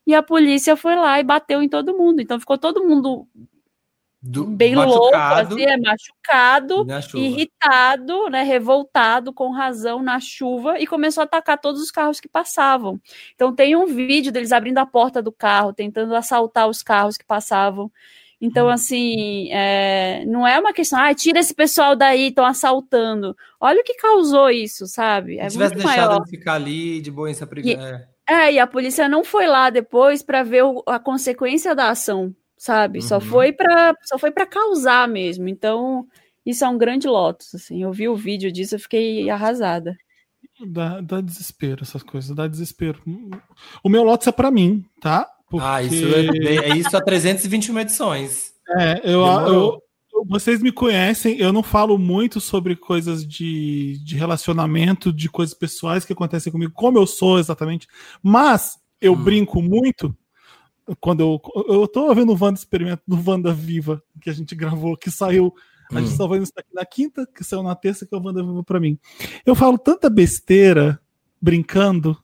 e 0.06 0.14
a 0.14 0.22
polícia 0.22 0.76
foi 0.76 0.94
lá 0.94 1.18
e 1.18 1.24
bateu 1.24 1.62
em 1.62 1.68
todo 1.68 1.96
mundo. 1.96 2.20
Então 2.20 2.38
ficou 2.38 2.56
todo 2.56 2.84
mundo 2.84 3.26
do, 4.22 4.44
bem 4.44 4.74
machucado, 4.74 4.98
louco, 4.98 5.16
assim, 5.16 5.64
é, 5.64 5.76
machucado, 5.76 6.86
irritado, 7.14 8.28
né, 8.28 8.42
revoltado 8.42 9.32
com 9.32 9.50
razão 9.50 10.02
na 10.02 10.18
chuva 10.18 10.80
e 10.80 10.86
começou 10.86 11.20
a 11.20 11.24
atacar 11.24 11.58
todos 11.58 11.80
os 11.80 11.90
carros 11.90 12.18
que 12.18 12.28
passavam. 12.28 13.00
Então 13.34 13.54
tem 13.54 13.76
um 13.76 13.86
vídeo 13.86 14.32
deles 14.32 14.52
abrindo 14.52 14.78
a 14.78 14.86
porta 14.86 15.22
do 15.22 15.30
carro, 15.30 15.72
tentando 15.72 16.14
assaltar 16.14 16.68
os 16.68 16.82
carros 16.82 17.16
que 17.16 17.24
passavam. 17.24 17.90
Então, 18.40 18.66
uhum. 18.66 18.72
assim, 18.72 19.50
é, 19.50 20.24
não 20.26 20.46
é 20.46 20.58
uma 20.58 20.72
questão, 20.72 20.98
ah, 20.98 21.14
tira 21.14 21.38
esse 21.38 21.54
pessoal 21.54 21.96
daí, 21.96 22.28
estão 22.28 22.44
assaltando. 22.44 23.34
Olha 23.58 23.80
o 23.80 23.84
que 23.84 23.94
causou 23.94 24.50
isso, 24.50 24.86
sabe? 24.86 25.38
É 25.38 25.48
Se 25.48 25.54
tivesse 25.54 25.74
deixado 25.74 26.08
maior. 26.08 26.16
ele 26.16 26.30
ficar 26.30 26.54
ali 26.54 27.00
de 27.00 27.10
boa 27.10 27.30
em 27.30 27.34
e, 27.64 27.72
é. 27.72 28.08
é, 28.28 28.52
e 28.52 28.58
a 28.58 28.66
polícia 28.66 29.08
não 29.08 29.24
foi 29.24 29.46
lá 29.46 29.70
depois 29.70 30.22
para 30.22 30.42
ver 30.42 30.64
o, 30.64 30.82
a 30.86 30.98
consequência 30.98 31.74
da 31.74 31.88
ação, 31.88 32.34
sabe? 32.58 32.98
Uhum. 32.98 33.06
Só 33.06 33.20
foi 33.20 33.52
para 33.52 33.94
só 34.02 34.18
foi 34.18 34.30
para 34.30 34.46
causar 34.46 35.08
mesmo. 35.08 35.48
Então, 35.48 36.06
isso 36.44 36.62
é 36.62 36.68
um 36.68 36.76
grande 36.76 37.08
lotus, 37.08 37.54
assim. 37.54 37.82
Eu 37.82 37.92
vi 37.92 38.06
o 38.06 38.16
vídeo 38.16 38.52
disso, 38.52 38.74
eu 38.74 38.80
fiquei 38.80 39.30
arrasada. 39.30 39.96
Dá, 40.60 41.00
dá 41.00 41.20
desespero 41.20 41.82
essas 41.82 42.02
coisas, 42.02 42.34
dá 42.34 42.46
desespero. 42.46 43.02
O 43.82 43.88
meu 43.88 44.02
lotus 44.04 44.26
é 44.26 44.32
para 44.32 44.50
mim, 44.50 44.84
tá? 45.00 45.30
Porque... 45.48 45.66
Ah, 45.66 45.82
isso 45.82 46.04
é, 46.14 46.70
é 46.70 46.76
isso 46.76 46.96
há 46.96 47.00
321 47.00 47.78
edições. 47.80 48.52
É, 48.68 49.00
eu, 49.04 49.20
eu, 49.20 49.82
vocês 50.28 50.60
me 50.60 50.72
conhecem, 50.72 51.38
eu 51.38 51.52
não 51.52 51.62
falo 51.62 51.98
muito 51.98 52.40
sobre 52.40 52.74
coisas 52.74 53.26
de, 53.26 53.98
de 54.04 54.16
relacionamento, 54.16 55.12
de 55.12 55.28
coisas 55.28 55.54
pessoais 55.54 56.04
que 56.04 56.12
acontecem 56.12 56.50
comigo, 56.52 56.72
como 56.74 56.98
eu 56.98 57.06
sou 57.06 57.38
exatamente, 57.38 57.86
mas 58.22 58.78
eu 59.00 59.12
hum. 59.12 59.22
brinco 59.22 59.62
muito 59.62 60.16
quando 61.00 61.20
eu. 61.20 61.40
Eu 61.68 61.88
tô 61.88 62.14
vendo 62.14 62.32
o 62.32 62.38
Wanda 62.40 62.58
Experimento 62.58 63.02
do 63.06 63.18
Wanda 63.28 63.52
Viva, 63.52 64.02
que 64.20 64.30
a 64.30 64.32
gente 64.32 64.54
gravou, 64.54 64.96
que 64.96 65.10
saiu. 65.10 65.52
A 65.90 66.00
gente 66.00 66.12
hum. 66.12 66.16
só 66.16 66.26
vai 66.26 66.38
isso 66.38 66.52
aqui 66.56 66.74
na 66.74 66.84
quinta, 66.84 67.26
que 67.26 67.44
saiu 67.44 67.62
na 67.62 67.74
terça, 67.74 68.06
que 68.06 68.14
é 68.14 68.18
o 68.18 68.22
Wanda 68.22 68.42
Viva 68.42 68.62
pra 68.64 68.80
mim. 68.80 68.98
Eu 69.44 69.54
falo 69.54 69.78
tanta 69.78 70.08
besteira 70.08 71.00
brincando 71.40 72.16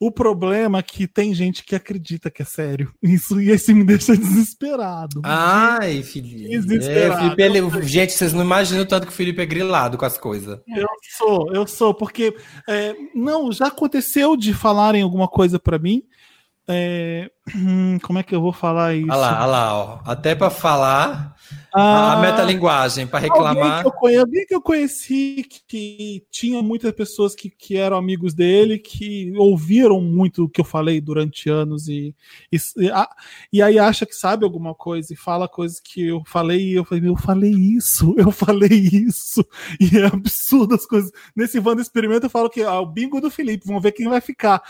o 0.00 0.10
problema 0.10 0.78
é 0.78 0.82
que 0.82 1.06
tem 1.06 1.34
gente 1.34 1.62
que 1.62 1.76
acredita 1.76 2.30
que 2.30 2.40
é 2.40 2.44
sério. 2.44 2.90
Isso 3.02 3.38
e 3.38 3.50
isso 3.50 3.74
me 3.74 3.84
deixa 3.84 4.16
desesperado. 4.16 5.20
Ai, 5.22 6.02
Felipe. 6.02 6.48
Desesperado. 6.48 7.12
É, 7.12 7.18
Felipe 7.18 7.42
ele... 7.42 7.82
Gente, 7.82 8.14
vocês 8.14 8.32
não 8.32 8.42
imaginam 8.42 8.86
tanto 8.86 9.06
que 9.06 9.12
o 9.12 9.14
Felipe 9.14 9.42
é 9.42 9.46
grilado 9.46 9.98
com 9.98 10.06
as 10.06 10.16
coisas. 10.16 10.58
Eu 10.66 10.88
sou, 11.18 11.52
eu 11.52 11.66
sou, 11.66 11.92
porque 11.92 12.34
é, 12.66 12.96
não, 13.14 13.52
já 13.52 13.66
aconteceu 13.66 14.38
de 14.38 14.54
falarem 14.54 15.02
alguma 15.02 15.28
coisa 15.28 15.58
para 15.58 15.78
mim. 15.78 16.02
É, 16.66 17.30
como 18.02 18.18
é 18.18 18.22
que 18.22 18.34
eu 18.34 18.40
vou 18.40 18.54
falar 18.54 18.94
isso? 18.94 19.10
Olha 19.10 19.16
lá, 19.16 19.42
olha 19.42 19.46
lá, 19.46 19.74
ó. 19.76 20.00
Até 20.06 20.34
para 20.34 20.48
falar 20.48 21.36
ah, 21.72 22.14
a 22.14 22.20
metalinguagem, 22.20 23.06
para 23.06 23.20
reclamar. 23.20 23.56
Alguém 23.56 23.82
que, 23.82 23.86
eu 23.86 23.92
conheci, 23.92 24.18
alguém 24.20 24.46
que 24.46 24.54
eu 24.54 24.62
conheci 24.62 25.46
que 25.68 26.24
tinha 26.30 26.62
muitas 26.62 26.92
pessoas 26.92 27.34
que, 27.34 27.48
que 27.48 27.76
eram 27.76 27.96
amigos 27.96 28.34
dele, 28.34 28.78
que 28.78 29.32
ouviram 29.36 30.00
muito 30.00 30.44
o 30.44 30.48
que 30.48 30.60
eu 30.60 30.64
falei 30.64 31.00
durante 31.00 31.48
anos 31.48 31.88
e, 31.88 32.14
e, 32.52 32.58
e 33.52 33.62
aí 33.62 33.78
acha 33.78 34.04
que 34.04 34.14
sabe 34.14 34.44
alguma 34.44 34.74
coisa 34.74 35.12
e 35.12 35.16
fala 35.16 35.48
coisas 35.48 35.80
que 35.80 36.08
eu 36.08 36.22
falei 36.26 36.70
e 36.70 36.74
eu 36.74 36.84
falei, 36.84 37.08
eu 37.08 37.16
falei 37.16 37.52
isso, 37.52 38.14
eu 38.18 38.30
falei 38.30 38.68
isso. 38.68 39.44
E 39.78 39.98
é 39.98 40.06
absurdo 40.06 40.74
as 40.74 40.86
coisas. 40.86 41.10
Nesse 41.36 41.58
Wanda 41.58 41.82
Experimento 41.82 42.26
eu 42.26 42.30
falo 42.30 42.50
que 42.50 42.62
ah, 42.62 42.80
o 42.80 42.86
bingo 42.86 43.20
do 43.20 43.30
Felipe, 43.30 43.66
vamos 43.66 43.82
ver 43.82 43.92
quem 43.92 44.08
vai 44.08 44.20
ficar. 44.20 44.62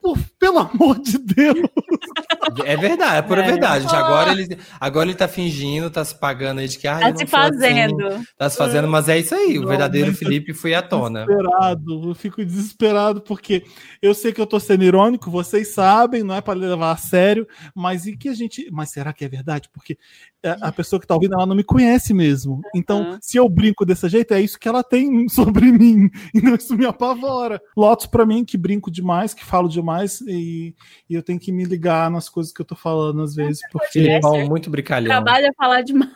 Pô, 0.00 0.18
pelo 0.38 0.58
amor 0.58 0.98
de 0.98 1.16
Deus. 1.16 1.58
É 2.64 2.76
verdade, 2.76 3.16
é 3.16 3.22
pura 3.22 3.42
é. 3.42 3.50
verdade. 3.50 3.84
Gente. 3.84 3.94
Agora, 3.94 4.32
ele, 4.32 4.58
agora 4.80 5.08
ele 5.08 5.16
tá 5.16 5.28
fingindo, 5.28 5.90
tá 5.90 6.04
se 6.04 6.14
pagando 6.14 6.60
aí 6.60 6.68
de 6.68 6.78
que. 6.78 6.86
Ah, 6.86 7.00
tá 7.00 7.16
se 7.16 7.26
fazendo. 7.26 8.06
Assim, 8.06 8.24
tá 8.36 8.50
se 8.50 8.56
fazendo, 8.56 8.88
mas 8.88 9.08
é 9.08 9.18
isso 9.18 9.34
aí. 9.34 9.58
O 9.58 9.66
verdadeiro 9.66 10.12
Felipe 10.14 10.52
foi 10.52 10.74
à 10.74 10.82
tona. 10.82 11.26
Desesperado, 11.26 12.08
eu 12.08 12.14
fico 12.14 12.44
desesperado 12.44 13.20
porque 13.20 13.64
eu 14.00 14.14
sei 14.14 14.32
que 14.32 14.40
eu 14.40 14.46
tô 14.46 14.58
sendo 14.58 14.84
irônico, 14.84 15.30
vocês 15.30 15.68
sabem, 15.68 16.22
não 16.22 16.34
é 16.34 16.40
para 16.40 16.58
levar 16.58 16.92
a 16.92 16.96
sério, 16.96 17.46
mas 17.74 18.06
e 18.06 18.16
que 18.16 18.28
a 18.28 18.34
gente. 18.34 18.68
Mas 18.70 18.90
será 18.90 19.12
que 19.12 19.24
é 19.24 19.28
verdade? 19.28 19.68
Porque 19.72 19.96
é, 20.44 20.56
a 20.60 20.72
pessoa 20.72 20.98
que 20.98 21.06
tá 21.06 21.14
ouvindo, 21.14 21.34
ela 21.34 21.46
não 21.46 21.54
me 21.54 21.62
conhece 21.62 22.12
mesmo. 22.12 22.60
Então, 22.74 23.12
uhum. 23.12 23.18
se 23.20 23.36
eu 23.36 23.48
brinco 23.48 23.86
desse 23.86 24.08
jeito, 24.08 24.34
é 24.34 24.40
isso 24.40 24.58
que 24.58 24.68
ela 24.68 24.82
tem 24.82 25.28
sobre 25.30 25.70
mim. 25.70 26.10
Então, 26.34 26.56
isso 26.56 26.76
me 26.76 26.84
apavora. 26.84 27.60
Lotus 27.76 28.06
para 28.06 28.26
mim, 28.26 28.44
que 28.44 28.58
brinco 28.58 28.90
demais, 28.90 29.32
que 29.32 29.44
falo 29.44 29.68
demais, 29.68 30.20
e, 30.22 30.74
e 31.08 31.14
eu 31.14 31.22
tenho 31.22 31.38
que 31.38 31.52
me 31.52 31.64
ligar 31.64 32.10
nas 32.10 32.28
coisas 32.28 32.41
coisas 32.42 32.52
que 32.52 32.60
eu 32.60 32.66
tô 32.66 32.74
falando 32.74 33.22
às 33.22 33.34
vezes, 33.34 33.62
porque. 33.70 34.00
Filipão, 34.00 34.46
muito 34.46 34.68
brincalhão. 34.68 35.08
Trabalha 35.08 35.52
falar 35.56 35.82
demais. 35.82 36.10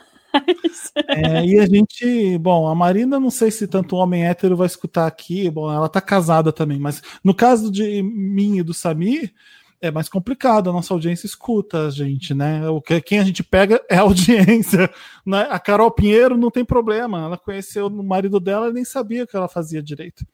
É, 1.08 1.44
e 1.46 1.58
a 1.58 1.66
gente, 1.66 2.36
bom, 2.38 2.68
a 2.68 2.74
Marina, 2.74 3.18
não 3.18 3.30
sei 3.30 3.50
se 3.50 3.66
tanto 3.66 3.96
homem 3.96 4.26
hétero 4.26 4.56
vai 4.56 4.66
escutar 4.66 5.06
aqui, 5.06 5.48
bom, 5.48 5.72
ela 5.72 5.88
tá 5.88 6.00
casada 6.00 6.52
também, 6.52 6.78
mas 6.78 7.02
no 7.24 7.34
caso 7.34 7.70
de 7.70 8.02
mim 8.02 8.58
e 8.58 8.62
do 8.62 8.74
Samir, 8.74 9.32
é 9.80 9.90
mais 9.90 10.08
complicado, 10.10 10.68
a 10.68 10.72
nossa 10.72 10.92
audiência 10.92 11.26
escuta 11.26 11.86
a 11.86 11.90
gente, 11.90 12.34
né? 12.34 12.68
O 12.68 12.82
que 12.82 13.00
quem 13.00 13.18
a 13.18 13.24
gente 13.24 13.42
pega 13.42 13.80
é 13.88 13.96
a 13.96 14.02
audiência. 14.02 14.90
Né? 15.24 15.46
A 15.50 15.58
Carol 15.58 15.90
Pinheiro 15.90 16.36
não 16.36 16.50
tem 16.50 16.64
problema, 16.64 17.24
ela 17.24 17.38
conheceu 17.38 17.86
o 17.86 18.02
marido 18.02 18.40
dela 18.40 18.68
e 18.68 18.72
nem 18.72 18.84
sabia 18.84 19.24
o 19.24 19.26
que 19.26 19.36
ela 19.36 19.48
fazia 19.48 19.82
direito. 19.82 20.26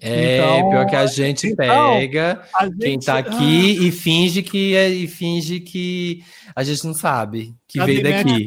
É, 0.00 0.36
então, 0.36 0.70
pior 0.70 0.86
que 0.86 0.96
a 0.96 1.06
gente 1.06 1.46
então, 1.46 1.94
pega 1.94 2.42
a 2.54 2.66
gente, 2.66 2.78
quem 2.78 2.98
tá 2.98 3.18
aqui 3.18 3.78
ah, 3.78 3.82
e 3.82 3.90
finge 3.90 4.42
que 4.42 4.76
é, 4.76 4.90
e 4.90 5.06
finge 5.06 5.58
que 5.60 6.22
a 6.54 6.62
gente 6.62 6.84
não 6.84 6.92
sabe 6.92 7.54
que 7.66 7.82
veio 7.82 8.02
daqui. 8.02 8.44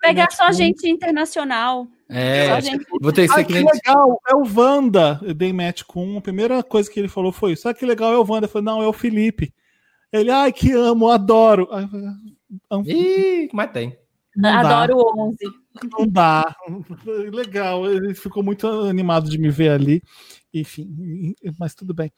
Pegar 0.00 0.30
só 0.30 0.52
gente 0.52 0.88
internacional. 0.88 1.88
É, 2.08 2.60
gente... 2.60 2.86
vou 3.00 3.12
ter 3.12 3.26
que 3.26 3.34
ser 3.34 3.44
que 3.44 3.54
legal, 3.54 4.20
é 4.28 4.34
o 4.36 4.44
Wanda. 4.44 5.18
Eu 5.22 5.34
dei 5.34 5.52
match 5.52 5.82
com. 5.82 6.16
A 6.16 6.20
primeira 6.20 6.62
coisa 6.62 6.88
que 6.88 7.00
ele 7.00 7.08
falou 7.08 7.32
foi 7.32 7.52
isso. 7.52 7.68
Ah, 7.68 7.74
que 7.74 7.84
legal 7.84 8.12
é 8.12 8.18
o 8.18 8.24
Wanda. 8.28 8.46
Eu 8.46 8.50
falei, 8.50 8.64
não, 8.64 8.82
é 8.82 8.86
o 8.86 8.92
Felipe. 8.92 9.52
Ele, 10.12 10.30
ai, 10.30 10.52
que 10.52 10.70
amo, 10.70 11.08
adoro. 11.08 11.68
Ih, 12.86 13.48
mas 13.52 13.72
tem. 13.72 13.98
Não 14.36 14.50
adoro 14.50 14.96
o 14.96 15.28
11. 15.28 15.36
Não 15.92 16.06
dá. 16.06 16.54
Legal, 17.32 17.90
ele 17.90 18.14
ficou 18.14 18.42
muito 18.42 18.66
animado 18.66 19.28
de 19.28 19.38
me 19.38 19.50
ver 19.50 19.70
ali. 19.70 20.02
Enfim, 20.54 21.34
mas 21.58 21.74
tudo 21.74 21.92
bem. 21.92 22.12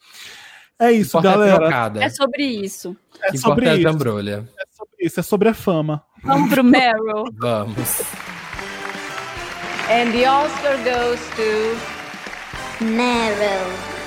É 0.79 0.91
isso, 0.91 1.19
galera. 1.19 1.91
É, 1.99 2.05
é, 2.05 2.09
sobre 2.09 2.43
isso. 2.43 2.95
É 3.23 3.35
sobre 3.35 3.65
isso. 3.65 3.87
É 3.87 4.65
sobre 4.69 4.95
isso, 4.99 5.19
é 5.19 5.23
sobre 5.23 5.49
a 5.49 5.53
fama. 5.55 6.03
Vamos 6.23 6.51
pro 6.51 6.63
Meryl. 6.63 7.25
Vamos. 7.33 8.01
And 9.89 10.11
the 10.11 10.29
Oscar 10.29 10.77
goes 10.83 11.19
to 11.35 12.85
Meryl. 12.85 13.97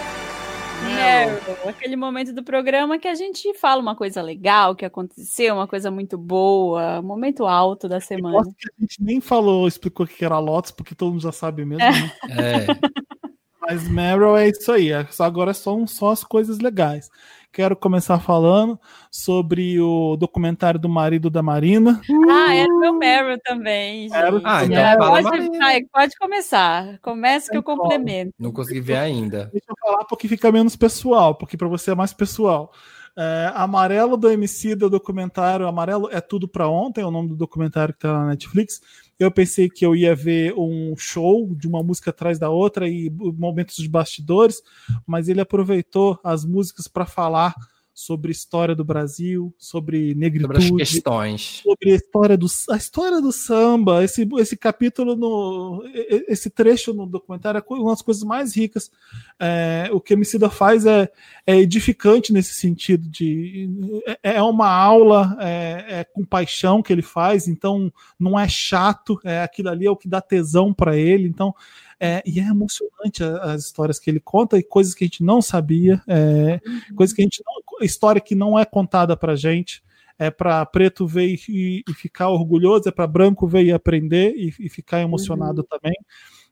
Meryl, 0.85 1.69
aquele 1.69 1.97
momento 1.97 2.33
do 2.33 2.45
programa 2.45 2.99
que 2.99 3.09
a 3.09 3.15
gente 3.15 3.53
fala 3.55 3.83
uma 3.83 3.97
coisa 3.97 4.23
legal 4.23 4.75
que 4.75 4.85
aconteceu, 4.85 5.55
uma 5.55 5.67
coisa 5.67 5.91
muito 5.91 6.17
boa, 6.17 7.03
momento 7.03 7.47
alto 7.47 7.89
da 7.89 8.01
semana. 8.01 8.45
que 8.57 8.69
a 8.69 8.81
gente 8.81 9.03
nem 9.03 9.21
falou, 9.21 9.67
explicou 9.67 10.07
o 10.07 10.09
que 10.09 10.25
era 10.25 10.39
Lotus, 10.39 10.71
porque 10.71 10.95
todo 10.95 11.11
mundo 11.11 11.23
já 11.23 11.33
sabe 11.33 11.65
mesmo. 11.65 11.85
Né? 11.85 12.13
É. 12.31 13.20
Mas 13.61 13.89
Meryl 13.89 14.37
é 14.37 14.49
isso 14.49 14.73
aí, 14.73 14.91
é 14.91 15.07
agora 15.19 15.53
são 15.53 15.87
só 15.87 16.11
as 16.11 16.25
coisas 16.25 16.59
legais. 16.59 17.11
Quero 17.53 17.75
começar 17.75 18.21
falando 18.21 18.79
sobre 19.11 19.81
o 19.81 20.17
documentário 20.17 20.79
do 20.79 20.89
marido 20.89 21.29
da 21.29 21.43
Marina. 21.43 22.01
Ah, 22.31 22.55
é 22.55 22.65
meu 22.65 22.93
Meryl 22.95 23.39
também. 23.45 24.09
Gente. 24.09 24.15
Ah, 24.45 24.65
então 24.65 24.79
é, 24.79 24.97
fala 24.97 25.23
pode, 25.23 25.59
vai, 25.59 25.83
pode 25.83 26.17
começar. 26.17 26.99
Começa 27.01 27.51
que 27.51 27.57
eu 27.57 27.63
complemento. 27.63 28.33
Não 28.39 28.53
consegui 28.53 28.81
ver 28.81 28.99
ainda. 28.99 29.47
Deixa 29.53 29.67
eu 29.69 29.75
falar 29.81 30.05
porque 30.05 30.29
fica 30.29 30.53
menos 30.53 30.77
pessoal, 30.77 31.35
porque 31.35 31.57
para 31.57 31.67
você 31.67 31.91
é 31.91 31.95
mais 31.95 32.13
pessoal. 32.13 32.73
É, 33.19 33.51
Amarelo 33.57 34.17
do 34.17 34.31
MC 34.31 34.77
do 34.77 34.89
documentário 34.89 35.67
Amarelo 35.67 36.09
é 36.13 36.21
Tudo 36.21 36.47
para 36.47 36.69
Ontem, 36.69 37.01
é 37.01 37.05
o 37.05 37.11
nome 37.11 37.31
do 37.31 37.37
documentário 37.37 37.93
que 37.93 37.99
está 37.99 38.13
na 38.13 38.27
Netflix. 38.27 38.81
Eu 39.21 39.31
pensei 39.31 39.69
que 39.69 39.85
eu 39.85 39.95
ia 39.95 40.15
ver 40.15 40.55
um 40.57 40.97
show 40.97 41.55
de 41.55 41.69
uma 41.69 41.83
música 41.83 42.09
atrás 42.09 42.39
da 42.39 42.49
outra 42.49 42.89
e 42.89 43.11
momentos 43.11 43.77
de 43.77 43.87
bastidores, 43.87 44.63
mas 45.07 45.29
ele 45.29 45.43
aproveitou 45.43 46.19
as 46.25 46.43
músicas 46.43 46.89
para 46.89 47.05
falar 47.05 47.55
sobre 47.93 48.33
história 48.33 48.75
do 48.75 48.85
Brasil, 48.85 49.55
sobre 49.59 50.15
negritude, 50.15 50.67
sobre 50.67 50.83
as 50.83 50.91
questões, 50.91 51.63
sobre 51.63 51.93
a 51.93 51.95
história 51.97 52.37
do, 52.37 52.47
a 52.71 52.77
história 52.77 53.21
do 53.21 53.33
samba. 53.33 54.03
Esse, 54.03 54.29
esse 54.39 54.57
capítulo, 54.57 55.17
no, 55.17 55.83
esse 56.29 56.49
trecho 56.49 56.95
no 56.95 57.07
documentário 57.07 57.59
é 57.59 57.75
uma 57.75 57.91
das 57.91 58.03
coisas 58.03 58.23
mais 58.23 58.57
ricas. 58.57 58.91
É, 59.39 59.91
o 59.93 60.01
que 60.01 60.15
a 60.15 60.17
Emicida 60.17 60.49
faz 60.49 60.87
é, 60.87 61.11
é, 61.47 61.57
edificante 61.59 62.33
nesse 62.33 62.55
sentido 62.55 63.09
de 63.09 63.69
é, 64.07 64.37
é 64.37 64.43
uma 64.43 64.69
aula 64.69 65.37
é, 65.41 66.01
é, 66.01 66.05
com 66.05 66.25
paixão 66.25 66.83
que 66.83 66.93
ele 66.93 67.03
faz, 67.03 67.49
então 67.49 67.93
não 68.19 68.39
é 68.39 68.49
chato, 68.49 69.21
é 69.25 69.43
aquilo 69.43 69.69
ali 69.69 69.87
é 69.87 69.91
o 69.91 69.97
que 69.97 70.09
dá 70.09 70.21
tesão 70.21 70.73
para 70.73 70.97
ele. 70.97 71.29
Então 71.29 71.55
é, 72.01 72.23
e 72.25 72.41
é 72.41 72.45
emocionante 72.45 73.23
as 73.23 73.67
histórias 73.67 73.99
que 73.99 74.09
ele 74.09 74.21
conta 74.21 74.57
e 74.57 74.63
coisas 74.63 74.95
que 74.95 75.05
a 75.05 75.07
gente 75.07 75.23
não 75.23 75.43
sabia, 75.43 76.03
é, 76.09 76.59
uhum. 76.67 76.97
coisas 76.97 77.15
que 77.15 77.21
a 77.21 77.25
gente 77.25 77.43
não, 77.45 77.85
história 77.85 78.21
que 78.21 78.35
não 78.35 78.59
é 78.59 78.65
contada 78.65 79.15
pra 79.17 79.37
gente. 79.37 79.83
É 80.19 80.31
para 80.31 80.67
preto 80.67 81.07
ver 81.07 81.35
e, 81.49 81.83
e, 81.89 81.95
ficar 81.95 82.29
orgulhoso, 82.29 82.87
é 82.87 82.93
para 82.93 83.07
branco 83.07 83.49
ver 83.49 83.65
e 83.65 83.73
aprender 83.73 84.35
e, 84.37 84.53
e 84.61 84.69
ficar 84.69 85.01
emocionado 85.01 85.63
uhum. 85.63 85.67
também. 85.67 85.95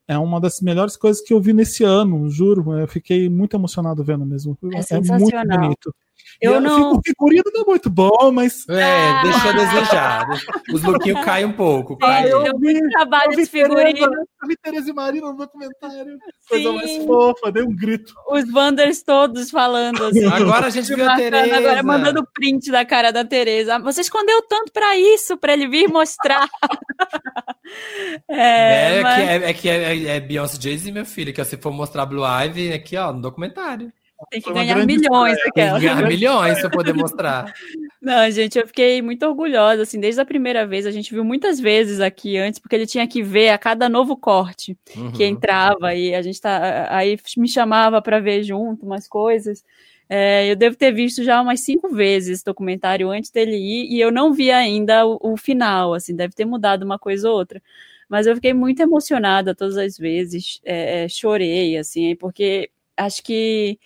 É 0.06 0.16
uma 0.16 0.40
das 0.40 0.62
melhores 0.62 0.96
coisas 0.96 1.22
que 1.22 1.34
eu 1.34 1.40
vi 1.40 1.52
nesse 1.52 1.84
ano, 1.84 2.30
juro. 2.30 2.72
Eu 2.78 2.88
fiquei 2.88 3.28
muito 3.28 3.54
emocionado 3.54 4.02
vendo 4.02 4.24
mesmo. 4.24 4.56
É, 4.72 4.96
é 4.96 5.00
muito 5.18 5.36
bonito. 5.46 5.94
Eu 6.40 6.56
e 6.56 6.60
não. 6.60 6.92
O 6.92 7.00
figurino 7.04 7.44
não 7.52 7.62
é 7.62 7.64
muito 7.64 7.90
bom, 7.90 8.30
mas. 8.32 8.68
É, 8.68 8.82
ah. 8.82 9.22
deixa 9.22 9.48
a 9.48 9.52
desejar. 9.52 10.26
Os 10.72 10.82
lookinhos 10.84 11.24
caem 11.24 11.46
um 11.46 11.52
pouco. 11.52 11.96
Cai. 11.96 12.28
É, 12.28 12.32
eu 12.32 12.58
vi, 12.58 12.80
trabalho 12.90 13.36
de 13.36 13.44
figurino. 13.46 14.06
Eu 14.06 14.48
vi 14.48 14.56
Tereza 14.56 14.88
e 14.88 14.92
Marina 14.92 15.32
no 15.32 15.36
documentário. 15.36 16.16
Coisa 16.48 16.70
Sim. 16.70 16.76
mais 16.76 17.04
fofa, 17.04 17.50
dei 17.50 17.64
um 17.64 17.74
grito. 17.74 18.14
Os 18.30 18.52
Wanders 18.52 19.02
todos 19.02 19.50
falando 19.50 20.04
assim. 20.04 20.26
Agora 20.26 20.66
a 20.66 20.70
gente 20.70 20.94
viu 20.94 21.08
a 21.08 21.16
Tereza. 21.16 21.56
Agora 21.56 21.82
mandando 21.82 22.26
print 22.32 22.70
da 22.70 22.84
cara 22.84 23.10
da 23.10 23.24
Tereza. 23.24 23.78
Você 23.80 24.02
escondeu 24.02 24.40
tanto 24.42 24.72
pra 24.72 24.96
isso, 24.96 25.36
pra 25.36 25.54
ele 25.54 25.66
vir 25.66 25.88
mostrar. 25.88 26.48
é, 28.30 28.98
é, 28.98 29.02
mas... 29.02 29.16
que 29.16 29.28
é, 29.28 29.34
é, 29.34 29.54
que 29.54 29.68
é, 29.68 30.16
é 30.16 30.20
Beyoncé 30.20 30.56
Jay-Z, 30.60 30.92
meu 30.92 31.04
filho, 31.04 31.34
que 31.34 31.44
se 31.44 31.56
for 31.56 31.72
mostrar 31.72 32.06
Blue 32.06 32.24
Ivy 32.24 32.72
aqui, 32.72 32.96
ó, 32.96 33.12
no 33.12 33.20
documentário. 33.20 33.92
Tem 34.30 34.40
que 34.40 34.52
ganhar 34.52 34.84
milhões 34.84 35.38
aquela. 35.46 35.78
Ganhar 35.78 36.08
milhões 36.08 36.60
para 36.60 36.70
poder 36.70 36.92
mostrar. 36.94 37.54
Não, 38.02 38.28
gente, 38.30 38.58
eu 38.58 38.66
fiquei 38.66 39.00
muito 39.00 39.24
orgulhosa, 39.24 39.82
assim, 39.82 40.00
desde 40.00 40.20
a 40.20 40.24
primeira 40.24 40.66
vez, 40.66 40.86
a 40.86 40.90
gente 40.90 41.12
viu 41.14 41.24
muitas 41.24 41.60
vezes 41.60 42.00
aqui 42.00 42.36
antes, 42.36 42.58
porque 42.58 42.74
ele 42.74 42.86
tinha 42.86 43.06
que 43.06 43.22
ver 43.22 43.50
a 43.50 43.58
cada 43.58 43.88
novo 43.88 44.16
corte 44.16 44.76
uhum. 44.96 45.12
que 45.12 45.24
entrava, 45.24 45.94
e 45.94 46.14
a 46.14 46.22
gente 46.22 46.40
tá, 46.40 46.88
aí 46.90 47.16
me 47.36 47.48
chamava 47.48 48.02
para 48.02 48.18
ver 48.18 48.42
junto 48.42 48.84
umas 48.84 49.06
coisas, 49.06 49.64
é, 50.08 50.50
eu 50.50 50.56
devo 50.56 50.74
ter 50.74 50.92
visto 50.92 51.22
já 51.22 51.40
umas 51.40 51.60
cinco 51.60 51.88
vezes 51.90 52.30
esse 52.30 52.44
documentário 52.44 53.10
antes 53.10 53.30
dele 53.30 53.56
ir, 53.56 53.92
e 53.92 54.00
eu 54.00 54.10
não 54.10 54.32
vi 54.32 54.50
ainda 54.50 55.06
o, 55.06 55.18
o 55.20 55.36
final, 55.36 55.94
assim, 55.94 56.14
deve 56.14 56.34
ter 56.34 56.44
mudado 56.44 56.82
uma 56.82 56.98
coisa 56.98 57.30
ou 57.30 57.36
outra, 57.36 57.62
mas 58.08 58.26
eu 58.26 58.34
fiquei 58.34 58.52
muito 58.52 58.80
emocionada 58.80 59.54
todas 59.54 59.76
as 59.76 59.96
vezes, 59.96 60.60
é, 60.64 61.04
é 61.04 61.08
chorei, 61.08 61.76
assim, 61.76 62.16
porque 62.16 62.70
acho 62.96 63.22
que 63.22 63.78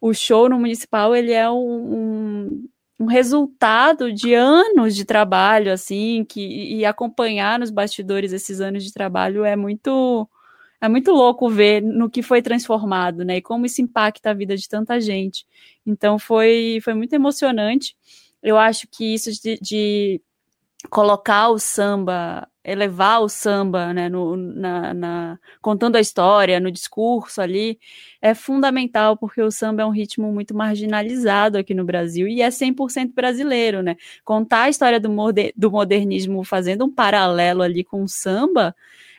o 0.00 0.14
show 0.14 0.48
no 0.48 0.58
municipal 0.58 1.14
ele 1.14 1.32
é 1.32 1.48
um, 1.50 1.56
um, 1.58 2.68
um 3.00 3.06
resultado 3.06 4.12
de 4.12 4.34
anos 4.34 4.96
de 4.96 5.04
trabalho, 5.04 5.72
assim, 5.72 6.24
que 6.24 6.40
e 6.40 6.84
acompanhar 6.84 7.58
nos 7.58 7.70
bastidores 7.70 8.32
esses 8.32 8.60
anos 8.60 8.84
de 8.84 8.92
trabalho 8.92 9.44
é 9.44 9.56
muito 9.56 10.28
é 10.80 10.88
muito 10.88 11.12
louco 11.12 11.48
ver 11.50 11.82
no 11.82 12.08
que 12.08 12.22
foi 12.22 12.40
transformado, 12.40 13.24
né? 13.24 13.36
E 13.36 13.42
como 13.42 13.66
isso 13.66 13.82
impacta 13.82 14.30
a 14.30 14.34
vida 14.34 14.56
de 14.56 14.68
tanta 14.68 15.00
gente. 15.00 15.46
Então 15.86 16.18
foi 16.18 16.78
foi 16.82 16.94
muito 16.94 17.12
emocionante. 17.12 17.96
Eu 18.42 18.56
acho 18.58 18.88
que 18.88 19.14
isso 19.14 19.30
de, 19.42 19.58
de 19.60 20.22
colocar 20.90 21.50
o 21.50 21.58
samba 21.58 22.48
elevar 22.64 23.22
o 23.22 23.28
samba, 23.28 23.92
né, 23.92 24.08
no, 24.08 24.36
na, 24.36 24.94
na, 24.94 25.38
contando 25.62 25.96
a 25.96 26.00
história, 26.00 26.60
no 26.60 26.70
discurso 26.70 27.40
ali, 27.40 27.78
é 28.20 28.34
fundamental, 28.34 29.16
porque 29.16 29.40
o 29.40 29.50
samba 29.50 29.82
é 29.82 29.86
um 29.86 29.90
ritmo 29.90 30.32
muito 30.32 30.54
marginalizado 30.54 31.56
aqui 31.58 31.74
no 31.74 31.84
Brasil 31.84 32.28
e 32.28 32.42
é 32.42 32.50
100% 32.50 33.14
brasileiro, 33.14 33.82
né? 33.82 33.96
Contar 34.24 34.62
a 34.64 34.68
história 34.68 35.00
do, 35.00 35.10
moder, 35.10 35.52
do 35.56 35.70
modernismo 35.70 36.44
fazendo 36.44 36.84
um 36.84 36.90
paralelo 36.90 37.62
ali 37.62 37.82
com 37.82 38.02
o 38.02 38.08
samba 38.08 38.74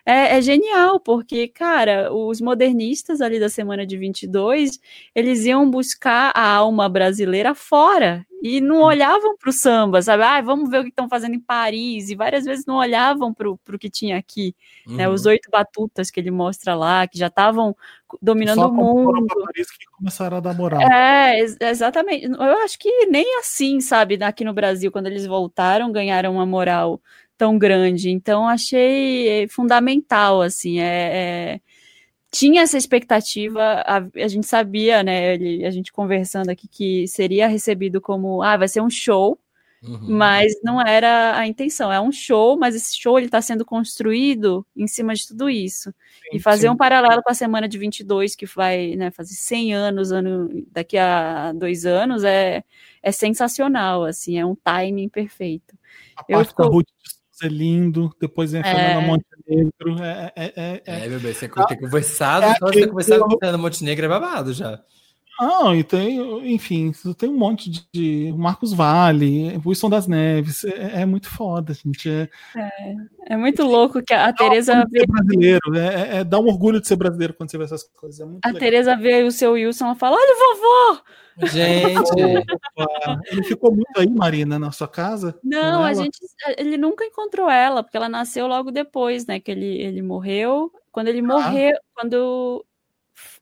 é, 0.06 0.38
é, 0.38 0.42
genial, 0.42 1.00
porque, 1.00 1.48
cara, 1.48 2.14
os 2.14 2.42
modernistas 2.42 3.22
ali 3.22 3.40
da 3.40 3.50
semana 3.50 3.86
de 3.86 3.98
22, 3.98 4.80
eles 5.16 5.46
iam 5.46 5.70
buscar 5.70 6.32
a 6.36 6.48
alma 6.48 6.90
brasileira 6.90 7.54
fora 7.54 8.26
e 8.42 8.60
não 8.60 8.78
hum. 8.78 8.84
olhavam 8.84 9.38
para 9.38 9.50
o 9.50 9.54
samba, 9.54 10.02
sabe? 10.02 10.24
Ah, 10.24 10.42
vamos 10.42 10.70
ver 10.70 10.80
o 10.80 10.84
que 10.84 10.90
estão 10.90 11.08
fazendo 11.08 11.36
em 11.36 11.40
Paris, 11.40 12.10
e 12.10 12.16
várias 12.16 12.44
vezes 12.44 12.66
não 12.66 12.78
olhavam 12.78 13.34
para 13.34 13.50
o 13.50 13.80
que 13.80 13.90
tinha 13.90 14.18
aqui, 14.18 14.56
uhum. 14.88 14.96
né? 14.96 15.08
Os 15.08 15.26
uhum. 15.26 15.32
oito 15.32 15.50
batutas 15.52 16.10
que 16.10 16.20
ele 16.20 16.32
mostra 16.32 16.74
lá, 16.74 17.08
que 17.08 17.20
já 17.20 17.28
estavam 17.28 17.76
dominando 18.22 18.62
Só 18.62 18.68
o 18.70 18.74
mundo. 18.74 19.28
Paris 19.28 19.70
que 19.72 19.86
começaram 19.98 20.38
a 20.38 20.40
dar 20.40 20.56
moral. 20.56 20.82
É, 20.82 21.40
exatamente. 21.62 22.26
Eu 22.26 22.64
acho 22.64 22.80
que 22.80 23.06
nem 23.06 23.38
assim, 23.40 23.80
sabe, 23.80 24.18
aqui 24.24 24.44
no 24.44 24.54
Brasil, 24.54 24.92
quando 24.92 25.08
eles 25.08 25.28
voltaram, 25.28 25.92
ganharam 25.92 26.34
uma 26.34 26.46
moral 26.46 27.00
tão 27.38 27.58
grande. 27.58 28.10
Então, 28.10 28.48
achei 28.48 29.48
fundamental, 29.50 30.42
assim, 30.42 30.80
é, 30.80 30.86
é 31.14 31.62
tinha 32.32 32.62
essa 32.62 32.78
expectativa, 32.78 33.62
a, 33.86 33.98
a, 33.98 34.28
gente 34.28 34.48
sabia, 34.48 35.04
né, 35.04 35.34
ele, 35.34 35.66
a 35.66 35.72
gente 35.72 35.92
conversando 35.92 36.50
aqui, 36.50 36.68
que 36.68 37.08
seria 37.08 37.48
recebido 37.48 38.00
como, 38.00 38.42
ah, 38.42 38.58
vai 38.58 38.68
ser 38.68 38.82
um 38.82 38.90
show, 38.90 39.38
Uhum. 39.84 40.16
Mas 40.16 40.54
não 40.64 40.80
era 40.80 41.36
a 41.36 41.48
intenção. 41.48 41.92
É 41.92 42.00
um 42.00 42.12
show, 42.12 42.58
mas 42.58 42.76
esse 42.76 42.96
show 42.96 43.18
ele 43.18 43.26
está 43.26 43.42
sendo 43.42 43.66
construído 43.66 44.66
em 44.76 44.88
cima 44.88 45.16
de 45.16 45.28
tudo 45.28 45.50
isso. 45.50 45.90
Sim, 45.90 46.38
e 46.38 46.40
fazer 46.40 46.68
sim. 46.68 46.70
um 46.70 46.78
paralelo 46.78 47.24
com 47.24 47.32
a 47.32 47.34
semana 47.34 47.68
de 47.68 47.78
22, 47.80 48.36
que 48.36 48.46
vai 48.46 48.96
né, 48.96 49.10
fazer 49.10 49.34
100 49.34 49.74
anos, 49.74 50.12
ano, 50.12 50.66
daqui 50.72 50.98
a 50.98 51.52
dois 51.54 51.86
anos, 51.86 52.24
é, 52.24 52.64
é 53.02 53.12
sensacional. 53.12 54.04
assim 54.04 54.38
É 54.38 54.46
um 54.46 54.56
timing 54.56 55.10
perfeito. 55.10 55.76
A 56.16 56.26
Eu 56.30 56.38
parte 56.38 56.56
tô... 56.56 56.64
da 56.64 56.70
Ruth 56.70 56.88
é 57.42 57.48
lindo, 57.48 58.14
depois 58.20 58.52
vem 58.52 58.62
a 58.62 58.64
Fernanda 58.64 59.02
é... 59.02 59.08
Montenegro. 59.08 60.04
É, 60.04 60.34
é, 60.36 60.54
é, 60.56 60.82
é, 60.86 61.10
bebê, 61.10 61.34
você 61.34 61.48
tem 61.48 61.80
conversado, 61.80 62.46
é 62.46 62.56
só 62.56 62.68
você 62.68 62.88
conversado 62.88 63.22
com 63.22 63.36
a 63.36 63.40
Fernanda 63.40 63.58
Montenegro 63.58 64.06
é 64.06 64.10
babado 64.10 64.54
já. 64.54 64.82
Não, 65.42 65.76
e 65.76 65.84
tem, 65.84 66.54
enfim, 66.54 66.92
tem 67.18 67.28
um 67.28 67.36
monte 67.36 67.68
de, 67.68 67.82
de 67.92 68.34
Marcos 68.38 68.74
Vale, 68.74 69.60
Wilson 69.66 69.90
das 69.90 70.06
Neves, 70.06 70.64
é, 70.64 71.02
é 71.02 71.06
muito 71.06 71.28
foda, 71.28 71.74
gente. 71.74 72.08
É, 72.08 72.30
é, 72.56 72.96
é 73.30 73.38
muito 73.38 73.64
louco 73.64 74.04
que 74.04 74.14
a, 74.14 74.28
a 74.28 74.34
Tereza 74.34 74.86
vê. 74.92 75.04
brasileiro, 75.08 75.76
é, 75.76 75.80
é, 75.80 76.18
é, 76.18 76.24
dá 76.24 76.40
um 76.40 76.46
orgulho 76.46 76.80
de 76.80 76.88
ser 76.88 76.96
brasileiro 76.96 77.34
quando 77.34 77.50
você 77.50 77.58
vê 77.58 77.64
essas 77.64 77.84
coisas. 77.84 78.20
É 78.20 78.50
a 78.50 78.54
Tereza 78.54 78.96
vê 78.96 79.24
o 79.24 79.32
seu 79.32 79.54
Wilson 79.54 79.86
ela 79.86 79.96
fala: 79.96 80.16
olha, 80.16 80.36
vovô! 80.36 81.02
Gente, 81.38 82.12
ele 83.32 83.44
ficou 83.44 83.74
muito 83.74 84.00
aí, 84.00 84.10
Marina, 84.10 84.60
na 84.60 84.72
sua 84.72 84.88
casa? 84.88 85.38
Não, 85.44 85.84
a 85.84 85.94
gente, 85.94 86.20
ele 86.58 86.78
nunca 86.78 87.06
encontrou 87.06 87.50
ela, 87.50 87.84
porque 87.84 87.98
ela 87.98 88.10
nasceu 88.10 88.48
logo 88.48 88.72
depois, 88.72 89.26
né? 89.26 89.40
Que 89.40 89.52
ele, 89.52 89.82
ele 89.82 90.02
morreu. 90.02 90.72
Quando 90.92 91.08
ele 91.08 91.20
ah. 91.20 91.24
morreu, 91.24 91.78
quando 91.96 92.66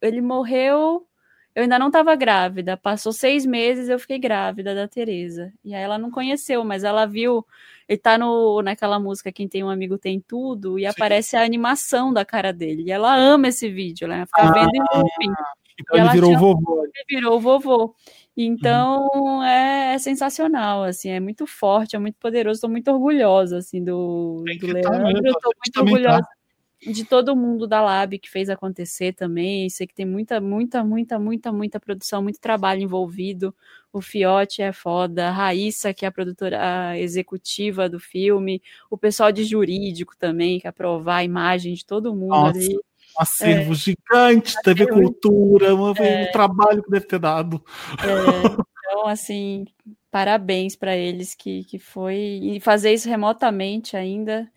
ele 0.00 0.20
morreu, 0.20 1.06
eu 1.54 1.62
ainda 1.62 1.78
não 1.78 1.88
estava 1.88 2.14
grávida. 2.14 2.76
Passou 2.76 3.12
seis 3.12 3.44
meses, 3.44 3.88
eu 3.88 3.98
fiquei 3.98 4.18
grávida 4.18 4.74
da 4.74 4.86
Tereza. 4.86 5.52
E 5.64 5.74
aí 5.74 5.82
ela 5.82 5.98
não 5.98 6.10
conheceu, 6.10 6.64
mas 6.64 6.84
ela 6.84 7.06
viu. 7.06 7.44
Ele 7.88 7.98
tá 7.98 8.16
no, 8.16 8.62
naquela 8.62 9.00
música 9.00 9.32
Quem 9.32 9.48
Tem 9.48 9.64
um 9.64 9.68
Amigo 9.68 9.98
Tem 9.98 10.20
Tudo, 10.20 10.78
e 10.78 10.82
Sim. 10.82 10.86
aparece 10.86 11.36
a 11.36 11.42
animação 11.42 12.12
da 12.12 12.24
cara 12.24 12.52
dele. 12.52 12.84
E 12.84 12.92
ela 12.92 13.16
ama 13.16 13.48
esse 13.48 13.68
vídeo, 13.68 14.06
né? 14.06 14.24
Fica 14.26 14.42
ah, 14.42 14.52
vendo 14.52 14.74
em 14.74 14.98
looping. 14.98 15.34
Então 15.80 15.98
ele 15.98 16.08
virou 16.10 16.34
o 16.34 16.38
vovô. 16.38 16.84
Ele 16.84 17.04
virou 17.08 17.40
vovô. 17.40 17.94
Então 18.36 19.08
uhum. 19.14 19.42
é, 19.42 19.94
é, 19.94 19.98
sensacional, 19.98 20.84
assim, 20.84 21.10
é 21.10 21.20
muito 21.20 21.46
forte, 21.46 21.96
é 21.96 21.98
muito 21.98 22.16
poderoso. 22.18 22.58
Estou 22.58 22.70
muito 22.70 22.90
orgulhosa 22.90 23.58
assim 23.58 23.82
do, 23.82 24.44
do 24.60 24.80
tá 24.82 24.90
Leandro. 24.90 25.26
Estou 25.26 25.52
muito 25.54 25.72
tá. 25.72 25.80
orgulhosa. 25.80 26.22
Tá 26.22 26.40
de 26.82 27.04
todo 27.04 27.36
mundo 27.36 27.66
da 27.66 27.82
Lab 27.82 28.18
que 28.18 28.30
fez 28.30 28.48
acontecer 28.48 29.12
também. 29.12 29.68
Sei 29.68 29.86
que 29.86 29.94
tem 29.94 30.06
muita, 30.06 30.40
muita, 30.40 30.82
muita, 30.82 31.18
muita, 31.18 31.52
muita 31.52 31.80
produção, 31.80 32.22
muito 32.22 32.40
trabalho 32.40 32.80
envolvido. 32.80 33.54
O 33.92 34.00
Fiote 34.00 34.62
é 34.62 34.72
foda, 34.72 35.28
a 35.28 35.30
Raíssa, 35.30 35.92
que 35.92 36.04
é 36.04 36.08
a 36.08 36.12
produtora 36.12 36.98
executiva 36.98 37.88
do 37.88 38.00
filme, 38.00 38.62
o 38.88 38.96
pessoal 38.96 39.30
de 39.30 39.44
jurídico 39.44 40.16
também, 40.16 40.58
que 40.58 40.68
aprovar 40.68 41.16
a 41.16 41.24
imagem 41.24 41.74
de 41.74 41.84
todo 41.84 42.14
mundo 42.14 42.30
Nossa. 42.30 42.58
ali. 42.58 42.78
Um 43.18 43.22
acervo 43.22 43.72
é, 43.72 43.74
gigante, 43.74 44.54
TV 44.62 44.86
Cultura, 44.86 45.74
um, 45.74 45.92
é, 45.92 46.28
um 46.28 46.32
trabalho 46.32 46.82
que 46.82 46.90
deve 46.90 47.06
ter 47.06 47.18
dado. 47.18 47.62
É, 48.02 48.70
então, 48.90 49.06
assim, 49.06 49.64
parabéns 50.10 50.76
para 50.76 50.96
eles 50.96 51.34
que, 51.34 51.64
que 51.64 51.78
foi. 51.78 52.16
E 52.42 52.60
fazer 52.60 52.92
isso 52.92 53.08
remotamente 53.08 53.96
ainda 53.96 54.50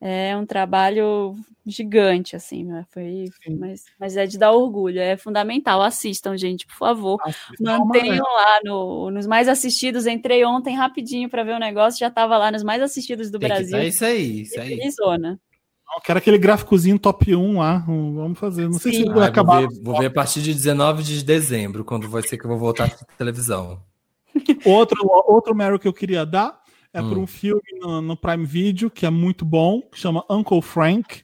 é 0.00 0.36
um 0.36 0.44
trabalho 0.44 1.34
gigante, 1.64 2.36
assim, 2.36 2.64
né? 2.64 2.84
Foi, 2.90 3.24
mas, 3.58 3.84
mas 3.98 4.16
é 4.16 4.26
de 4.26 4.38
dar 4.38 4.52
orgulho, 4.52 5.00
é 5.00 5.16
fundamental. 5.16 5.82
Assistam, 5.82 6.36
gente, 6.36 6.66
por 6.66 6.76
favor. 6.76 7.18
Assistam 7.24 7.78
Mantenham 7.78 8.24
lá 8.24 8.60
no, 8.64 9.10
nos 9.10 9.26
mais 9.26 9.48
assistidos. 9.48 10.06
Entrei 10.06 10.44
ontem 10.44 10.76
rapidinho 10.76 11.28
para 11.28 11.42
ver 11.42 11.54
o 11.54 11.58
negócio, 11.58 11.98
já 11.98 12.08
estava 12.08 12.36
lá 12.38 12.50
nos 12.50 12.62
mais 12.62 12.82
assistidos 12.82 13.30
do 13.30 13.38
Tem 13.38 13.48
Brasil. 13.48 13.78
É 13.78 13.88
isso 13.88 14.04
aí, 14.04 14.42
isso 14.42 14.60
aí. 14.60 14.90
Zona. 14.90 15.40
Eu 15.94 16.00
quero 16.02 16.18
aquele 16.18 16.38
gráficozinho 16.38 16.98
top 16.98 17.34
1 17.34 17.58
lá. 17.58 17.78
Vamos 17.86 18.38
fazer. 18.38 18.68
Não 18.68 18.78
sei 18.78 18.92
Sim. 18.92 19.04
se 19.04 19.10
vai 19.10 19.24
ah, 19.24 19.28
acabar. 19.28 19.60
Vou 19.62 19.70
ver, 19.70 19.82
vou 19.82 19.98
ver, 19.98 20.06
a 20.06 20.10
partir 20.10 20.42
de 20.42 20.52
19 20.52 21.02
de 21.02 21.24
dezembro, 21.24 21.84
quando 21.84 22.08
vai 22.08 22.22
ser 22.22 22.36
que 22.36 22.44
eu 22.44 22.50
vou 22.50 22.58
voltar 22.58 22.84
à 22.86 23.16
televisão. 23.16 23.80
Outro, 24.66 24.98
outro 25.26 25.54
Meryl 25.54 25.78
que 25.78 25.88
eu 25.88 25.94
queria 25.94 26.26
dar 26.26 26.60
é 26.92 27.00
hum. 27.00 27.08
por 27.08 27.18
um 27.18 27.26
filme 27.26 27.62
no, 27.80 28.02
no, 28.02 28.16
Prime 28.16 28.44
Video 28.44 28.90
que 28.90 29.06
é 29.06 29.10
muito 29.10 29.46
bom, 29.46 29.80
que 29.80 29.98
chama 29.98 30.24
Uncle 30.28 30.60
Frank. 30.60 31.22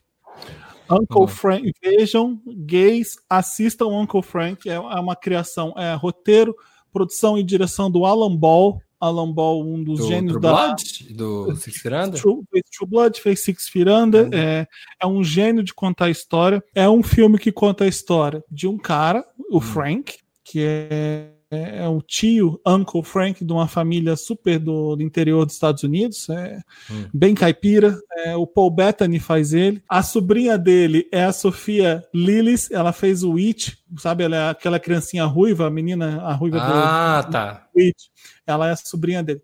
Uncle 0.89 1.21
hum. 1.23 1.27
Frank, 1.27 1.71
vejam, 1.79 2.41
gays, 2.65 3.15
assistam 3.29 3.85
Uncle 3.85 4.21
Frank, 4.21 4.67
é, 4.69 4.73
é 4.73 4.79
uma 4.79 5.15
criação, 5.15 5.73
é 5.77 5.93
roteiro, 5.93 6.55
produção 6.91 7.37
e 7.37 7.43
direção 7.43 7.89
do 7.89 8.05
Alan 8.05 8.35
Ball. 8.35 8.79
Alan 9.03 9.31
Ball, 9.31 9.65
um 9.65 9.83
dos 9.83 9.99
do 9.99 10.07
gênios 10.07 10.33
True 10.33 10.41
da. 10.41 10.51
Blood? 10.51 11.13
Do 11.13 11.55
Six 11.55 11.77
Firanda? 11.77 12.17
True, 12.17 12.41
True 12.75 12.89
Blood, 12.89 13.21
fez 13.21 13.43
Six 13.43 13.67
Firanda. 13.67 14.29
É, 14.31 14.67
é 15.01 15.07
um 15.07 15.23
gênio 15.23 15.63
de 15.63 15.73
contar 15.73 16.09
história. 16.09 16.63
É 16.73 16.87
um 16.89 17.03
filme 17.03 17.37
que 17.37 17.51
conta 17.51 17.83
a 17.83 17.87
história 17.87 18.43
de 18.49 18.67
um 18.67 18.77
cara, 18.77 19.25
o 19.49 19.57
hum. 19.57 19.61
Frank, 19.61 20.17
que 20.43 20.61
é 20.61 21.33
é, 21.53 21.83
é 21.83 21.87
o 21.87 22.01
tio, 22.01 22.59
Uncle 22.65 23.03
Frank, 23.03 23.45
de 23.45 23.53
uma 23.53 23.67
família 23.67 24.15
super 24.15 24.57
do, 24.57 24.95
do 24.95 25.03
interior 25.03 25.45
dos 25.45 25.53
Estados 25.53 25.83
Unidos, 25.83 26.27
é, 26.29 26.59
hum. 26.89 27.05
bem 27.13 27.35
caipira. 27.35 27.95
É, 28.25 28.35
o 28.35 28.47
Paul 28.47 28.71
Bettany 28.71 29.19
faz 29.19 29.53
ele. 29.53 29.83
A 29.87 30.01
sobrinha 30.01 30.57
dele 30.57 31.07
é 31.11 31.23
a 31.23 31.31
Sofia 31.31 32.03
Lillis, 32.13 32.71
ela 32.71 32.91
fez 32.91 33.23
o 33.23 33.37
It, 33.37 33.77
sabe? 33.97 34.23
Ela 34.23 34.35
é 34.35 34.49
aquela 34.49 34.79
criancinha 34.79 35.25
ruiva, 35.25 35.67
a 35.67 35.69
menina, 35.69 36.21
a 36.21 36.33
ruiva 36.33 36.57
ah, 36.59 37.21
do, 37.21 37.31
tá. 37.31 37.67
do 37.73 37.81
It. 37.81 37.97
Ela 38.45 38.69
é 38.69 38.75
sobrinha 38.75 39.23
dele. 39.23 39.41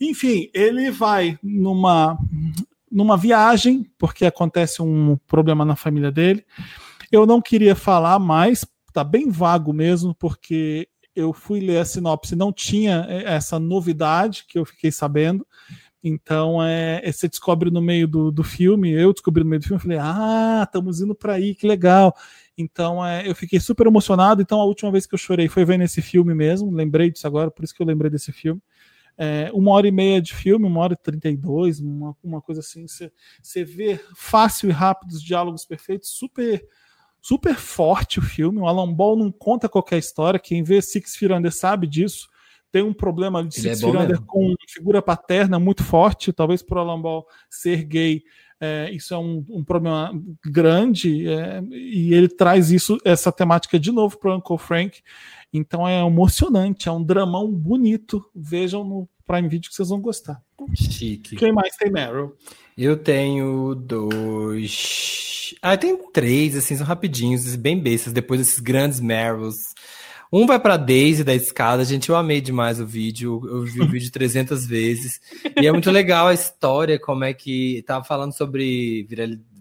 Enfim, 0.00 0.50
ele 0.52 0.90
vai 0.90 1.38
numa, 1.42 2.18
numa 2.90 3.16
viagem, 3.16 3.90
porque 3.98 4.26
acontece 4.26 4.82
um 4.82 5.16
problema 5.26 5.64
na 5.64 5.76
família 5.76 6.12
dele. 6.12 6.44
Eu 7.10 7.26
não 7.26 7.40
queria 7.40 7.74
falar 7.74 8.18
mais, 8.18 8.66
tá 8.92 9.02
bem 9.02 9.30
vago 9.30 9.72
mesmo, 9.72 10.14
porque 10.14 10.88
eu 11.14 11.32
fui 11.32 11.60
ler 11.60 11.78
a 11.78 11.84
sinopse, 11.84 12.36
não 12.36 12.52
tinha 12.52 13.06
é, 13.08 13.34
essa 13.34 13.58
novidade 13.58 14.44
que 14.46 14.58
eu 14.58 14.66
fiquei 14.66 14.92
sabendo. 14.92 15.46
Então, 16.04 16.62
é, 16.62 17.00
é, 17.02 17.10
você 17.10 17.26
descobre 17.26 17.70
no 17.70 17.80
meio 17.80 18.06
do, 18.06 18.30
do 18.30 18.44
filme, 18.44 18.92
eu 18.92 19.12
descobri 19.12 19.42
no 19.42 19.50
meio 19.50 19.60
do 19.60 19.66
filme, 19.66 19.82
falei, 19.82 19.98
ah, 20.00 20.62
estamos 20.64 21.00
indo 21.00 21.14
para 21.14 21.32
aí, 21.32 21.54
que 21.54 21.66
legal. 21.66 22.14
Então, 22.56 23.04
é, 23.04 23.28
eu 23.28 23.34
fiquei 23.34 23.60
super 23.60 23.86
emocionado. 23.86 24.40
Então, 24.40 24.60
a 24.60 24.64
última 24.64 24.90
vez 24.90 25.06
que 25.06 25.14
eu 25.14 25.18
chorei 25.18 25.48
foi 25.48 25.64
vendo 25.64 25.84
esse 25.84 26.00
filme 26.00 26.34
mesmo, 26.34 26.70
lembrei 26.70 27.10
disso 27.10 27.26
agora, 27.26 27.50
por 27.50 27.64
isso 27.64 27.74
que 27.74 27.82
eu 27.82 27.86
lembrei 27.86 28.10
desse 28.10 28.32
filme. 28.32 28.60
É, 29.18 29.50
uma 29.54 29.72
hora 29.72 29.88
e 29.88 29.92
meia 29.92 30.20
de 30.20 30.34
filme, 30.34 30.66
uma 30.66 30.80
hora 30.80 30.92
e 30.92 30.96
trinta 30.96 31.28
e 31.28 31.36
dois, 31.36 31.80
uma, 31.80 32.14
uma 32.22 32.40
coisa 32.40 32.60
assim. 32.60 32.86
Você 32.86 33.64
vê 33.64 33.98
fácil 34.14 34.68
e 34.68 34.72
rápido 34.72 35.12
os 35.12 35.22
diálogos 35.22 35.64
perfeitos, 35.64 36.10
super 36.10 36.62
super 37.26 37.56
forte 37.56 38.20
o 38.20 38.22
filme. 38.22 38.60
O 38.60 38.66
Alan 38.66 38.92
Ball 38.92 39.16
não 39.16 39.32
conta 39.32 39.68
qualquer 39.68 39.98
história. 39.98 40.38
Quem 40.38 40.62
vê 40.62 40.80
Six 40.80 41.16
Feet 41.16 41.32
Under 41.32 41.52
sabe 41.52 41.86
disso. 41.88 42.28
Tem 42.70 42.82
um 42.82 42.94
problema 42.94 43.42
de 43.42 43.58
Ele 43.58 43.74
Six 43.74 43.82
é 43.82 43.84
Feet 43.84 44.00
Under 44.00 44.20
com 44.22 44.54
figura 44.68 45.02
paterna 45.02 45.58
muito 45.58 45.82
forte. 45.82 46.32
Talvez 46.32 46.62
para 46.62 46.78
o 46.78 46.80
Alan 46.80 47.00
Ball 47.00 47.26
ser 47.50 47.82
gay, 47.82 48.22
é, 48.60 48.90
isso 48.90 49.14
é 49.14 49.18
um, 49.18 49.44
um 49.50 49.64
problema 49.64 50.12
grande. 50.44 51.28
É, 51.28 51.62
e 51.70 52.14
ele 52.14 52.28
traz 52.28 52.70
isso, 52.70 52.98
essa 53.04 53.30
temática 53.30 53.78
de 53.78 53.92
novo 53.92 54.18
para 54.18 54.30
o 54.30 54.36
Uncle 54.36 54.58
Frank. 54.58 55.00
Então 55.52 55.86
é 55.86 56.04
emocionante, 56.04 56.88
é 56.88 56.92
um 56.92 57.02
dramão 57.02 57.50
bonito. 57.50 58.24
Vejam 58.34 58.84
no 58.84 59.08
Prime 59.26 59.48
Video 59.48 59.68
que 59.68 59.76
vocês 59.76 59.88
vão 59.88 60.00
gostar. 60.00 60.42
Chique. 60.74 61.36
Quem 61.36 61.52
mais 61.52 61.76
tem 61.76 61.90
Meryl? 61.90 62.34
Eu 62.76 62.96
tenho 62.96 63.74
dois 63.74 65.26
ah, 65.62 65.76
tem 65.76 65.96
três, 66.12 66.56
assim, 66.56 66.76
são 66.76 66.86
rapidinhos, 66.86 67.54
bem 67.56 67.78
bestas, 67.78 68.12
depois 68.12 68.40
desses 68.40 68.58
grandes 68.58 69.00
Meryls. 69.00 69.56
Um 70.32 70.46
vai 70.46 70.58
pra 70.58 70.76
Daisy 70.76 71.22
da 71.22 71.34
escada, 71.34 71.84
gente, 71.84 72.08
eu 72.08 72.16
amei 72.16 72.40
demais 72.40 72.80
o 72.80 72.86
vídeo, 72.86 73.40
eu 73.46 73.62
vi 73.62 73.80
o 73.80 73.88
vídeo 73.88 74.10
300 74.10 74.66
vezes. 74.66 75.20
E 75.60 75.66
é 75.66 75.72
muito 75.72 75.90
legal 75.90 76.28
a 76.28 76.34
história, 76.34 76.98
como 76.98 77.24
é 77.24 77.32
que 77.32 77.82
tava 77.86 78.04
falando 78.04 78.32
sobre 78.32 79.06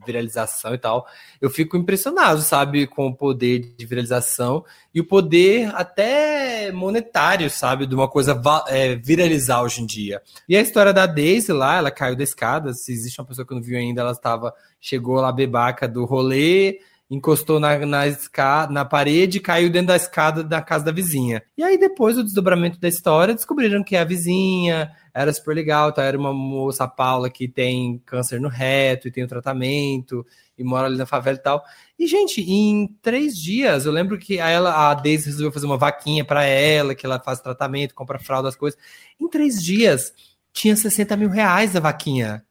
viralização 0.06 0.74
e 0.74 0.78
tal. 0.78 1.06
Eu 1.42 1.50
fico 1.50 1.76
impressionado, 1.76 2.42
sabe, 2.42 2.88
com 2.88 3.08
o 3.08 3.16
poder 3.16 3.74
de 3.76 3.86
viralização 3.86 4.64
e 4.94 5.02
o 5.02 5.06
poder 5.06 5.74
até 5.76 6.72
monetário, 6.72 7.50
sabe, 7.50 7.86
de 7.86 7.96
uma 7.96 8.08
coisa 8.08 8.40
é, 8.68 8.96
viralizar 8.96 9.62
hoje 9.62 9.82
em 9.82 9.86
dia. 9.86 10.22
E 10.48 10.56
a 10.56 10.62
história 10.62 10.94
da 10.94 11.06
Daisy 11.06 11.52
lá, 11.52 11.78
ela 11.78 11.92
caiu 11.92 12.16
da 12.16 12.24
escada. 12.24 12.74
Se 12.74 12.92
existe 12.92 13.20
uma 13.20 13.28
pessoa 13.28 13.46
que 13.46 13.54
não 13.54 13.62
viu 13.62 13.78
ainda, 13.78 14.02
ela 14.02 14.12
estava 14.12 14.54
chegou 14.80 15.16
lá 15.16 15.32
bebaca 15.32 15.88
do 15.88 16.06
rolê 16.06 16.80
encostou 17.10 17.60
na, 17.60 17.78
na, 17.86 18.08
escada, 18.08 18.72
na 18.72 18.84
parede 18.84 19.38
e 19.38 19.42
caiu 19.42 19.70
dentro 19.70 19.88
da 19.88 19.96
escada 19.96 20.44
da 20.44 20.62
casa 20.62 20.86
da 20.86 20.92
vizinha. 20.92 21.44
E 21.58 21.64
aí, 21.64 21.78
depois 21.78 22.16
do 22.16 22.24
desdobramento 22.24 22.80
da 22.80 22.88
história, 22.88 23.34
descobriram 23.34 23.84
que 23.84 23.96
a 23.96 24.04
vizinha 24.04 24.92
era 25.14 25.32
super 25.32 25.56
legal, 25.56 25.92
tá? 25.92 26.04
Era 26.04 26.18
uma 26.18 26.34
moça 26.34 26.88
Paula 26.88 27.30
que 27.30 27.48
tem 27.48 28.02
câncer 28.06 28.42
no 28.42 28.50
reto 28.50 29.08
e 29.08 29.12
tem 29.12 29.24
o 29.24 29.28
tratamento 29.28 30.26
e 30.58 30.64
mora 30.64 30.88
ali 30.88 30.98
na 30.98 31.06
favela 31.06 31.38
e 31.38 31.42
tal. 31.42 31.64
E, 31.98 32.08
gente, 32.08 32.42
em 32.42 32.88
três 33.02 33.38
dias, 33.38 33.86
eu 33.86 33.92
lembro 33.92 34.18
que 34.18 34.40
a, 34.40 34.50
ela, 34.50 34.90
a 34.90 34.94
Daisy 34.94 35.28
resolveu 35.28 35.52
fazer 35.52 35.66
uma 35.66 35.78
vaquinha 35.78 36.26
para 36.26 36.44
ela, 36.44 36.96
que 36.96 37.06
ela 37.06 37.20
faz 37.20 37.40
tratamento, 37.40 37.94
compra 37.94 38.20
fralda, 38.20 38.50
as 38.50 38.56
coisas. 38.56 38.80
Em 39.20 39.30
três 39.30 39.62
dias, 39.62 40.14
tinha 40.52 40.76
60 40.76 41.16
mil 41.18 41.30
reais 41.30 41.76
a 41.76 41.80
vaquinha. 41.80 42.45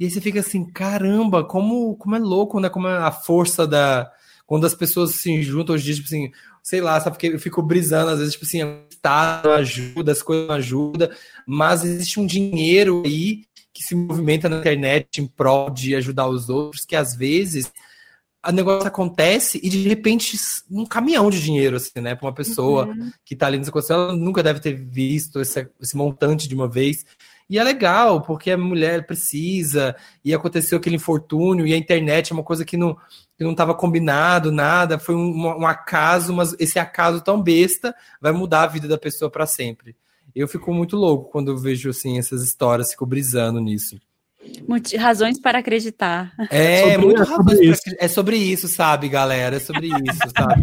E 0.00 0.04
aí 0.04 0.10
você 0.10 0.18
fica 0.20 0.40
assim, 0.40 0.64
caramba, 0.64 1.44
como, 1.44 1.94
como 1.96 2.16
é 2.16 2.18
louco, 2.18 2.58
né? 2.58 2.70
Como 2.70 2.88
é 2.88 2.96
a 2.96 3.12
força 3.12 3.66
da. 3.66 4.10
Quando 4.46 4.66
as 4.66 4.74
pessoas 4.74 5.16
se 5.16 5.42
juntam 5.42 5.74
hoje 5.74 5.84
em 5.84 5.86
dia, 5.86 5.94
tipo 5.96 6.06
assim, 6.06 6.32
sei 6.62 6.80
lá, 6.80 6.98
sabe? 6.98 7.16
Porque 7.16 7.28
eu 7.28 7.38
fico 7.38 7.62
brisando, 7.62 8.10
às 8.10 8.18
vezes, 8.18 8.32
tipo 8.32 8.46
assim, 8.46 8.62
o 8.64 8.84
Estado 8.90 9.50
ajuda, 9.52 10.10
as 10.10 10.22
coisas 10.22 10.48
não 10.48 10.54
ajudam, 10.56 11.08
mas 11.46 11.84
existe 11.84 12.18
um 12.18 12.26
dinheiro 12.26 13.02
aí 13.04 13.44
que 13.72 13.82
se 13.84 13.94
movimenta 13.94 14.48
na 14.48 14.58
internet 14.58 15.20
em 15.20 15.26
prol 15.26 15.70
de 15.70 15.94
ajudar 15.94 16.28
os 16.28 16.48
outros, 16.48 16.84
que 16.84 16.96
às 16.96 17.14
vezes 17.14 17.70
o 18.46 18.50
negócio 18.52 18.88
acontece 18.88 19.60
e 19.62 19.68
de 19.68 19.86
repente 19.86 20.36
um 20.70 20.86
caminhão 20.86 21.28
de 21.30 21.42
dinheiro, 21.42 21.76
assim, 21.76 22.00
né, 22.00 22.14
para 22.14 22.26
uma 22.26 22.34
pessoa 22.34 22.86
Uhum. 22.86 23.12
que 23.24 23.36
tá 23.36 23.46
ali 23.46 23.58
nessa 23.58 23.70
condição, 23.70 24.00
ela 24.04 24.16
nunca 24.16 24.42
deve 24.42 24.60
ter 24.60 24.72
visto 24.74 25.40
esse, 25.40 25.68
esse 25.80 25.96
montante 25.96 26.48
de 26.48 26.54
uma 26.54 26.66
vez. 26.68 27.04
E 27.50 27.58
é 27.58 27.64
legal, 27.64 28.22
porque 28.22 28.52
a 28.52 28.56
mulher 28.56 29.04
precisa, 29.06 29.96
e 30.24 30.32
aconteceu 30.32 30.78
aquele 30.78 30.94
infortúnio, 30.94 31.66
e 31.66 31.74
a 31.74 31.76
internet 31.76 32.30
é 32.30 32.34
uma 32.34 32.44
coisa 32.44 32.64
que 32.64 32.76
não 32.76 32.96
que 33.36 33.42
não 33.42 33.52
estava 33.52 33.74
combinado, 33.74 34.52
nada, 34.52 34.98
foi 34.98 35.14
um, 35.14 35.34
um 35.34 35.66
acaso, 35.66 36.30
mas 36.32 36.54
esse 36.60 36.78
acaso 36.78 37.22
tão 37.22 37.42
besta 37.42 37.94
vai 38.20 38.32
mudar 38.32 38.64
a 38.64 38.66
vida 38.66 38.86
da 38.86 38.98
pessoa 38.98 39.30
para 39.30 39.46
sempre. 39.46 39.96
Eu 40.34 40.46
fico 40.46 40.72
muito 40.74 40.94
louco 40.94 41.30
quando 41.30 41.50
eu 41.50 41.56
vejo 41.56 41.88
assim 41.88 42.18
essas 42.18 42.44
histórias, 42.44 42.90
fico 42.90 43.06
brisando 43.06 43.58
nisso. 43.58 43.98
Razões 44.98 45.40
para 45.40 45.58
acreditar. 45.58 46.32
É, 46.50 46.82
Sobre- 46.82 46.98
muito 46.98 47.24
sobre 47.24 47.54
razões 47.54 47.80
pra 47.82 47.94
é 47.98 48.08
sobre 48.08 48.36
isso, 48.36 48.68
sabe, 48.68 49.08
galera? 49.08 49.56
É 49.56 49.60
sobre 49.60 49.86
isso, 49.86 50.30
sabe? 50.36 50.60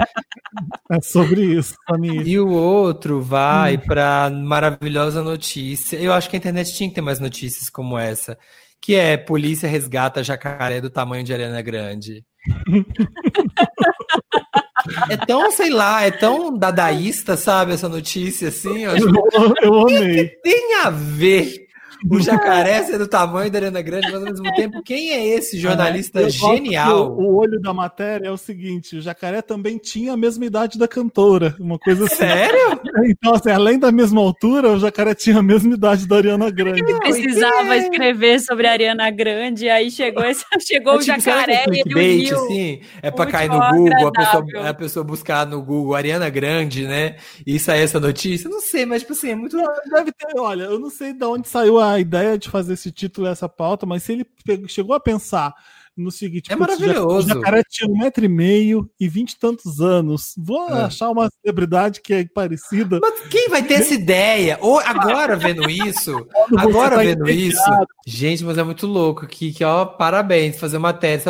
É 0.89 1.01
sobre 1.01 1.41
isso, 1.41 1.76
Samir. 1.88 2.26
E 2.26 2.39
o 2.39 2.49
outro 2.49 3.22
vai 3.22 3.77
pra 3.77 4.30
maravilhosa 4.30 5.22
notícia. 5.22 5.97
Eu 5.97 6.14
acho 6.14 6.30
que 6.30 6.35
a 6.35 6.39
internet 6.39 6.73
tinha 6.73 6.88
que 6.88 6.95
ter 6.95 7.01
mais 7.01 7.19
notícias 7.19 7.69
como 7.69 7.97
essa, 7.97 8.38
que 8.81 8.95
é 8.95 9.18
polícia 9.18 9.68
resgata 9.68 10.23
jacaré 10.23 10.80
do 10.80 10.89
tamanho 10.89 11.26
de 11.26 11.34
Ariana 11.34 11.61
Grande. 11.61 12.23
é 15.09 15.18
tão, 15.18 15.51
sei 15.51 15.69
lá, 15.69 16.03
é 16.03 16.11
tão 16.11 16.57
dadaísta, 16.57 17.35
sabe, 17.35 17.73
essa 17.73 17.89
notícia 17.89 18.47
assim. 18.47 18.85
Eu 18.85 18.95
que 18.95 19.38
Eu, 19.38 19.53
eu 19.61 19.80
amei. 19.81 20.30
tem 20.41 20.76
a 20.85 20.89
ver 20.89 21.66
o 22.10 22.19
jacaré 22.19 22.84
ser 22.84 22.98
do 22.98 23.07
tamanho 23.07 23.52
da 23.52 23.57
Ariana 23.57 23.82
Grande, 23.82 24.07
mas 24.11 24.15
ao 24.15 24.22
mesmo 24.22 24.53
tempo, 24.56 24.82
quem 24.84 25.11
é 25.11 25.26
esse 25.26 25.60
jornalista 25.60 26.19
Eu 26.19 26.26
gosto 26.26 26.56
genial? 26.56 27.11
O, 27.11 27.22
o 27.22 27.36
olho 27.36 27.60
da 27.60 27.74
matéria 27.74 28.28
é 28.28 28.32
o 28.32 28.38
seguinte: 28.38 28.98
o 28.98 29.02
jacaré 29.02 29.41
também 29.41 29.78
tinha 29.78 30.14
a 30.14 30.18
mesma 30.18 30.45
idade 30.45 30.78
da 30.78 30.88
cantora. 30.88 31.56
Uma 31.60 31.78
coisa 31.80 32.06
assim. 32.06 32.15
Sério? 32.15 32.57
Então, 33.10 33.36
assim, 33.36 33.52
além 33.52 33.78
da 33.80 33.91
mesma 33.91 34.19
altura, 34.19 34.72
o 34.72 34.80
jacaré 34.80 35.14
tinha 35.14 35.38
a 35.38 35.44
mesma 35.44 35.74
idade 35.76 36.07
da 36.07 36.18
Ariana 36.18 36.49
Grande. 36.49 36.84
Precisava 36.99 37.78
escrever 37.78 38.40
sobre 38.40 38.68
a 38.68 38.72
Ariana 38.72 39.10
Grande, 39.11 39.69
aí 39.69 39.91
chegou, 39.91 40.26
esse, 40.26 40.44
chegou 40.65 40.94
É 40.94 40.95
o 40.98 40.99
tipo, 40.99 41.15
que 41.15 41.22
jacaré 41.22 41.65
é 41.68 41.69
e 41.69 41.80
ele 41.82 41.95
uniu. 41.95 42.36
assim? 42.38 42.82
É 43.02 43.11
pra 43.11 43.26
Muito 43.26 43.32
cair 43.32 43.49
no 43.49 43.60
Google, 43.60 44.07
a 44.07 44.11
pessoa, 44.11 44.69
a 44.69 44.74
pessoa 44.74 45.03
buscar 45.03 45.45
no 45.45 45.61
Google 45.61 45.95
Ariana 45.95 46.30
Grande, 46.30 46.86
né? 46.88 47.18
E 47.45 47.60
sair 47.60 47.82
essa 47.82 47.99
notícia? 47.99 48.49
Não 48.49 48.61
sei, 48.61 48.86
mas 48.86 49.02
tipo 49.02 49.14
assim, 49.14 49.30
é 49.32 49.36
muito. 49.36 49.57
Deve 49.91 50.11
ter, 50.11 50.40
olha, 50.40 50.64
eu 50.64 50.80
não 50.80 50.90
sei 50.90 51.14
de 51.14 51.26
onde 51.26 51.48
saiu 51.48 51.80
a 51.80 51.86
ideia 51.99 52.38
de 52.38 52.49
fazer 52.49 52.73
esse 52.73 52.91
título 52.91 53.27
e 53.27 53.30
essa 53.31 53.47
pauta, 53.49 53.85
mas 53.85 54.03
se 54.03 54.14
ele 54.14 54.26
chegou 54.68 54.95
a 54.95 54.99
pensar 54.99 55.53
no 55.95 56.11
seguinte, 56.11 56.51
É 56.51 56.55
maravilhoso. 56.55 57.27
O 57.31 57.34
jacaré 57.35 57.64
tinha 57.68 57.89
um 57.89 57.97
metro 57.97 58.23
e 58.23 58.27
meio 58.27 58.88
e 58.99 59.07
vinte 59.09 59.31
e 59.31 59.39
tantos 59.39 59.81
anos. 59.81 60.35
Vou 60.38 60.69
É. 60.69 60.84
achar 60.84 61.09
uma 61.09 61.27
celebridade 61.41 62.01
que 62.01 62.14
é 62.14 62.23
parecida. 62.26 62.99
Mas 63.01 63.19
quem 63.30 63.49
vai 63.49 63.64
ter 63.64 63.76
essa 63.76 63.95
ideia? 63.95 64.59
Ou 64.61 64.77
agora 64.80 65.35
vendo 65.35 65.68
isso, 65.68 66.15
agora 66.55 66.97
tá 66.97 67.01
vendo 67.01 67.27
isso, 67.27 67.57
entediado. 67.59 67.88
gente, 68.05 68.43
mas 68.43 68.57
é 68.59 68.64
muito 68.64 68.85
louco 68.85 69.26
aqui, 69.26 69.51
que 69.51 69.64
ó, 69.64 69.85
parabéns, 69.85 70.59
fazer 70.59 70.77
uma 70.77 70.93
tese, 70.93 71.26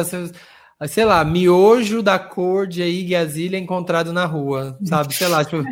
sei 0.90 1.06
lá, 1.06 1.24
miojo 1.24 2.04
da 2.04 2.20
cor 2.20 2.68
de 2.68 2.84
Iggy 2.84 3.16
Azalea 3.16 3.58
encontrado 3.60 4.12
na 4.12 4.26
rua, 4.26 4.78
sabe? 4.84 5.14
Sei 5.16 5.28
lá, 5.30 5.46
tipo, 5.46 5.64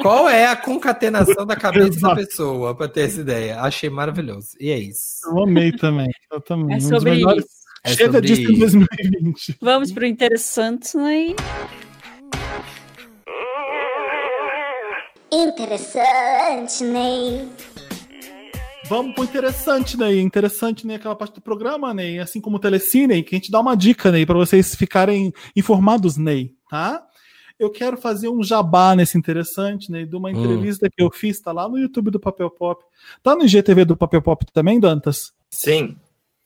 qual 0.00 0.28
é 0.28 0.46
a 0.46 0.56
concatenação 0.56 1.46
da 1.46 1.56
cabeça 1.56 2.00
da 2.00 2.14
pessoa 2.14 2.74
para 2.74 2.88
ter 2.88 3.02
essa 3.02 3.20
ideia? 3.20 3.60
Achei 3.60 3.88
maravilhoso. 3.90 4.48
E 4.60 4.70
é 4.70 4.78
isso. 4.78 5.20
Eu 5.26 5.42
amei 5.42 5.72
também. 5.72 6.08
Eu 6.32 6.40
também. 6.40 6.74
É 6.74 6.78
Um 6.78 6.80
sobre 6.80 7.10
melhores- 7.10 7.44
isso. 7.44 7.60
É 7.82 7.90
Chega 7.94 8.12
sobre 8.12 8.20
disso 8.28 8.40
em 8.42 8.52
isso. 8.52 8.60
2020. 8.60 9.56
Vamos 9.60 9.90
pro 9.92 10.06
interessante, 10.06 10.96
né? 10.96 11.34
Interessante, 15.50 16.84
Ney. 16.84 17.48
Vamos 18.88 19.14
pro 19.14 19.24
interessante, 19.24 19.96
Ney. 19.96 20.20
Interessante, 20.20 20.86
Ney, 20.86 20.96
aquela 20.96 21.14
parte 21.14 21.34
do 21.36 21.40
programa, 21.40 21.94
Ney. 21.94 22.18
Assim 22.18 22.40
como 22.40 22.56
o 22.56 22.60
Telecine, 22.60 23.22
que 23.22 23.34
a 23.34 23.38
gente 23.38 23.50
dá 23.50 23.60
uma 23.60 23.76
dica, 23.76 24.10
Ney, 24.10 24.26
para 24.26 24.36
vocês 24.36 24.74
ficarem 24.74 25.32
informados, 25.54 26.16
Ney, 26.16 26.52
tá? 26.68 27.02
Eu 27.60 27.68
quero 27.68 27.98
fazer 27.98 28.30
um 28.30 28.42
jabá 28.42 28.96
nesse 28.96 29.18
interessante, 29.18 29.92
Ney, 29.92 30.06
de 30.06 30.16
uma 30.16 30.30
entrevista 30.30 30.88
que 30.88 31.02
eu 31.02 31.10
fiz, 31.10 31.38
tá 31.42 31.52
lá 31.52 31.68
no 31.68 31.76
YouTube 31.76 32.10
do 32.10 32.18
Papel 32.18 32.48
Pop. 32.48 32.82
Tá 33.22 33.36
no 33.36 33.44
IGTV 33.44 33.84
do 33.84 33.94
Papel 33.94 34.22
Pop 34.22 34.46
também, 34.50 34.80
Dantas? 34.80 35.34
Sim. 35.50 35.94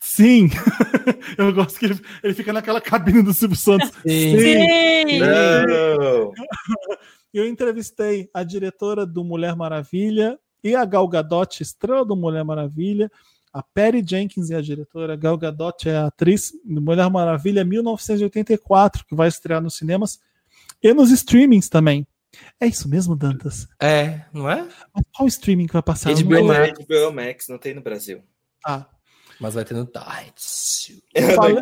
Sim! 0.01 0.51
eu 1.39 1.53
gosto 1.55 1.79
que 1.79 1.85
ele, 1.85 2.01
ele 2.21 2.35
fica 2.35 2.53
naquela 2.53 2.81
cabine 2.81 3.23
do 3.23 3.33
Silvio 3.33 3.57
Santos. 3.57 3.93
Sim. 4.03 4.39
Sim! 4.41 5.21
Não. 5.21 6.33
Eu 7.33 7.47
entrevistei 7.47 8.29
a 8.35 8.43
diretora 8.43 9.07
do 9.07 9.23
Mulher 9.23 9.55
Maravilha 9.55 10.37
e 10.65 10.75
a 10.75 10.85
Gal 10.85 11.07
Gadot, 11.07 11.63
estrela 11.63 12.05
do 12.05 12.17
Mulher 12.17 12.45
Maravilha. 12.45 13.09
A 13.53 13.63
Perry 13.63 14.05
Jenkins 14.05 14.51
é 14.51 14.57
a 14.57 14.61
diretora, 14.61 15.13
a 15.13 15.17
Gal 15.17 15.39
Gadot 15.39 15.89
é 15.89 15.97
a 15.97 16.07
atriz 16.07 16.53
do 16.65 16.83
Mulher 16.83 17.09
Maravilha 17.09 17.65
1984, 17.65 19.05
que 19.07 19.15
vai 19.15 19.29
estrear 19.29 19.63
nos 19.63 19.77
cinemas 19.77 20.19
e 20.85 20.95
nos 20.95 21.11
streamings 21.11 21.69
também. 21.69 22.07
É 22.61 22.67
isso 22.67 22.89
mesmo, 22.89 23.17
Dantas? 23.17 23.67
É, 23.81 24.23
não 24.33 24.49
é? 24.51 24.63
Mas 24.95 25.05
qual 25.17 25.27
streaming 25.29 25.67
que 25.67 25.73
vai 25.73 25.83
passar? 25.83 26.11
Eu 26.11 26.17
não 26.17 26.23
HBO 26.25 26.35
lembro. 26.35 26.49
Max. 26.55 26.79
HBO 26.87 27.13
Max 27.13 27.49
não 27.49 27.59
tem 27.59 27.75
no 27.75 27.81
Brasil. 27.81 28.23
Ah, 28.67 28.87
Mas 29.41 29.55
vai 29.55 29.65
ter 29.65 29.75
no. 29.75 29.87
Falei- 31.37 31.57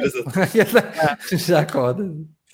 Já 1.39 1.61
acorda. 1.61 2.05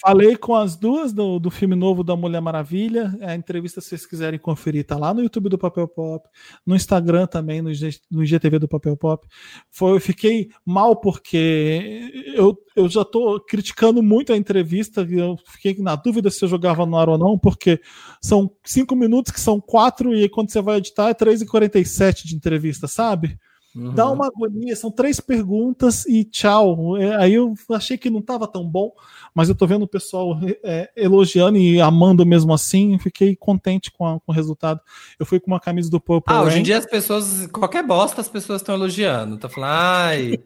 Falei 0.01 0.37
com 0.37 0.55
as 0.55 0.77
duas 0.77 1.13
do, 1.13 1.41
do 1.41 1.51
filme 1.51 1.75
novo 1.75 2.05
da 2.05 2.15
Mulher 2.15 2.41
Maravilha. 2.41 3.13
A 3.21 3.35
entrevista, 3.35 3.81
se 3.81 3.89
vocês 3.89 4.07
quiserem 4.07 4.39
conferir, 4.39 4.87
tá 4.87 4.97
lá 4.97 5.13
no 5.13 5.21
YouTube 5.21 5.49
do 5.49 5.59
Papel 5.59 5.89
Pop, 5.89 6.29
no 6.65 6.77
Instagram 6.77 7.27
também, 7.27 7.61
no, 7.61 7.69
no 8.09 8.23
IGTV 8.23 8.61
do 8.61 8.69
Papel 8.69 8.97
Pop. 8.97 9.27
Foi, 9.73 9.97
eu 9.97 10.01
fiquei 10.01 10.51
mal 10.65 10.95
porque 10.95 12.13
eu, 12.33 12.57
eu 12.77 12.89
já 12.89 13.05
tô 13.05 13.41
criticando 13.41 14.01
muito 14.01 14.33
a 14.33 14.37
entrevista. 14.37 15.01
Eu 15.11 15.37
fiquei 15.47 15.77
na 15.83 15.97
dúvida 15.97 16.31
se 16.31 16.45
eu 16.45 16.49
jogava 16.49 16.87
no 16.87 16.97
ar 16.97 17.09
ou 17.09 17.19
não, 17.19 17.37
porque 17.37 17.81
são 18.23 18.49
cinco 18.65 18.95
minutos 18.95 19.33
que 19.33 19.41
são 19.41 19.61
quatro, 19.61 20.15
e 20.15 20.29
quando 20.29 20.51
você 20.51 20.63
vai 20.63 20.79
editar 20.79 21.09
é 21.09 21.15
3h47 21.15 22.25
de 22.25 22.37
entrevista, 22.37 22.87
sabe? 22.87 23.37
Uhum. 23.77 23.95
Dá 23.95 24.11
uma 24.11 24.27
agonia, 24.27 24.75
são 24.75 24.91
três 24.91 25.21
perguntas 25.21 26.05
e 26.07 26.25
tchau. 26.25 26.97
É, 26.97 27.15
Aí 27.17 27.35
eu 27.35 27.55
achei 27.71 27.97
que 27.99 28.11
não 28.11 28.21
estava 28.21 28.49
tão 28.49 28.65
bom, 28.67 28.93
mas 29.35 29.49
eu 29.49 29.55
tô 29.55 29.67
vendo 29.67 29.83
o 29.83 29.89
pessoal 29.89 30.37
é, 30.65 30.91
elogiando 30.97 31.59
e 31.59 31.81
amando 31.81 32.25
mesmo 32.27 32.53
assim. 32.53 32.99
Fiquei 32.99 33.37
contente 33.37 33.93
com, 33.93 34.07
a- 34.07 34.19
com 34.21 34.33
o 34.33 34.35
resultado. 34.35 34.81
Eu 35.19 35.27
fui 35.27 35.39
com 35.39 35.49
uma 35.51 35.61
camisa 35.61 35.91
do 35.91 36.01
Purple 36.01 36.35
Ah, 36.35 36.41
hoje 36.43 36.51
em 36.51 36.55
Rain. 36.55 36.63
dia 36.65 36.79
as 36.79 36.87
pessoas, 36.87 37.47
qualquer 37.49 37.83
bosta, 37.87 38.21
as 38.21 38.29
pessoas 38.29 38.63
estão 38.63 38.75
elogiando. 38.75 39.37
Tá 39.39 39.49
falando, 39.49 39.71
ai. 39.71 40.39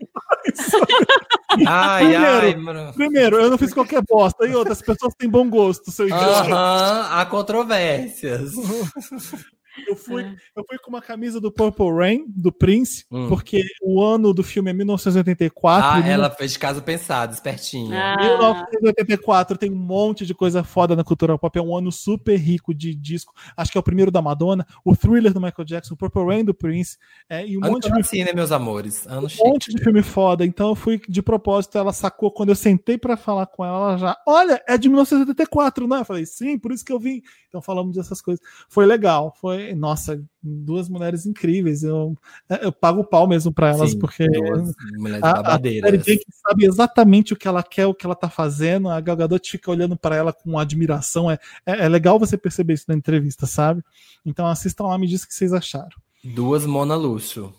ai, 1.66 2.14
ai, 2.16 2.40
Primeiro, 2.52 2.62
mano. 2.64 2.92
Primeiro, 2.92 3.36
eu 3.36 3.50
não 3.50 3.56
fiz 3.58 3.72
qualquer 3.72 4.02
bosta. 4.02 4.46
E 4.46 4.54
outras 4.54 4.82
pessoas 4.82 5.14
têm 5.14 5.28
bom 5.28 5.48
gosto, 5.48 5.90
seu 5.90 6.06
idiota. 6.06 6.24
Aham, 6.50 7.06
há 7.12 7.24
controvérsias. 7.26 8.52
Eu 9.88 9.96
fui, 9.96 10.22
eu 10.56 10.64
fui 10.68 10.78
com 10.78 10.90
uma 10.90 11.00
camisa 11.02 11.40
do 11.40 11.50
Purple 11.50 11.90
Rain, 11.92 12.24
do 12.28 12.52
Prince, 12.52 13.04
Hum. 13.10 13.28
porque 13.28 13.62
o 13.82 14.02
ano 14.02 14.32
do 14.34 14.42
filme 14.42 14.70
é 14.70 14.72
1984. 14.72 16.02
Ah, 16.02 16.06
e 16.06 16.10
ela 16.10 16.30
fez 16.30 16.52
de 16.52 16.58
caso 16.58 16.82
pensado, 16.82 17.32
espertinha. 17.32 18.14
Ah, 18.14 18.16
1984 18.20 19.56
tem 19.56 19.70
um 19.70 19.76
monte 19.76 20.26
de 20.26 20.34
coisa 20.34 20.62
foda 20.62 20.94
na 20.96 21.04
cultura 21.04 21.36
pop. 21.38 21.58
É 21.58 21.62
um 21.62 21.76
ano 21.76 21.90
super 21.92 22.36
rico 22.36 22.74
de 22.74 22.94
disco. 22.94 23.32
Acho 23.56 23.72
que 23.72 23.78
é 23.78 23.80
o 23.80 23.84
primeiro 23.84 24.10
da 24.10 24.20
Madonna, 24.22 24.66
o 24.84 24.96
Thriller 24.96 25.32
do 25.32 25.40
Michael 25.40 25.64
Jackson, 25.64 25.94
o 25.94 25.96
Purple 25.96 26.24
Rain 26.26 26.44
do 26.44 26.54
Prince, 26.54 26.98
é, 27.28 27.46
e 27.46 27.56
um 27.56 27.64
Ano 27.64 27.74
monte 27.74 27.84
de 27.84 27.90
nasci, 27.90 28.24
né, 28.24 28.32
meus 28.32 28.52
amores? 28.52 29.06
Ano 29.06 29.26
um 29.26 29.28
chique. 29.28 29.44
monte 29.44 29.70
de 29.74 29.82
filme 29.82 30.02
foda. 30.02 30.44
Então 30.44 30.68
eu 30.70 30.74
fui 30.74 31.00
de 31.08 31.22
propósito. 31.22 31.78
Ela 31.78 31.92
sacou 31.92 32.30
quando 32.30 32.50
eu 32.50 32.56
sentei 32.56 32.98
pra 32.98 33.16
falar 33.16 33.46
com 33.46 33.64
ela. 33.64 33.72
Ela 33.90 33.96
já, 33.98 34.16
olha, 34.26 34.62
é 34.68 34.76
de 34.76 34.88
1984, 34.88 35.86
não 35.86 35.96
é? 35.96 36.00
Eu 36.00 36.04
falei, 36.04 36.26
sim, 36.26 36.58
por 36.58 36.72
isso 36.72 36.84
que 36.84 36.92
eu 36.92 36.98
vim. 36.98 37.22
Então 37.48 37.60
falamos 37.60 37.96
dessas 37.96 38.20
coisas. 38.20 38.44
Foi 38.68 38.86
legal. 38.86 39.34
Foi, 39.40 39.61
nossa, 39.74 40.22
duas 40.42 40.88
mulheres 40.88 41.26
incríveis. 41.26 41.82
Eu, 41.82 42.16
eu 42.60 42.72
pago 42.72 43.00
o 43.00 43.04
pau 43.04 43.26
mesmo 43.26 43.52
pra 43.52 43.70
elas, 43.70 43.90
Sim, 43.90 43.98
porque 43.98 44.28
duas 44.28 44.74
mulheres 44.96 45.22
a, 45.22 45.54
a 45.54 45.58
Jenkins 45.58 46.36
sabe 46.46 46.64
exatamente 46.64 47.32
o 47.32 47.36
que 47.36 47.46
ela 47.46 47.62
quer, 47.62 47.86
o 47.86 47.94
que 47.94 48.04
ela 48.04 48.14
tá 48.14 48.28
fazendo. 48.28 48.88
A 48.88 49.00
Gal 49.00 49.16
Gadot 49.16 49.50
fica 49.50 49.70
olhando 49.70 49.96
para 49.96 50.16
ela 50.16 50.32
com 50.32 50.58
admiração. 50.58 51.30
É, 51.30 51.38
é, 51.64 51.84
é 51.84 51.88
legal 51.88 52.18
você 52.18 52.36
perceber 52.36 52.74
isso 52.74 52.86
na 52.88 52.94
entrevista, 52.94 53.46
sabe? 53.46 53.82
Então 54.24 54.46
assistam 54.46 54.84
lá, 54.84 54.98
me 54.98 55.06
diz 55.06 55.22
o 55.22 55.28
que 55.28 55.34
vocês 55.34 55.52
acharam. 55.52 55.96
Duas 56.24 56.66
Mona 56.66 56.94
Luxo. 56.94 57.52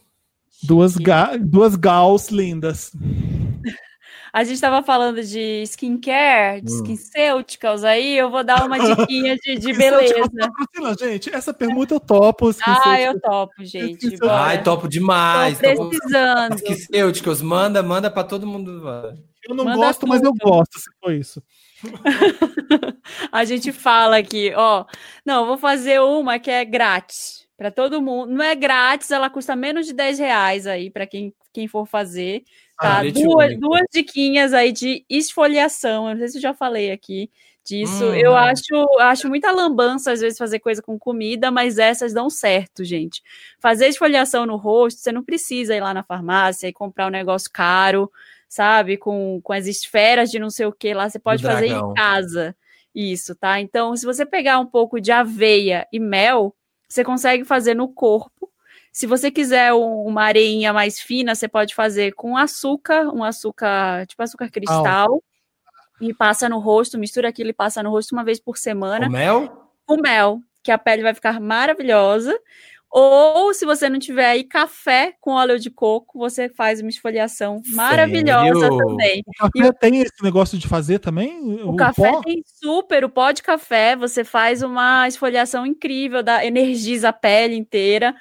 Duas, 0.64 0.96
ga 0.96 1.36
duas 1.36 1.76
gals 1.76 2.30
lindas. 2.30 2.92
A 4.34 4.44
gente 4.44 4.56
estava 4.56 4.82
falando 4.82 5.22
de 5.24 5.62
skincare, 5.68 6.60
de 6.62 6.74
Hum. 6.74 6.78
skincêuticals 6.78 7.84
aí, 7.84 8.18
eu 8.18 8.32
vou 8.32 8.44
dar 8.44 8.66
uma 8.66 8.80
diquinha 8.80 9.38
de, 9.38 9.60
de 9.60 9.74
beleza. 9.74 10.16
gente, 11.00 11.30
essa 11.34 11.54
pergunta 11.54 11.94
eu 11.94 12.00
topo. 12.00 12.50
Ah, 12.66 13.00
eu 13.00 13.22
topo, 13.22 13.64
gente. 13.64 14.18
Ai, 14.28 14.64
topo 14.64 14.88
demais. 14.88 15.60
Tô 15.60 15.88
precisando. 15.88 16.56
Skincêuticos, 16.56 17.44
manda, 17.44 17.84
manda 17.84 18.10
pra 18.10 18.24
todo 18.24 18.48
mundo. 18.48 18.72
Eu 19.48 19.56
não 19.56 19.66
Manda 19.66 19.78
gosto, 19.78 20.08
mas 20.08 20.24
eu 20.24 20.32
tudo. 20.32 20.50
gosto, 20.50 20.80
se 20.80 20.90
for 21.00 21.14
isso. 21.14 21.44
A 23.32 23.44
gente 23.46 23.72
fala 23.72 24.18
aqui, 24.18 24.52
ó. 24.56 24.86
Não, 25.26 25.42
eu 25.42 25.48
vou 25.48 25.58
fazer 25.58 26.00
uma 26.02 26.40
que 26.40 26.50
é 26.50 26.64
grátis 26.66 27.46
para 27.58 27.70
todo 27.70 28.02
mundo. 28.02 28.32
Não 28.34 28.44
é 28.44 28.56
grátis, 28.56 29.12
ela 29.12 29.30
custa 29.30 29.56
menos 29.56 29.86
de 29.86 29.94
10 29.94 30.18
reais 30.18 30.66
aí 30.66 30.90
para 30.90 31.06
quem, 31.06 31.34
quem 31.54 31.68
for 31.68 31.86
fazer. 31.86 32.44
Tá? 32.80 33.00
Ah, 33.00 33.04
duas, 33.04 33.60
duas 33.60 33.84
diquinhas 33.92 34.54
aí 34.54 34.72
de 34.72 35.06
esfoliação. 35.10 36.08
Eu 36.08 36.16
não 36.16 36.20
sei 36.20 36.28
se 36.30 36.38
eu 36.38 36.42
já 36.42 36.54
falei 36.54 36.92
aqui 36.92 37.30
disso. 37.64 38.04
Hum, 38.04 38.16
eu 38.16 38.36
acho, 38.36 39.00
acho 39.00 39.30
muita 39.30 39.52
lambança, 39.52 40.12
às 40.12 40.20
vezes, 40.20 40.38
fazer 40.38 40.60
coisa 40.60 40.82
com 40.82 41.00
comida, 41.00 41.50
mas 41.50 41.78
essas 41.78 42.14
dão 42.14 42.30
certo, 42.30 42.84
gente. 42.84 43.22
Fazer 43.60 43.88
esfoliação 43.88 44.46
no 44.46 44.58
rosto, 44.58 45.00
você 45.00 45.12
não 45.12 45.24
precisa 45.24 45.76
ir 45.76 45.82
lá 45.82 45.94
na 45.94 46.04
farmácia 46.04 46.68
e 46.68 46.74
comprar 46.74 47.08
um 47.08 47.12
negócio 47.12 47.50
caro, 47.52 48.12
sabe? 48.50 48.98
Com, 48.98 49.40
com 49.42 49.54
as 49.54 49.68
esferas 49.68 50.30
de 50.30 50.40
não 50.40 50.50
sei 50.50 50.66
o 50.66 50.74
que 50.74 50.94
lá, 50.94 51.10
você 51.10 51.20
pode 51.20 51.42
fazer 51.42 51.68
em 51.68 51.94
casa. 51.94 52.56
Isso, 52.94 53.36
tá? 53.36 53.60
Então, 53.60 53.96
se 53.96 54.06
você 54.06 54.26
pegar 54.26 54.60
um 54.60 54.66
pouco 54.66 55.00
de 55.02 55.12
aveia 55.12 55.88
e 55.92 56.00
mel, 56.00 56.56
você 56.88 57.04
consegue 57.04 57.44
fazer 57.44 57.74
no 57.74 57.88
corpo. 57.88 58.52
Se 58.94 59.08
você 59.08 59.32
quiser 59.32 59.74
um- 59.74 60.06
uma 60.06 60.24
areinha 60.24 60.72
mais 60.72 61.00
fina, 61.00 61.34
você 61.34 61.48
pode 61.48 61.74
fazer 61.74 62.14
com 62.14 62.38
açúcar, 62.38 63.10
um 63.14 63.24
açúcar, 63.24 64.06
tipo 64.06 64.22
açúcar 64.22 64.52
cristal, 64.52 65.22
e 66.00 66.14
passa 66.14 66.48
no 66.48 66.60
rosto, 66.60 66.98
mistura 67.00 67.30
aquilo 67.30 67.50
e 67.50 67.54
passa 67.54 67.82
no 67.82 67.90
rosto 67.90 68.12
uma 68.14 68.24
vez 68.24 68.40
por 68.40 68.56
semana 68.56 69.08
O 69.08 69.12
mel? 69.12 69.68
com 69.86 69.98
mel, 70.00 70.40
que 70.62 70.72
a 70.72 70.78
pele 70.78 71.02
vai 71.02 71.14
ficar 71.16 71.40
maravilhosa. 71.42 72.40
Ou 72.96 73.52
se 73.56 73.66
você 73.66 73.90
não 73.90 73.98
tiver 73.98 74.28
aí 74.28 74.44
café 74.44 75.16
com 75.20 75.32
óleo 75.32 75.58
de 75.58 75.72
coco, 75.72 76.20
você 76.20 76.48
faz 76.48 76.80
uma 76.80 76.90
esfoliação 76.92 77.60
maravilhosa 77.70 78.60
Sério? 78.60 78.78
também. 78.78 79.24
O 79.26 79.50
café 79.50 79.74
tem 79.74 79.98
esse 80.02 80.24
negócio 80.24 80.60
de 80.60 80.68
fazer 80.68 81.00
também? 81.00 81.64
O, 81.64 81.76
café 81.76 82.12
pó? 82.12 82.22
tem 82.22 82.44
super, 82.46 83.04
o 83.04 83.10
pó 83.10 83.32
de 83.32 83.42
café, 83.42 83.96
você 83.96 84.24
faz 84.24 84.62
uma 84.62 85.08
esfoliação 85.08 85.66
incrível, 85.66 86.22
dá, 86.22 86.46
energiza 86.46 87.10
a 87.10 87.14
pele 87.14 87.56
inteira, 87.56 88.14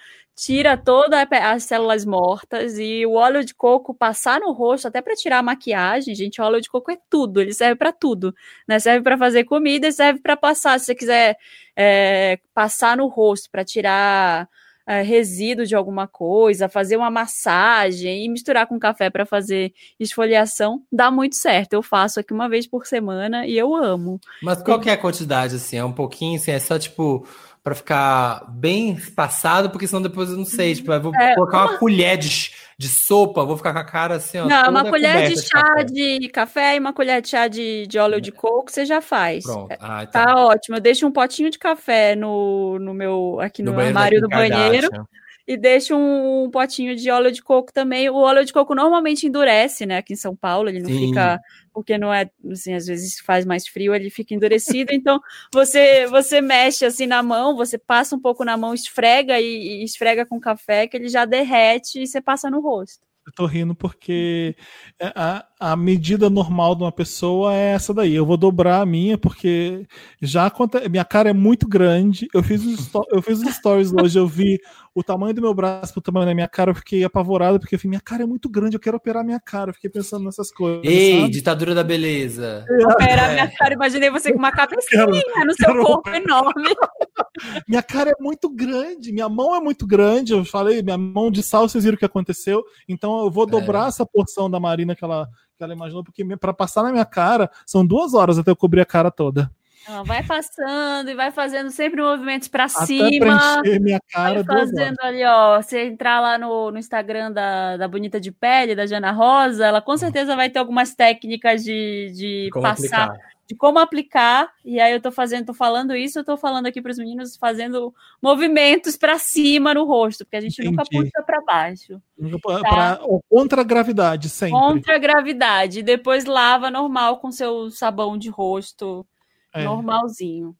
tira 0.44 0.76
todas 0.76 1.24
as 1.30 1.62
células 1.62 2.04
mortas 2.04 2.76
e 2.76 3.06
o 3.06 3.12
óleo 3.12 3.44
de 3.44 3.54
coco 3.54 3.94
passar 3.94 4.40
no 4.40 4.50
rosto, 4.50 4.88
até 4.88 5.00
para 5.00 5.14
tirar 5.14 5.38
a 5.38 5.42
maquiagem, 5.42 6.16
gente, 6.16 6.40
o 6.40 6.44
óleo 6.44 6.60
de 6.60 6.68
coco 6.68 6.90
é 6.90 6.98
tudo, 7.08 7.40
ele 7.40 7.54
serve 7.54 7.76
para 7.76 7.92
tudo, 7.92 8.34
né? 8.66 8.80
Serve 8.80 9.04
para 9.04 9.16
fazer 9.16 9.44
comida 9.44 9.86
e 9.86 9.92
serve 9.92 10.20
para 10.20 10.36
passar, 10.36 10.80
se 10.80 10.86
você 10.86 10.94
quiser 10.96 11.36
é, 11.76 12.40
passar 12.52 12.96
no 12.96 13.06
rosto 13.06 13.48
para 13.52 13.64
tirar 13.64 14.48
é, 14.84 15.00
resíduo 15.02 15.64
de 15.64 15.76
alguma 15.76 16.08
coisa, 16.08 16.68
fazer 16.68 16.96
uma 16.96 17.08
massagem 17.08 18.24
e 18.24 18.28
misturar 18.28 18.66
com 18.66 18.80
café 18.80 19.08
para 19.10 19.24
fazer 19.24 19.72
esfoliação, 19.98 20.82
dá 20.90 21.08
muito 21.08 21.36
certo. 21.36 21.74
Eu 21.74 21.84
faço 21.84 22.18
aqui 22.18 22.32
uma 22.32 22.48
vez 22.48 22.66
por 22.66 22.84
semana 22.84 23.46
e 23.46 23.56
eu 23.56 23.76
amo. 23.76 24.20
Mas 24.42 24.60
qual 24.60 24.80
que 24.80 24.90
é 24.90 24.94
a 24.94 24.98
quantidade, 24.98 25.54
assim? 25.54 25.76
É 25.76 25.84
um 25.84 25.92
pouquinho, 25.92 26.34
assim, 26.34 26.50
é 26.50 26.58
só, 26.58 26.76
tipo, 26.80 27.24
pra 27.62 27.74
ficar 27.74 28.44
bem 28.48 28.90
espaçado, 28.92 29.70
porque 29.70 29.86
senão 29.86 30.02
depois 30.02 30.30
eu 30.30 30.36
não 30.36 30.44
sei, 30.44 30.74
tipo, 30.74 30.92
eu 30.92 31.00
vou 31.00 31.14
É, 31.14 31.34
colocar 31.34 31.58
uma 31.66 31.78
colher 31.78 32.18
de, 32.18 32.50
de 32.76 32.88
sopa, 32.88 33.44
vou 33.44 33.56
ficar 33.56 33.72
com 33.72 33.78
a 33.78 33.84
cara 33.84 34.16
assim, 34.16 34.38
ó. 34.38 34.46
Não, 34.46 34.68
uma 34.68 34.84
colher 34.84 35.28
de 35.28 35.40
chá 35.40 35.62
café. 35.62 35.84
de 35.84 36.28
café 36.28 36.76
e 36.76 36.80
uma 36.80 36.92
colher 36.92 37.22
de 37.22 37.28
chá 37.28 37.46
de, 37.46 37.86
de 37.86 37.98
óleo 37.98 38.20
de 38.20 38.32
coco, 38.32 38.70
você 38.70 38.84
já 38.84 39.00
faz. 39.00 39.44
Pronto. 39.44 39.76
Ah, 39.78 40.04
tá. 40.06 40.24
Tá 40.24 40.36
ótimo. 40.44 40.76
Eu 40.76 40.80
deixo 40.80 41.06
um 41.06 41.12
potinho 41.12 41.50
de 41.50 41.58
café 41.58 42.16
no, 42.16 42.80
no 42.80 42.92
meu 42.92 43.38
aqui 43.40 43.62
no, 43.62 43.72
da 43.72 43.84
armário 43.84 44.20
do 44.20 44.28
banheiro 44.28 44.90
Kardashian. 44.90 45.21
E 45.46 45.56
deixo 45.56 45.96
um, 45.96 46.50
potinho 46.50 46.94
de 46.94 47.10
óleo 47.10 47.32
de 47.32 47.42
coco 47.42 47.72
também. 47.72 48.08
O 48.08 48.16
óleo 48.16 48.44
de 48.44 48.52
coco 48.52 48.74
normalmente 48.74 49.26
endurece, 49.26 49.84
né? 49.86 49.98
Aqui 49.98 50.12
em 50.12 50.16
São 50.16 50.36
Paulo, 50.36 50.68
ele 50.68 50.80
não 50.80 50.88
Sim. 50.88 51.08
fica 51.08 51.40
porque 51.72 51.96
não 51.96 52.12
é, 52.12 52.30
assim, 52.50 52.74
às 52.74 52.86
vezes 52.86 53.18
faz 53.20 53.46
mais 53.46 53.66
frio, 53.66 53.94
ele 53.94 54.10
fica 54.10 54.34
endurecido. 54.34 54.92
Então 55.02 55.20
você 55.52 56.06
você 56.06 56.40
mexe 56.40 56.84
assim 56.84 57.06
na 57.06 57.22
mão, 57.22 57.56
você 57.56 57.76
passa 57.76 58.14
um 58.14 58.20
pouco 58.20 58.44
na 58.44 58.56
mão, 58.56 58.72
esfrega 58.72 59.40
e, 59.40 59.80
e 59.80 59.84
esfrega 59.84 60.24
com 60.24 60.38
café 60.38 60.86
que 60.86 60.96
ele 60.96 61.08
já 61.08 61.24
derrete 61.24 62.02
e 62.02 62.06
você 62.06 62.20
passa 62.20 62.48
no 62.48 62.60
rosto. 62.60 63.04
Eu 63.26 63.32
tô 63.32 63.46
rindo 63.46 63.74
porque 63.74 64.56
é, 64.98 65.12
a, 65.14 65.46
a 65.70 65.76
medida 65.76 66.28
normal 66.28 66.74
de 66.74 66.82
uma 66.82 66.90
pessoa 66.90 67.54
é 67.54 67.72
essa 67.72 67.94
daí. 67.94 68.14
Eu 68.14 68.26
vou 68.26 68.36
dobrar 68.36 68.80
a 68.80 68.86
minha 68.86 69.16
porque 69.16 69.86
já 70.20 70.46
aconte- 70.46 70.88
minha 70.88 71.04
cara 71.04 71.30
é 71.30 71.32
muito 71.32 71.68
grande. 71.68 72.26
Eu 72.34 72.42
fiz 72.42 72.64
os, 72.64 72.80
sto- 72.80 73.06
eu 73.10 73.22
fiz 73.22 73.40
os 73.40 73.54
stories 73.54 73.92
hoje, 73.92 74.18
eu 74.18 74.26
vi 74.26 74.58
o 74.94 75.02
tamanho 75.02 75.32
do 75.32 75.40
meu 75.40 75.54
braço 75.54 75.92
pro 75.92 76.02
tamanho 76.02 76.26
da 76.26 76.34
minha 76.34 76.48
cara, 76.48 76.70
eu 76.70 76.74
fiquei 76.74 77.02
apavorado 77.02 77.58
porque 77.58 77.74
eu 77.76 77.78
falei, 77.78 77.90
minha 77.90 78.00
cara 78.00 78.24
é 78.24 78.26
muito 78.26 78.46
grande, 78.48 78.76
eu 78.76 78.80
quero 78.80 78.96
operar 78.96 79.24
minha 79.24 79.40
cara. 79.40 79.70
Eu 79.70 79.74
fiquei 79.74 79.88
pensando 79.88 80.24
nessas 80.24 80.50
coisas. 80.52 80.82
Ei, 80.84 81.20
sabe? 81.20 81.30
ditadura 81.32 81.74
da 81.74 81.84
beleza. 81.84 82.66
Era 83.00 83.26
a 83.26 83.32
minha 83.32 83.50
cara, 83.56 83.72
imaginei 83.74 84.10
você 84.10 84.32
com 84.32 84.38
uma 84.38 84.50
cabecinha 84.52 85.06
no 85.06 85.54
seu 85.54 85.66
quero- 85.68 85.84
corpo 85.84 86.10
enorme. 86.10 86.68
Minha 87.66 87.82
cara 87.82 88.10
é 88.10 88.14
muito 88.22 88.48
grande, 88.48 89.10
minha 89.12 89.28
mão 89.28 89.54
é 89.56 89.60
muito 89.60 89.86
grande. 89.86 90.32
Eu 90.32 90.44
falei, 90.44 90.82
minha 90.82 90.98
mão 90.98 91.30
de 91.30 91.42
sal, 91.42 91.68
vocês 91.68 91.82
viram 91.84 91.94
o 91.96 91.98
que 91.98 92.04
aconteceu. 92.04 92.62
Então 92.88 93.24
eu 93.24 93.30
vou 93.30 93.46
dobrar 93.46 93.88
essa 93.88 94.04
porção 94.06 94.50
da 94.50 94.60
Marina 94.60 94.94
que 94.94 95.02
ela, 95.04 95.28
ela 95.64 95.74
imaginou, 95.74 96.04
porque 96.04 96.24
para 96.36 96.52
passar 96.52 96.82
na 96.82 96.92
minha 96.92 97.04
cara 97.04 97.50
são 97.66 97.84
duas 97.86 98.14
horas 98.14 98.38
até 98.38 98.50
eu 98.50 98.56
cobrir 98.56 98.80
a 98.80 98.86
cara 98.86 99.10
toda. 99.10 99.50
Não, 99.88 100.04
vai 100.04 100.22
passando 100.22 101.10
e 101.10 101.14
vai 101.14 101.30
fazendo 101.32 101.70
sempre 101.70 102.00
movimentos 102.00 102.48
para 102.48 102.68
cima. 102.68 103.60
minha 103.80 104.00
cara 104.12 104.42
Vai 104.42 104.58
fazendo 104.60 104.96
ali, 105.00 105.24
ó. 105.24 105.60
Você 105.60 105.86
entrar 105.86 106.20
lá 106.20 106.38
no, 106.38 106.70
no 106.70 106.78
Instagram 106.78 107.32
da, 107.32 107.76
da 107.76 107.88
Bonita 107.88 108.20
de 108.20 108.30
Pele, 108.30 108.74
da 108.76 108.86
Jana 108.86 109.10
Rosa, 109.10 109.66
ela 109.66 109.80
com 109.82 109.96
certeza 109.96 110.36
vai 110.36 110.48
ter 110.50 110.58
algumas 110.60 110.94
técnicas 110.94 111.64
de, 111.64 112.12
de 112.14 112.50
Como 112.52 112.62
passar, 112.62 113.04
aplicar. 113.06 113.28
de 113.48 113.54
como 113.56 113.78
aplicar. 113.80 114.50
E 114.64 114.78
aí 114.80 114.92
eu 114.92 115.00
tô 115.00 115.10
fazendo, 115.10 115.46
tô 115.46 115.54
falando 115.54 115.96
isso, 115.96 116.20
eu 116.20 116.24
tô 116.24 116.36
falando 116.36 116.66
aqui 116.66 116.80
para 116.80 116.92
os 116.92 116.98
meninos 116.98 117.36
fazendo 117.36 117.92
movimentos 118.22 118.96
para 118.96 119.18
cima 119.18 119.74
no 119.74 119.84
rosto, 119.84 120.24
porque 120.24 120.36
a 120.36 120.40
gente 120.40 120.62
nunca 120.62 120.82
Entendi. 120.82 121.10
puxa 121.10 121.24
para 121.26 121.40
baixo. 121.42 122.00
Pra, 122.40 122.60
pra- 122.60 122.98
ó, 123.02 123.18
contra 123.28 123.62
a 123.62 123.64
gravidade, 123.64 124.28
sempre. 124.28 124.52
Contra 124.58 124.94
a 124.94 124.98
gravidade. 124.98 125.80
E 125.80 125.82
depois 125.82 126.24
lava 126.24 126.70
normal 126.70 127.18
com 127.18 127.32
seu 127.32 127.68
sabão 127.70 128.16
de 128.16 128.30
rosto 128.30 129.04
É, 129.52 129.64
normalzinho. 129.64 130.56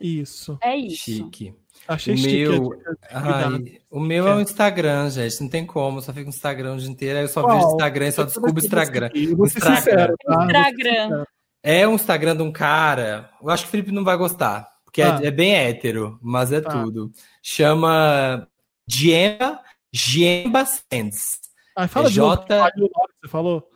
isso. 0.00 0.58
É 0.62 0.76
isso. 0.76 0.96
Chique. 1.04 1.54
Achei 1.86 2.14
O 2.14 2.16
chique. 2.18 2.48
meu-. 2.48 2.70
Ai, 3.10 3.80
o 3.90 4.00
meu 4.00 4.26
é 4.28 4.34
o 4.34 4.40
Instagram, 4.40 5.08
gente. 5.10 5.40
Não 5.40 5.48
tem 5.48 5.64
como. 5.66 6.00
Só 6.02 6.12
fico 6.12 6.24
no 6.24 6.30
Instagram 6.30 6.74
o 6.74 6.78
dia 6.78 6.88
inteiro. 6.90 7.18
Aí 7.18 7.24
eu 7.24 7.28
só 7.28 7.42
Qual? 7.42 7.56
vejo 7.56 7.70
Instagram 7.72 8.06
e 8.08 8.12
só 8.12 8.22
descubro 8.24 8.54
o 8.54 8.58
Instagram. 8.64 9.10
Instagram. 9.14 9.76
sincero, 9.76 10.14
tá? 10.24 10.44
Instagram. 10.44 11.24
É 11.62 11.86
um 11.88 11.94
Instagram 11.94 12.36
de 12.36 12.42
um 12.42 12.52
cara. 12.52 13.30
Eu 13.42 13.50
acho 13.50 13.62
que 13.64 13.68
o 13.68 13.70
Felipe 13.70 13.92
não 13.92 14.04
vai 14.04 14.16
gostar. 14.16 14.68
Porque 14.84 15.02
Ah. 15.02 15.20
é, 15.22 15.26
é 15.26 15.30
bem 15.30 15.54
hétero, 15.54 16.18
mas 16.22 16.50
é 16.52 16.60
Tá. 16.60 16.70
tudo. 16.70 17.10
Chama 17.42 18.48
Giemba, 18.86 19.60
Giemba 19.92 20.64
Sands. 20.64 21.40
Ai, 21.76 21.86
fala 21.88 22.06
É 22.06 22.08
de 22.08 22.14
J- 22.16 22.46
fala 22.48 22.70
de 22.70 22.80
novo 22.80 22.92
que 22.92 23.26
você 23.26 23.28
falou. 23.28 23.68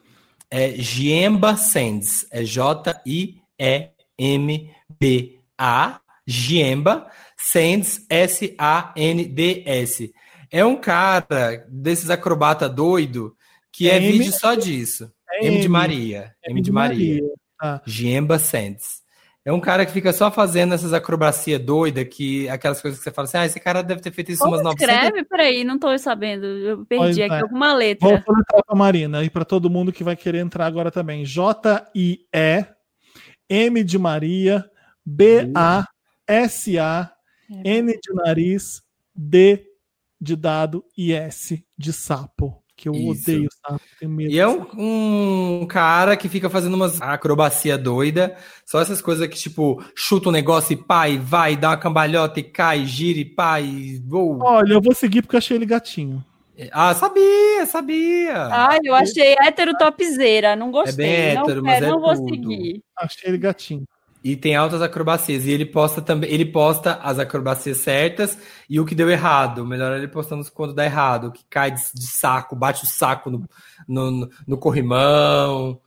É 0.50 0.70
Giemba 0.72 1.56
Sands. 1.56 2.26
É 3.58 3.91
J-I-E-M-B-A. 4.18 6.00
Giemba 6.24 7.08
Sands, 7.36 8.06
S-A-N-D-S. 8.08 8.54
É 10.52 10.64
um 10.64 10.76
cara 10.76 11.66
desses 11.68 12.10
acrobata 12.10 12.68
doido 12.68 13.34
que 13.72 13.90
é, 13.90 13.96
M- 13.96 14.12
vídeo 14.18 14.32
só 14.32 14.54
disso. 14.54 15.10
É 15.32 15.44
M 15.46 15.56
de 15.58 15.64
M. 15.64 15.68
Maria. 15.68 16.32
M 16.46 16.62
de 16.62 16.70
Maria. 16.70 17.20
Tá. 17.58 17.82
Giemba 17.84 18.38
Sands. 18.38 19.02
É 19.44 19.52
um 19.52 19.58
cara 19.58 19.84
que 19.84 19.90
fica 19.90 20.12
só 20.12 20.30
fazendo 20.30 20.72
essas 20.74 20.92
acrobacias 20.92 21.60
doidas, 21.60 22.06
que 22.08 22.48
aquelas 22.48 22.80
coisas 22.80 23.00
que 23.00 23.04
você 23.04 23.10
fala 23.10 23.26
assim, 23.26 23.38
ah, 23.38 23.46
esse 23.46 23.58
cara 23.58 23.82
deve 23.82 24.00
ter 24.00 24.12
feito 24.12 24.30
isso 24.30 24.42
Como 24.42 24.52
umas 24.54 24.62
900 24.62 24.94
escreve? 24.94 25.24
Peraí, 25.24 25.64
não 25.64 25.80
tô 25.80 25.98
sabendo. 25.98 26.46
Eu 26.46 26.86
perdi 26.86 27.04
Pois 27.04 27.18
aqui 27.18 27.34
é. 27.34 27.40
alguma 27.40 27.70
Vou 27.70 27.78
letra. 27.78 28.08
soletrar 28.24 28.62
pra 28.64 28.76
Marina 28.76 29.24
e 29.24 29.28
para 29.30 29.44
todo 29.44 29.68
mundo 29.68 29.92
que 29.92 30.04
vai 30.04 30.14
querer 30.14 30.38
entrar 30.38 30.66
agora 30.66 30.92
também. 30.92 31.24
J-I-E, 31.24 32.64
M 33.48 33.84
de 33.84 33.98
Maria, 33.98 34.64
B-A-S-A, 35.04 37.12
N 37.64 37.92
de 37.92 38.14
nariz, 38.14 38.82
D 39.14 39.66
de 40.20 40.36
dado 40.36 40.84
e 40.96 41.12
S 41.12 41.64
de 41.76 41.92
sapo. 41.92 42.62
que 42.76 42.88
eu 42.88 42.94
Isso. 42.94 43.22
odeio, 43.22 43.48
sabe? 43.64 43.80
Tenho 44.00 44.10
medo. 44.10 44.32
E 44.32 44.38
é 44.38 44.48
um, 44.48 45.60
um 45.62 45.66
cara 45.66 46.16
que 46.16 46.28
fica 46.28 46.50
fazendo 46.50 46.74
umas 46.74 47.00
acrobacia 47.00 47.78
doida. 47.78 48.36
Só 48.64 48.80
essas 48.80 49.00
coisas 49.00 49.28
que, 49.28 49.36
tipo, 49.36 49.84
chuta 49.94 50.30
um 50.30 50.32
negócio 50.32 50.72
e 50.72 50.76
pá, 50.76 51.08
e 51.08 51.18
vai, 51.18 51.56
dá 51.56 51.70
uma 51.70 51.76
cambalhota 51.76 52.40
e 52.40 52.42
cai, 52.42 52.84
gira 52.86 53.20
e 53.20 53.24
pá, 53.24 53.60
e 53.60 54.00
voa. 54.00 54.44
Olha, 54.44 54.74
eu 54.74 54.82
vou 54.82 54.94
seguir 54.94 55.22
porque 55.22 55.36
achei 55.36 55.56
ele 55.56 55.66
gatinho. 55.66 56.24
Ah, 56.70 56.94
sabia, 56.94 57.66
sabia. 57.66 58.46
Ai, 58.46 58.78
eu 58.84 58.94
achei 58.94 59.34
hétero 59.40 59.72
topzera, 59.78 60.54
não 60.54 60.70
gostei. 60.70 60.94
bem 61.06 61.34
não 61.34 61.42
hétero, 61.44 61.62
mas 61.62 61.74
quero, 61.74 61.86
é 61.86 61.88
não 61.90 62.00
vou 62.00 62.14
tudo. 62.14 62.28
seguir. 62.28 62.82
Achei 62.96 63.30
ele 63.30 63.38
gatinho. 63.38 63.84
E 64.24 64.36
tem 64.36 64.54
altas 64.54 64.80
acrobacias. 64.82 65.46
E 65.46 65.50
ele 65.50 65.64
posta 65.66 66.00
também, 66.00 66.30
ele 66.30 66.44
posta 66.44 66.94
as 67.02 67.18
acrobacias 67.18 67.78
certas 67.78 68.38
e 68.70 68.78
o 68.78 68.84
que 68.84 68.94
deu 68.94 69.10
errado. 69.10 69.66
Melhor 69.66 69.92
é 69.94 69.96
ele 69.98 70.06
postando 70.08 70.48
quando 70.52 70.74
dá 70.74 70.84
errado, 70.84 71.28
o 71.28 71.32
que 71.32 71.42
cai 71.50 71.70
de, 71.72 71.80
de 71.94 72.06
saco, 72.06 72.54
bate 72.54 72.84
o 72.84 72.86
saco 72.86 73.30
no, 73.30 73.44
no, 73.88 74.30
no- 74.46 74.58
corrimão. 74.58 75.80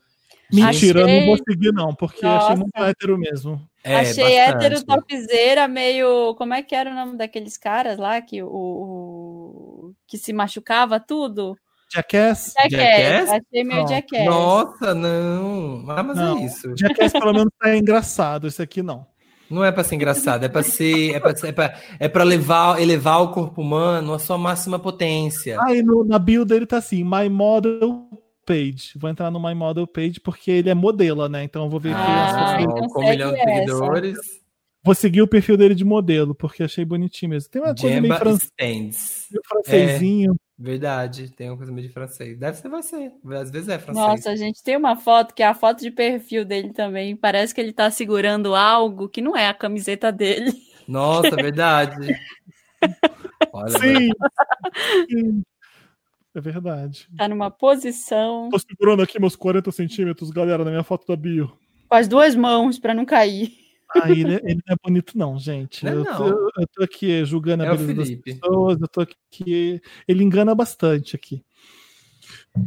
Mentira, 0.51 0.99
eu 1.01 1.07
não 1.07 1.13
Achei- 1.15 1.25
vou 1.27 1.37
seguir, 1.49 1.71
não, 1.73 1.95
porque 1.95 2.25
achei 2.25 2.49
Nossa. 2.49 2.55
muito 2.57 2.75
hétero 2.77 3.17
mesmo. 3.17 3.61
É, 3.83 3.95
achei 3.97 4.23
bastante. 4.23 4.65
hétero 4.65 4.85
topzera 4.85 5.67
meio. 5.67 6.35
Como 6.35 6.53
é 6.53 6.61
que 6.61 6.75
era 6.75 6.89
o 6.91 6.93
nome 6.93 7.17
daqueles 7.17 7.57
caras 7.57 7.97
lá 7.97 8.19
que 8.21 8.43
o. 8.43 8.47
que 10.07 10.18
se 10.18 10.32
machucava 10.34 10.99
tudo? 10.99 11.56
Jackass? 11.94 12.53
Jackass. 12.57 12.72
Jackass? 12.72 13.30
Achei 13.30 13.64
meio 13.64 13.82
Não. 13.82 13.88
Jackass. 13.88 14.26
Nossa, 14.26 14.95
não. 14.95 15.86
Ah, 15.88 16.03
mas 16.03 16.18
Não. 16.18 16.38
é 16.40 16.45
isso. 16.45 16.76
Jackass 16.76 17.11
pelo 17.14 17.34
menos 17.34 17.49
tá 17.60 17.76
engraçado, 17.76 18.48
esse 18.48 18.61
aqui 18.61 18.82
não. 18.82 19.06
Não 19.49 19.64
é 19.64 19.72
pra 19.72 19.84
ser 19.84 19.94
engraçado, 19.95 20.44
é 20.44 20.49
pra 20.49 20.64
ser. 20.64 21.14
É 21.14 21.19
pra, 21.19 21.36
ser- 21.36 21.48
é 21.49 21.52
pra, 21.52 21.80
é 21.99 22.07
pra 22.10 22.23
levar, 22.23 22.82
elevar 22.82 23.22
o 23.22 23.32
corpo 23.32 23.61
humano 23.61 24.14
à 24.14 24.19
sua 24.19 24.38
máxima 24.40 24.80
potência. 24.80 25.57
Aí 25.61 25.84
no, 25.84 26.03
na 26.03 26.18
bio 26.18 26.44
dele 26.44 26.65
tá 26.65 26.77
assim, 26.77 27.03
My 27.03 27.30
Model 27.30 28.10
Page. 28.44 28.94
Vou 28.99 29.07
entrar 29.10 29.30
no 29.30 29.40
My 29.40 29.53
Model 29.53 29.86
Page 29.86 30.19
porque 30.19 30.49
ele 30.49 30.72
é 30.72 30.73
modelo, 30.73 31.30
né? 31.30 31.44
Então 31.44 31.65
eu 31.65 31.69
vou 31.69 31.80
ver 31.80 31.91
aqui. 31.94 32.02
Ah, 32.03 32.57
então 32.60 32.88
com 32.88 32.99
um 33.02 33.03
segue 33.06 33.11
milhão 33.11 33.34
de 33.34 33.40
essa. 33.40 33.49
seguidores. 33.53 34.18
Vou 34.85 34.93
seguir 34.93 35.23
o 35.23 35.27
perfil 35.27 35.57
dele 35.57 35.73
de 35.73 35.83
modelo, 35.83 36.35
porque 36.35 36.61
achei 36.61 36.85
bonitinho 36.85 37.31
mesmo. 37.31 37.49
Tem 37.49 37.59
uma 37.59 37.73
coisa 37.73 37.99
meio 37.99 38.15
fran... 38.17 38.37
Meio 38.59 38.91
francesinho. 39.43 40.35
Verdade, 40.55 41.31
tem 41.31 41.49
uma 41.49 41.57
coisa 41.57 41.71
meio 41.71 41.87
de 41.87 41.93
francês. 41.93 42.37
Deve 42.37 42.55
ser, 42.55 42.69
ser. 42.83 43.11
Às 43.33 43.49
vezes 43.49 43.67
é 43.67 43.79
francês. 43.79 44.05
Nossa, 44.05 44.37
gente, 44.37 44.61
tem 44.61 44.77
uma 44.77 44.95
foto 44.95 45.33
que 45.33 45.41
é 45.41 45.47
a 45.47 45.55
foto 45.55 45.81
de 45.81 45.89
perfil 45.89 46.45
dele 46.45 46.71
também. 46.71 47.15
Parece 47.15 47.53
que 47.55 47.59
ele 47.59 47.73
tá 47.73 47.89
segurando 47.89 48.53
algo 48.53 49.09
que 49.09 49.23
não 49.23 49.35
é 49.35 49.47
a 49.47 49.55
camiseta 49.55 50.11
dele. 50.11 50.53
Nossa, 50.87 51.35
verdade. 51.35 52.15
Olha, 53.51 53.79
Sim. 53.79 54.11
Sim. 55.09 55.43
É 56.35 56.41
verdade. 56.41 57.07
Tá 57.17 57.27
numa 57.27 57.49
posição 57.49 58.49
Tô 58.51 58.59
segurando 58.59 59.01
aqui 59.01 59.19
meus 59.19 59.35
40 59.35 59.71
centímetros, 59.71 60.29
galera, 60.29 60.63
na 60.63 60.69
minha 60.69 60.83
foto 60.83 61.07
da 61.07 61.15
bio. 61.15 61.51
com 61.89 61.95
as 61.95 62.07
duas 62.07 62.35
mãos 62.35 62.77
pra 62.77 62.93
não 62.93 63.03
cair. 63.03 63.64
Ah, 63.93 64.09
ele, 64.11 64.35
ele 64.43 64.61
não 64.67 64.73
é 64.73 64.75
bonito, 64.83 65.17
não, 65.17 65.37
gente. 65.39 65.83
Não 65.85 65.91
é 65.91 65.95
eu, 65.95 66.03
não. 66.03 66.27
Eu, 66.27 66.49
eu 66.57 66.67
tô 66.73 66.83
aqui 66.83 67.23
julgando 67.25 67.63
a 67.63 67.67
É 67.67 67.71
o 67.71 67.77
beleza 67.77 67.93
das 67.95 68.07
Felipe. 68.09 68.33
pessoas, 68.35 68.79
eu 68.81 68.87
tô 68.87 69.01
aqui. 69.01 69.81
Ele 70.07 70.23
engana 70.23 70.53
bastante 70.55 71.15
aqui. 71.15 71.43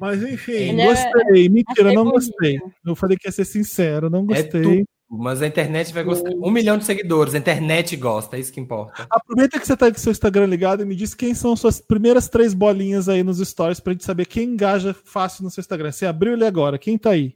Mas 0.00 0.22
enfim, 0.22 0.52
Ele 0.52 0.80
é- 0.82 0.86
gostei. 0.86 1.48
Mentira, 1.48 1.82
achei 1.88 1.94
não 1.96 2.04
bonito. 2.04 2.14
gostei. 2.30 2.60
Eu 2.84 2.94
falei 2.94 3.16
que 3.16 3.26
ia 3.28 3.32
ser 3.32 3.44
sincero, 3.44 4.08
não 4.10 4.20
É 4.30 4.42
gostei. 4.42 4.84
Mas 5.10 5.40
a 5.40 5.46
internet 5.46 5.92
vai 5.94 6.04
gostar. 6.04 6.30
Um 6.34 6.50
milhão 6.50 6.76
de 6.76 6.84
seguidores, 6.84 7.34
a 7.34 7.38
internet 7.38 7.96
gosta, 7.96 8.36
é 8.36 8.40
isso 8.40 8.52
que 8.52 8.60
importa. 8.60 9.06
Aproveita 9.10 9.58
que 9.58 9.66
você 9.66 9.74
tá 9.74 9.90
com 9.90 9.96
seu 9.98 10.12
Instagram 10.12 10.44
ligado 10.44 10.82
e 10.82 10.84
me 10.84 10.94
diz 10.94 11.14
quem 11.14 11.32
são 11.34 11.56
suas 11.56 11.80
primeiras 11.80 12.28
três 12.28 12.52
bolinhas 12.52 13.08
aí 13.08 13.22
nos 13.22 13.38
stories 13.38 13.80
pra 13.80 13.94
gente 13.94 14.04
saber 14.04 14.26
quem 14.26 14.50
engaja 14.50 14.92
fácil 14.92 15.44
no 15.44 15.50
seu 15.50 15.62
Instagram. 15.62 15.90
Você 15.92 16.04
abriu 16.04 16.34
ele 16.34 16.44
agora, 16.44 16.76
quem 16.78 16.98
tá 16.98 17.10
aí? 17.10 17.34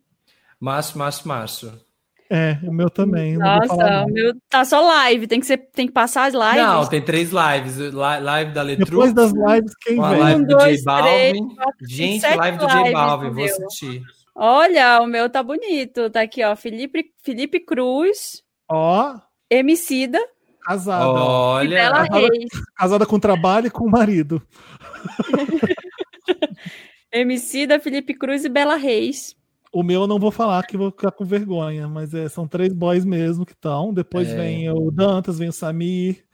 Macho, 0.61 0.99
macho, 0.99 1.27
macho. 1.27 1.73
É, 2.35 2.59
o 2.67 2.73
meu 2.73 2.89
também. 2.89 3.37
Nossa, 3.37 4.05
o 4.05 4.07
meu 4.11 4.33
tá 4.49 4.65
só 4.65 4.81
live, 4.81 5.27
tem 5.27 5.39
que, 5.39 5.45
ser, 5.45 5.59
tem 5.75 5.87
que 5.87 5.93
passar 5.93 6.25
as 6.29 6.35
lives. 6.35 6.67
Não, 6.67 6.87
tem 6.87 7.03
três 7.03 7.31
lives. 7.31 7.77
Li- 7.77 7.91
Live 7.93 8.53
da 8.53 8.63
Letrux. 8.63 8.91
Depois 8.91 9.13
das 9.13 9.33
lives, 9.33 9.73
quem 9.83 10.01
vem? 10.01 10.19
live 10.21 10.41
Um, 10.41 10.45
do 10.47 10.57
dois, 10.57 10.79
J 10.79 10.85
Balvin. 10.85 11.11
três, 11.11 11.55
quatro, 11.55 11.87
Gente, 11.87 12.37
live 12.37 12.57
do 12.59 12.67
J 12.69 12.93
Balvin, 12.93 13.31
vou 13.31 13.45
assistir. 13.45 14.03
Olha, 14.35 15.03
o 15.03 15.07
meu 15.07 15.29
tá 15.29 15.43
bonito. 15.43 16.09
Tá 16.09 16.23
aqui, 16.23 16.43
ó. 16.43 16.57
Felipe, 16.57 17.05
Felipe 17.23 17.61
Cruz, 17.61 18.43
Ó, 18.71 19.15
Emicida 19.51 20.19
casada. 20.65 21.05
e 21.05 21.09
Olha, 21.09 22.03
Reis. 22.05 22.49
Casada 22.75 23.05
com 23.05 23.21
trabalho 23.21 23.67
e 23.67 23.71
com 23.71 23.87
marido. 23.91 24.41
Emicida, 27.13 27.79
Felipe 27.79 28.15
Cruz 28.15 28.45
e 28.45 28.49
Bela 28.49 28.77
Reis. 28.77 29.37
O 29.73 29.83
meu 29.83 30.03
eu 30.03 30.07
não 30.07 30.19
vou 30.19 30.31
falar 30.31 30.67
que 30.67 30.77
vou 30.77 30.91
ficar 30.91 31.11
com 31.13 31.25
vergonha, 31.25 31.89
mas 31.89 32.13
é, 32.13 32.29
são 32.29 32.47
três 32.47 32.73
boys 32.75 33.05
mesmo 33.05 33.47
que 33.47 33.53
estão. 33.53 33.93
Depois 33.93 34.29
É. 34.29 34.37
vem 34.37 34.71
o 34.71 34.91
Dantas, 34.91 35.39
vem 35.39 35.49
o 35.49 35.53
Samir, 35.53 36.25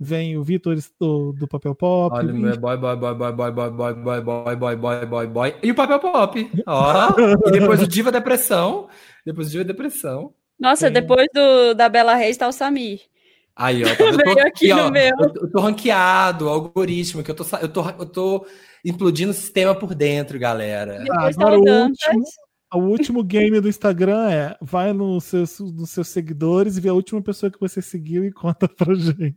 vem 0.00 0.36
o 0.38 0.42
Vitor 0.42 0.76
do, 0.98 1.32
do 1.32 1.46
Papel 1.46 1.74
Pop. 1.74 2.16
olha, 2.16 2.32
o 2.32 2.36
meu 2.36 2.52
é 2.52 2.56
boy, 2.56 2.76
boy, 2.78 2.96
boy, 2.96 3.14
boy, 3.14 3.32
boy, 3.32 3.50
boy, 3.52 3.70
boy, 3.72 4.00
boy, 4.02 4.20
boy, 4.22 4.56
boy, 4.56 4.76
boy, 4.76 5.06
boy, 5.06 5.26
boy. 5.26 5.54
E 5.62 5.70
o 5.70 5.74
papel 5.74 5.98
pop. 6.00 6.50
Ó. 6.66 7.08
e 7.46 7.50
depois 7.50 7.82
o 7.82 7.86
Diva 7.86 8.10
Depressão. 8.10 8.88
Depois 9.24 9.48
o 9.48 9.50
Diva 9.50 9.64
Depressão. 9.64 10.32
Nossa, 10.58 10.86
Tem. 10.90 10.94
depois 11.02 11.26
do, 11.34 11.74
da 11.74 11.88
Bela 11.90 12.14
Reis 12.14 12.36
tá 12.38 12.48
o 12.48 12.52
Samir. 12.52 13.00
Aí, 13.54 13.82
ó. 13.84 13.86
Tá, 13.94 14.04
eu 14.04 14.34
tô 14.34 14.40
aqui 14.40 14.68
no 14.72 14.90
meu. 14.90 15.12
Eu, 15.18 15.34
eu 15.42 15.50
tô 15.50 15.60
ranqueado, 15.60 16.48
algoritmo, 16.48 17.22
que 17.22 17.30
eu 17.30 17.34
tô, 17.34 17.44
eu 17.60 17.68
tô, 17.68 17.88
eu 17.90 18.06
tô 18.06 18.46
implodindo 18.84 19.30
o 19.32 19.34
sistema 19.34 19.74
por 19.74 19.94
dentro, 19.94 20.38
galera. 20.38 21.04
Tá 21.06 21.26
agora 21.28 21.58
o 21.58 21.62
último, 21.62 22.22
o 22.76 22.88
último 22.88 23.22
game 23.22 23.60
do 23.60 23.68
Instagram 23.68 24.30
é 24.30 24.56
vai 24.60 24.92
nos 24.92 25.24
seus, 25.24 25.58
nos 25.60 25.90
seus 25.90 26.08
seguidores 26.08 26.76
e 26.76 26.80
vê 26.80 26.88
a 26.88 26.94
última 26.94 27.22
pessoa 27.22 27.50
que 27.50 27.60
você 27.60 27.82
seguiu 27.82 28.24
e 28.24 28.32
conta 28.32 28.68
pra 28.68 28.94
gente. 28.94 29.36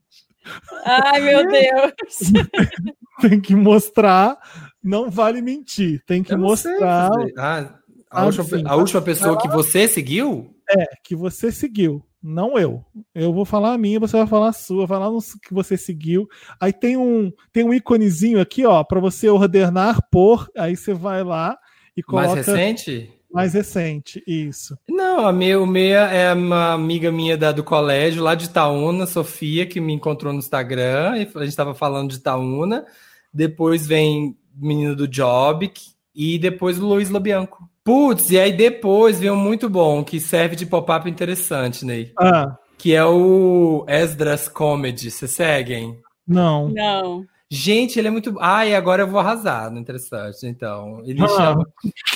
Ai, 0.85 1.21
meu 1.21 1.47
Deus. 1.47 2.31
Tem 3.21 3.39
que 3.39 3.53
mostrar, 3.53 4.37
não 4.81 5.09
vale 5.09 5.41
mentir. 5.41 6.01
Tem 6.05 6.23
que 6.23 6.35
mostrar. 6.35 7.09
Ah, 7.37 7.75
a, 8.09 8.25
última, 8.25 8.69
a 8.69 8.75
última 8.75 9.01
pessoa 9.01 9.37
que 9.37 9.47
você 9.49 9.87
seguiu? 9.87 10.55
é, 10.69 10.85
que 11.03 11.15
você 11.15 11.51
seguiu, 11.51 12.05
não 12.21 12.57
eu. 12.57 12.85
Eu 13.13 13.33
vou 13.33 13.45
falar 13.45 13.73
a 13.73 13.77
minha, 13.77 13.99
você 13.99 14.17
vai 14.17 14.27
falar 14.27 14.49
a 14.49 14.53
sua, 14.53 14.85
vai 14.85 14.99
lá 14.99 15.09
no 15.09 15.19
que 15.19 15.53
você 15.53 15.75
seguiu. 15.75 16.27
Aí 16.59 16.71
tem 16.71 16.95
um 16.95 17.31
tem 17.51 17.63
um 17.63 17.73
íconezinho 17.73 18.39
aqui, 18.39 18.65
ó, 18.65 18.83
para 18.83 18.99
você 18.99 19.29
ordenar 19.29 19.99
por, 20.11 20.47
aí 20.55 20.75
você 20.75 20.93
vai 20.93 21.23
lá 21.23 21.57
e 21.97 22.03
coloca 22.03 22.35
Mais 22.35 22.47
recente? 22.47 23.11
Mais 23.31 23.53
recente, 23.53 24.23
isso. 24.25 24.77
Não, 24.89 25.27
a 25.27 25.31
minha, 25.33 25.59
o 25.59 25.65
meia 25.67 26.05
é 26.11 26.33
uma 26.33 26.73
amiga 26.73 27.11
minha 27.11 27.37
da, 27.37 27.51
do 27.51 27.63
colégio, 27.63 28.23
lá 28.23 28.33
de 28.35 28.45
Itaúna, 28.45 29.05
Sofia, 29.05 29.65
que 29.65 29.79
me 29.79 29.93
encontrou 29.93 30.33
no 30.33 30.39
Instagram, 30.39 31.17
e 31.17 31.21
a 31.21 31.39
gente 31.39 31.47
estava 31.49 31.73
falando 31.75 32.09
de 32.09 32.15
Itaúna. 32.17 32.85
Depois 33.33 33.85
vem 33.85 34.35
o 34.59 34.65
menino 34.65 34.95
do 34.95 35.07
Job 35.07 35.71
e 36.15 36.39
depois 36.39 36.79
o 36.79 36.85
Luiz 36.87 37.09
Lobianco. 37.09 37.69
Putz, 37.83 38.29
e 38.31 38.39
aí 38.39 38.51
depois 38.51 39.19
vem 39.19 39.31
um 39.31 39.35
muito 39.35 39.69
bom, 39.69 40.03
que 40.03 40.19
serve 40.19 40.55
de 40.55 40.65
pop-up 40.65 41.09
interessante, 41.09 41.85
Ney. 41.85 42.11
Ah, 42.19 42.55
Que 42.77 42.93
é 42.95 43.03
o 43.05 43.83
Esdras 43.87 44.47
Comedy. 44.47 45.11
Vocês 45.11 45.31
seguem? 45.31 45.99
não. 46.27 46.69
Não. 46.69 47.25
Gente, 47.51 47.97
ele 47.97 48.07
é 48.07 48.11
muito. 48.11 48.35
Ah, 48.39 48.63
e 48.63 48.75
agora 48.75 49.01
eu 49.01 49.07
vou 49.07 49.19
arrasar 49.19 49.71
no 49.71 49.79
interessante. 49.79 50.45
Então, 50.45 51.01
ele 51.03 51.19
Ah. 51.23 51.27
chama 51.27 51.67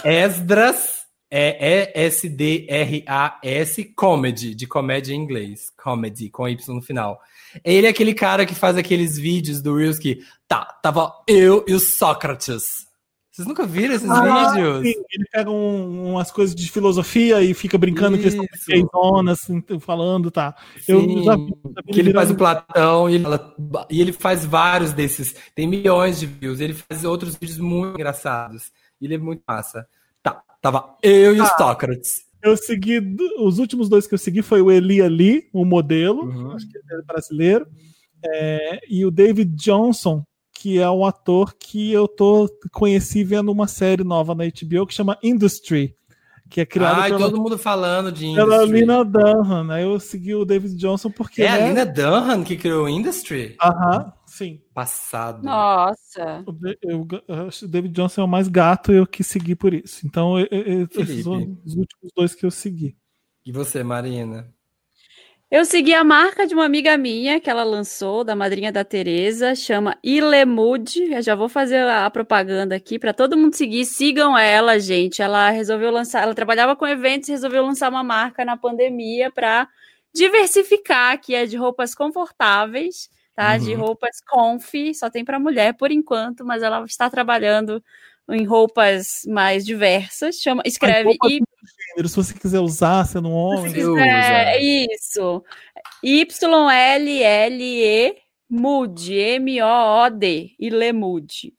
Esdras, 0.06 1.03
é 1.36 1.92
E-S-D-R-A-S, 2.74 3.84
Comedy, 3.96 4.54
de 4.54 4.68
comédia 4.68 5.14
em 5.14 5.18
inglês. 5.20 5.72
Comedy, 5.82 6.30
com 6.30 6.48
Y 6.48 6.76
no 6.76 6.82
final. 6.82 7.20
Ele 7.64 7.88
é 7.88 7.90
aquele 7.90 8.14
cara 8.14 8.46
que 8.46 8.54
faz 8.56 8.78
aqueles 8.78 9.18
vídeos 9.18 9.62
do 9.62 9.76
Reels 9.76 9.98
que. 9.98 10.20
Tá, 10.48 10.64
tava 10.84 11.12
eu 11.28 11.66
e 11.68 11.74
o 11.74 11.80
Sócrates. 11.80 12.84
Vocês 13.32 13.48
nunca 13.48 13.66
viram 13.66 13.96
esses 13.96 14.08
Ah, 14.08 14.52
vídeos? 14.54 14.84
sim, 14.88 14.94
ele 15.12 15.26
pega 15.32 15.50
um- 15.50 16.12
umas 16.12 16.30
coisas 16.32 16.54
de 16.54 16.70
filosofia 16.70 17.42
e 17.42 17.56
fica 17.56 17.80
brincando 17.80 18.16
que 18.16 18.26
eles 18.26 18.36
Isso. 18.36 18.44
estão 18.72 19.28
assim, 19.28 19.64
falando, 19.80 20.30
tá. 20.30 20.56
Eu 20.88 21.02
Sim, 21.02 21.24
já 21.24 21.36
vi- 21.36 21.48
já 21.76 21.82
vi 21.84 21.94
que 21.94 22.00
ele 22.00 22.14
faz 22.14 22.30
o 22.30 22.36
Platão 22.36 23.10
e 23.10 23.16
ele, 23.16 23.24
fala- 23.24 23.56
e 23.90 24.02
ele 24.02 24.14
faz 24.14 24.46
vários 24.46 24.94
desses. 24.94 25.34
Tem 25.56 25.66
milhões 25.68 26.20
de 26.20 26.28
views. 26.28 26.60
Ele 26.60 26.76
faz 26.76 27.04
outros 27.04 27.36
vídeos 27.36 27.58
muito 27.58 27.96
engraçados. 27.96 28.72
Ele 29.02 29.16
é 29.16 29.18
muito 29.18 29.42
massa. 29.48 29.88
Tava 30.64 30.96
eu 31.04 31.36
e 31.36 31.42
o 31.42 31.46
Sócrates. 31.46 32.22
Eu 32.42 32.56
segui, 32.58 33.02
os 33.40 33.60
últimos 33.60 33.90
dois 33.90 34.08
que 34.08 34.14
eu 34.14 34.18
segui 34.18 34.42
foi 34.42 34.62
o 34.62 34.72
Eli 34.72 35.02
Ali, 35.02 35.44
o 35.54 35.64
modelo, 35.66 36.24
Uhum. 36.24 36.52
acho 36.54 36.68
que 36.70 36.78
ele 36.78 37.02
é 37.02 37.06
brasileiro, 37.06 37.68
é, 38.26 38.80
e 38.90 39.06
o 39.06 39.12
David 39.12 39.54
Johnson, 39.56 40.24
que 40.54 40.80
é 40.80 40.90
um 40.90 41.06
ator 41.06 41.54
que 41.60 41.92
eu 41.92 42.08
tô 42.08 42.50
conheci 42.72 43.24
vendo 43.26 43.52
uma 43.52 43.68
série 43.68 44.06
nova 44.06 44.34
na 44.34 44.46
HBO 44.46 44.88
que 44.88 44.94
chama 44.94 45.18
Industry, 45.22 45.94
que 46.50 46.62
é 46.62 46.66
criada 46.66 47.02
Ai, 47.02 47.10
pela, 47.10 47.20
todo 47.30 47.42
mundo 47.42 47.58
falando 47.58 48.10
de 48.12 48.34
pela 48.34 48.56
Industry. 48.64 48.80
Lina 48.80 49.04
Dunham. 49.04 49.72
Aí 49.72 49.84
eu 49.84 50.00
segui 50.00 50.34
o 50.36 50.46
David 50.46 50.76
Johnson 50.78 51.12
porque 51.12 51.42
É 51.44 51.50
a 51.50 51.58
né, 51.58 51.68
Lina 51.70 51.86
Dunham 51.86 52.44
que 52.44 52.56
criou 52.56 52.86
o 52.86 52.90
Industry? 52.90 53.56
Aham, 53.62 54.14
Sim. 54.34 54.60
Passado. 54.74 55.44
Nossa. 55.44 56.44
Eu- 56.82 57.08
eu 57.28 57.50
David 57.70 57.94
Johnson 57.94 58.22
é 58.22 58.24
o 58.24 58.28
mais 58.28 58.48
gato 58.48 58.92
e 58.92 58.96
eu 58.96 59.06
que 59.06 59.24
segui 59.24 59.56
por 59.56 59.76
isso. 59.76 60.08
Então, 60.08 60.40
eu- 60.40 60.48
eu- 60.50 60.88
esses 60.92 61.24
foram 61.24 61.56
os 61.64 61.76
últimos 61.76 62.12
dois 62.18 62.34
que 62.34 62.44
eu 62.44 62.50
segui. 62.50 62.98
E 63.46 63.52
você, 63.52 63.84
Marina? 63.84 64.52
Eu 65.52 65.66
segui 65.66 65.94
a 65.94 66.04
marca 66.04 66.48
de 66.48 66.56
uma 66.56 66.66
amiga 66.66 66.98
minha 66.98 67.40
que 67.40 67.48
ela 67.48 67.64
lançou, 67.64 68.24
da 68.24 68.36
madrinha 68.36 68.72
da 68.72 68.84
Teresa, 68.84 69.54
chama 69.54 70.00
Ilemude. 70.04 71.14
Eu 71.14 71.22
já 71.22 71.36
vou 71.36 71.48
fazer 71.48 71.88
a 71.88 72.10
propaganda 72.10 72.76
aqui 72.76 72.98
para 72.98 73.14
todo 73.14 73.38
mundo 73.38 73.54
seguir. 73.54 73.86
Sigam 73.86 74.36
ela, 74.36 74.80
gente. 74.80 75.22
Ela 75.22 75.52
resolveu 75.52 75.92
lançar, 75.92 76.24
ela 76.24 76.34
trabalhava 76.34 76.76
com 76.76 76.88
eventos 76.88 77.30
e 77.30 77.34
resolveu 77.34 77.64
lançar 77.64 77.92
uma 77.92 78.04
marca 78.04 78.44
na 78.44 78.58
pandemia 78.58 79.30
para 79.30 79.68
diversificar, 80.12 81.22
que 81.22 81.36
é 81.36 81.46
de 81.46 81.56
roupas 81.56 81.94
confortáveis, 81.94 83.12
tá? 83.36 83.58
De 83.58 83.74
Uhum. 83.74 83.82
roupas 83.82 84.22
conf, 84.28 84.74
só 84.94 85.10
tem 85.10 85.26
para 85.26 85.40
mulher 85.40 85.74
por 85.74 85.92
enquanto, 85.92 86.46
mas 86.46 86.62
ela 86.64 86.84
está 86.86 87.10
trabalhando 87.10 87.84
em 88.30 88.46
roupas 88.46 89.22
mais 89.28 89.66
diversas. 89.66 90.40
Chama, 90.40 90.62
escreve 90.66 91.12
I 91.12 91.40
Gênero, 91.96 92.10
Se 92.10 92.16
você 92.16 92.34
quiser 92.34 92.60
usar, 92.60 93.06
sendo 93.06 93.30
um 93.30 93.34
homem. 93.34 93.74
Se 93.74 93.84
usa. 93.84 94.02
é, 94.02 94.62
isso. 94.62 95.44
Y-L-L-E 96.04 97.04
Mood, 98.50 99.12
M-O-O-D, 99.12 100.56
Ilemude, 100.60 101.54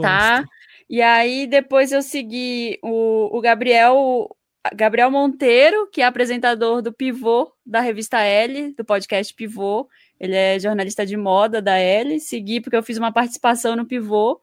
tá? 0.00 0.44
E 0.90 1.00
aí 1.00 1.46
depois 1.46 1.90
eu 1.90 2.02
segui 2.02 2.78
o, 2.82 3.34
o 3.36 3.40
Gabriel 3.40 4.28
Gabriel 4.74 5.10
Monteiro, 5.10 5.88
que 5.90 6.02
é 6.02 6.04
apresentador 6.04 6.82
do 6.82 6.92
Pivô, 6.92 7.50
da 7.64 7.80
revista 7.80 8.20
L, 8.20 8.74
do 8.74 8.84
podcast 8.84 9.32
Pivô. 9.34 9.88
Ele 10.22 10.36
é 10.36 10.56
jornalista 10.56 11.04
de 11.04 11.16
moda 11.16 11.60
da 11.60 11.76
L. 11.76 12.20
Segui 12.20 12.60
porque 12.60 12.76
eu 12.76 12.82
fiz 12.82 12.96
uma 12.96 13.12
participação 13.12 13.74
no 13.74 13.84
Pivô. 13.84 14.40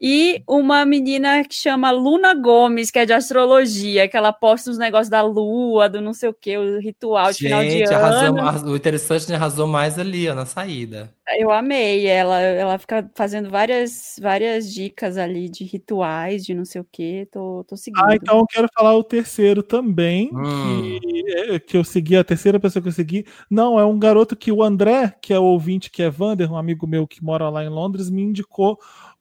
E 0.00 0.42
uma 0.48 0.84
menina 0.84 1.44
que 1.44 1.54
chama 1.54 1.90
Luna 1.90 2.34
Gomes, 2.34 2.90
que 2.90 2.98
é 2.98 3.06
de 3.06 3.12
astrologia, 3.12 4.08
que 4.08 4.16
ela 4.16 4.32
posta 4.32 4.70
uns 4.70 4.76
negócios 4.76 5.08
da 5.08 5.22
lua, 5.22 5.88
do 5.88 6.00
não 6.00 6.12
sei 6.12 6.28
o 6.28 6.34
que, 6.34 6.58
o 6.58 6.78
ritual 6.80 7.30
de 7.32 7.38
final 7.38 7.62
de 7.62 7.70
Gente, 7.70 7.94
ano. 7.94 8.04
arrasou, 8.04 8.38
arras- 8.40 8.62
o 8.64 8.76
interessante 8.76 9.32
é 9.32 9.36
arrasou 9.36 9.66
mais 9.66 9.98
ali, 9.98 10.28
ó, 10.28 10.34
na 10.34 10.44
saída. 10.44 11.14
Eu 11.38 11.50
amei. 11.50 12.06
Ela, 12.06 12.38
ela 12.40 12.78
fica 12.78 13.08
fazendo 13.14 13.48
várias, 13.48 14.16
várias 14.20 14.70
dicas 14.70 15.16
ali 15.16 15.48
de 15.48 15.64
rituais, 15.64 16.44
de 16.44 16.52
não 16.54 16.64
sei 16.66 16.80
o 16.82 16.86
que. 16.90 17.26
Tô, 17.32 17.64
tô 17.66 17.76
seguindo. 17.76 18.04
Ah, 18.04 18.14
então 18.14 18.38
eu 18.40 18.46
quero 18.46 18.68
falar 18.76 18.94
o 18.96 19.02
terceiro 19.04 19.62
também, 19.62 20.28
Hum. 20.34 20.98
que, 21.00 21.60
que 21.60 21.76
eu 21.78 21.84
segui, 21.84 22.16
a 22.16 22.24
terceira 22.24 22.60
pessoa 22.60 22.82
que 22.82 22.88
eu 22.88 22.92
segui. 22.92 23.24
Não, 23.48 23.78
é 23.78 23.86
um 23.86 23.98
garoto 23.98 24.36
que 24.36 24.52
o 24.52 24.62
André, 24.62 25.14
que 25.22 25.32
é 25.32 25.38
o 25.38 25.44
ouvinte, 25.44 25.90
que 25.90 26.02
é 26.02 26.10
Vander, 26.10 26.52
um 26.52 26.58
amigo 26.58 26.86
meu 26.86 27.06
que 27.06 27.22
mora 27.24 27.48
lá 27.48 27.64
em 27.64 27.68
Londres, 27.70 28.10
me 28.10 28.20
indicou 28.22 28.78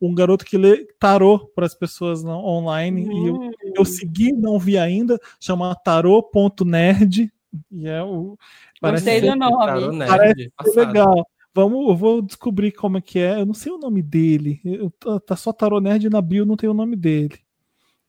um 0.07 0.15
garoto 0.15 0.45
que 0.45 0.57
lê 0.57 0.85
tarô 0.99 1.39
para 1.55 1.65
as 1.65 1.73
pessoas 1.73 2.23
não- 2.23 2.43
online. 2.43 3.03
E 3.03 3.27
eu, 3.27 3.35
Hum, 3.35 3.51
eu 3.75 3.85
segui, 3.85 4.31
não 4.33 4.59
vi 4.59 4.77
ainda, 4.77 5.19
chama 5.39 5.73
tarô.nerd. 5.75 7.31
E 7.71 7.87
é 7.87 8.03
o. 8.03 8.37
Parece 8.81 9.05
Gostei 9.05 9.21
ser, 9.21 9.29
do 9.31 9.35
nome. 9.37 9.65
Tarô 9.65 9.91
nerd, 9.91 10.51
Parece 10.57 10.79
legal. 10.79 11.27
Vamos, 11.55 11.87
eu 11.87 11.95
vou 11.95 12.21
descobrir 12.21 12.71
como 12.71 12.97
é 12.97 13.01
que 13.01 13.19
é. 13.19 13.39
Eu 13.39 13.45
não 13.45 13.53
sei 13.53 13.71
o 13.71 13.77
nome 13.77 14.01
dele. 14.01 14.59
Eu- 14.65 14.89
tá- 14.89 15.19
tá 15.19 15.35
só 15.35 15.53
Tarô 15.53 15.79
Nerd 15.79 16.09
na 16.09 16.19
bio, 16.19 16.45
não 16.47 16.57
tem 16.57 16.67
o 16.67 16.73
nome 16.73 16.95
dele. 16.95 17.37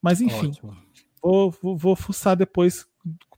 Mas 0.00 0.20
enfim. 0.22 0.48
Ótimo. 0.48 0.74
Vou, 1.22 1.50
vou, 1.50 1.76
vou 1.76 1.96
fuçar 1.96 2.36
depois 2.36 2.86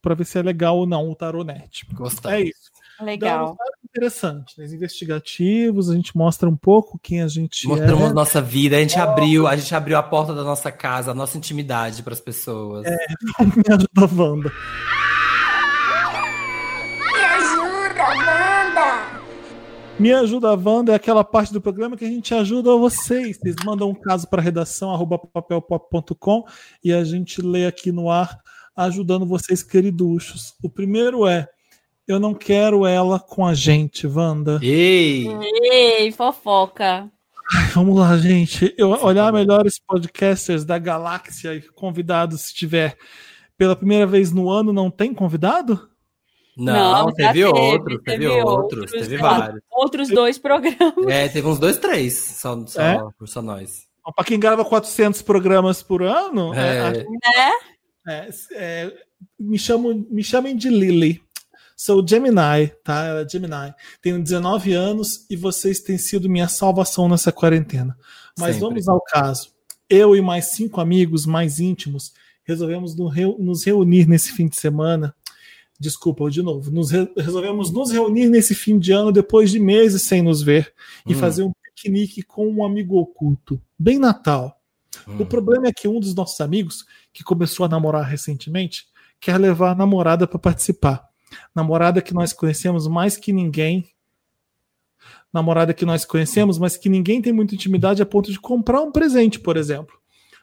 pra 0.00 0.14
ver 0.14 0.24
se 0.24 0.38
é 0.38 0.42
legal 0.42 0.78
ou 0.78 0.86
não 0.86 1.10
o 1.10 1.14
Tarot 1.16 1.44
Net. 1.44 1.84
Gostei. 1.92 2.32
É 2.32 2.40
isso. 2.42 2.70
Legal. 3.00 3.56
Interessante. 3.96 4.58
Né? 4.58 4.66
Investigativos, 4.66 5.90
a 5.90 5.94
gente 5.94 6.16
mostra 6.16 6.48
um 6.48 6.56
pouco 6.56 6.98
quem 6.98 7.22
a 7.22 7.28
gente 7.28 7.66
Mostramos 7.66 8.10
é. 8.10 8.12
nossa 8.12 8.40
vida, 8.40 8.76
a 8.76 8.80
gente 8.80 8.98
abriu, 8.98 9.46
a 9.46 9.56
gente 9.56 9.74
abriu 9.74 9.96
a 9.96 10.02
porta 10.02 10.34
da 10.34 10.44
nossa 10.44 10.70
casa, 10.70 11.10
a 11.10 11.14
nossa 11.14 11.38
intimidade 11.38 12.02
para 12.02 12.12
as 12.12 12.20
pessoas. 12.20 12.86
É. 12.86 12.96
Me 13.40 13.62
ajuda, 13.70 14.22
Wanda. 14.22 14.52
Me 17.12 17.24
ajuda, 17.24 18.04
Wanda! 18.04 19.16
Me 19.98 20.12
ajuda, 20.12 20.54
Wanda, 20.54 20.92
é 20.92 20.94
aquela 20.94 21.24
parte 21.24 21.52
do 21.52 21.60
programa 21.60 21.96
que 21.96 22.04
a 22.04 22.08
gente 22.08 22.34
ajuda 22.34 22.76
vocês. 22.76 23.38
Vocês 23.38 23.56
mandam 23.64 23.88
um 23.88 23.94
caso 23.94 24.28
para 24.28 24.42
redação 24.42 24.92
arroba 24.92 25.18
papelpop.com 25.18 26.44
e 26.84 26.92
a 26.92 27.02
gente 27.02 27.40
lê 27.40 27.66
aqui 27.66 27.90
no 27.90 28.10
ar, 28.10 28.38
ajudando 28.76 29.26
vocês, 29.26 29.62
queriduchos. 29.62 30.54
O 30.62 30.68
primeiro 30.68 31.26
é: 31.26 31.48
Eu 32.06 32.20
não 32.20 32.32
quero 32.34 32.86
ela 32.86 33.18
com 33.18 33.44
a 33.44 33.52
gente, 33.52 34.06
Wanda. 34.06 34.60
Ei! 34.62 35.26
Ei, 35.72 36.12
fofoca. 36.12 37.10
Vamos 37.74 37.98
lá, 37.98 38.16
gente. 38.16 38.72
Eu 38.78 38.90
olhar 38.90 39.32
melhores 39.32 39.78
podcasters 39.78 40.64
da 40.64 40.78
galáxia 40.78 41.54
e 41.54 41.62
convidados, 41.62 42.42
se 42.42 42.54
tiver 42.54 42.96
pela 43.58 43.74
primeira 43.74 44.06
vez 44.06 44.32
no 44.32 44.48
ano, 44.50 44.72
não 44.72 44.88
tem 44.90 45.12
convidado? 45.12 45.88
Não, 46.56 47.08
já 47.08 47.32
teve, 47.32 47.44
outros, 47.44 48.02
teve, 48.04 48.18
teve 48.24 48.28
outros, 48.28 48.90
teve 48.90 49.16
né? 49.16 49.22
vários. 49.22 49.60
Outros 49.70 50.08
dois 50.08 50.38
programas. 50.38 51.06
É, 51.08 51.28
teve 51.28 51.46
uns 51.46 51.58
dois, 51.58 51.76
três, 51.76 52.16
só, 52.18 52.66
só, 52.66 52.80
É? 52.80 52.98
só 53.26 53.42
nós. 53.42 53.86
Para 54.14 54.24
quem 54.24 54.38
grava 54.38 54.64
400 54.64 55.22
programas 55.22 55.82
por 55.82 56.02
ano, 56.02 56.54
é, 56.54 56.78
É, 56.78 56.90
Né? 56.92 57.52
é, 58.08 58.28
é, 58.54 58.92
me, 59.38 59.58
chamo, 59.58 60.06
me 60.08 60.22
chamem 60.22 60.56
de 60.56 60.68
Lily. 60.68 61.25
Sou 61.76 62.04
Gemini, 62.06 62.68
tá? 62.82 63.04
Ela 63.04 63.20
é 63.20 63.28
Gemini. 63.28 63.74
Tenho 64.00 64.22
19 64.22 64.72
anos 64.72 65.26
e 65.28 65.36
vocês 65.36 65.80
têm 65.80 65.98
sido 65.98 66.28
minha 66.28 66.48
salvação 66.48 67.08
nessa 67.08 67.30
quarentena. 67.30 67.96
Mas 68.38 68.54
Sempre. 68.56 68.68
vamos 68.68 68.88
ao 68.88 69.00
caso. 69.02 69.50
Eu 69.88 70.16
e 70.16 70.20
mais 70.22 70.46
cinco 70.46 70.80
amigos 70.80 71.26
mais 71.26 71.60
íntimos 71.60 72.12
resolvemos 72.44 72.96
nos 72.96 73.64
reunir 73.64 74.06
nesse 74.08 74.32
fim 74.32 74.46
de 74.48 74.56
semana. 74.58 75.14
Desculpa, 75.78 76.30
de 76.30 76.40
novo. 76.42 76.70
Nos 76.70 76.90
re- 76.90 77.12
resolvemos 77.16 77.70
nos 77.70 77.90
reunir 77.90 78.28
nesse 78.30 78.54
fim 78.54 78.78
de 78.78 78.92
ano 78.92 79.12
depois 79.12 79.50
de 79.50 79.58
meses 79.60 80.02
sem 80.02 80.22
nos 80.22 80.40
ver 80.42 80.72
e 81.06 81.14
Hum. 81.14 81.18
fazer 81.18 81.42
um 81.42 81.52
piquenique 81.74 82.22
com 82.22 82.48
um 82.48 82.64
amigo 82.64 82.96
oculto. 82.96 83.60
Bem 83.78 83.98
Natal. 83.98 84.58
hum. 85.06 85.18
O 85.20 85.26
problema 85.26 85.66
é 85.68 85.72
que 85.72 85.86
um 85.86 86.00
dos 86.00 86.14
nossos 86.14 86.40
amigos, 86.40 86.86
que 87.12 87.22
começou 87.22 87.66
a 87.66 87.68
namorar 87.68 88.04
recentemente, 88.04 88.86
quer 89.20 89.36
levar 89.38 89.72
a 89.72 89.74
namorada 89.74 90.26
para 90.26 90.38
participar. 90.38 91.06
Namorada 91.54 92.00
que 92.02 92.14
nós 92.14 92.32
conhecemos 92.32 92.86
mais 92.86 93.16
que 93.16 93.32
ninguém. 93.32 93.88
Namorada 95.32 95.74
que 95.74 95.84
nós 95.84 96.04
conhecemos, 96.04 96.58
mas 96.58 96.76
que 96.76 96.88
ninguém 96.88 97.20
tem 97.20 97.32
muita 97.32 97.54
intimidade 97.54 98.00
a 98.02 98.06
ponto 98.06 98.30
de 98.30 98.40
comprar 98.40 98.80
um 98.80 98.92
presente, 98.92 99.38
por 99.38 99.56
exemplo. 99.56 99.98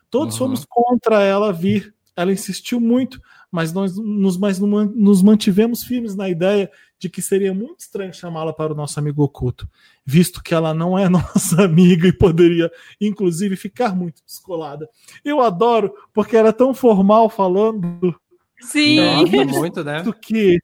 Todos 0.09 0.35
Uhum. 0.35 0.39
fomos 0.47 0.65
contra 0.69 1.21
ela 1.23 1.51
vir. 1.51 1.93
Ela 2.15 2.31
insistiu 2.31 2.79
muito, 2.79 3.19
mas 3.51 3.73
nós 3.73 3.97
nos, 3.97 4.37
mas 4.37 4.59
nos 4.59 5.23
mantivemos 5.23 5.83
firmes 5.83 6.15
na 6.15 6.29
ideia 6.29 6.69
de 6.99 7.09
que 7.09 7.23
seria 7.23 7.53
muito 7.53 7.79
estranho 7.79 8.13
chamá-la 8.13 8.53
para 8.53 8.71
o 8.71 8.75
nosso 8.75 8.99
amigo 8.99 9.23
oculto, 9.23 9.67
visto 10.05 10.43
que 10.43 10.53
ela 10.53 10.73
não 10.75 10.97
é 10.97 11.09
nossa 11.09 11.63
amiga 11.63 12.07
e 12.07 12.13
poderia, 12.13 12.71
inclusive, 13.01 13.55
ficar 13.55 13.95
muito 13.95 14.21
descolada. 14.23 14.87
Eu 15.25 15.41
adoro, 15.41 15.91
porque 16.13 16.37
era 16.37 16.53
tão 16.53 16.73
formal 16.73 17.29
falando, 17.29 18.15
Sim. 18.61 18.99
Nossa, 18.99 19.45
muito, 19.45 19.83
né? 19.83 19.95
visto 19.97 20.13
que, 20.13 20.59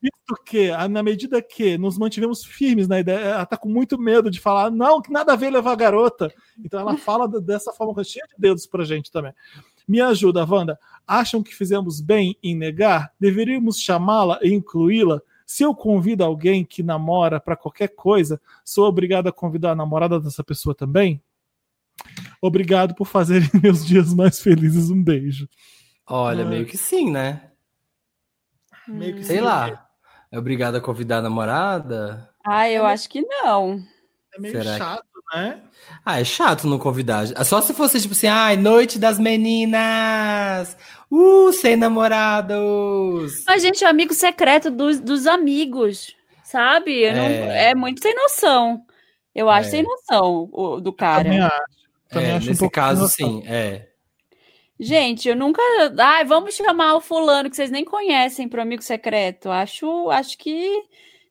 visto 0.00 0.42
que, 0.44 0.70
ah, 0.70 0.88
na 0.88 1.02
medida 1.02 1.42
que 1.42 1.76
nos 1.76 1.98
mantivemos 1.98 2.44
firmes 2.44 2.88
na 2.88 3.00
ideia, 3.00 3.18
ela 3.18 3.46
tá 3.46 3.56
com 3.56 3.68
muito 3.68 3.98
medo 3.98 4.30
de 4.30 4.40
falar, 4.40 4.70
não, 4.70 5.02
que 5.02 5.10
nada 5.12 5.32
a 5.32 5.36
ver 5.36 5.50
levar 5.50 5.72
a 5.72 5.76
garota. 5.76 6.32
Então 6.58 6.80
ela 6.80 6.96
fala 6.98 7.28
dessa 7.40 7.72
forma, 7.72 8.02
cheia 8.04 8.26
de 8.26 8.34
dedos 8.38 8.66
pra 8.66 8.84
gente 8.84 9.10
também. 9.10 9.32
Me 9.86 10.00
ajuda, 10.00 10.44
Wanda. 10.44 10.78
Acham 11.06 11.42
que 11.42 11.54
fizemos 11.54 12.00
bem 12.00 12.36
em 12.42 12.54
negar? 12.54 13.12
Deveríamos 13.18 13.80
chamá-la 13.80 14.38
e 14.42 14.52
incluí-la? 14.52 15.20
Se 15.46 15.62
eu 15.62 15.74
convido 15.74 16.22
alguém 16.22 16.62
que 16.62 16.82
namora 16.82 17.40
para 17.40 17.56
qualquer 17.56 17.88
coisa, 17.88 18.38
sou 18.62 18.86
obrigado 18.86 19.28
a 19.28 19.32
convidar 19.32 19.70
a 19.72 19.76
namorada 19.76 20.20
dessa 20.20 20.44
pessoa 20.44 20.74
também? 20.74 21.22
Obrigado 22.40 22.94
por 22.94 23.06
fazerem 23.06 23.48
meus 23.62 23.84
dias 23.84 24.12
mais 24.12 24.40
felizes. 24.40 24.90
Um 24.90 25.02
beijo. 25.02 25.48
Olha, 26.06 26.44
Ai. 26.44 26.50
meio 26.50 26.66
que 26.66 26.76
sim, 26.76 27.10
né? 27.10 27.50
Meio 28.86 29.16
que 29.16 29.24
Sei 29.24 29.38
sim. 29.38 29.42
lá. 29.42 29.87
É 30.30 30.38
obrigado 30.38 30.76
a 30.76 30.80
convidar 30.80 31.18
a 31.18 31.22
namorada? 31.22 32.28
Ah, 32.46 32.68
eu 32.70 32.84
acho 32.86 33.08
que 33.08 33.20
não. 33.22 33.82
É 34.34 34.40
meio 34.40 34.52
Será 34.54 34.72
que- 34.72 34.78
chato, 34.78 35.04
né? 35.34 35.60
Ah, 36.04 36.20
é 36.20 36.24
chato 36.24 36.66
não 36.66 36.78
convidar. 36.78 37.26
Só 37.44 37.60
se 37.60 37.72
fosse 37.74 38.00
tipo 38.00 38.12
assim, 38.12 38.26
ai, 38.26 38.56
noite 38.56 38.98
das 38.98 39.18
meninas! 39.18 40.76
Uh, 41.10 41.52
sem 41.52 41.76
namorados! 41.76 43.44
Mas, 43.46 43.62
gente, 43.62 43.84
é 43.84 43.88
amigo 43.88 44.12
secreto 44.12 44.70
dos, 44.70 45.00
dos 45.00 45.26
amigos, 45.26 46.14
sabe? 46.44 46.92
Eu 47.04 47.14
não- 47.14 47.22
É. 47.22 47.70
é 47.70 47.74
muito 47.74 48.02
sem 48.02 48.14
noção. 48.14 48.82
Eu 49.34 49.48
acho 49.48 49.68
É. 49.68 49.70
sem 49.70 49.82
noção 49.82 50.48
o, 50.52 50.80
do 50.80 50.92
Também 50.92 51.38
cara. 51.38 51.46
acho. 51.46 51.78
Também 52.10 52.30
É, 52.30 52.36
acho 52.36 52.46
um 52.46 52.48
nesse 52.50 52.58
pouco 52.60 52.74
caso, 52.74 53.08
sem 53.08 53.26
noção. 53.26 53.42
sim, 53.42 53.48
é. 53.48 53.87
Gente, 54.80 55.28
eu 55.28 55.34
nunca. 55.36 55.60
Ai, 55.98 56.24
vamos 56.24 56.54
chamar 56.54 56.94
o 56.94 57.00
fulano 57.00 57.50
que 57.50 57.56
vocês 57.56 57.70
nem 57.70 57.84
conhecem 57.84 58.48
pro 58.48 58.62
amigo 58.62 58.82
secreto. 58.82 59.50
Acho, 59.50 60.10
acho 60.10 60.38
que 60.38 60.82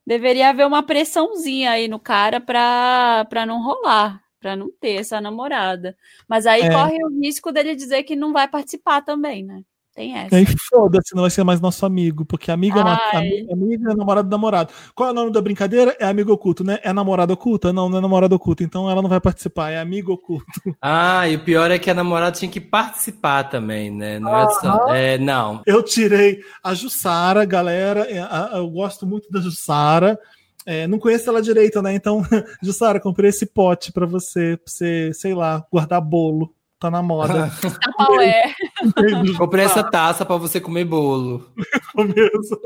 Deveria 0.07 0.49
haver 0.49 0.65
uma 0.68 0.84
pressãozinha 0.84 1.72
aí 1.72 1.88
no 1.88 1.99
cara 2.02 2.41
pra, 2.41 3.28
pra 3.30 3.45
não 3.45 3.61
rolar, 3.64 4.24
pra 4.41 4.56
não 4.57 4.72
ter 4.82 5.02
essa 5.02 5.22
namorada. 5.22 5.98
Mas 6.28 6.48
aí 6.48 6.64
É. 6.64 6.72
corre 6.72 6.98
o 7.06 7.22
risco 7.22 7.53
dele 7.53 7.76
dizer 7.76 8.03
que 8.06 8.18
não 8.18 8.34
vai 8.34 8.49
participar 8.49 9.03
também, 9.03 9.45
né? 9.45 9.61
Tem 9.98 10.15
essa. 10.15 10.36
Aí 10.36 10.45
foda-se, 10.69 11.15
não 11.15 11.24
vai 11.24 11.32
ser 11.32 11.44
mais 11.44 11.60
nosso 11.60 11.84
amigo, 11.84 12.24
porque 12.24 12.52
amigo 12.52 12.78
é, 12.78 12.82
é 13.18 13.95
namorado 13.95 14.30
namorado. 14.30 14.72
Qual 14.94 15.10
é 15.10 15.11
o 15.11 15.15
nome 15.15 15.32
da 15.32 15.41
brincadeira? 15.41 15.98
É 15.99 16.06
amigo 16.06 16.32
oculto, 16.32 16.64
né? 16.64 16.78
É 16.84 16.94
namorada 16.94 17.34
oculta? 17.34 17.74
Não, 17.74 17.90
não 17.90 17.98
é 17.98 18.02
namorada 18.02 18.36
oculta, 18.36 18.64
então 18.64 18.88
ela 18.88 19.02
não 19.02 19.10
vai 19.10 19.19
participar, 19.19 19.72
é 19.72 19.80
amigo 19.80 20.14
oculto. 20.14 20.45
Ah, 20.80 21.28
e 21.28 21.36
o 21.36 21.44
pior 21.44 21.72
é 21.72 21.80
que 21.80 21.90
a 21.90 21.94
namorada 21.94 22.38
tinha 22.38 22.49
que 22.49 22.61
participar 22.61 23.45
também, 23.45 23.90
né? 23.90 24.19
Não 24.19 24.38
é 24.38 24.49
só. 24.52 24.94
É, 24.94 25.18
não. 25.18 25.64
Eu 25.65 25.82
tirei 25.82 26.41
a 26.64 26.76
Jussara, 26.76 27.44
galera. 27.44 28.02
é, 28.02 28.57
Eu 28.57 28.69
gosto 28.69 29.07
muito 29.07 29.30
da 29.32 29.41
Jussara. 29.41 30.19
É, 30.65 30.86
não 30.86 30.99
conheço 30.99 31.28
ela 31.30 31.41
direito, 31.41 31.82
né? 31.82 31.95
Então, 31.95 32.22
Jussara, 32.61 32.99
comprei 32.99 33.30
esse 33.30 33.48
pote 33.48 33.91
pra 33.91 34.06
você, 34.06 34.57
pra 34.57 34.72
você, 34.72 35.11
sei 35.14 35.34
lá, 35.34 35.65
guardar 35.72 35.99
bolo. 36.02 36.53
Tá 36.80 36.91
na 36.91 37.02
moda. 37.02 37.49
Qual 37.98 38.22
é? 38.22 38.53
Comprei 39.38 39.65
essa 39.65 39.84
taça 39.84 40.26
pra 40.26 40.38
você 40.38 40.59
comer 40.59 40.85
bolo. 40.85 41.49
mesmo. 41.95 42.57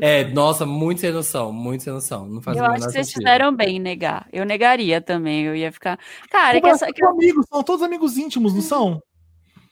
É, 0.00 0.24
nossa, 0.24 0.66
muito 0.66 1.00
sem 1.00 1.10
noção, 1.12 1.52
muito 1.52 1.82
sem 1.82 1.92
noção. 1.92 2.26
Não 2.26 2.42
faz 2.42 2.58
Eu 2.58 2.64
acho 2.66 2.74
que 2.86 2.92
vocês 2.92 3.06
sentido. 3.06 3.22
fizeram 3.22 3.54
bem 3.54 3.76
em 3.76 3.80
negar. 3.80 4.26
Eu 4.32 4.44
negaria 4.44 5.00
também. 5.00 5.44
Eu 5.44 5.56
ia 5.56 5.72
ficar. 5.72 5.98
Cara, 6.30 6.58
é 6.58 6.60
que 6.60 6.66
essa, 6.66 6.86
que 6.92 7.00
são 7.02 7.10
amigos, 7.12 7.46
são 7.48 7.62
todos 7.62 7.82
amigos 7.82 8.18
íntimos, 8.18 8.54
não 8.54 8.60
são? 8.62 9.02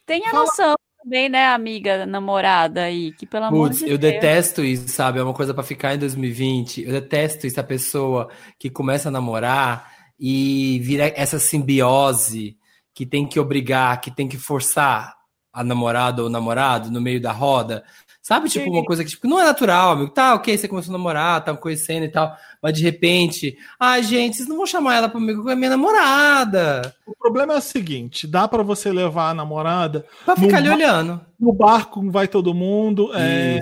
tenha 0.06 0.30
Fala- 0.30 0.44
noção 0.44 0.74
também, 1.04 1.28
né, 1.28 1.46
amiga, 1.48 2.04
namorada 2.04 2.82
aí, 2.82 3.12
que 3.12 3.24
pelo 3.26 3.44
amor 3.44 3.68
Putz, 3.68 3.78
de 3.78 3.88
eu 3.90 3.96
Deus. 3.96 4.12
detesto 4.14 4.62
isso, 4.64 4.88
sabe? 4.88 5.18
É 5.18 5.22
uma 5.22 5.32
coisa 5.32 5.54
pra 5.54 5.62
ficar 5.62 5.94
em 5.94 5.98
2020. 5.98 6.82
Eu 6.82 6.92
detesto 6.92 7.46
isso, 7.46 7.60
a 7.60 7.64
pessoa 7.64 8.28
que 8.58 8.68
começa 8.68 9.08
a 9.08 9.12
namorar 9.12 9.90
e 10.18 10.78
vira 10.82 11.12
essa 11.16 11.38
simbiose 11.38 12.56
que 12.94 13.06
tem 13.06 13.26
que 13.26 13.38
obrigar, 13.38 14.00
que 14.00 14.10
tem 14.10 14.26
que 14.28 14.36
forçar 14.36 15.14
a 15.52 15.64
namorada 15.64 16.22
ou 16.22 16.28
namorado 16.28 16.90
no 16.90 17.00
meio 17.00 17.20
da 17.20 17.32
roda. 17.32 17.84
Sabe, 18.22 18.50
tipo, 18.50 18.70
uma 18.70 18.84
coisa 18.84 19.02
que 19.02 19.10
tipo, 19.10 19.26
não 19.26 19.40
é 19.40 19.44
natural, 19.44 19.92
amigo. 19.92 20.10
Tá, 20.10 20.34
ok, 20.34 20.56
você 20.56 20.68
começou 20.68 20.94
a 20.94 20.98
namorar, 20.98 21.42
tá 21.42 21.56
conhecendo 21.56 22.04
e 22.04 22.08
tal, 22.08 22.36
mas 22.62 22.74
de 22.74 22.82
repente, 22.82 23.56
ai, 23.78 24.02
gente, 24.02 24.36
vocês 24.36 24.48
não 24.48 24.58
vão 24.58 24.66
chamar 24.66 24.96
ela 24.96 25.08
comigo, 25.08 25.48
é 25.48 25.56
minha 25.56 25.70
namorada. 25.70 26.94
O 27.06 27.16
problema 27.16 27.54
é 27.54 27.56
o 27.56 27.62
seguinte: 27.62 28.26
dá 28.26 28.46
pra 28.46 28.62
você 28.62 28.92
levar 28.92 29.30
a 29.30 29.34
namorada 29.34 30.04
Pra 30.24 30.36
ficar 30.36 30.58
ali 30.58 30.68
olhando. 30.68 31.18
no 31.38 31.50
barco, 31.52 32.10
vai 32.10 32.28
todo 32.28 32.52
mundo, 32.54 33.10
é, 33.14 33.60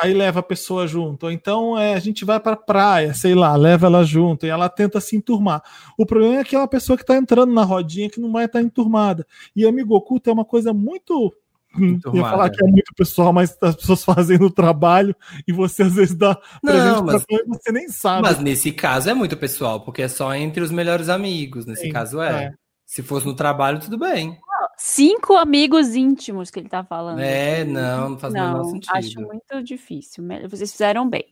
aí 0.00 0.14
leva 0.14 0.38
a 0.38 0.42
pessoa 0.42 0.86
junto. 0.86 1.24
Ou 1.26 1.32
então 1.32 1.76
é, 1.76 1.94
a 1.94 1.98
gente 1.98 2.24
vai 2.24 2.38
pra 2.38 2.54
praia, 2.54 3.12
sei 3.12 3.34
lá, 3.34 3.56
leva 3.56 3.86
ela 3.86 4.04
junto 4.04 4.46
e 4.46 4.48
ela 4.48 4.68
tenta 4.68 5.00
se 5.00 5.16
enturmar. 5.16 5.62
O 5.98 6.06
problema 6.06 6.40
é 6.40 6.44
que 6.44 6.54
é 6.54 6.58
uma 6.58 6.68
pessoa 6.68 6.96
que 6.96 7.04
tá 7.04 7.16
entrando 7.16 7.52
na 7.52 7.64
rodinha 7.64 8.08
que 8.08 8.20
não 8.20 8.30
vai 8.30 8.44
estar 8.44 8.62
enturmada. 8.62 9.26
E 9.54 9.66
amigo 9.66 9.96
oculto 9.96 10.30
é 10.30 10.32
uma 10.32 10.44
coisa 10.44 10.72
muito. 10.72 11.34
Eu 11.78 12.14
ia 12.14 12.22
falar 12.22 12.50
que 12.50 12.62
é 12.64 12.66
muito 12.66 12.92
pessoal, 12.96 13.32
mas 13.32 13.56
as 13.62 13.76
pessoas 13.76 14.04
fazem 14.04 14.38
no 14.38 14.50
trabalho 14.50 15.14
e 15.46 15.52
você 15.52 15.84
às 15.84 15.94
vezes 15.94 16.14
dá 16.16 16.34
presente 16.62 16.84
Não, 16.84 17.04
pra 17.04 17.12
mas, 17.14 17.24
pessoa 17.24 17.44
e 17.46 17.48
você 17.48 17.72
nem 17.72 17.88
sabe. 17.88 18.22
mas 18.22 18.38
nesse 18.40 18.72
caso 18.72 19.08
é 19.08 19.14
muito 19.14 19.36
pessoal, 19.36 19.80
porque 19.80 20.02
é 20.02 20.08
só 20.08 20.34
entre 20.34 20.62
os 20.62 20.70
melhores 20.70 21.08
amigos. 21.08 21.66
Nesse 21.66 21.82
Sim, 21.82 21.92
caso 21.92 22.20
é. 22.20 22.44
é. 22.44 22.52
Se 22.84 23.02
fosse 23.04 23.24
no 23.24 23.34
trabalho, 23.36 23.78
tudo 23.78 23.96
bem. 23.96 24.36
Cinco 24.76 25.36
amigos 25.36 25.94
íntimos 25.94 26.50
que 26.50 26.58
ele 26.58 26.68
tá 26.68 26.82
falando. 26.82 27.20
É, 27.20 27.64
não, 27.64 28.10
não 28.10 28.18
faz 28.18 28.32
o 28.32 28.36
menor 28.36 28.56
Não, 28.56 28.64
sentido. 28.64 28.96
acho 28.96 29.20
muito 29.20 29.62
difícil. 29.62 30.24
Vocês 30.48 30.72
fizeram 30.72 31.08
bem. 31.08 31.26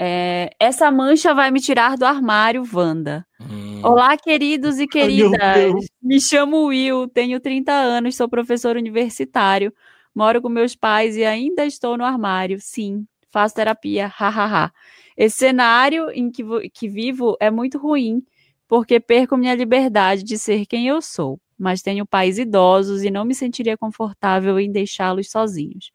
É, 0.00 0.50
essa 0.60 0.92
mancha 0.92 1.34
vai 1.34 1.50
me 1.50 1.60
tirar 1.60 1.96
do 1.96 2.04
armário, 2.04 2.62
Wanda. 2.72 3.26
Hum. 3.40 3.80
Olá, 3.82 4.16
queridos 4.16 4.78
e 4.78 4.86
queridas. 4.88 5.86
Me 6.00 6.20
chamo 6.20 6.66
Will, 6.66 7.08
tenho 7.08 7.40
30 7.40 7.72
anos, 7.72 8.14
sou 8.14 8.28
professor 8.28 8.76
universitário, 8.76 9.74
moro 10.14 10.40
com 10.40 10.48
meus 10.48 10.76
pais 10.76 11.16
e 11.16 11.24
ainda 11.24 11.66
estou 11.66 11.98
no 11.98 12.04
armário. 12.04 12.58
Sim, 12.60 13.04
faço 13.28 13.56
terapia, 13.56 14.06
hahaha. 14.06 14.72
Esse 15.16 15.38
cenário 15.38 16.08
em 16.12 16.30
que, 16.30 16.44
que 16.72 16.88
vivo 16.88 17.36
é 17.40 17.50
muito 17.50 17.76
ruim, 17.76 18.22
porque 18.68 19.00
perco 19.00 19.36
minha 19.36 19.54
liberdade 19.56 20.22
de 20.22 20.38
ser 20.38 20.64
quem 20.64 20.86
eu 20.86 21.02
sou, 21.02 21.40
mas 21.58 21.82
tenho 21.82 22.06
pais 22.06 22.38
idosos 22.38 23.02
e 23.02 23.10
não 23.10 23.24
me 23.24 23.34
sentiria 23.34 23.76
confortável 23.76 24.60
em 24.60 24.70
deixá-los 24.70 25.28
sozinhos. 25.28 25.90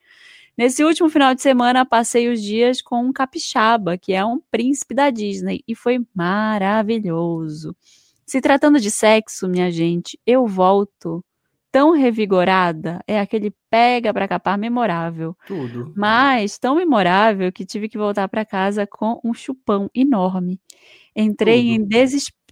Nesse 0.58 0.84
último 0.84 1.10
final 1.10 1.34
de 1.34 1.42
semana, 1.42 1.86
passei 1.86 2.30
os 2.30 2.42
dias 2.42 2.82
com 2.82 3.04
um 3.04 3.12
capixaba, 3.12 3.98
que 3.98 4.14
é 4.14 4.24
um 4.24 4.40
príncipe 4.52 4.94
da 4.94 5.10
Disney, 5.10 5.64
e 5.68 5.74
foi 5.74 6.00
maravilhoso. 6.14 7.76
Se 8.26 8.40
tratando 8.40 8.80
de 8.80 8.92
sexo, 8.92 9.50
minha 9.50 9.72
gente, 9.72 10.20
eu 10.26 10.46
volto 10.46 11.24
tão 11.72 11.92
revigorada, 11.92 13.00
é 13.08 13.20
aquele 13.20 13.52
pega 13.68 14.14
pra 14.14 14.28
capar 14.28 14.60
memorável, 14.60 15.36
Tudo. 15.48 15.92
mas 15.98 16.60
tão 16.60 16.76
memorável 16.76 17.52
que 17.52 17.66
tive 17.66 17.90
que 17.90 17.98
voltar 17.98 18.28
pra 18.28 18.46
casa 18.46 18.86
com 18.86 19.20
um 19.24 19.34
chupão 19.34 19.90
enorme. 19.94 20.62
Entrei 21.16 21.72
em, 21.72 21.88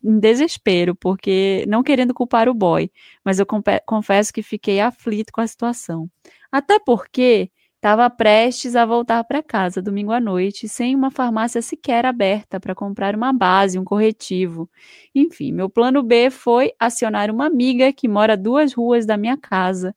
em 0.04 0.20
desespero, 0.20 0.96
porque 0.96 1.64
não 1.68 1.84
querendo 1.84 2.16
culpar 2.16 2.50
o 2.50 2.54
boy, 2.54 2.92
mas 3.24 3.38
eu 3.38 3.46
confesso 3.86 4.34
que 4.34 4.42
fiquei 4.42 4.82
aflito 4.82 5.32
com 5.32 5.42
a 5.42 5.46
situação. 5.48 6.10
Até 6.52 6.80
porque 6.80 7.52
estava 7.82 8.08
prestes 8.12 8.76
a 8.76 8.86
voltar 8.86 9.24
para 9.24 9.42
casa 9.42 9.82
domingo 9.82 10.12
à 10.12 10.20
noite, 10.20 10.70
sem 10.70 10.96
uma 10.96 11.10
farmácia 11.10 11.64
sequer 11.64 12.06
aberta 12.06 12.60
para 12.60 12.76
comprar 12.76 13.16
uma 13.16 13.34
base, 13.34 13.80
um 13.80 13.84
corretivo. 13.84 14.70
Enfim, 15.16 15.52
meu 15.52 15.68
plano 15.68 16.04
B 16.04 16.30
foi 16.30 16.72
acionar 16.80 17.32
uma 17.32 17.48
amiga 17.48 17.92
que 17.92 18.08
mora 18.08 18.38
duas 18.38 18.72
ruas 18.72 19.04
da 19.08 19.18
minha 19.18 19.36
casa 19.36 19.96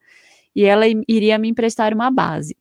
e 0.57 0.65
ela 0.65 0.87
iria 1.07 1.37
me 1.39 1.51
emprestar 1.51 1.93
uma 1.93 2.11
base. 2.11 2.57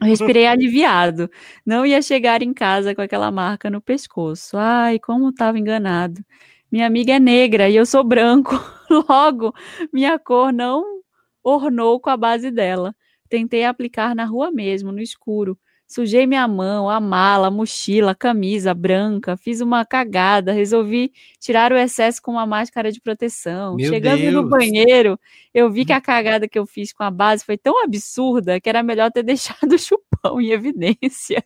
Eu 0.00 0.06
Respirei 0.06 0.46
aliviado. 0.48 1.30
Não 1.66 1.84
ia 1.84 2.00
chegar 2.00 2.42
em 2.42 2.54
casa 2.54 2.94
com 2.94 3.02
aquela 3.02 3.30
marca 3.30 3.68
no 3.68 3.82
pescoço. 3.82 4.56
Ai, 4.56 4.98
como 4.98 5.28
estava 5.28 5.58
enganado. 5.58 6.24
Minha 6.72 6.86
amiga 6.86 7.12
é 7.12 7.20
negra 7.20 7.68
e 7.68 7.76
eu 7.76 7.84
sou 7.84 8.02
branco. 8.02 8.54
Logo, 9.10 9.52
minha 9.92 10.18
cor 10.18 10.54
não 10.54 11.02
ornou 11.44 12.00
com 12.00 12.08
a 12.08 12.16
base 12.16 12.50
dela. 12.50 12.94
Tentei 13.28 13.64
aplicar 13.64 14.14
na 14.14 14.24
rua 14.24 14.50
mesmo, 14.50 14.92
no 14.92 15.00
escuro. 15.00 15.58
Sujei 15.88 16.26
minha 16.26 16.46
mão, 16.46 16.90
a 16.90 17.00
mala, 17.00 17.46
a 17.46 17.50
mochila, 17.50 18.10
a 18.10 18.14
camisa 18.14 18.74
branca. 18.74 19.38
Fiz 19.38 19.62
uma 19.62 19.86
cagada. 19.86 20.52
Resolvi 20.52 21.10
tirar 21.40 21.72
o 21.72 21.78
excesso 21.78 22.20
com 22.20 22.32
uma 22.32 22.44
máscara 22.44 22.92
de 22.92 23.00
proteção. 23.00 23.74
Meu 23.74 23.88
Chegando 23.88 24.22
no 24.30 24.42
Deus. 24.42 24.50
banheiro, 24.50 25.18
eu 25.54 25.70
vi 25.70 25.86
que 25.86 25.92
a 25.94 26.00
cagada 26.00 26.46
que 26.46 26.58
eu 26.58 26.66
fiz 26.66 26.92
com 26.92 27.02
a 27.02 27.10
base 27.10 27.42
foi 27.42 27.56
tão 27.56 27.82
absurda 27.82 28.60
que 28.60 28.68
era 28.68 28.82
melhor 28.82 29.10
ter 29.10 29.22
deixado 29.24 29.72
o 29.72 29.78
chupão 29.78 30.38
em 30.38 30.50
evidência. 30.50 31.42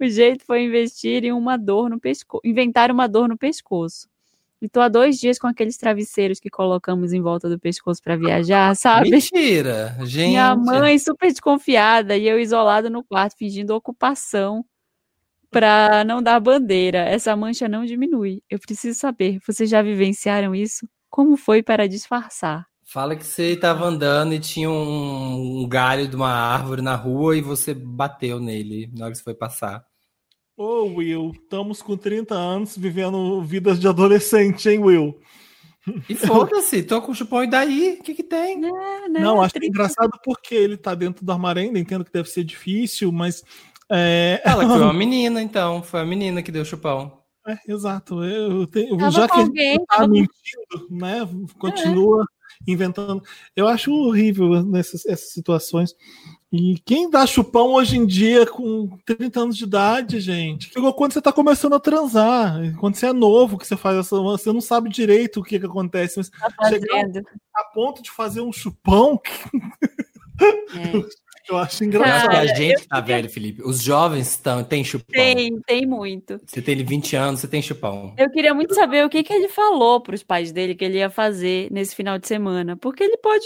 O 0.00 0.06
jeito 0.06 0.44
foi 0.44 0.62
investir 0.62 1.24
em 1.24 1.32
uma 1.32 1.56
dor 1.56 1.90
no 1.90 1.98
pescoço, 1.98 2.42
inventar 2.44 2.92
uma 2.92 3.08
dor 3.08 3.28
no 3.28 3.36
pescoço. 3.36 4.08
E 4.64 4.68
tô 4.70 4.80
há 4.80 4.88
dois 4.88 5.18
dias 5.18 5.38
com 5.38 5.46
aqueles 5.46 5.76
travesseiros 5.76 6.40
que 6.40 6.48
colocamos 6.48 7.12
em 7.12 7.20
volta 7.20 7.50
do 7.50 7.60
pescoço 7.60 8.02
para 8.02 8.16
viajar, 8.16 8.74
sabe? 8.74 9.10
Mentira, 9.10 9.94
gente. 10.06 10.30
Minha 10.30 10.56
mãe 10.56 10.98
super 10.98 11.30
desconfiada 11.30 12.16
e 12.16 12.26
eu 12.26 12.40
isolado 12.40 12.88
no 12.88 13.04
quarto 13.04 13.36
fingindo 13.36 13.74
ocupação 13.74 14.64
para 15.50 16.02
não 16.04 16.22
dar 16.22 16.40
bandeira. 16.40 17.00
Essa 17.00 17.36
mancha 17.36 17.68
não 17.68 17.84
diminui. 17.84 18.42
Eu 18.48 18.58
preciso 18.58 18.98
saber, 18.98 19.38
vocês 19.46 19.68
já 19.68 19.82
vivenciaram 19.82 20.54
isso? 20.54 20.88
Como 21.10 21.36
foi 21.36 21.62
para 21.62 21.86
disfarçar? 21.86 22.64
Fala 22.86 23.14
que 23.16 23.26
você 23.26 23.52
estava 23.52 23.84
andando 23.84 24.32
e 24.32 24.40
tinha 24.40 24.70
um, 24.70 25.62
um 25.62 25.68
galho 25.68 26.08
de 26.08 26.16
uma 26.16 26.30
árvore 26.30 26.80
na 26.80 26.96
rua 26.96 27.36
e 27.36 27.42
você 27.42 27.74
bateu 27.74 28.40
nele 28.40 28.90
na 28.96 29.04
hora 29.04 29.12
que 29.12 29.18
você 29.18 29.24
foi 29.24 29.34
passar. 29.34 29.84
Ô, 30.56 30.84
Will, 30.84 31.32
estamos 31.34 31.82
com 31.82 31.96
30 31.96 32.34
anos 32.34 32.76
vivendo 32.76 33.42
vidas 33.42 33.78
de 33.80 33.88
adolescente, 33.88 34.68
hein, 34.68 34.78
Will? 34.78 35.18
E 36.08 36.14
foda-se, 36.14 36.82
tô 36.82 37.02
com 37.02 37.12
o 37.12 37.14
chupão 37.14 37.42
e 37.44 37.46
daí? 37.50 37.98
O 38.00 38.02
que 38.02 38.14
que 38.14 38.22
tem? 38.22 38.64
É, 38.64 39.08
né? 39.08 39.20
Não, 39.20 39.42
acho 39.42 39.52
Trinta- 39.54 39.66
engraçado 39.66 40.10
porque 40.24 40.54
ele 40.54 40.76
tá 40.76 40.94
dentro 40.94 41.24
do 41.24 41.32
armário 41.32 41.60
ainda, 41.60 41.78
entendo 41.78 42.04
que 42.04 42.12
deve 42.12 42.28
ser 42.30 42.44
difícil, 42.44 43.10
mas. 43.12 43.42
É, 43.90 44.40
Ela 44.44 44.64
que 44.64 44.70
foi 44.70 44.80
uma 44.80 44.92
menina, 44.94 45.42
então. 45.42 45.82
Foi 45.82 46.00
a 46.00 46.06
menina 46.06 46.42
que 46.42 46.50
deu 46.52 46.62
o 46.62 46.64
chupão. 46.64 47.20
é, 47.46 47.58
exato. 47.68 48.24
Eu 48.24 48.66
tenho, 48.66 48.96
Tava 48.96 49.10
já 49.10 49.28
que 49.28 49.40
alguém, 49.40 49.70
ele 49.74 49.78
tá 49.86 49.96
tava- 49.96 50.08
mentindo, 50.08 50.88
né? 50.90 51.28
Continua 51.58 52.24
inventando. 52.66 53.22
Eu 53.54 53.68
acho 53.68 53.92
horrível 53.92 54.62
nessas 54.64 55.04
essas 55.04 55.32
situações. 55.32 55.94
E 56.56 56.78
quem 56.86 57.10
dá 57.10 57.26
chupão 57.26 57.72
hoje 57.72 57.96
em 57.96 58.06
dia 58.06 58.46
com 58.46 58.96
30 59.04 59.40
anos 59.40 59.56
de 59.56 59.64
idade, 59.64 60.20
gente? 60.20 60.72
Chegou 60.72 60.94
quando 60.94 61.12
você 61.12 61.20
tá 61.20 61.32
começando 61.32 61.74
a 61.74 61.80
transar. 61.80 62.60
Quando 62.78 62.94
você 62.94 63.06
é 63.06 63.12
novo, 63.12 63.58
que 63.58 63.66
você 63.66 63.76
faz 63.76 63.96
essa. 63.98 64.16
Você 64.20 64.52
não 64.52 64.60
sabe 64.60 64.88
direito 64.88 65.40
o 65.40 65.42
que, 65.42 65.58
que 65.58 65.66
acontece, 65.66 66.18
mas 66.18 66.30
tá 66.30 66.68
chegar 66.68 67.04
a 67.56 67.64
ponto 67.74 68.00
de 68.00 68.10
fazer 68.12 68.40
um 68.40 68.52
chupão, 68.52 69.20
É. 70.40 71.50
eu 71.50 71.56
acho 71.58 71.84
engraçado. 71.84 72.26
a 72.28 72.32
Cara, 72.32 72.54
gente 72.54 72.88
tá 72.88 73.00
velho, 73.00 73.28
Felipe. 73.30 73.62
Os 73.62 73.80
jovens 73.82 74.30
estão, 74.30 74.64
tem 74.64 74.82
chupão. 74.82 75.12
Tem, 75.12 75.60
tem 75.60 75.86
muito. 75.86 76.40
Você 76.44 76.60
tem 76.60 76.84
20 76.84 77.16
anos, 77.16 77.40
você 77.40 77.48
tem 77.48 77.62
chupão. 77.62 78.14
Eu 78.16 78.30
queria 78.30 78.52
muito 78.52 78.74
saber 78.74 79.04
o 79.04 79.08
que, 79.08 79.22
que 79.22 79.32
ele 79.32 79.48
falou 79.48 80.00
para 80.00 80.14
os 80.14 80.22
pais 80.22 80.50
dele 80.52 80.74
que 80.74 80.84
ele 80.84 80.98
ia 80.98 81.10
fazer 81.10 81.70
nesse 81.70 81.94
final 81.94 82.18
de 82.18 82.26
semana. 82.26 82.76
Porque 82.76 83.04
ele 83.04 83.16
pode, 83.18 83.44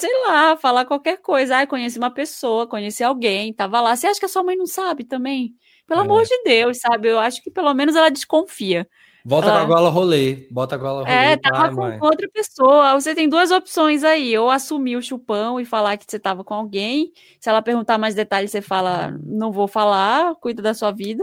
sei 0.00 0.10
lá, 0.26 0.56
falar 0.56 0.84
qualquer 0.86 1.18
coisa. 1.20 1.58
Ah, 1.60 1.66
conheci 1.66 1.98
uma 1.98 2.10
pessoa, 2.10 2.66
conheci 2.66 3.04
alguém, 3.04 3.52
tava 3.54 3.80
lá. 3.80 3.96
Você 3.96 4.06
acha 4.06 4.18
que 4.20 4.26
a 4.26 4.28
sua 4.28 4.42
mãe 4.42 4.56
não 4.56 4.66
sabe 4.66 5.04
também? 5.04 5.54
Pelo 5.86 6.00
É. 6.00 6.04
amor 6.04 6.24
de 6.24 6.42
Deus, 6.44 6.78
sabe? 6.80 7.08
Eu 7.08 7.18
acho 7.18 7.42
que 7.42 7.50
pelo 7.50 7.72
menos 7.74 7.96
ela 7.96 8.10
desconfia. 8.10 8.88
Volta 9.24 9.48
Ah. 9.48 9.58
com 9.58 9.58
a 9.58 9.64
gola 9.76 9.90
rolê. 9.90 10.48
Bota 10.50 10.74
a 10.76 10.78
gola 10.78 11.00
rolê. 11.02 11.10
É, 11.12 11.36
tava 11.36 11.64
Ai, 11.64 11.68
com 11.74 11.76
mãe. 11.82 11.98
outra 12.00 12.28
pessoa. 12.32 12.94
Você 12.98 13.14
tem 13.14 13.28
duas 13.28 13.50
opções 13.50 14.02
aí. 14.02 14.36
Ou 14.38 14.50
assumir 14.50 14.96
o 14.96 15.02
chupão 15.02 15.60
e 15.60 15.64
falar 15.66 15.98
que 15.98 16.06
você 16.08 16.18
tava 16.18 16.42
com 16.42 16.54
alguém. 16.54 17.12
Se 17.38 17.48
ela 17.50 17.60
perguntar 17.62 17.98
mais 17.98 18.14
detalhes, 18.14 18.50
você 18.50 18.62
fala, 18.62 19.14
não 19.24 19.52
vou 19.52 19.68
falar, 19.68 20.34
cuida 20.36 20.62
da 20.62 20.72
sua 20.74 20.90
vida. 20.90 21.22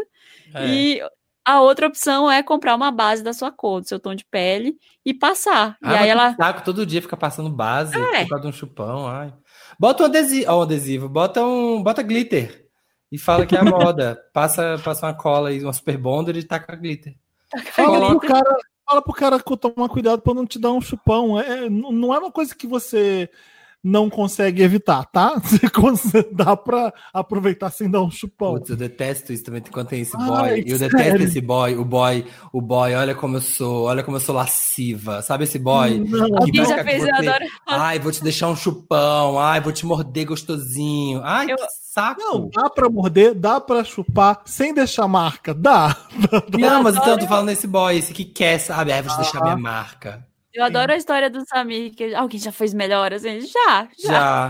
É. 0.53 0.67
E 0.67 1.01
a 1.47 1.61
outra 1.61 1.87
opção 1.87 2.29
é 2.31 2.43
comprar 2.43 2.75
uma 2.75 2.91
base 2.91 3.23
da 3.23 3.31
sua 3.33 3.51
cor, 3.51 3.81
do 3.81 3.87
seu 3.87 3.99
tom 3.99 4.13
de 4.13 4.25
pele, 4.25 4.75
e 5.05 5.13
passar. 5.13 5.77
Ah, 5.81 5.93
e 5.93 5.97
aí 5.99 6.09
ela. 6.09 6.35
saco, 6.35 6.63
todo 6.63 6.85
dia 6.85 7.01
fica 7.01 7.15
passando 7.15 7.49
base 7.49 7.97
É. 7.97 8.23
por 8.23 8.29
causa 8.29 8.41
de 8.43 8.47
um 8.49 8.51
chupão. 8.51 9.07
Ai. 9.07 9.33
Bota 9.79 10.03
um 10.03 10.05
adesivo, 10.07 10.51
um 10.51 10.61
adesivo, 10.61 11.07
bota 11.09 11.43
um, 11.45 11.81
bota 11.81 12.01
glitter 12.03 12.67
e 13.11 13.17
fala 13.17 13.45
que 13.45 13.55
é 13.55 13.59
a 13.59 13.63
moda. 13.65 14.19
Passa, 14.33 14.79
passa 14.83 15.05
uma 15.07 15.13
cola 15.13 15.51
e 15.53 15.63
uma 15.63 15.71
super 15.73 15.97
bonder 15.97 16.35
e 16.35 16.43
taca 16.43 16.75
glitter. 16.75 17.15
Fala 17.71 18.09
pro 18.09 18.19
cara, 18.27 18.55
fala 18.85 19.01
pro 19.01 19.13
cara 19.13 19.39
tomar 19.39 19.87
cuidado 19.89 20.21
pra 20.21 20.33
não 20.33 20.45
te 20.45 20.59
dar 20.59 20.73
um 20.73 20.81
chupão. 20.81 21.39
É, 21.39 21.67
n- 21.69 21.91
não 21.93 22.13
é 22.13 22.19
uma 22.19 22.31
coisa 22.31 22.53
que 22.53 22.67
você 22.67 23.29
não 23.83 24.09
consegue 24.09 24.61
evitar, 24.61 25.05
tá? 25.05 25.35
Você 25.41 26.27
dá 26.31 26.57
pra 26.57 26.93
aproveitar 27.13 27.69
sem 27.71 27.89
dar 27.89 28.01
um 28.01 28.11
chupão. 28.11 28.55
Putz, 28.55 28.69
eu 28.69 28.75
detesto 28.75 29.31
isso 29.31 29.43
também 29.43 29.61
quando 29.71 29.87
tem 29.87 30.01
esse 30.01 30.15
Ai, 30.17 30.25
boy. 30.27 30.63
eu 30.67 30.77
sério? 30.77 30.97
detesto 30.97 31.23
esse 31.23 31.41
boy, 31.41 31.75
o 31.75 31.85
boy, 31.85 32.25
o 32.51 32.61
boy, 32.61 32.93
olha 32.95 33.15
como 33.15 33.37
eu 33.37 33.41
sou, 33.41 33.83
olha 33.85 34.03
como 34.03 34.17
eu 34.17 34.21
sou 34.21 34.35
lasciva. 34.35 35.21
Sabe 35.21 35.45
esse 35.45 35.57
boy? 35.59 35.99
Não, 35.99 36.27
Que 36.27 36.33
Alguém 36.35 36.63
vai 36.65 36.77
já 36.77 36.83
fez, 36.83 37.03
eu 37.03 37.15
adoro. 37.15 37.45
Ai, 37.65 37.99
vou 37.99 38.11
te 38.11 38.23
deixar 38.23 38.47
um 38.49 38.55
chupão. 38.55 39.39
Ai, 39.39 39.61
vou 39.61 39.71
te 39.71 39.85
morder 39.85 40.25
gostosinho. 40.25 41.21
Ai, 41.23 41.49
Eu- 41.51 41.55
que 41.57 41.63
saco. 41.93 42.19
não, 42.21 42.49
dá 42.49 42.69
pra 42.69 42.89
morder, 42.89 43.33
dá 43.33 43.59
pra 43.61 43.83
chupar 43.83 44.41
sem 44.45 44.73
deixar 44.73 45.07
marca, 45.07 45.53
dá. 45.53 45.95
Não, 46.59 46.83
mas 46.83 46.95
então 46.95 47.09
eu 47.13 47.19
tô 47.19 47.25
falando 47.27 47.47
desse 47.47 47.65
boy, 47.67 47.97
esse 47.97 48.13
que 48.13 48.25
quer, 48.25 48.59
sabe? 48.59 48.91
Ai, 48.91 49.01
vou 49.01 49.11
te 49.11 49.17
deixar 49.21 49.39
Ah. 49.39 49.43
minha 49.43 49.57
marca. 49.57 50.25
Eu 50.57 50.63
adoro 50.63 50.91
a 50.91 50.97
história 50.97 51.29
do 51.29 51.45
Samir, 51.47 51.93
que 51.93 52.15
alguém 52.15 52.39
já 52.39 52.51
fez 52.51 52.73
melhor, 52.73 53.13
assim, 53.13 53.41
já, 53.41 53.87
já. 53.99 54.49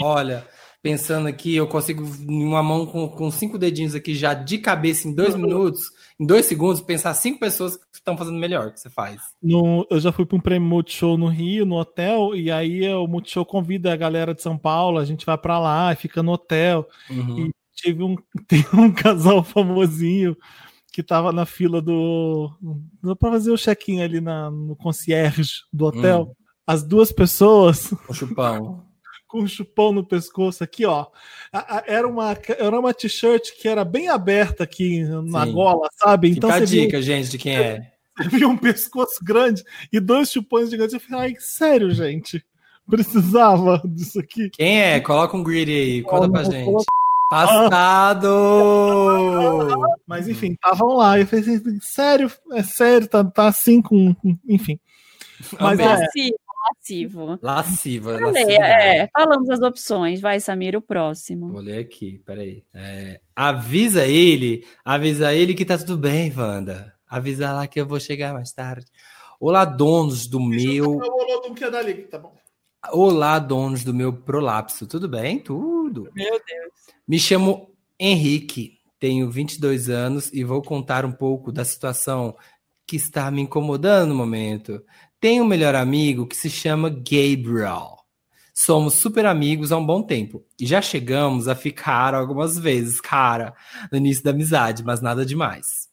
olha, 0.00 0.46
pensando 0.80 1.26
aqui, 1.26 1.56
eu 1.56 1.66
consigo, 1.66 2.04
em 2.28 2.44
uma 2.44 2.62
mão 2.62 2.86
com, 2.86 3.08
com 3.08 3.28
cinco 3.28 3.58
dedinhos 3.58 3.92
aqui, 3.92 4.14
já 4.14 4.34
de 4.34 4.58
cabeça, 4.58 5.08
em 5.08 5.14
dois 5.14 5.34
minutos, 5.34 5.90
em 6.18 6.24
dois 6.24 6.46
segundos, 6.46 6.80
pensar 6.80 7.12
cinco 7.14 7.40
pessoas 7.40 7.76
que 7.76 7.82
estão 7.94 8.16
fazendo 8.16 8.38
melhor 8.38 8.72
que 8.72 8.78
você 8.78 8.88
faz. 8.88 9.20
No- 9.42 9.84
eu 9.90 9.98
já 9.98 10.12
fui 10.12 10.24
para 10.24 10.36
um 10.36 10.40
prêmio 10.40 10.68
Multishow 10.68 11.18
no 11.18 11.26
Rio, 11.26 11.66
no 11.66 11.74
hotel, 11.76 12.36
e 12.36 12.52
aí 12.52 12.84
é, 12.84 12.94
o 12.94 13.08
Multishow 13.08 13.44
convida 13.44 13.92
a 13.92 13.96
galera 13.96 14.32
de 14.32 14.40
São 14.42 14.56
Paulo, 14.56 14.98
a 14.98 15.04
gente 15.04 15.26
vai 15.26 15.36
pra 15.36 15.58
lá 15.58 15.92
e 15.92 15.96
fica 15.96 16.22
no 16.22 16.30
hotel. 16.32 16.88
Uhum. 17.10 17.50
Tive 17.74 18.04
um, 18.04 18.14
tem 18.46 18.64
um 18.72 18.92
casal 18.92 19.42
famosinho 19.42 20.36
que 20.98 21.02
tava 21.04 21.30
na 21.30 21.46
fila 21.46 21.80
do. 21.80 22.50
para 23.20 23.30
fazer 23.30 23.52
o 23.52 23.56
check-in 23.56 24.02
ali 24.02 24.20
na, 24.20 24.50
no 24.50 24.74
concierge 24.74 25.60
do 25.72 25.86
hotel. 25.86 26.22
Hum. 26.28 26.34
As 26.66 26.82
duas 26.82 27.12
pessoas 27.12 27.92
O 28.10 28.12
chupão. 28.12 28.84
com 29.28 29.42
um 29.42 29.46
chupão 29.46 29.92
no 29.92 30.04
pescoço 30.04 30.64
aqui, 30.64 30.84
ó. 30.84 31.06
Era 31.86 32.08
uma, 32.08 32.36
era 32.58 32.80
uma 32.80 32.92
t-shirt 32.92 33.52
que 33.60 33.68
era 33.68 33.84
bem 33.84 34.08
aberta 34.08 34.64
aqui 34.64 35.04
na 35.04 35.46
Sim. 35.46 35.52
gola, 35.52 35.88
sabe? 35.94 36.30
Então, 36.30 36.50
Fica 36.50 36.64
a 36.64 36.66
dica, 36.66 37.00
gente, 37.00 37.30
de 37.30 37.38
quem 37.38 37.56
é. 37.56 37.92
você 38.18 38.28
via 38.30 38.48
um 38.48 38.56
pescoço 38.56 39.22
grande 39.22 39.62
e 39.92 40.00
dois 40.00 40.32
chupões 40.32 40.68
gigantes. 40.68 40.94
Eu 40.94 41.00
falei, 41.00 41.30
ai, 41.30 41.36
sério, 41.38 41.92
gente? 41.92 42.44
Precisava 42.90 43.80
disso 43.84 44.18
aqui? 44.18 44.50
Quem 44.50 44.82
é? 44.82 44.98
Coloca 44.98 45.36
um 45.36 45.44
greedy 45.44 45.70
aí, 45.70 46.02
conta 46.02 46.28
pra 46.28 46.42
gente. 46.42 46.84
Passado! 47.30 48.28
Mas 50.06 50.28
enfim, 50.28 50.52
estavam 50.52 50.96
lá. 50.96 51.18
Eu 51.18 51.26
falei 51.26 51.44
assim, 51.44 51.80
sério, 51.80 52.30
é 52.52 52.62
sério, 52.62 53.06
tá, 53.06 53.22
tá 53.24 53.48
assim 53.48 53.82
com. 53.82 54.14
Enfim. 54.48 54.80
Mas 55.60 55.78
é, 55.78 55.84
passivo. 56.68 57.38
Lasciva, 57.40 58.18
Falei, 58.18 58.44
lasciva. 58.44 58.64
é, 58.64 59.08
falamos 59.08 59.50
as 59.50 59.60
opções. 59.60 60.20
Vai, 60.20 60.40
Samir, 60.40 60.76
o 60.76 60.82
próximo. 60.82 61.48
Vou 61.52 61.60
ler 61.60 61.78
aqui, 61.78 62.20
peraí. 62.24 62.64
É, 62.74 63.20
avisa 63.34 64.06
ele, 64.06 64.66
avisa 64.84 65.32
ele 65.34 65.54
que 65.54 65.64
tá 65.64 65.78
tudo 65.78 65.96
bem, 65.96 66.32
Wanda. 66.36 66.94
Avisa 67.08 67.52
lá 67.52 67.66
que 67.66 67.80
eu 67.80 67.86
vou 67.86 68.00
chegar 68.00 68.34
mais 68.34 68.52
tarde. 68.52 68.86
Olá, 69.40 69.64
donos 69.64 70.26
do 70.26 70.40
meu. 70.40 70.98
tá 72.10 72.18
bom. 72.18 72.37
Olá, 72.86 73.40
donos 73.40 73.82
do 73.82 73.92
meu 73.92 74.12
prolapso. 74.12 74.86
Tudo 74.86 75.08
bem? 75.08 75.40
Tudo. 75.40 76.08
Meu 76.14 76.30
Deus. 76.30 76.72
Me 77.06 77.18
chamo 77.18 77.74
Henrique, 77.98 78.78
tenho 79.00 79.28
22 79.28 79.90
anos 79.90 80.32
e 80.32 80.44
vou 80.44 80.62
contar 80.62 81.04
um 81.04 81.10
pouco 81.10 81.50
da 81.50 81.64
situação 81.64 82.36
que 82.86 82.94
está 82.94 83.30
me 83.32 83.42
incomodando 83.42 84.10
no 84.10 84.14
momento. 84.14 84.80
Tenho 85.20 85.42
um 85.42 85.46
melhor 85.46 85.74
amigo 85.74 86.26
que 86.26 86.36
se 86.36 86.48
chama 86.48 86.88
Gabriel. 86.88 87.98
Somos 88.54 88.94
super 88.94 89.26
amigos 89.26 89.72
há 89.72 89.76
um 89.76 89.84
bom 89.84 90.02
tempo 90.02 90.44
e 90.58 90.64
já 90.64 90.80
chegamos 90.80 91.48
a 91.48 91.56
ficar 91.56 92.14
algumas 92.14 92.58
vezes, 92.58 93.00
cara, 93.00 93.54
no 93.90 93.98
início 93.98 94.22
da 94.22 94.30
amizade, 94.30 94.84
mas 94.84 95.00
nada 95.00 95.26
demais. 95.26 95.88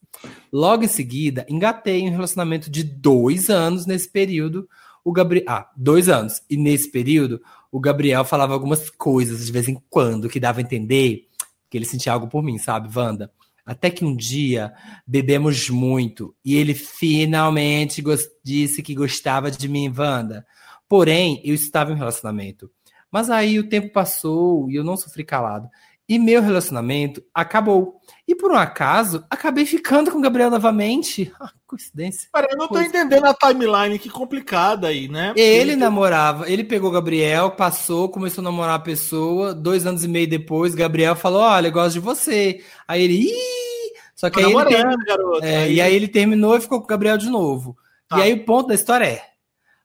Logo 0.52 0.84
em 0.84 0.88
seguida, 0.88 1.46
engatei 1.50 2.08
um 2.08 2.12
relacionamento 2.12 2.70
de 2.70 2.84
dois 2.84 3.50
anos 3.50 3.86
nesse 3.86 4.10
período. 4.10 4.70
O 5.06 5.14
Gabriel. 5.14 5.46
Ah, 5.48 5.72
dois 5.78 6.10
anos. 6.10 6.42
E 6.50 6.58
nesse 6.58 6.92
período, 6.92 7.40
o 7.72 7.80
Gabriel 7.80 8.26
falava 8.26 8.54
algumas 8.54 8.90
coisas 8.90 9.46
de 9.46 9.52
vez 9.52 9.70
em 9.70 9.80
quando 9.88 10.28
que 10.28 10.40
dava 10.40 10.60
a 10.60 10.64
entender 10.64 11.28
que 11.70 11.78
ele 11.78 11.86
sentia 11.86 12.12
algo 12.12 12.28
por 12.28 12.42
mim, 12.42 12.58
sabe, 12.58 12.90
Wanda? 12.94 13.32
Até 13.64 13.90
que 13.90 14.04
um 14.04 14.16
dia 14.16 14.74
bebemos 15.06 15.70
muito 15.70 16.36
e 16.44 16.56
ele 16.56 16.74
finalmente 16.74 18.04
disse 18.44 18.82
que 18.82 18.96
gostava 18.96 19.52
de 19.52 19.68
mim, 19.68 19.94
Wanda. 19.96 20.46
Porém, 20.88 21.40
eu 21.44 21.54
estava 21.54 21.92
em 21.92 21.94
um 21.94 21.98
relacionamento. 21.98 22.72
Mas 23.12 23.30
aí 23.30 23.60
o 23.60 23.70
tempo 23.70 23.92
passou 23.92 24.70
e 24.70 24.76
eu 24.76 24.84
não 24.84 24.98
sofri 24.98 25.24
calado. 25.24 25.70
E 26.08 26.20
meu 26.20 26.40
relacionamento 26.42 27.24
acabou. 27.34 28.00
E 28.28 28.36
por 28.36 28.52
um 28.52 28.56
acaso, 28.56 29.26
acabei 29.30 29.66
ficando 29.66 30.12
com 30.12 30.20
o 30.20 30.22
Gabriel 30.22 30.50
novamente. 30.52 31.32
Ah, 31.42 31.52
coincidência. 31.68 32.30
Pera, 32.32 32.48
eu 32.52 32.58
não 32.58 32.68
tô 32.68 32.80
entendendo 32.80 33.26
a 33.26 33.34
timeline, 33.34 33.98
que 34.00 34.08
complicada 34.10 34.88
aí, 34.88 35.08
né? 35.08 35.34
Ele 35.36 35.76
namorava, 35.76 36.50
ele 36.50 36.64
pegou 36.64 36.90
o 36.90 36.94
Gabriel, 36.94 37.52
passou, 37.52 38.08
começou 38.08 38.42
a 38.42 38.46
namorar 38.46 38.76
a 38.76 38.80
pessoa, 38.80 39.54
dois 39.54 39.86
anos 39.86 40.04
e 40.04 40.08
meio 40.08 40.28
depois, 40.30 40.76
Gabriel 40.76 41.16
falou: 41.16 41.42
Olha, 41.42 41.68
eu 41.68 41.72
gosto 41.72 41.94
de 41.94 42.00
você. 42.00 42.64
Aí 42.88 43.02
ele, 43.04 43.24
Ih! 43.32 43.94
Só 44.16 44.30
que 44.30 44.40
Tá 44.40 44.46
aí 44.48 44.54
ele, 44.54 44.64
namorando, 44.64 44.82
termi- 44.90 45.06
garoto. 45.06 45.44
é, 45.46 45.72
e 45.72 45.82
aí 45.82 45.94
ele 45.96 46.08
terminou 46.08 46.56
e 46.56 46.62
ficou 46.62 46.78
com 46.80 46.86
o 46.86 46.88
Gabriel 46.88 47.18
de 47.18 47.30
novo. 47.30 47.76
Tá. 48.08 48.20
E 48.20 48.22
aí 48.22 48.34
o 48.34 48.46
ponto 48.46 48.68
da 48.68 48.76
história 48.76 49.06
é: 49.06 49.22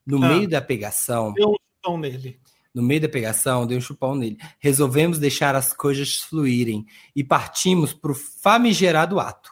no 0.05 0.23
Ah. 0.23 0.29
meio 0.29 0.47
da 0.47 0.61
pegação, 0.61 1.33
Deu 1.33 1.49
um 1.49 1.55
chutão 1.83 1.97
nele. 1.97 2.39
No 2.73 2.81
meio 2.81 3.01
da 3.01 3.09
pegação, 3.09 3.67
dei 3.67 3.77
um 3.77 3.81
chupão 3.81 4.15
nele. 4.15 4.37
Resolvemos 4.59 5.19
deixar 5.19 5.55
as 5.55 5.73
coisas 5.73 6.17
fluírem 6.17 6.85
e 7.15 7.23
partimos 7.23 7.93
pro 7.93 8.13
famigerado 8.15 9.19
ato. 9.19 9.51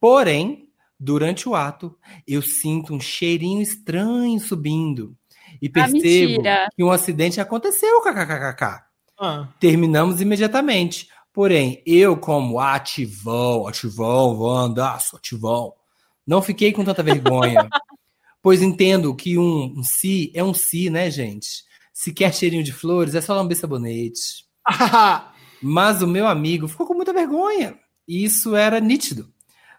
Porém, 0.00 0.68
durante 0.98 1.48
o 1.48 1.54
ato, 1.54 1.96
eu 2.26 2.42
sinto 2.42 2.94
um 2.94 3.00
cheirinho 3.00 3.62
estranho 3.62 4.38
subindo 4.40 5.16
e 5.60 5.68
Ah, 5.68 5.72
percebo 5.72 5.98
mentira. 6.32 6.68
que 6.74 6.82
um 6.82 6.90
acidente 6.90 7.40
aconteceu, 7.40 8.02
kkkk. 8.02 8.82
Ah, 9.18 9.48
Terminamos 9.58 10.20
imediatamente. 10.20 11.08
Porém, 11.32 11.82
eu, 11.86 12.16
como 12.16 12.58
ativão, 12.58 13.66
ativão, 13.66 14.38
Wanda, 14.38 14.98
sou 14.98 15.18
ativão, 15.18 15.74
não 16.26 16.40
fiquei 16.42 16.72
com 16.72 16.82
tanta 16.84 17.02
vergonha. 17.02 17.68
pois 18.42 18.62
entendo 18.62 19.14
que 19.14 19.36
um, 19.38 19.74
um 19.78 19.82
si 19.82 20.30
é 20.34 20.42
um 20.42 20.54
si, 20.54 20.88
né, 20.88 21.10
gente? 21.10 21.64
Se 21.96 22.12
quer 22.12 22.34
cheirinho 22.34 22.62
de 22.62 22.74
flores, 22.74 23.14
é 23.14 23.22
só 23.22 23.34
lamber 23.34 23.56
sabonete. 23.56 24.44
Mas 25.62 26.02
o 26.02 26.06
meu 26.06 26.26
amigo 26.26 26.68
ficou 26.68 26.86
com 26.86 26.92
muita 26.92 27.10
vergonha. 27.10 27.74
E 28.06 28.22
isso 28.22 28.54
era 28.54 28.78
nítido. 28.80 29.32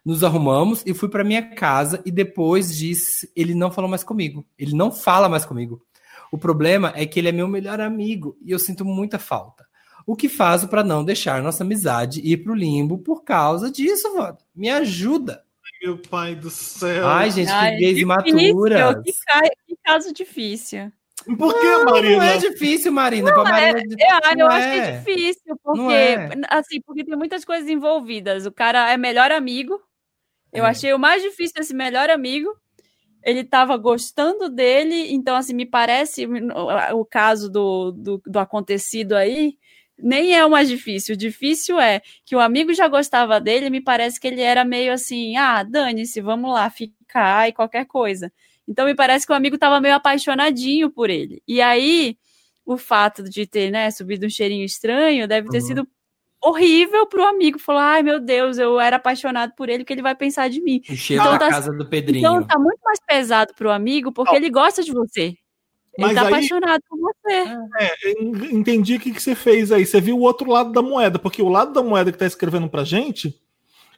Nos 0.03 0.23
arrumamos 0.23 0.81
e 0.83 0.95
fui 0.95 1.09
para 1.09 1.23
minha 1.23 1.53
casa 1.53 2.01
e 2.03 2.09
depois 2.09 2.75
disso 2.75 3.27
ele 3.35 3.53
não 3.53 3.69
falou 3.69 3.87
mais 3.87 4.03
comigo. 4.03 4.43
Ele 4.57 4.73
não 4.73 4.91
fala 4.91 5.29
mais 5.29 5.45
comigo. 5.45 5.85
O 6.31 6.39
problema 6.39 6.91
é 6.95 7.05
que 7.05 7.19
ele 7.19 7.29
é 7.29 7.31
meu 7.31 7.47
melhor 7.47 7.79
amigo 7.79 8.35
e 8.43 8.49
eu 8.49 8.57
sinto 8.57 8.83
muita 8.83 9.19
falta. 9.19 9.63
O 10.03 10.15
que 10.15 10.27
faço 10.27 10.67
para 10.67 10.83
não 10.83 11.05
deixar 11.05 11.43
nossa 11.43 11.63
amizade 11.63 12.19
ir 12.21 12.37
pro 12.37 12.55
limbo 12.55 12.97
por 12.97 13.23
causa 13.23 13.69
disso, 13.69 14.11
Wanda? 14.15 14.39
Me 14.55 14.71
ajuda. 14.71 15.43
meu 15.83 15.99
pai 15.99 16.35
do 16.35 16.49
céu. 16.49 17.07
Ai, 17.07 17.29
gente, 17.29 17.51
Ai, 17.51 17.75
que 17.75 17.81
gays 17.81 17.99
imaturas. 17.99 19.03
Que, 19.03 19.11
que 19.67 19.77
caso 19.85 20.11
difícil. 20.11 20.91
Por 21.35 21.53
que, 21.59 21.65
Não, 21.67 21.85
Marina? 21.85 22.15
não 22.17 22.23
é 22.23 22.37
difícil, 22.37 22.91
Marina. 22.91 23.31
Não, 23.31 23.43
Marina 23.43 23.79
É, 23.99 24.31
eu 24.33 24.37
não 24.37 24.47
acho 24.47 24.67
que 24.67 24.75
é. 24.75 24.77
é 24.77 24.97
difícil, 24.99 25.57
porque, 25.63 25.93
é. 25.93 26.29
assim, 26.49 26.81
porque 26.81 27.03
tem 27.03 27.15
muitas 27.17 27.43
coisas 27.43 27.67
envolvidas. 27.69 28.45
O 28.45 28.51
cara 28.51 28.91
é 28.91 28.97
melhor 28.97 29.31
amigo. 29.31 29.81
Eu 30.53 30.65
É. 30.65 30.69
achei 30.69 30.93
o 30.93 30.99
mais 30.99 31.21
difícil 31.21 31.55
esse 31.59 31.73
melhor 31.73 32.09
amigo. 32.09 32.49
Ele 33.23 33.43
tava 33.43 33.75
gostando 33.77 34.49
dele, 34.49 35.13
então, 35.13 35.35
assim, 35.35 35.53
me 35.53 35.65
parece 35.65 36.25
o 36.93 37.03
caso 37.05 37.49
do, 37.49 37.91
do, 37.91 38.21
do 38.25 38.39
acontecido 38.39 39.13
aí. 39.15 39.57
Nem 39.99 40.35
é 40.35 40.45
o 40.45 40.49
mais 40.51 40.69
difícil. 40.69 41.15
O 41.15 41.17
difícil 41.17 41.79
é 41.79 42.01
que 42.23 42.35
o 42.35 42.39
amigo 42.39 42.73
já 42.73 42.87
gostava 42.87 43.41
dele, 43.41 43.69
me 43.69 43.81
parece 43.81 44.19
que 44.19 44.27
ele 44.27 44.41
era 44.41 44.63
meio 44.63 44.93
assim: 44.93 45.35
ah, 45.37 45.63
dane-se, 45.63 46.21
vamos 46.21 46.53
lá 46.53 46.69
ficar 46.69 47.49
e 47.49 47.53
qualquer 47.53 47.85
coisa. 47.85 48.31
Então, 48.67 48.85
me 48.85 48.95
parece 48.95 49.25
que 49.25 49.31
o 49.31 49.35
amigo 49.35 49.57
tava 49.57 49.79
meio 49.79 49.95
apaixonadinho 49.95 50.89
por 50.89 51.09
ele. 51.09 51.41
E 51.47 51.61
aí, 51.61 52.17
o 52.65 52.77
fato 52.77 53.23
de 53.23 53.45
ter 53.47 53.71
né, 53.71 53.89
subido 53.91 54.25
um 54.25 54.29
cheirinho 54.29 54.65
estranho 54.65 55.27
deve 55.27 55.47
ter 55.49 55.59
Uhum. 55.61 55.65
sido 55.65 55.87
horrível 56.43 57.05
pro 57.07 57.25
amigo. 57.25 57.57
Falou, 57.59 57.81
ai 57.81 58.03
meu 58.03 58.19
Deus, 58.19 58.57
eu 58.57 58.79
era 58.79 58.97
apaixonado 58.97 59.53
por 59.55 59.69
ele, 59.69 59.83
o 59.83 59.85
que 59.85 59.93
ele 59.93 60.01
vai 60.01 60.13
pensar 60.15 60.49
de 60.49 60.61
mim? 60.61 60.81
O 60.89 60.95
cheiro 60.95 61.21
Então 61.23 61.33
da 61.33 61.39
tá- 61.39 61.49
casa 61.49 61.71
do 61.73 61.85
Pedrinho. 61.85 62.19
Então 62.19 62.43
tá 62.43 62.59
muito 62.59 62.79
mais 62.83 62.99
pesado 62.99 63.53
pro 63.55 63.71
amigo, 63.71 64.11
porque 64.11 64.31
Não. 64.31 64.37
ele 64.37 64.49
gosta 64.49 64.83
de 64.83 64.91
você. 64.91 65.21
Ele 65.97 66.05
Mas 66.07 66.13
tá 66.13 66.21
aí- 66.21 66.27
apaixonado 66.27 66.81
por 66.87 66.99
você. 66.99 67.43
En- 68.19 68.55
Entendi 68.59 68.95
o 68.95 68.99
que, 68.99 69.11
que 69.11 69.21
você 69.21 69.33
fez 69.33 69.71
aí. 69.71 69.83
Você 69.85 69.99
viu 69.99 70.15
o 70.17 70.21
outro 70.21 70.49
lado 70.51 70.71
da 70.71 70.81
moeda, 70.81 71.17
porque 71.17 71.41
o 71.41 71.49
lado 71.49 71.73
da 71.73 71.81
moeda 71.81 72.11
que 72.11 72.17
tá 72.19 72.25
escrevendo 72.27 72.69
pra 72.69 72.83
gente, 72.83 73.33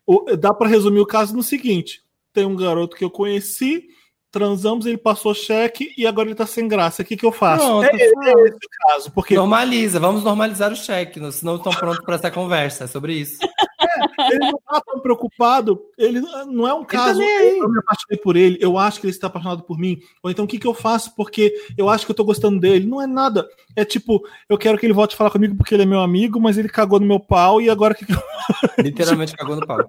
o- 0.07 0.35
dá 0.37 0.53
pra 0.53 0.67
resumir 0.69 1.01
o 1.01 1.05
caso 1.05 1.35
no 1.35 1.43
seguinte: 1.43 2.01
tem 2.31 2.45
um 2.45 2.55
garoto 2.55 2.95
que 2.95 3.03
eu 3.03 3.09
conheci, 3.11 3.89
transamos, 4.31 4.85
ele 4.85 4.97
passou 4.97 5.33
cheque 5.33 5.93
e 5.97 6.05
agora 6.05 6.27
ele 6.27 6.35
tá 6.35 6.45
sem 6.45 6.67
graça. 6.67 7.01
O 7.01 7.05
que, 7.05 7.17
que 7.17 7.25
eu 7.25 7.31
faço? 7.31 7.65
Pronto, 7.65 7.85
é, 7.85 7.89
é 8.01 8.13
fala. 8.13 8.41
esse 8.41 8.55
o 8.55 8.87
caso, 8.87 9.11
porque 9.11 9.35
Normaliza, 9.35 9.99
vamos 9.99 10.23
normalizar 10.23 10.71
o 10.71 10.75
cheque, 10.75 11.19
não- 11.19 11.31
senão 11.31 11.55
estão 11.55 11.71
prontos 11.71 12.03
para 12.05 12.15
essa 12.15 12.29
conversa, 12.31 12.83
é 12.83 12.87
sobre 12.87 13.13
isso. 13.13 13.39
ele 14.31 14.39
não 14.39 14.59
tá 14.67 14.81
tão 14.81 14.99
preocupado, 14.99 15.81
ele 15.97 16.21
não 16.47 16.67
é 16.67 16.73
um 16.73 16.81
tá 16.83 16.97
caso, 16.97 17.21
aí. 17.21 17.57
eu 17.57 17.69
me 17.69 17.79
apaixonei 17.79 18.17
por 18.21 18.35
ele, 18.35 18.57
eu 18.61 18.77
acho 18.77 18.99
que 18.99 19.07
ele 19.07 19.11
está 19.13 19.27
apaixonado 19.27 19.63
por 19.63 19.77
mim, 19.79 19.99
ou 20.21 20.29
então 20.29 20.45
o 20.45 20.47
que, 20.47 20.59
que 20.59 20.67
eu 20.67 20.73
faço 20.73 21.15
porque 21.15 21.53
eu 21.77 21.89
acho 21.89 22.05
que 22.05 22.11
eu 22.11 22.15
tô 22.15 22.23
gostando 22.23 22.59
dele. 22.59 22.85
Não 22.85 23.01
é 23.01 23.07
nada. 23.07 23.47
É 23.75 23.83
tipo, 23.83 24.23
eu 24.47 24.57
quero 24.57 24.77
que 24.77 24.85
ele 24.85 24.93
volte 24.93 25.15
a 25.15 25.17
falar 25.17 25.31
comigo 25.31 25.55
porque 25.55 25.73
ele 25.73 25.83
é 25.83 25.85
meu 25.85 26.01
amigo, 26.01 26.39
mas 26.39 26.57
ele 26.57 26.69
cagou 26.69 26.99
no 26.99 27.05
meu 27.05 27.19
pau 27.19 27.61
e 27.61 27.69
agora 27.69 27.93
o 27.93 27.97
que, 27.97 28.05
que 28.05 28.13
eu 28.13 28.21
Literalmente 28.83 29.35
cagou 29.35 29.55
no 29.55 29.65
pau. 29.65 29.79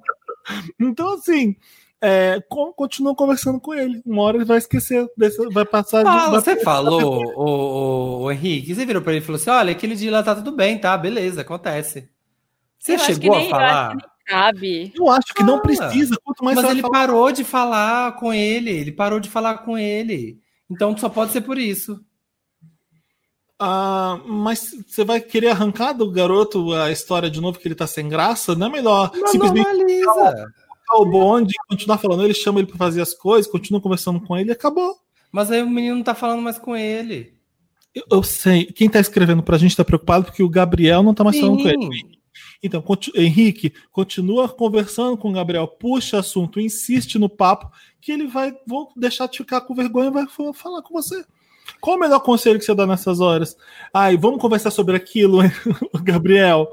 Então, 0.79 1.15
assim, 1.15 1.57
é, 2.03 2.41
conversando 3.17 3.61
com 3.61 3.75
ele. 3.75 4.03
Uma 4.07 4.23
hora 4.23 4.37
ele 4.39 4.45
vai 4.45 4.59
esquecer, 4.59 5.07
desse- 5.17 5.49
vai 5.51 5.65
passar. 5.65 6.07
Ah, 6.07 6.29
vai- 6.29 6.41
você 6.41 6.57
falou, 6.63 7.23
o, 7.37 7.43
o, 7.43 8.23
o 8.25 8.31
Henrique, 8.33 8.75
você 8.75 8.87
virou 8.87 9.03
para 9.03 9.13
ele 9.13 9.23
e 9.23 9.25
falou 9.25 9.41
assim: 9.41 9.51
olha, 9.51 9.73
aquele 9.73 9.95
dia 9.95 10.11
lá 10.11 10.23
tá 10.23 10.35
tudo 10.35 10.53
bem, 10.53 10.79
tá? 10.79 10.97
Beleza, 10.97 11.43
acontece. 11.43 12.09
Você 12.79 12.93
Eu 12.93 12.97
acho 12.97 13.07
que 13.07 13.13
chegou 13.15 13.37
nem- 13.37 13.47
a 13.47 13.51
eu 13.51 13.57
acho 13.57 13.69
falar? 13.69 13.89
que 13.91 13.97
nem 13.97 14.11
cabe. 14.27 14.93
Eu 14.97 15.11
acho 15.11 15.35
que 15.35 15.43
não 15.43 15.59
Fala. 15.59 15.63
precisa. 15.63 16.17
Quanto 16.25 16.45
mais 16.45 16.57
Mas 16.57 16.71
ele 16.71 16.81
falar- 16.83 16.93
parou 16.99 17.33
de 17.33 17.45
falar 17.45 18.13
com 18.17 18.33
ele, 18.33 18.71
ele 18.71 18.93
parou 18.93 19.21
de 19.21 19.29
falar 19.29 19.59
com 19.59 19.77
ele. 19.77 20.39
Então 20.71 20.97
só 20.97 21.09
pode 21.09 21.33
ser 21.33 21.41
por 21.43 21.59
isso. 21.59 22.01
Ah, 23.63 24.19
mas 24.27 24.75
você 24.89 25.05
vai 25.05 25.21
querer 25.21 25.49
arrancar 25.49 25.93
do 25.93 26.11
garoto 26.11 26.73
a 26.73 26.91
história 26.91 27.31
de 27.31 27.41
novo 27.43 27.59
que 27.59 27.69
ele 27.69 27.75
tá 27.75 27.87
sem 27.87 28.09
graça? 28.09 28.55
Não 28.55 28.69
é 28.69 28.71
melhor 28.71 29.11
Mas 29.21 29.33
simplesmente 29.33 29.67
normaliza. 29.67 30.47
O 30.99 31.05
bonde, 31.07 31.53
continuar 31.69 31.99
falando, 31.99 32.25
ele 32.25 32.35
chama 32.35 32.61
ele 32.61 32.67
pra 32.69 32.77
fazer 32.77 33.01
as 33.01 33.15
coisas, 33.15 33.51
continua 33.51 33.81
conversando 33.81 34.21
com 34.21 34.37
ele 34.37 34.51
e 34.51 34.53
acabou. 34.53 34.95
Mas 35.33 35.51
aí 35.51 35.63
o 35.63 35.71
menino 35.71 35.97
não 35.97 36.03
tá 36.03 36.15
falando 36.15 36.43
mais 36.43 36.59
com 36.59 36.77
ele. 36.77 37.35
Eu, 37.95 38.05
eu 38.11 38.23
sei, 38.23 38.65
quem 38.67 38.89
tá 38.89 38.99
escrevendo 39.01 39.43
pra 39.43 39.59
gente 39.59 39.77
tá 39.77 39.85
preocupado 39.85 40.25
porque 40.25 40.43
o 40.43 40.49
Gabriel 40.49 41.03
não 41.03 41.15
tá 41.15 41.23
mais 41.25 41.39
falando 41.39 41.63
com 41.63 41.69
ele. 41.69 41.83
Sim. 41.97 42.11
Então, 42.63 42.81
conti- 42.83 43.13
Henrique, 43.15 43.73
continua 43.91 44.49
conversando 44.49 45.17
com 45.17 45.31
o 45.31 45.33
Gabriel, 45.33 45.67
puxa 45.67 46.19
assunto, 46.19 46.61
insiste 46.61 47.19
no 47.19 47.29
papo, 47.29 47.71
que 48.01 48.13
ele 48.13 48.27
vai 48.27 48.53
vou 48.67 48.91
deixar 48.97 49.27
de 49.29 49.39
ficar 49.39 49.63
com 49.63 49.75
vergonha 49.75 50.09
e 50.09 50.13
vai 50.13 50.27
fa- 50.27 50.53
falar 50.53 50.83
com 50.83 50.93
você. 50.95 51.25
Qual 51.81 51.97
o 51.97 52.01
melhor 52.01 52.21
conselho 52.21 52.59
que 52.59 52.65
você 52.65 52.75
dá 52.75 52.87
nessas 52.87 53.21
horas? 53.21 53.57
Ai, 53.95 54.17
vamos 54.17 54.41
conversar 54.41 54.71
sobre 54.71 54.97
aquilo, 54.97 55.39
Gabriel. 56.03 56.69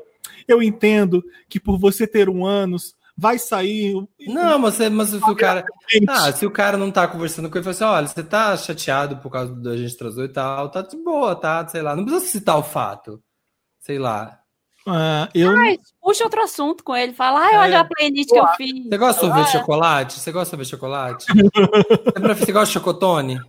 Eu 0.47 0.61
entendo 0.61 1.23
que 1.49 1.59
por 1.59 1.77
você 1.77 2.05
ter 2.07 2.29
um 2.29 2.45
ânus, 2.45 2.95
vai 3.17 3.39
sair. 3.39 3.93
Não, 4.27 4.59
mas, 4.59 4.75
você- 4.75 4.89
mas 4.89 5.09
se 5.09 5.15
o 5.17 5.35
cara. 5.35 5.65
Ah, 6.07 6.31
se 6.31 6.45
o 6.45 6.51
cara 6.51 6.77
não 6.77 6.91
tá 6.91 7.07
conversando 7.07 7.49
com 7.49 7.57
ele, 7.57 7.63
fala 7.63 7.71
assim: 7.75 7.83
olha, 7.83 8.07
você 8.07 8.23
tá 8.23 8.55
chateado 8.57 9.17
por 9.17 9.31
causa 9.31 9.53
da 9.55 9.75
gente 9.75 9.97
transou 9.97 10.23
e 10.25 10.29
tal, 10.29 10.69
tá 10.69 10.81
de 10.81 10.95
boa, 11.03 11.35
tá? 11.35 11.67
Sei 11.67 11.81
lá. 11.81 11.95
Não 11.95 12.03
precisa 12.05 12.25
citar 12.31 12.57
o 12.57 12.63
fato. 12.63 13.21
Sei 13.79 13.97
lá. 13.97 14.39
ah, 14.87 15.27
eu, 15.33 15.49
Ai, 15.57 15.77
puxa 16.01 16.23
outro 16.25 16.41
assunto 16.43 16.83
com 16.83 16.95
ele. 16.95 17.13
Fala, 17.13 17.39
ai, 17.41 17.53
É. 17.55 17.59
olha 17.59 17.79
a 17.81 17.85
playlist 17.85 18.29
que 18.29 18.37
eu 18.39 18.47
fiz. 18.55 18.83
Você 18.89 18.97
gosta 18.97 19.13
de 19.21 19.27
sorvete 19.27 19.43
de 19.51 19.57
Ah, 19.57 19.59
chocolate? 19.59 20.19
Você 20.19 20.31
gosta 20.31 20.45
de 20.45 20.49
sorvete 20.49 20.65
de 20.65 20.71
chocolate? 20.71 21.25
você, 22.05 22.11
prefere- 22.21 22.45
você 22.45 22.51
gosta 22.51 22.67
de 22.67 22.73
chocotone? 22.73 23.41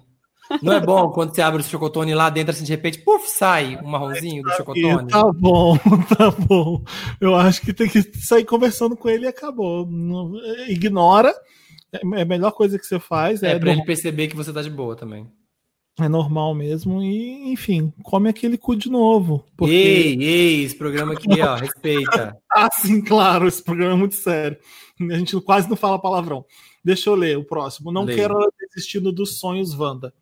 Não 0.63 0.73
é 0.73 0.81
bom 0.81 1.11
quando 1.11 1.35
você 1.35 1.43
abre 1.43 1.61
o 1.61 1.65
chocotone 1.65 2.15
lá 2.15 2.31
dentro, 2.31 2.51
assim, 2.53 2.65
de 2.65 2.71
repente, 2.71 2.99
puf, 3.01 3.29
sai 3.29 3.77
um 3.83 3.89
marronzinho 3.89 4.43
do 4.43 4.51
chocotone? 4.51 5.09
tá 5.09 5.31
bom, 5.33 5.77
tá 6.17 6.31
bom. 6.31 6.83
Eu 7.21 7.35
acho 7.37 7.61
que 7.63 7.73
tem 7.73 7.89
que 7.89 8.03
sair 8.19 8.45
conversando 8.45 8.97
com 8.97 9.09
ele 9.09 9.25
e 9.25 9.29
acabou. 9.29 9.87
Não- 9.87 10.33
ignora. 10.69 11.35
É 11.93 12.01
é 12.19 12.23
a 12.23 12.25
melhor 12.27 12.53
coisa 12.53 12.79
que 12.79 12.85
você 12.87 12.99
faz. 12.99 13.43
É, 13.43 13.53
É, 13.53 13.59
pra 13.59 13.73
ele 13.73 13.85
perceber 13.85 14.29
que 14.29 14.37
você 14.37 14.53
tá 14.53 14.61
de 14.63 14.69
boa 14.71 14.95
também. 14.95 15.27
é 16.01 16.09
normal 16.09 16.55
mesmo. 16.55 17.03
E, 17.03 17.51
enfim, 17.53 17.93
come 18.03 18.29
aquele 18.29 18.57
cu 18.59 18.77
de 18.77 18.91
novo. 18.91 19.45
Porque... 19.57 19.75
Ei, 19.75 20.23
ei, 20.23 20.63
esse 20.65 20.77
programa 20.77 21.15
aqui, 21.15 21.29
ó, 21.41 21.55
respeita. 21.57 22.37
Ah, 22.53 22.69
sim, 22.73 23.01
claro, 23.03 23.49
esse 23.49 23.63
programa 23.65 23.95
é 23.95 23.97
muito 23.97 24.15
sério. 24.15 24.57
A 25.11 25.19
gente 25.19 25.39
quase 25.41 25.69
não 25.69 25.77
fala 25.77 25.99
palavrão. 26.01 26.45
Deixa 26.85 27.11
eu 27.11 27.15
ler 27.15 27.37
o 27.39 27.45
próximo. 27.45 27.91
Não 27.91 28.05
Leia. 28.05 28.19
quero 28.19 28.35
ela 28.35 28.49
desistindo 28.75 29.11
dos 29.11 29.39
sonhos, 29.39 29.75
Wanda. 29.79 30.13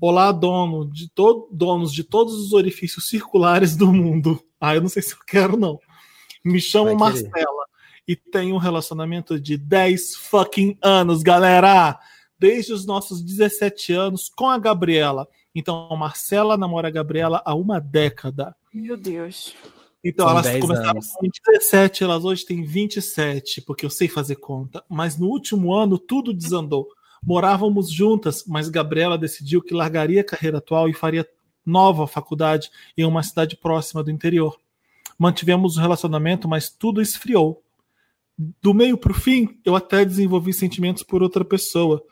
Olá, 0.00 0.32
dono 0.32 0.90
de 0.90 1.10
to 1.10 1.46
donos 1.52 1.92
de 1.92 2.02
todos 2.02 2.34
os 2.34 2.54
orifícios 2.54 3.06
circulares 3.06 3.76
do 3.76 3.92
mundo. 3.92 4.42
Ah, 4.58 4.74
eu 4.74 4.80
não 4.80 4.88
sei 4.88 5.02
se 5.02 5.12
eu 5.12 5.18
quero, 5.26 5.58
não. 5.58 5.78
Me 6.42 6.58
chamo. 6.58 6.94
Marcela 6.96 7.66
e 8.08 8.16
tenho 8.16 8.54
um 8.54 8.58
relacionamento 8.58 9.38
de 9.38 9.58
10 9.58 10.16
fucking 10.16 10.78
anos, 10.82 11.22
galera! 11.22 11.98
Desde 12.38 12.72
os 12.72 12.86
nossos 12.86 13.22
17 13.22 13.92
anos 13.92 14.28
com 14.28 14.48
a 14.48 14.58
Gabriela. 14.58 15.28
Então, 15.54 15.86
a 15.90 15.96
Marcela 15.96 16.56
namora 16.56 16.88
a 16.88 16.90
Gabriela 16.90 17.42
há 17.44 17.54
uma 17.54 17.78
década. 17.78 18.56
Meu 18.72 18.96
Deus. 18.96 19.54
Então, 20.02 20.26
São 20.26 20.34
elas 20.34 20.46
10 20.46 20.60
começaram 20.62 20.90
anos. 20.92 21.12
com 21.12 21.28
17, 21.52 22.02
elas 22.02 22.24
hoje 22.24 22.46
têm 22.46 22.64
27, 22.64 23.60
porque 23.62 23.84
eu 23.84 23.90
sei 23.90 24.08
fazer 24.08 24.36
conta. 24.36 24.82
Mas 24.88 25.18
no 25.18 25.26
último 25.26 25.74
ano 25.74 25.98
tudo 25.98 26.32
desandou. 26.32 26.88
Morávamos 27.22 27.90
juntas, 27.90 28.44
mas 28.46 28.68
Gabriela 28.68 29.18
decidiu 29.18 29.62
que 29.62 29.74
largaria 29.74 30.20
a 30.20 30.24
carreira 30.24 30.58
atual 30.58 30.88
e 30.88 30.94
faria 30.94 31.26
nova 31.64 32.06
faculdade 32.06 32.70
em 32.96 33.04
uma 33.04 33.22
cidade 33.22 33.56
próxima 33.56 34.02
do 34.02 34.10
interior. 34.10 34.58
Mantivemos 35.18 35.76
o 35.76 35.80
relacionamento, 35.80 36.48
mas 36.48 36.70
tudo 36.70 37.02
esfriou. 37.02 37.62
Do 38.62 38.72
meio 38.72 38.96
para 38.96 39.12
o 39.12 39.14
fim, 39.14 39.60
eu 39.64 39.76
até 39.76 40.04
desenvolvi 40.04 40.52
sentimentos 40.52 41.02
por 41.02 41.22
outra 41.22 41.44
pessoa, 41.44 42.02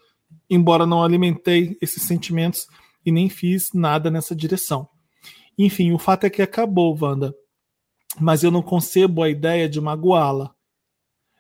embora 0.49 0.85
não 0.85 1.03
alimentei 1.03 1.79
esses 1.81 2.03
sentimentos 2.03 2.67
e 3.05 3.11
nem 3.11 3.31
fiz 3.31 3.73
nada 3.73 4.11
nessa 4.11 4.37
direção. 4.37 4.89
Enfim, 5.57 5.93
o 5.93 5.99
fato 5.99 6.25
é 6.25 6.31
que 6.31 6.43
acabou, 6.43 6.97
Wanda 7.01 7.35
mas 8.21 8.43
eu 8.43 8.51
não 8.51 8.63
concebo 8.63 9.23
a 9.23 9.29
ideia 9.29 9.69
de 9.69 9.81
magoá-la. 9.81 10.55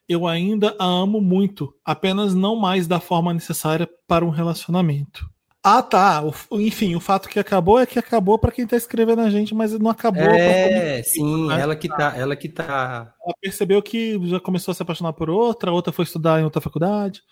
Eu 0.08 0.26
ainda 0.26 0.74
a 0.78 0.84
amo 0.86 1.20
muito, 1.20 1.74
apenas 1.84 2.34
não 2.34 2.56
mais 2.56 2.86
da 2.86 2.98
forma 2.98 3.32
necessária 3.34 3.88
para 4.06 4.24
um 4.24 4.30
relacionamento. 4.30 5.28
Ah, 5.62 5.82
tá. 5.82 6.22
O- 6.24 6.60
enfim, 6.60 6.94
o 6.94 7.00
fato 7.00 7.28
que 7.28 7.38
acabou 7.38 7.78
é 7.78 7.84
que 7.84 7.98
acabou 7.98 8.38
para 8.38 8.52
quem 8.52 8.66
tá 8.66 8.76
escrevendo 8.76 9.20
a 9.20 9.28
gente, 9.28 9.54
mas 9.54 9.78
não 9.78 9.90
acabou. 9.90 10.22
É, 10.22 11.02
sim, 11.02 11.48
né? 11.48 11.60
ela 11.60 11.76
que 11.76 11.88
tá, 11.88 12.16
ela 12.16 12.34
que 12.36 12.48
tá. 12.48 13.12
Ela 13.22 13.34
percebeu 13.40 13.82
que 13.82 14.18
já 14.28 14.40
começou 14.40 14.72
a 14.72 14.74
se 14.74 14.82
apaixonar 14.82 15.12
por 15.12 15.28
outra, 15.28 15.70
a 15.70 15.74
outra 15.74 15.92
foi 15.92 16.04
estudar 16.04 16.40
em 16.40 16.44
outra 16.44 16.60
faculdade. 16.60 17.22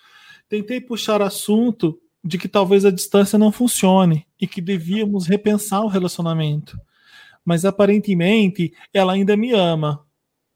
Tentei 0.48 0.80
puxar 0.80 1.22
assunto 1.22 1.98
de 2.22 2.36
que 2.36 2.48
talvez 2.48 2.84
a 2.84 2.90
distância 2.90 3.38
não 3.38 3.52
funcione 3.52 4.26
e 4.40 4.46
que 4.46 4.60
devíamos 4.60 5.26
repensar 5.26 5.80
o 5.82 5.88
relacionamento. 5.88 6.78
Mas 7.44 7.64
aparentemente 7.64 8.72
ela 8.92 9.12
ainda 9.12 9.36
me 9.36 9.52
ama. 9.52 10.04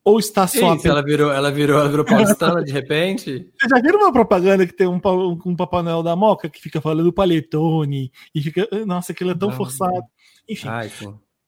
Ou 0.04 0.18
está 0.18 0.46
só 0.46 0.74
isso? 0.74 0.88
Ela 0.88 1.02
virou, 1.02 1.30
ela 1.30 1.50
virou, 1.50 1.78
ela 1.78 1.88
virou 1.88 2.04
paulistana 2.04 2.64
de 2.64 2.72
repente? 2.72 3.50
Vocês 3.58 3.70
já 3.70 3.80
viram 3.80 4.00
uma 4.00 4.12
propaganda 4.12 4.66
que 4.66 4.72
tem 4.72 4.86
um, 4.86 5.00
um 5.44 5.54
Papai 5.54 5.82
Noel 5.82 6.02
da 6.02 6.16
Moca 6.16 6.48
que 6.48 6.60
fica 6.60 6.80
falando 6.80 7.12
paletone 7.12 8.10
e 8.34 8.42
fica. 8.42 8.66
Nossa, 8.86 9.12
aquilo 9.12 9.30
é 9.32 9.34
tão 9.34 9.50
Não. 9.50 9.56
forçado. 9.56 10.02
Enfim, 10.48 10.68
Ai, 10.68 10.90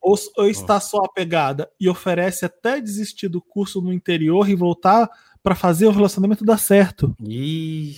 ou, 0.01 0.17
ou 0.37 0.49
está 0.49 0.81
só 0.81 0.99
apegada 0.99 1.71
e 1.81 1.89
oferece 1.89 2.45
até 2.45 2.81
desistir 2.81 3.29
do 3.29 3.41
curso 3.41 3.81
no 3.81 3.93
interior 3.93 4.49
e 4.49 4.55
voltar 4.55 5.09
para 5.43 5.55
fazer 5.55 5.87
o 5.87 5.93
relacionamento 5.93 6.45
dar 6.45 6.59
certo. 6.59 7.17
Ih, 7.25 7.97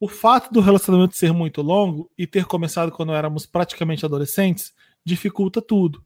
O 0.00 0.08
fato 0.08 0.52
do 0.52 0.60
relacionamento 0.60 1.16
ser 1.16 1.32
muito 1.32 1.62
longo 1.62 2.10
e 2.18 2.26
ter 2.26 2.44
começado 2.46 2.90
quando 2.90 3.12
éramos 3.12 3.46
praticamente 3.46 4.04
adolescentes 4.04 4.72
dificulta 5.04 5.62
tudo. 5.62 6.02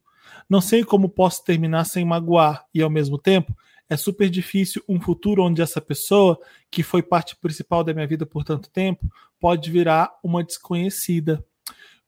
Não 0.49 0.61
sei 0.61 0.85
como 0.85 1.09
posso 1.09 1.45
terminar 1.45 1.85
sem 1.85 2.05
magoar 2.05 2.65
e, 2.75 2.83
ao 2.83 2.91
mesmo 2.91 3.19
tempo, 3.19 3.57
é 3.89 3.97
super 3.97 4.29
difícil 4.31 4.83
um 4.89 5.01
futuro 5.01 5.45
onde 5.45 5.61
essa 5.61 5.81
pessoa, 5.81 6.39
que 6.71 6.83
foi 6.83 7.03
parte 7.03 7.37
principal 7.37 7.85
da 7.85 7.93
minha 7.93 8.07
vida 8.07 8.25
por 8.25 8.45
tanto 8.45 8.71
tempo, 8.71 9.07
pode 9.39 9.71
virar 9.71 10.11
uma 10.23 10.43
desconhecida. 10.43 11.45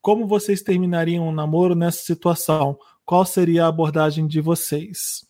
Como 0.00 0.26
vocês 0.26 0.62
terminariam 0.62 1.28
um 1.28 1.32
namoro 1.32 1.74
nessa 1.74 2.02
situação? 2.02 2.78
Qual 3.04 3.24
seria 3.24 3.64
a 3.64 3.68
abordagem 3.68 4.26
de 4.26 4.40
vocês? 4.40 5.26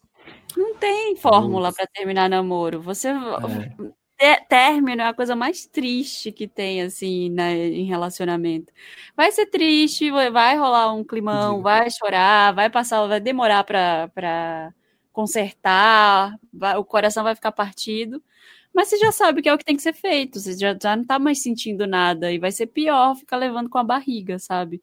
Não 0.56 0.74
tem 0.76 1.16
fórmula 1.16 1.72
para 1.72 1.86
terminar 1.86 2.28
namoro. 2.28 2.80
Você 2.80 3.08
é. 3.08 3.14
Término 4.48 5.02
é 5.02 5.06
a 5.06 5.14
coisa 5.14 5.36
mais 5.36 5.66
triste 5.66 6.32
que 6.32 6.48
tem 6.48 6.82
assim 6.82 7.30
né, 7.30 7.54
em 7.68 7.84
relacionamento. 7.84 8.72
Vai 9.16 9.30
ser 9.32 9.46
triste, 9.46 10.10
vai 10.10 10.56
rolar 10.56 10.92
um 10.94 11.04
climão, 11.04 11.62
vai 11.62 11.90
chorar, 11.90 12.54
vai 12.54 12.70
passar, 12.70 13.06
vai 13.06 13.20
demorar 13.20 13.64
para 13.64 14.72
consertar, 15.12 16.38
vai, 16.52 16.76
o 16.76 16.84
coração 16.84 17.24
vai 17.24 17.34
ficar 17.34 17.52
partido. 17.52 18.22
Mas 18.74 18.88
você 18.88 18.98
já 18.98 19.12
sabe 19.12 19.42
que 19.42 19.48
é 19.48 19.54
o 19.54 19.58
que 19.58 19.64
tem 19.64 19.76
que 19.76 19.82
ser 19.82 19.94
feito, 19.94 20.38
você 20.40 20.52
já, 20.58 20.76
já 20.80 20.96
não 20.96 21.04
tá 21.04 21.18
mais 21.18 21.42
sentindo 21.42 21.86
nada 21.86 22.30
e 22.32 22.38
vai 22.38 22.52
ser 22.52 22.66
pior 22.66 23.16
ficar 23.16 23.36
levando 23.38 23.70
com 23.70 23.78
a 23.78 23.84
barriga, 23.84 24.38
sabe? 24.38 24.82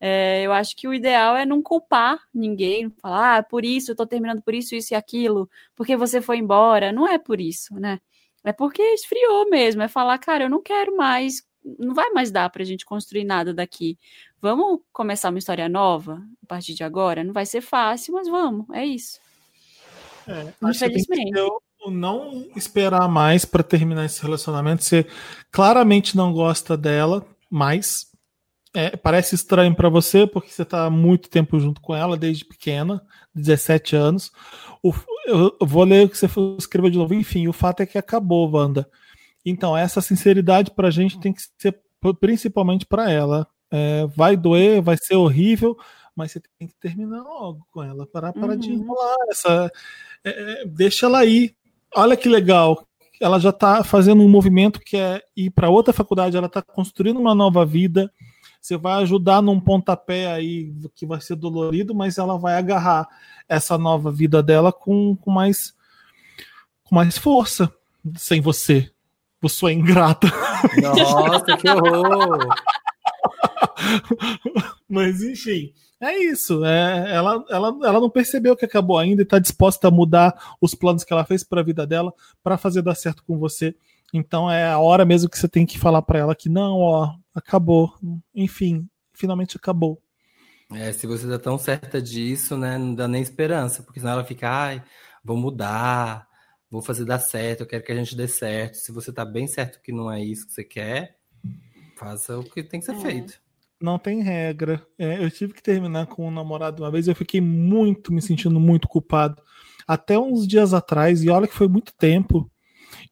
É, 0.00 0.42
eu 0.44 0.52
acho 0.52 0.76
que 0.76 0.88
o 0.88 0.94
ideal 0.94 1.36
é 1.36 1.46
não 1.46 1.62
culpar 1.62 2.20
ninguém, 2.34 2.90
falar, 3.00 3.38
ah, 3.38 3.42
por 3.42 3.64
isso, 3.64 3.92
eu 3.92 3.96
tô 3.96 4.06
terminando 4.06 4.42
por 4.42 4.54
isso, 4.54 4.74
isso 4.74 4.94
e 4.94 4.96
aquilo, 4.96 5.48
porque 5.76 5.96
você 5.96 6.20
foi 6.20 6.38
embora. 6.38 6.92
Não 6.92 7.06
é 7.08 7.18
por 7.18 7.40
isso, 7.40 7.74
né? 7.76 8.00
É 8.44 8.52
porque 8.52 8.82
esfriou 8.82 9.48
mesmo. 9.48 9.82
É 9.82 9.88
falar, 9.88 10.18
cara, 10.18 10.44
eu 10.44 10.50
não 10.50 10.62
quero 10.62 10.96
mais, 10.96 11.42
não 11.78 11.94
vai 11.94 12.10
mais 12.10 12.30
dar 12.30 12.50
pra 12.50 12.64
gente 12.64 12.84
construir 12.84 13.24
nada 13.24 13.54
daqui. 13.54 13.98
Vamos 14.40 14.80
começar 14.92 15.30
uma 15.30 15.38
história 15.38 15.68
nova 15.68 16.20
a 16.42 16.46
partir 16.46 16.74
de 16.74 16.82
agora? 16.82 17.22
Não 17.22 17.32
vai 17.32 17.46
ser 17.46 17.60
fácil, 17.60 18.14
mas 18.14 18.28
vamos, 18.28 18.66
é 18.72 18.84
isso. 18.84 19.20
É, 20.26 20.52
Infelizmente. 20.68 21.30
não 21.88 22.48
esperar 22.56 23.08
mais 23.08 23.44
para 23.44 23.62
terminar 23.62 24.04
esse 24.04 24.22
relacionamento. 24.22 24.84
Você 24.84 25.06
claramente 25.50 26.16
não 26.16 26.32
gosta 26.32 26.76
dela 26.76 27.24
mais. 27.50 28.10
É, 28.74 28.96
parece 28.96 29.34
estranho 29.34 29.74
para 29.74 29.90
você, 29.90 30.26
porque 30.26 30.50
você 30.50 30.62
está 30.62 30.88
muito 30.88 31.28
tempo 31.28 31.60
junto 31.60 31.80
com 31.80 31.94
ela, 31.94 32.16
desde 32.16 32.44
pequena, 32.44 33.04
17 33.34 33.96
anos. 33.96 34.32
O, 34.82 34.92
eu, 35.26 35.56
vou 35.60 35.84
ler 35.84 36.06
o 36.06 36.08
que 36.08 36.18
você 36.18 36.28
escreveu 36.58 36.90
de 36.90 36.98
novo. 36.98 37.14
Enfim, 37.14 37.48
o 37.48 37.52
fato 37.52 37.80
é 37.80 37.86
que 37.86 37.98
acabou, 37.98 38.50
Wanda. 38.50 38.88
Então, 39.44 39.76
essa 39.76 40.00
sinceridade 40.00 40.70
para 40.70 40.88
a 40.88 40.90
gente 40.90 41.18
tem 41.18 41.32
que 41.32 41.42
ser 41.58 41.78
principalmente 42.20 42.86
para 42.86 43.10
ela. 43.10 43.46
É, 43.70 44.06
vai 44.08 44.36
doer, 44.36 44.82
vai 44.82 44.96
ser 45.00 45.16
horrível, 45.16 45.76
mas 46.14 46.32
você 46.32 46.40
tem 46.58 46.68
que 46.68 46.74
terminar 46.74 47.22
logo 47.22 47.66
com 47.72 47.82
ela. 47.82 48.06
Parar, 48.06 48.32
parar 48.32 48.54
uhum. 48.54 48.58
de 48.58 48.72
enrolar. 48.72 49.16
Essa, 49.30 49.72
é, 50.24 50.62
é, 50.62 50.66
deixa 50.66 51.06
ela 51.06 51.24
ir. 51.24 51.54
Olha 51.94 52.16
que 52.16 52.28
legal. 52.28 52.86
Ela 53.20 53.38
já 53.38 53.50
está 53.50 53.84
fazendo 53.84 54.22
um 54.22 54.28
movimento 54.28 54.80
que 54.80 54.96
é 54.96 55.22
ir 55.36 55.50
para 55.50 55.70
outra 55.70 55.92
faculdade, 55.92 56.36
ela 56.36 56.48
está 56.48 56.60
construindo 56.60 57.20
uma 57.20 57.34
nova 57.34 57.64
vida. 57.64 58.12
Você 58.62 58.76
vai 58.76 59.02
ajudar 59.02 59.42
num 59.42 59.58
pontapé 59.58 60.32
aí 60.32 60.72
que 60.94 61.04
vai 61.04 61.20
ser 61.20 61.34
dolorido, 61.34 61.92
mas 61.92 62.16
ela 62.16 62.38
vai 62.38 62.54
agarrar 62.54 63.08
essa 63.48 63.76
nova 63.76 64.12
vida 64.12 64.40
dela 64.40 64.72
com, 64.72 65.16
com 65.16 65.32
mais 65.32 65.74
com 66.84 66.94
mais 66.94 67.18
força 67.18 67.74
sem 68.16 68.40
você. 68.40 68.88
Por 69.40 69.48
sua 69.48 69.72
ingrata. 69.72 70.28
Nossa, 70.80 71.56
que 71.56 71.68
horror! 71.68 72.38
mas 74.88 75.20
enfim, 75.20 75.72
é 76.00 76.16
isso. 76.18 76.64
É, 76.64 77.12
ela, 77.12 77.44
ela, 77.50 77.76
ela 77.82 78.00
não 78.00 78.08
percebeu 78.08 78.54
que 78.54 78.64
acabou 78.64 78.96
ainda 78.96 79.22
e 79.22 79.24
está 79.24 79.40
disposta 79.40 79.88
a 79.88 79.90
mudar 79.90 80.56
os 80.60 80.72
planos 80.72 81.02
que 81.02 81.12
ela 81.12 81.24
fez 81.24 81.42
para 81.42 81.62
a 81.62 81.64
vida 81.64 81.84
dela 81.84 82.14
para 82.44 82.56
fazer 82.56 82.82
dar 82.82 82.94
certo 82.94 83.24
com 83.24 83.36
você. 83.36 83.74
Então 84.14 84.48
é 84.48 84.70
a 84.70 84.78
hora 84.78 85.04
mesmo 85.04 85.28
que 85.28 85.36
você 85.36 85.48
tem 85.48 85.66
que 85.66 85.80
falar 85.80 86.02
para 86.02 86.20
ela 86.20 86.36
que 86.36 86.48
não, 86.48 86.78
ó, 86.78 87.14
acabou. 87.34 87.94
Enfim, 88.34 88.88
finalmente 89.12 89.56
acabou. 89.56 90.02
É, 90.74 90.92
se 90.92 91.06
você 91.06 91.28
tá 91.28 91.38
tão 91.38 91.58
certa 91.58 92.00
disso, 92.00 92.56
né, 92.56 92.78
não 92.78 92.94
dá 92.94 93.06
nem 93.06 93.20
esperança, 93.20 93.82
porque 93.82 94.00
senão 94.00 94.12
ela 94.12 94.24
fica, 94.24 94.48
ai, 94.48 94.82
vou 95.22 95.36
mudar, 95.36 96.26
vou 96.70 96.80
fazer 96.80 97.04
dar 97.04 97.18
certo, 97.18 97.60
eu 97.60 97.66
quero 97.66 97.84
que 97.84 97.92
a 97.92 97.96
gente 97.96 98.16
dê 98.16 98.26
certo. 98.26 98.76
Se 98.76 98.90
você 98.90 99.12
tá 99.12 99.24
bem 99.24 99.46
certo 99.46 99.82
que 99.82 99.92
não 99.92 100.10
é 100.10 100.22
isso 100.22 100.46
que 100.46 100.52
você 100.52 100.64
quer, 100.64 101.18
faça 101.96 102.38
o 102.38 102.44
que 102.44 102.62
tem 102.62 102.80
que 102.80 102.86
ser 102.86 102.96
é. 102.96 103.00
feito 103.00 103.42
não 103.82 103.98
tem 103.98 104.22
regra. 104.22 104.86
É, 104.98 105.22
eu 105.22 105.30
tive 105.30 105.52
que 105.52 105.62
terminar 105.62 106.06
com 106.06 106.26
um 106.26 106.30
namorado 106.30 106.82
uma 106.82 106.90
vez, 106.90 107.08
eu 107.08 107.14
fiquei 107.14 107.40
muito, 107.40 108.12
me 108.12 108.22
sentindo 108.22 108.58
muito 108.60 108.88
culpado. 108.88 109.42
Até 109.86 110.18
uns 110.18 110.46
dias 110.46 110.72
atrás, 110.72 111.22
e 111.22 111.28
olha 111.28 111.48
que 111.48 111.54
foi 111.54 111.68
muito 111.68 111.92
tempo. 111.94 112.50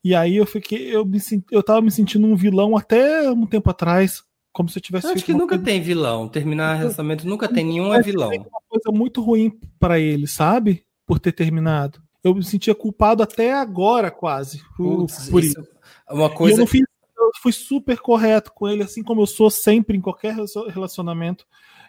E 0.02 0.14
aí 0.14 0.36
eu 0.36 0.46
fiquei, 0.46 0.94
eu 0.94 1.04
me 1.04 1.18
eu 1.50 1.62
tava 1.62 1.82
me 1.82 1.90
sentindo 1.90 2.26
um 2.26 2.34
vilão 2.34 2.76
até 2.76 3.30
um 3.30 3.46
tempo 3.46 3.68
atrás, 3.70 4.22
como 4.52 4.68
se 4.68 4.78
eu 4.78 4.82
tivesse 4.82 5.06
eu 5.06 5.12
Acho 5.12 5.24
que 5.24 5.32
nunca 5.32 5.56
coisa... 5.56 5.64
tem 5.64 5.80
vilão. 5.80 6.28
Terminar 6.28 6.74
relacionamento 6.74 7.26
nunca 7.26 7.48
tem 7.48 7.64
nenhum 7.64 7.94
é 7.94 8.00
vilão. 8.02 8.30
Uma 8.30 8.62
coisa 8.68 8.90
muito 8.90 9.20
ruim 9.20 9.58
para 9.78 9.98
ele, 9.98 10.26
sabe? 10.26 10.84
Por 11.06 11.18
ter 11.18 11.32
terminado. 11.32 12.02
Eu 12.22 12.34
me 12.34 12.42
sentia 12.42 12.74
culpado 12.74 13.22
até 13.22 13.52
agora, 13.52 14.10
quase, 14.10 14.62
por, 14.76 14.98
Putz, 14.98 15.28
por 15.28 15.42
isso. 15.42 15.60
isso. 15.60 15.70
Uma 16.10 16.30
coisa. 16.30 16.54
E 16.54 16.56
eu 16.56 16.60
não 16.60 16.66
fiz 16.66 16.84
eu 17.20 17.30
fui 17.40 17.52
super 17.52 17.98
correto 17.98 18.52
com 18.52 18.68
ele, 18.68 18.82
assim 18.82 19.02
como 19.02 19.22
eu 19.22 19.26
sou 19.26 19.50
sempre 19.50 19.96
em 19.96 20.00
qualquer 20.00 20.34
relacionamento. 20.68 21.46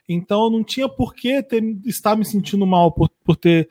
Então 0.07 0.45
eu 0.45 0.49
não 0.49 0.63
tinha 0.63 0.89
por 0.89 1.13
que 1.13 1.41
ter, 1.41 1.63
estar 1.85 2.15
me 2.15 2.25
sentindo 2.25 2.65
mal 2.65 2.91
por, 2.91 3.09
por 3.23 3.35
ter 3.35 3.69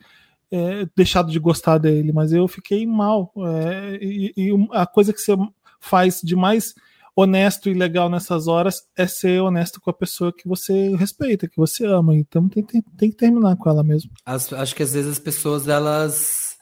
é, 0.51 0.85
deixado 0.95 1.31
de 1.31 1.39
gostar 1.39 1.77
dele, 1.77 2.11
mas 2.11 2.33
eu 2.33 2.47
fiquei 2.47 2.85
mal. 2.85 3.31
É, 3.37 3.99
e, 4.01 4.33
e, 4.35 4.67
a 4.71 4.85
coisa 4.85 5.13
que 5.13 5.19
você 5.19 5.35
faz 5.79 6.21
de 6.21 6.35
mais 6.35 6.73
honesto 7.15 7.69
e 7.69 7.73
legal 7.73 8.09
nessas 8.09 8.47
horas 8.47 8.83
é 8.97 9.05
ser 9.05 9.41
honesto 9.41 9.79
com 9.79 9.89
a 9.89 9.93
pessoa 9.93 10.33
que 10.33 10.47
você 10.47 10.95
respeita, 10.95 11.47
que 11.47 11.57
você 11.57 11.85
ama. 11.85 12.15
Então 12.15 12.47
tem, 12.47 12.63
tem, 12.63 12.81
tem 12.97 13.09
que 13.09 13.17
terminar 13.17 13.55
com 13.55 13.69
ela 13.69 13.83
mesmo. 13.83 14.11
As, 14.25 14.51
acho 14.53 14.75
que 14.75 14.83
às 14.83 14.93
vezes 14.93 15.11
as 15.11 15.19
pessoas, 15.19 15.67
elas. 15.67 16.57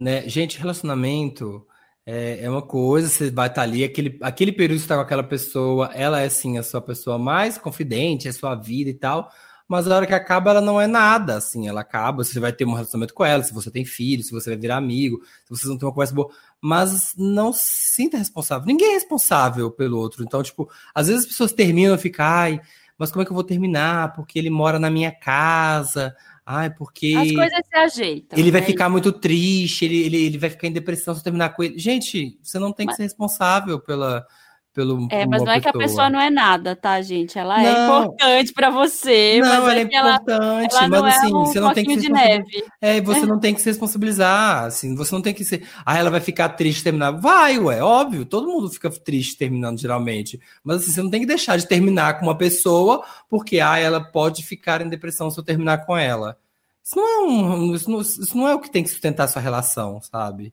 Né, 0.00 0.26
gente, 0.26 0.58
relacionamento 0.58 1.66
é, 2.06 2.44
é 2.44 2.50
uma 2.50 2.62
coisa, 2.62 3.08
você 3.08 3.30
vai 3.30 3.48
estar 3.48 3.62
ali, 3.62 3.84
aquele, 3.84 4.18
aquele 4.22 4.52
período 4.52 4.76
que 4.76 4.80
você 4.80 4.84
está 4.84 4.96
com 4.96 5.02
aquela 5.02 5.22
pessoa, 5.22 5.90
ela 5.94 6.20
é 6.20 6.28
sim 6.28 6.58
a 6.58 6.62
sua 6.62 6.80
pessoa 6.80 7.18
mais 7.18 7.58
confidente, 7.58 8.28
é 8.28 8.32
sua 8.32 8.54
vida 8.54 8.90
e 8.90 8.94
tal, 8.94 9.30
mas 9.68 9.88
a 9.88 9.96
hora 9.96 10.06
que 10.06 10.14
acaba, 10.14 10.50
ela 10.50 10.60
não 10.60 10.80
é 10.80 10.86
nada, 10.86 11.36
assim, 11.36 11.68
ela 11.68 11.80
acaba, 11.80 12.22
você 12.22 12.38
vai 12.38 12.52
ter 12.52 12.64
um 12.64 12.74
relacionamento 12.74 13.14
com 13.14 13.24
ela, 13.24 13.42
se 13.42 13.54
você 13.54 13.70
tem 13.70 13.84
filho, 13.84 14.22
se 14.22 14.32
você 14.32 14.50
vai 14.50 14.58
virar 14.58 14.76
amigo, 14.76 15.22
se 15.44 15.50
vocês 15.50 15.68
não 15.68 15.78
têm 15.78 15.86
uma 15.86 15.94
conversa 15.94 16.14
boa, 16.14 16.30
mas 16.60 17.14
não 17.16 17.52
se 17.52 17.94
sinta 17.94 18.16
responsável, 18.16 18.66
ninguém 18.66 18.90
é 18.90 18.94
responsável 18.94 19.70
pelo 19.70 19.98
outro, 19.98 20.22
então, 20.22 20.42
tipo, 20.42 20.70
às 20.94 21.08
vezes 21.08 21.22
as 21.22 21.28
pessoas 21.28 21.52
terminam 21.52 21.94
e 21.94 21.98
ficam, 21.98 22.24
ai, 22.26 22.60
mas 22.98 23.10
como 23.10 23.22
é 23.22 23.24
que 23.24 23.30
eu 23.30 23.34
vou 23.34 23.44
terminar? 23.44 24.12
Porque 24.12 24.38
ele 24.38 24.50
mora 24.50 24.78
na 24.78 24.88
minha 24.88 25.10
casa, 25.10 26.14
Ai, 26.46 26.68
porque. 26.70 27.14
As 27.16 27.32
coisas 27.32 27.60
se 27.66 27.76
ajeitam. 27.76 28.38
Ele 28.38 28.50
vai 28.50 28.60
né? 28.60 28.66
ficar 28.66 28.88
muito 28.88 29.10
triste, 29.12 29.84
ele, 29.84 30.02
ele, 30.02 30.26
ele 30.26 30.38
vai 30.38 30.50
ficar 30.50 30.66
em 30.66 30.72
depressão 30.72 31.14
se 31.14 31.24
terminar 31.24 31.50
com 31.50 31.62
ele. 31.62 31.78
Gente, 31.78 32.38
você 32.42 32.58
não 32.58 32.72
tem 32.72 32.86
que 32.86 32.90
mas... 32.90 32.96
ser 32.96 33.04
responsável 33.04 33.80
pela. 33.80 34.26
Pelo, 34.74 35.06
é, 35.08 35.24
mas 35.24 35.40
não 35.44 35.52
é 35.52 35.60
que 35.60 35.68
a 35.68 35.72
pessoa 35.72 36.10
não 36.10 36.20
é 36.20 36.28
nada, 36.28 36.74
tá, 36.74 37.00
gente? 37.00 37.38
Ela 37.38 37.62
é 37.62 37.72
não. 37.72 37.78
é 37.78 37.84
importante 37.84 38.52
para 38.52 38.70
você. 38.70 39.40
Não, 39.40 39.54
ela 39.54 39.72
é, 39.72 39.78
é 39.78 39.82
importante, 39.82 40.74
ela, 40.74 40.84
ela 40.84 40.88
mas 40.88 41.16
assim, 41.16 41.32
é 41.32 41.36
um 41.36 41.44
você 41.44 41.60
não 41.60 41.72
tem 41.72 41.84
que 41.84 42.00
se 42.00 42.08
neve. 42.08 42.64
É, 42.80 43.00
você 43.00 43.20
é. 43.20 43.26
não 43.26 43.38
tem 43.38 43.54
que 43.54 43.62
se 43.62 43.70
responsabilizar, 43.70 44.64
assim, 44.64 44.96
você 44.96 45.14
não 45.14 45.22
tem 45.22 45.32
que 45.32 45.44
ser. 45.44 45.64
Ah, 45.86 45.96
ela 45.96 46.10
vai 46.10 46.18
ficar 46.18 46.48
triste 46.48 46.82
terminar. 46.82 47.12
Vai, 47.12 47.56
ué, 47.56 47.80
óbvio, 47.84 48.26
todo 48.26 48.48
mundo 48.48 48.68
fica 48.68 48.90
triste 48.90 49.38
terminando 49.38 49.78
geralmente. 49.78 50.40
Mas 50.64 50.78
assim, 50.78 50.90
você 50.90 51.02
não 51.04 51.10
tem 51.10 51.20
que 51.20 51.26
deixar 51.26 51.56
de 51.56 51.68
terminar 51.68 52.18
com 52.18 52.26
uma 52.26 52.36
pessoa, 52.36 53.04
porque 53.30 53.60
ah, 53.60 53.78
ela 53.78 54.00
pode 54.00 54.42
ficar 54.42 54.82
em 54.82 54.88
depressão 54.88 55.30
se 55.30 55.38
eu 55.38 55.44
terminar 55.44 55.86
com 55.86 55.96
ela. 55.96 56.36
Isso 56.82 56.96
não 56.96 57.06
é 57.06 57.20
um. 57.20 57.74
Isso 57.76 57.88
não, 57.88 58.00
isso 58.00 58.36
não 58.36 58.48
é 58.48 58.54
o 58.56 58.60
que 58.60 58.72
tem 58.72 58.82
que 58.82 58.90
sustentar 58.90 59.22
a 59.22 59.28
sua 59.28 59.40
relação, 59.40 60.00
sabe? 60.02 60.52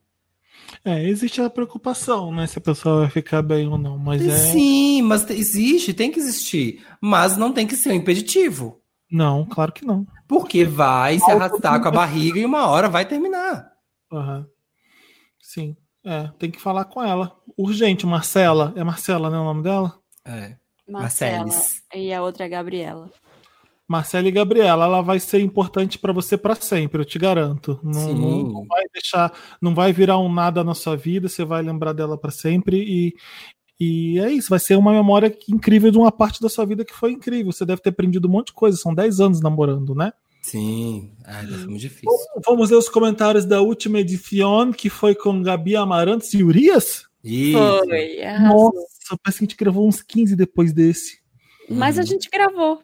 É, 0.84 1.08
existe 1.08 1.42
a 1.42 1.50
preocupação, 1.50 2.34
né? 2.34 2.48
Se 2.48 2.58
a 2.58 2.62
pessoa 2.62 3.02
vai 3.02 3.10
ficar 3.10 3.42
bem 3.42 3.68
ou 3.68 3.78
não, 3.78 3.98
mas 3.98 4.26
é... 4.26 4.36
Sim, 4.36 5.02
mas 5.04 5.30
existe, 5.30 5.94
tem 5.94 6.12
que 6.12 6.20
existir. 6.20 6.86
Mas 7.00 7.38
não 7.38 7.52
tem 7.52 7.68
que 7.68 7.76
ser 7.76 7.90
um 7.90 7.96
impeditivo. 7.96 8.82
Não, 9.12 9.46
claro 9.46 9.74
que 9.74 9.86
não. 9.86 10.08
Porque 10.28 10.64
vai 10.64 11.20
se 11.20 11.30
arrastar 11.30 11.82
com 11.82 11.88
a 11.88 11.92
barriga 11.92 12.40
e 12.40 12.46
uma 12.46 12.68
hora 12.68 12.88
vai 12.88 13.06
terminar. 13.06 13.70
Uhum. 14.12 14.46
Sim, 15.42 15.76
é, 16.06 16.30
tem 16.40 16.50
que 16.50 16.62
falar 16.62 16.86
com 16.86 17.04
ela. 17.04 17.36
Urgente, 17.58 18.06
Marcela. 18.06 18.74
É 18.76 18.84
Marcela, 18.84 19.30
né, 19.30 19.38
o 19.38 19.44
nome 19.44 19.64
dela? 19.64 20.00
É. 20.26 20.56
Marcela. 20.88 21.50
E 21.94 22.14
a 22.14 22.22
outra 22.22 22.46
é 22.46 22.50
Gabriela. 22.50 23.10
Marcela 23.92 24.30
e 24.30 24.32
Gabriela, 24.32 24.86
ela 24.86 25.02
vai 25.02 25.20
ser 25.20 25.42
importante 25.42 26.00
para 26.00 26.14
você 26.14 26.38
para 26.38 26.56
sempre, 26.56 27.02
eu 27.02 27.06
te 27.06 27.20
garanto. 27.20 27.78
Não, 27.84 28.14
não, 28.14 28.44
não, 28.44 28.66
vai 28.66 28.84
deixar, 28.94 29.34
não 29.62 29.76
vai 29.76 29.92
virar 29.92 30.18
um 30.18 30.32
nada 30.32 30.64
na 30.64 30.74
sua 30.74 30.96
vida, 30.96 31.28
você 31.28 31.44
vai 31.44 31.62
lembrar 31.62 31.92
dela 31.92 32.18
para 32.18 32.32
sempre 32.32 32.78
e, 32.78 33.14
E 33.78 34.18
é 34.20 34.32
isso, 34.32 34.50
vai 34.50 34.60
ser 34.60 34.78
uma 34.78 34.94
memória 34.94 35.36
incrível 35.50 35.92
de 35.92 35.98
uma 35.98 36.12
parte 36.12 36.40
da 36.42 36.48
sua 36.48 36.66
vida 36.66 36.86
que 36.86 36.94
foi 36.94 37.12
incrível. 37.12 37.52
Você 37.52 37.66
deve 37.66 37.82
ter 37.82 37.90
aprendido 37.90 38.30
um 38.30 38.32
monte 38.32 38.48
de 38.48 38.54
coisa, 38.54 38.78
são 38.78 38.96
10 38.96 39.20
anos 39.20 39.42
namorando, 39.42 39.94
né? 39.94 40.14
Sim, 40.42 41.12
deve 41.26 41.58
ser 41.58 41.68
muito 41.68 41.82
difícil. 41.82 42.28
Vamos 42.46 42.70
ver 42.70 42.76
os 42.76 42.88
comentários 42.88 43.44
da 43.44 43.60
última 43.62 44.00
edição, 44.00 44.72
que 44.72 44.90
foi 44.90 45.14
com 45.14 45.42
Gabi 45.44 45.76
Amarantos 45.76 46.34
e 46.34 46.44
Urias. 46.44 47.06
Isso. 47.24 47.58
Foi. 47.58 48.22
Nossa, 48.40 49.18
parece 49.22 49.40
que 49.40 49.46
a 49.46 49.48
gente 49.48 49.58
gravou 49.58 49.88
uns 49.88 50.02
15 50.02 50.36
depois 50.36 50.72
desse. 50.72 51.20
Mas 51.70 52.00
a 52.00 52.04
gente 52.04 52.30
gravou. 52.30 52.82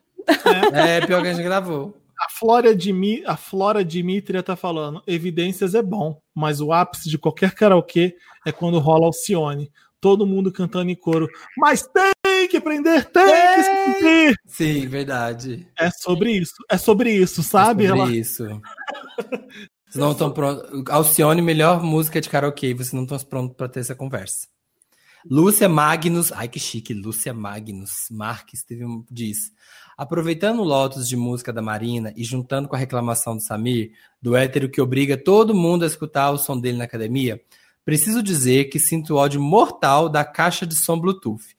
É, 0.74 1.06
pior 1.06 1.22
que 1.22 1.28
a 1.30 1.34
gente 1.34 1.44
gravou. 1.44 1.98
A 2.20 2.30
Flora, 2.32 2.76
Dimi, 2.76 3.24
a 3.26 3.38
Flora 3.38 3.86
Dimitria 3.86 4.42
tá 4.42 4.56
falando: 4.56 5.02
evidências 5.06 5.76
é 5.76 5.82
bom, 5.82 6.20
mas 6.34 6.60
o 6.62 6.74
ápice 6.74 7.10
de 7.10 7.18
qualquer 7.18 7.54
karaokê 7.54 8.16
é 8.46 8.52
quando 8.52 8.80
rola 8.80 9.06
Alcione. 9.06 9.72
Todo 10.00 10.28
mundo 10.28 10.52
cantando 10.52 10.90
em 10.92 10.96
coro. 10.96 11.28
Mas 11.58 11.88
tem 11.88 12.48
que 12.48 12.58
aprender, 12.58 13.06
tem 13.06 13.26
que 13.26 13.64
sentir. 13.64 14.40
Sim, 14.46 14.88
verdade. 14.88 15.68
É 15.78 15.90
sobre 15.90 16.32
isso. 16.32 16.54
É 16.70 16.78
sobre 16.78 17.12
isso, 17.12 17.42
sabe? 17.42 17.86
É 17.86 17.90
sobre 17.90 18.02
Ela- 18.04 18.16
isso. 18.16 18.44
Vocês 18.46 19.96
não 19.96 20.12
estão 20.12 20.32
prontos. 20.32 20.84
Alcione, 20.90 21.42
melhor 21.42 21.82
música 21.82 22.22
de 22.22 22.30
karaokê. 22.30 22.74
Vocês 22.74 22.94
não 22.94 23.04
estão 23.04 23.18
prontos 23.20 23.56
para 23.56 23.70
ter 23.70 23.80
essa 23.80 23.96
conversa. 23.96 24.48
Lúcia 25.30 25.68
Magnus. 25.68 26.32
Ai, 26.32 26.48
que 26.48 26.60
chique. 26.60 26.94
Lúcia 26.94 27.34
Magnus 27.34 28.08
Marques 28.12 28.64
teve 28.64 28.86
um, 28.86 29.04
diz. 29.10 29.52
Aproveitando 29.98 30.60
o 30.60 30.64
Lotus 30.64 31.10
de 31.10 31.18
música 31.18 31.52
da 31.52 31.60
Marina 31.60 32.14
e 32.16 32.24
juntando 32.24 32.68
com 32.68 32.76
a 32.76 32.80
reclamação 32.80 33.36
do 33.36 33.42
Samir, 33.42 33.94
do 34.22 34.36
hétero 34.36 34.70
que 34.70 34.80
obriga 34.80 35.18
todo 35.18 35.56
mundo 35.56 35.84
a 35.84 35.88
escutar 35.88 36.30
o 36.30 36.38
som 36.38 36.60
dele 36.60 36.78
na 36.78 36.84
academia, 36.84 37.42
preciso 37.84 38.22
dizer 38.22 38.66
que 38.66 38.78
sinto 38.78 39.16
ódio 39.16 39.42
mortal 39.42 40.08
da 40.08 40.24
caixa 40.24 40.68
de 40.68 40.76
som 40.76 41.00
Bluetooth. 41.00 41.58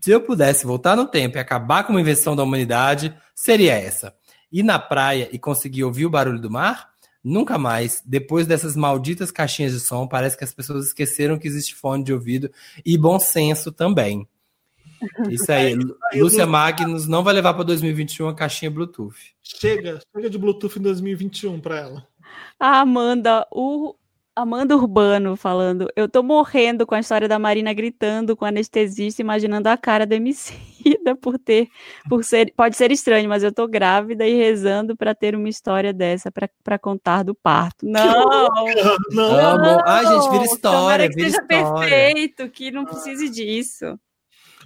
Se 0.00 0.10
eu 0.10 0.20
pudesse 0.20 0.66
voltar 0.66 0.96
no 0.96 1.06
tempo 1.06 1.36
e 1.36 1.40
acabar 1.40 1.84
com 1.84 1.92
uma 1.92 2.00
invenção 2.00 2.34
da 2.34 2.42
humanidade, 2.42 3.14
seria 3.36 3.74
essa. 3.74 4.12
Ir 4.50 4.64
na 4.64 4.80
praia 4.80 5.28
e 5.30 5.38
conseguir 5.38 5.84
ouvir 5.84 6.06
o 6.06 6.10
barulho 6.10 6.40
do 6.40 6.50
mar? 6.50 6.90
Nunca 7.22 7.56
mais. 7.56 8.02
Depois 8.04 8.48
dessas 8.48 8.74
malditas 8.74 9.30
caixinhas 9.30 9.72
de 9.72 9.78
som, 9.78 10.08
parece 10.08 10.36
que 10.36 10.42
as 10.42 10.52
pessoas 10.52 10.86
esqueceram 10.86 11.38
que 11.38 11.46
existe 11.46 11.76
fone 11.76 12.02
de 12.02 12.12
ouvido 12.12 12.50
e 12.84 12.98
bom 12.98 13.20
senso 13.20 13.70
também. 13.70 14.26
Isso 15.30 15.50
aí. 15.50 15.76
Lúcia 16.14 16.46
Magnus 16.46 17.06
não 17.06 17.22
vai 17.22 17.34
levar 17.34 17.54
para 17.54 17.64
2021 17.64 18.28
a 18.28 18.34
caixinha 18.34 18.70
Bluetooth. 18.70 19.34
Chega, 19.42 20.00
chega 20.14 20.30
de 20.30 20.38
Bluetooth 20.38 20.78
em 20.78 20.82
2021 20.82 21.60
pra 21.60 21.78
ela. 21.78 22.06
A 22.58 22.80
Amanda, 22.80 23.46
o 23.50 23.94
Amanda 24.34 24.74
Urbano 24.74 25.36
falando, 25.36 25.88
eu 25.94 26.08
tô 26.08 26.22
morrendo 26.22 26.86
com 26.86 26.94
a 26.94 27.00
história 27.00 27.28
da 27.28 27.38
Marina 27.38 27.70
gritando 27.74 28.34
com 28.34 28.46
anestesista, 28.46 29.20
imaginando 29.20 29.68
a 29.68 29.76
cara 29.76 30.06
da 30.06 30.16
Emicida 30.16 31.14
por 31.20 31.38
ter, 31.38 31.68
por 32.08 32.24
ser, 32.24 32.50
pode 32.56 32.74
ser 32.74 32.90
estranho, 32.90 33.28
mas 33.28 33.42
eu 33.42 33.52
tô 33.52 33.68
grávida 33.68 34.26
e 34.26 34.34
rezando 34.34 34.96
pra 34.96 35.14
ter 35.14 35.34
uma 35.34 35.50
história 35.50 35.92
dessa 35.92 36.30
pra 36.32 36.48
pra 36.64 36.78
contar 36.78 37.24
do 37.24 37.34
parto. 37.34 37.84
Não, 37.84 38.48
Não, 39.10 39.38
Amo. 39.38 39.82
Ai, 39.84 40.06
gente, 40.06 40.30
vira 40.30 40.44
história, 40.44 41.08
que 41.10 41.14
vira 41.14 41.28
seja 41.28 41.42
história. 41.42 41.90
perfeito, 41.90 42.48
que 42.48 42.70
não 42.70 42.86
precise 42.86 43.28
disso. 43.28 43.98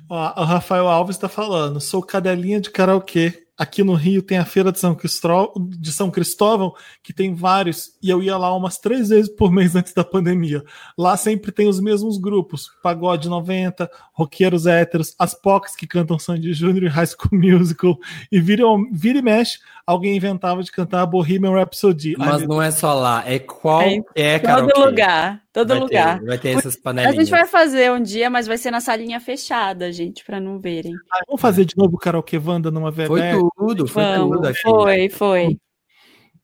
Ó, 0.08 0.42
o 0.42 0.44
Rafael 0.44 0.88
Alves 0.88 1.16
está 1.16 1.28
falando. 1.28 1.80
Sou 1.80 2.02
cadelinha 2.02 2.60
de 2.60 2.70
karaokê. 2.70 3.42
Aqui 3.58 3.82
no 3.82 3.94
Rio 3.94 4.20
tem 4.20 4.36
a 4.36 4.44
feira 4.44 4.70
de 4.70 4.78
São, 4.78 4.94
Cristó- 4.94 5.50
de 5.56 5.90
São 5.90 6.10
Cristóvão, 6.10 6.74
que 7.02 7.10
tem 7.10 7.34
vários, 7.34 7.92
e 8.02 8.10
eu 8.10 8.22
ia 8.22 8.36
lá 8.36 8.54
umas 8.54 8.76
três 8.76 9.08
vezes 9.08 9.30
por 9.34 9.50
mês 9.50 9.74
antes 9.74 9.94
da 9.94 10.04
pandemia. 10.04 10.62
Lá 10.96 11.16
sempre 11.16 11.50
tem 11.50 11.66
os 11.66 11.80
mesmos 11.80 12.18
grupos: 12.18 12.68
Pagode 12.82 13.30
90, 13.30 13.90
Roqueiros 14.12 14.66
Héteros, 14.66 15.14
as 15.18 15.32
POCs 15.32 15.74
que 15.74 15.86
cantam 15.86 16.18
Sandy 16.18 16.52
Júnior 16.52 16.82
e 16.84 16.88
High 16.88 17.06
School 17.06 17.30
Musical, 17.40 17.96
e 18.30 18.38
vira, 18.38 18.64
vira 18.92 19.20
e 19.20 19.22
mexe, 19.22 19.58
alguém 19.86 20.14
inventava 20.14 20.62
de 20.62 20.70
cantar 20.70 21.06
Bohemian 21.06 21.52
Rhapsody. 21.54 22.14
Mas 22.18 22.46
não 22.46 22.60
é 22.60 22.70
só 22.70 22.92
lá, 22.92 23.24
é 23.26 23.38
qualquer 23.38 24.02
Todo 24.40 24.46
karaokê. 24.68 24.80
lugar, 24.80 25.42
todo 25.60 25.68
vai 25.70 25.78
lugar. 25.80 26.18
Ter, 26.20 26.26
vai 26.26 26.38
ter 26.38 26.48
essas 26.56 26.76
A 26.76 26.80
panelinhas. 26.80 27.16
gente 27.16 27.30
vai 27.30 27.46
fazer 27.46 27.90
um 27.92 28.00
dia, 28.02 28.28
mas 28.30 28.46
vai 28.46 28.58
ser 28.58 28.70
na 28.70 28.80
salinha 28.80 29.18
fechada, 29.20 29.90
gente, 29.92 30.24
pra 30.24 30.38
não 30.40 30.58
verem. 30.58 30.92
Deus. 30.92 31.04
Vamos 31.26 31.40
fazer 31.40 31.64
de 31.64 31.76
novo 31.76 31.96
o 31.96 31.98
karaokê 31.98 32.38
Wanda 32.38 32.70
numa 32.70 32.92
Foi 32.92 33.20
VHS? 33.20 33.38
tudo, 33.56 33.86
foi 33.88 34.02
Vamos, 34.04 34.36
tudo 34.36 34.48
aqui. 34.48 34.60
foi, 34.60 35.08
foi. 35.08 35.58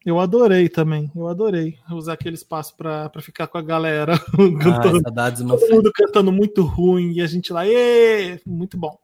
Eu 0.04 0.18
adorei 0.18 0.68
também, 0.68 1.08
eu 1.14 1.28
adorei 1.28 1.76
usar 1.92 2.14
aquele 2.14 2.34
espaço 2.34 2.76
pra 2.76 3.08
pra 3.08 3.22
ficar 3.22 3.46
com 3.46 3.56
a 3.56 3.62
galera 3.62 4.14
Ai, 4.36 4.52
cantando. 4.60 5.44
uma 5.44 5.56
Todo 5.56 5.70
mundo 5.74 5.92
cantando 5.94 6.32
muito 6.32 6.62
ruim 6.62 7.12
e 7.12 7.20
a 7.20 7.26
gente 7.26 7.52
lá, 7.52 7.64
ê, 7.68 8.40
muito 8.44 8.76
bom. 8.76 8.98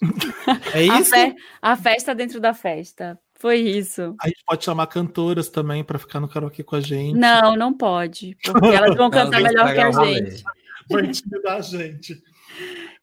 É 0.74 0.88
A, 0.90 1.00
isso? 1.00 1.10
fe- 1.10 1.34
a 1.62 1.76
festa 1.76 2.14
dentro 2.14 2.40
da 2.40 2.52
festa. 2.52 3.18
Foi 3.38 3.58
isso. 3.58 4.14
A 4.20 4.28
gente 4.28 4.42
pode 4.46 4.64
chamar 4.64 4.86
cantoras 4.86 5.48
também 5.48 5.84
pra 5.84 5.98
ficar 5.98 6.20
no 6.20 6.28
karaokê 6.28 6.62
com 6.62 6.76
a 6.76 6.80
gente. 6.80 7.16
Não, 7.16 7.54
não 7.54 7.72
pode. 7.72 8.36
Porque 8.42 8.68
elas 8.68 8.96
vão 8.96 9.10
cantar 9.10 9.42
melhor 9.42 9.72
que 9.74 9.80
a 9.80 9.90
gente. 9.90 10.42
Vai 10.88 11.04
intimidar 11.04 11.56
a 11.56 11.60
gente. 11.60 12.22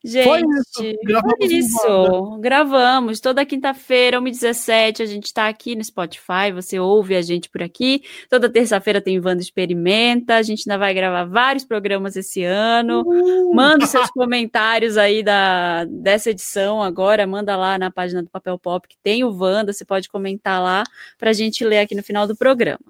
Gente, 0.06 0.26
Foi 0.26 0.42
isso. 0.42 0.98
Gravamos 1.06 1.36
foi 1.38 1.48
isso. 1.48 2.38
Gravamos. 2.42 3.20
Toda 3.22 3.46
quinta-feira, 3.46 4.20
1h17, 4.20 5.02
a 5.02 5.06
gente 5.06 5.34
tá 5.34 5.48
aqui 5.48 5.78
no 5.78 5.84
Spotify. 5.84 6.52
Você 6.54 6.78
ouve 6.78 7.16
a 7.16 7.22
gente 7.22 7.50
por 7.50 7.64
aqui. 7.64 8.04
Toda 8.30 8.50
terça-feira 8.50 9.00
tem 9.00 9.18
Wanda 9.18 9.42
Experimenta. 9.42 10.36
A 10.36 10.42
gente 10.42 10.70
ainda 10.70 10.78
vai 10.78 10.94
gravar 10.94 11.24
vários 11.24 11.64
programas 11.64 12.18
esse 12.18 12.44
ano. 12.44 13.06
Manda 13.54 13.86
os 13.86 13.92
seus 13.92 14.10
comentários 14.12 14.98
aí 14.98 15.24
da, 15.24 15.86
dessa 15.86 16.32
edição 16.32 16.84
agora. 16.84 17.26
Manda 17.26 17.56
lá 17.56 17.78
na 17.78 17.90
página 17.90 18.22
do 18.22 18.30
Papel 18.30 18.60
Pop 18.60 18.86
que 18.86 18.98
tem 19.02 19.24
o 19.24 19.34
Wanda. 19.34 19.72
Você 19.72 19.86
pode 19.86 20.10
comentar 20.10 20.62
lá 20.62 20.84
pra 21.18 21.32
gente 21.32 21.64
ler 21.64 21.80
aqui 21.80 21.96
no 21.96 22.04
final 22.04 22.28
do 22.28 22.36
programa. 22.36 22.84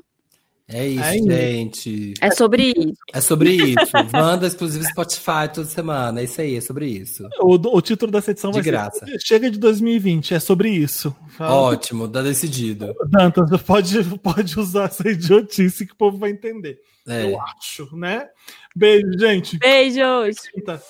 É 0.67 0.87
isso, 0.87 1.03
É 1.03 1.15
isso. 1.17 1.27
gente. 1.31 2.13
É 2.21 2.31
sobre 2.31 2.63
isso. 2.75 2.93
É 3.13 3.19
sobre 3.21 3.51
isso. 3.53 3.91
Wanda 4.13 4.47
exclusivo 4.47 4.83
Spotify 4.85 5.49
toda 5.53 5.67
semana. 5.67 6.21
É 6.21 6.23
isso 6.23 6.39
aí, 6.39 6.55
é 6.55 6.61
sobre 6.61 6.87
isso. 6.87 7.27
O, 7.41 7.55
o 7.55 7.81
título 7.81 8.11
dessa 8.11 8.31
edição 8.31 8.49
De 8.49 8.55
vai 8.59 8.63
graça. 8.63 9.05
ser 9.05 9.19
Chega 9.19 9.51
de 9.51 9.59
2020, 9.59 10.33
é 10.33 10.39
sobre 10.39 10.69
isso. 10.69 11.13
Fala- 11.37 11.53
Ótimo, 11.53 12.07
tá 12.07 12.21
decidido. 12.21 12.95
Dantas, 13.09 13.61
pode, 13.61 14.01
pode 14.19 14.57
usar 14.59 14.85
essa 14.85 15.07
idiotice 15.09 15.85
que 15.85 15.93
o 15.93 15.97
povo 15.97 16.17
vai 16.17 16.29
entender. 16.31 16.79
É. 17.05 17.25
Eu 17.25 17.41
acho, 17.41 17.93
né? 17.97 18.27
Beijo, 18.73 19.19
gente. 19.19 19.57
Beijos! 19.59 20.37
Quinta. 20.53 20.81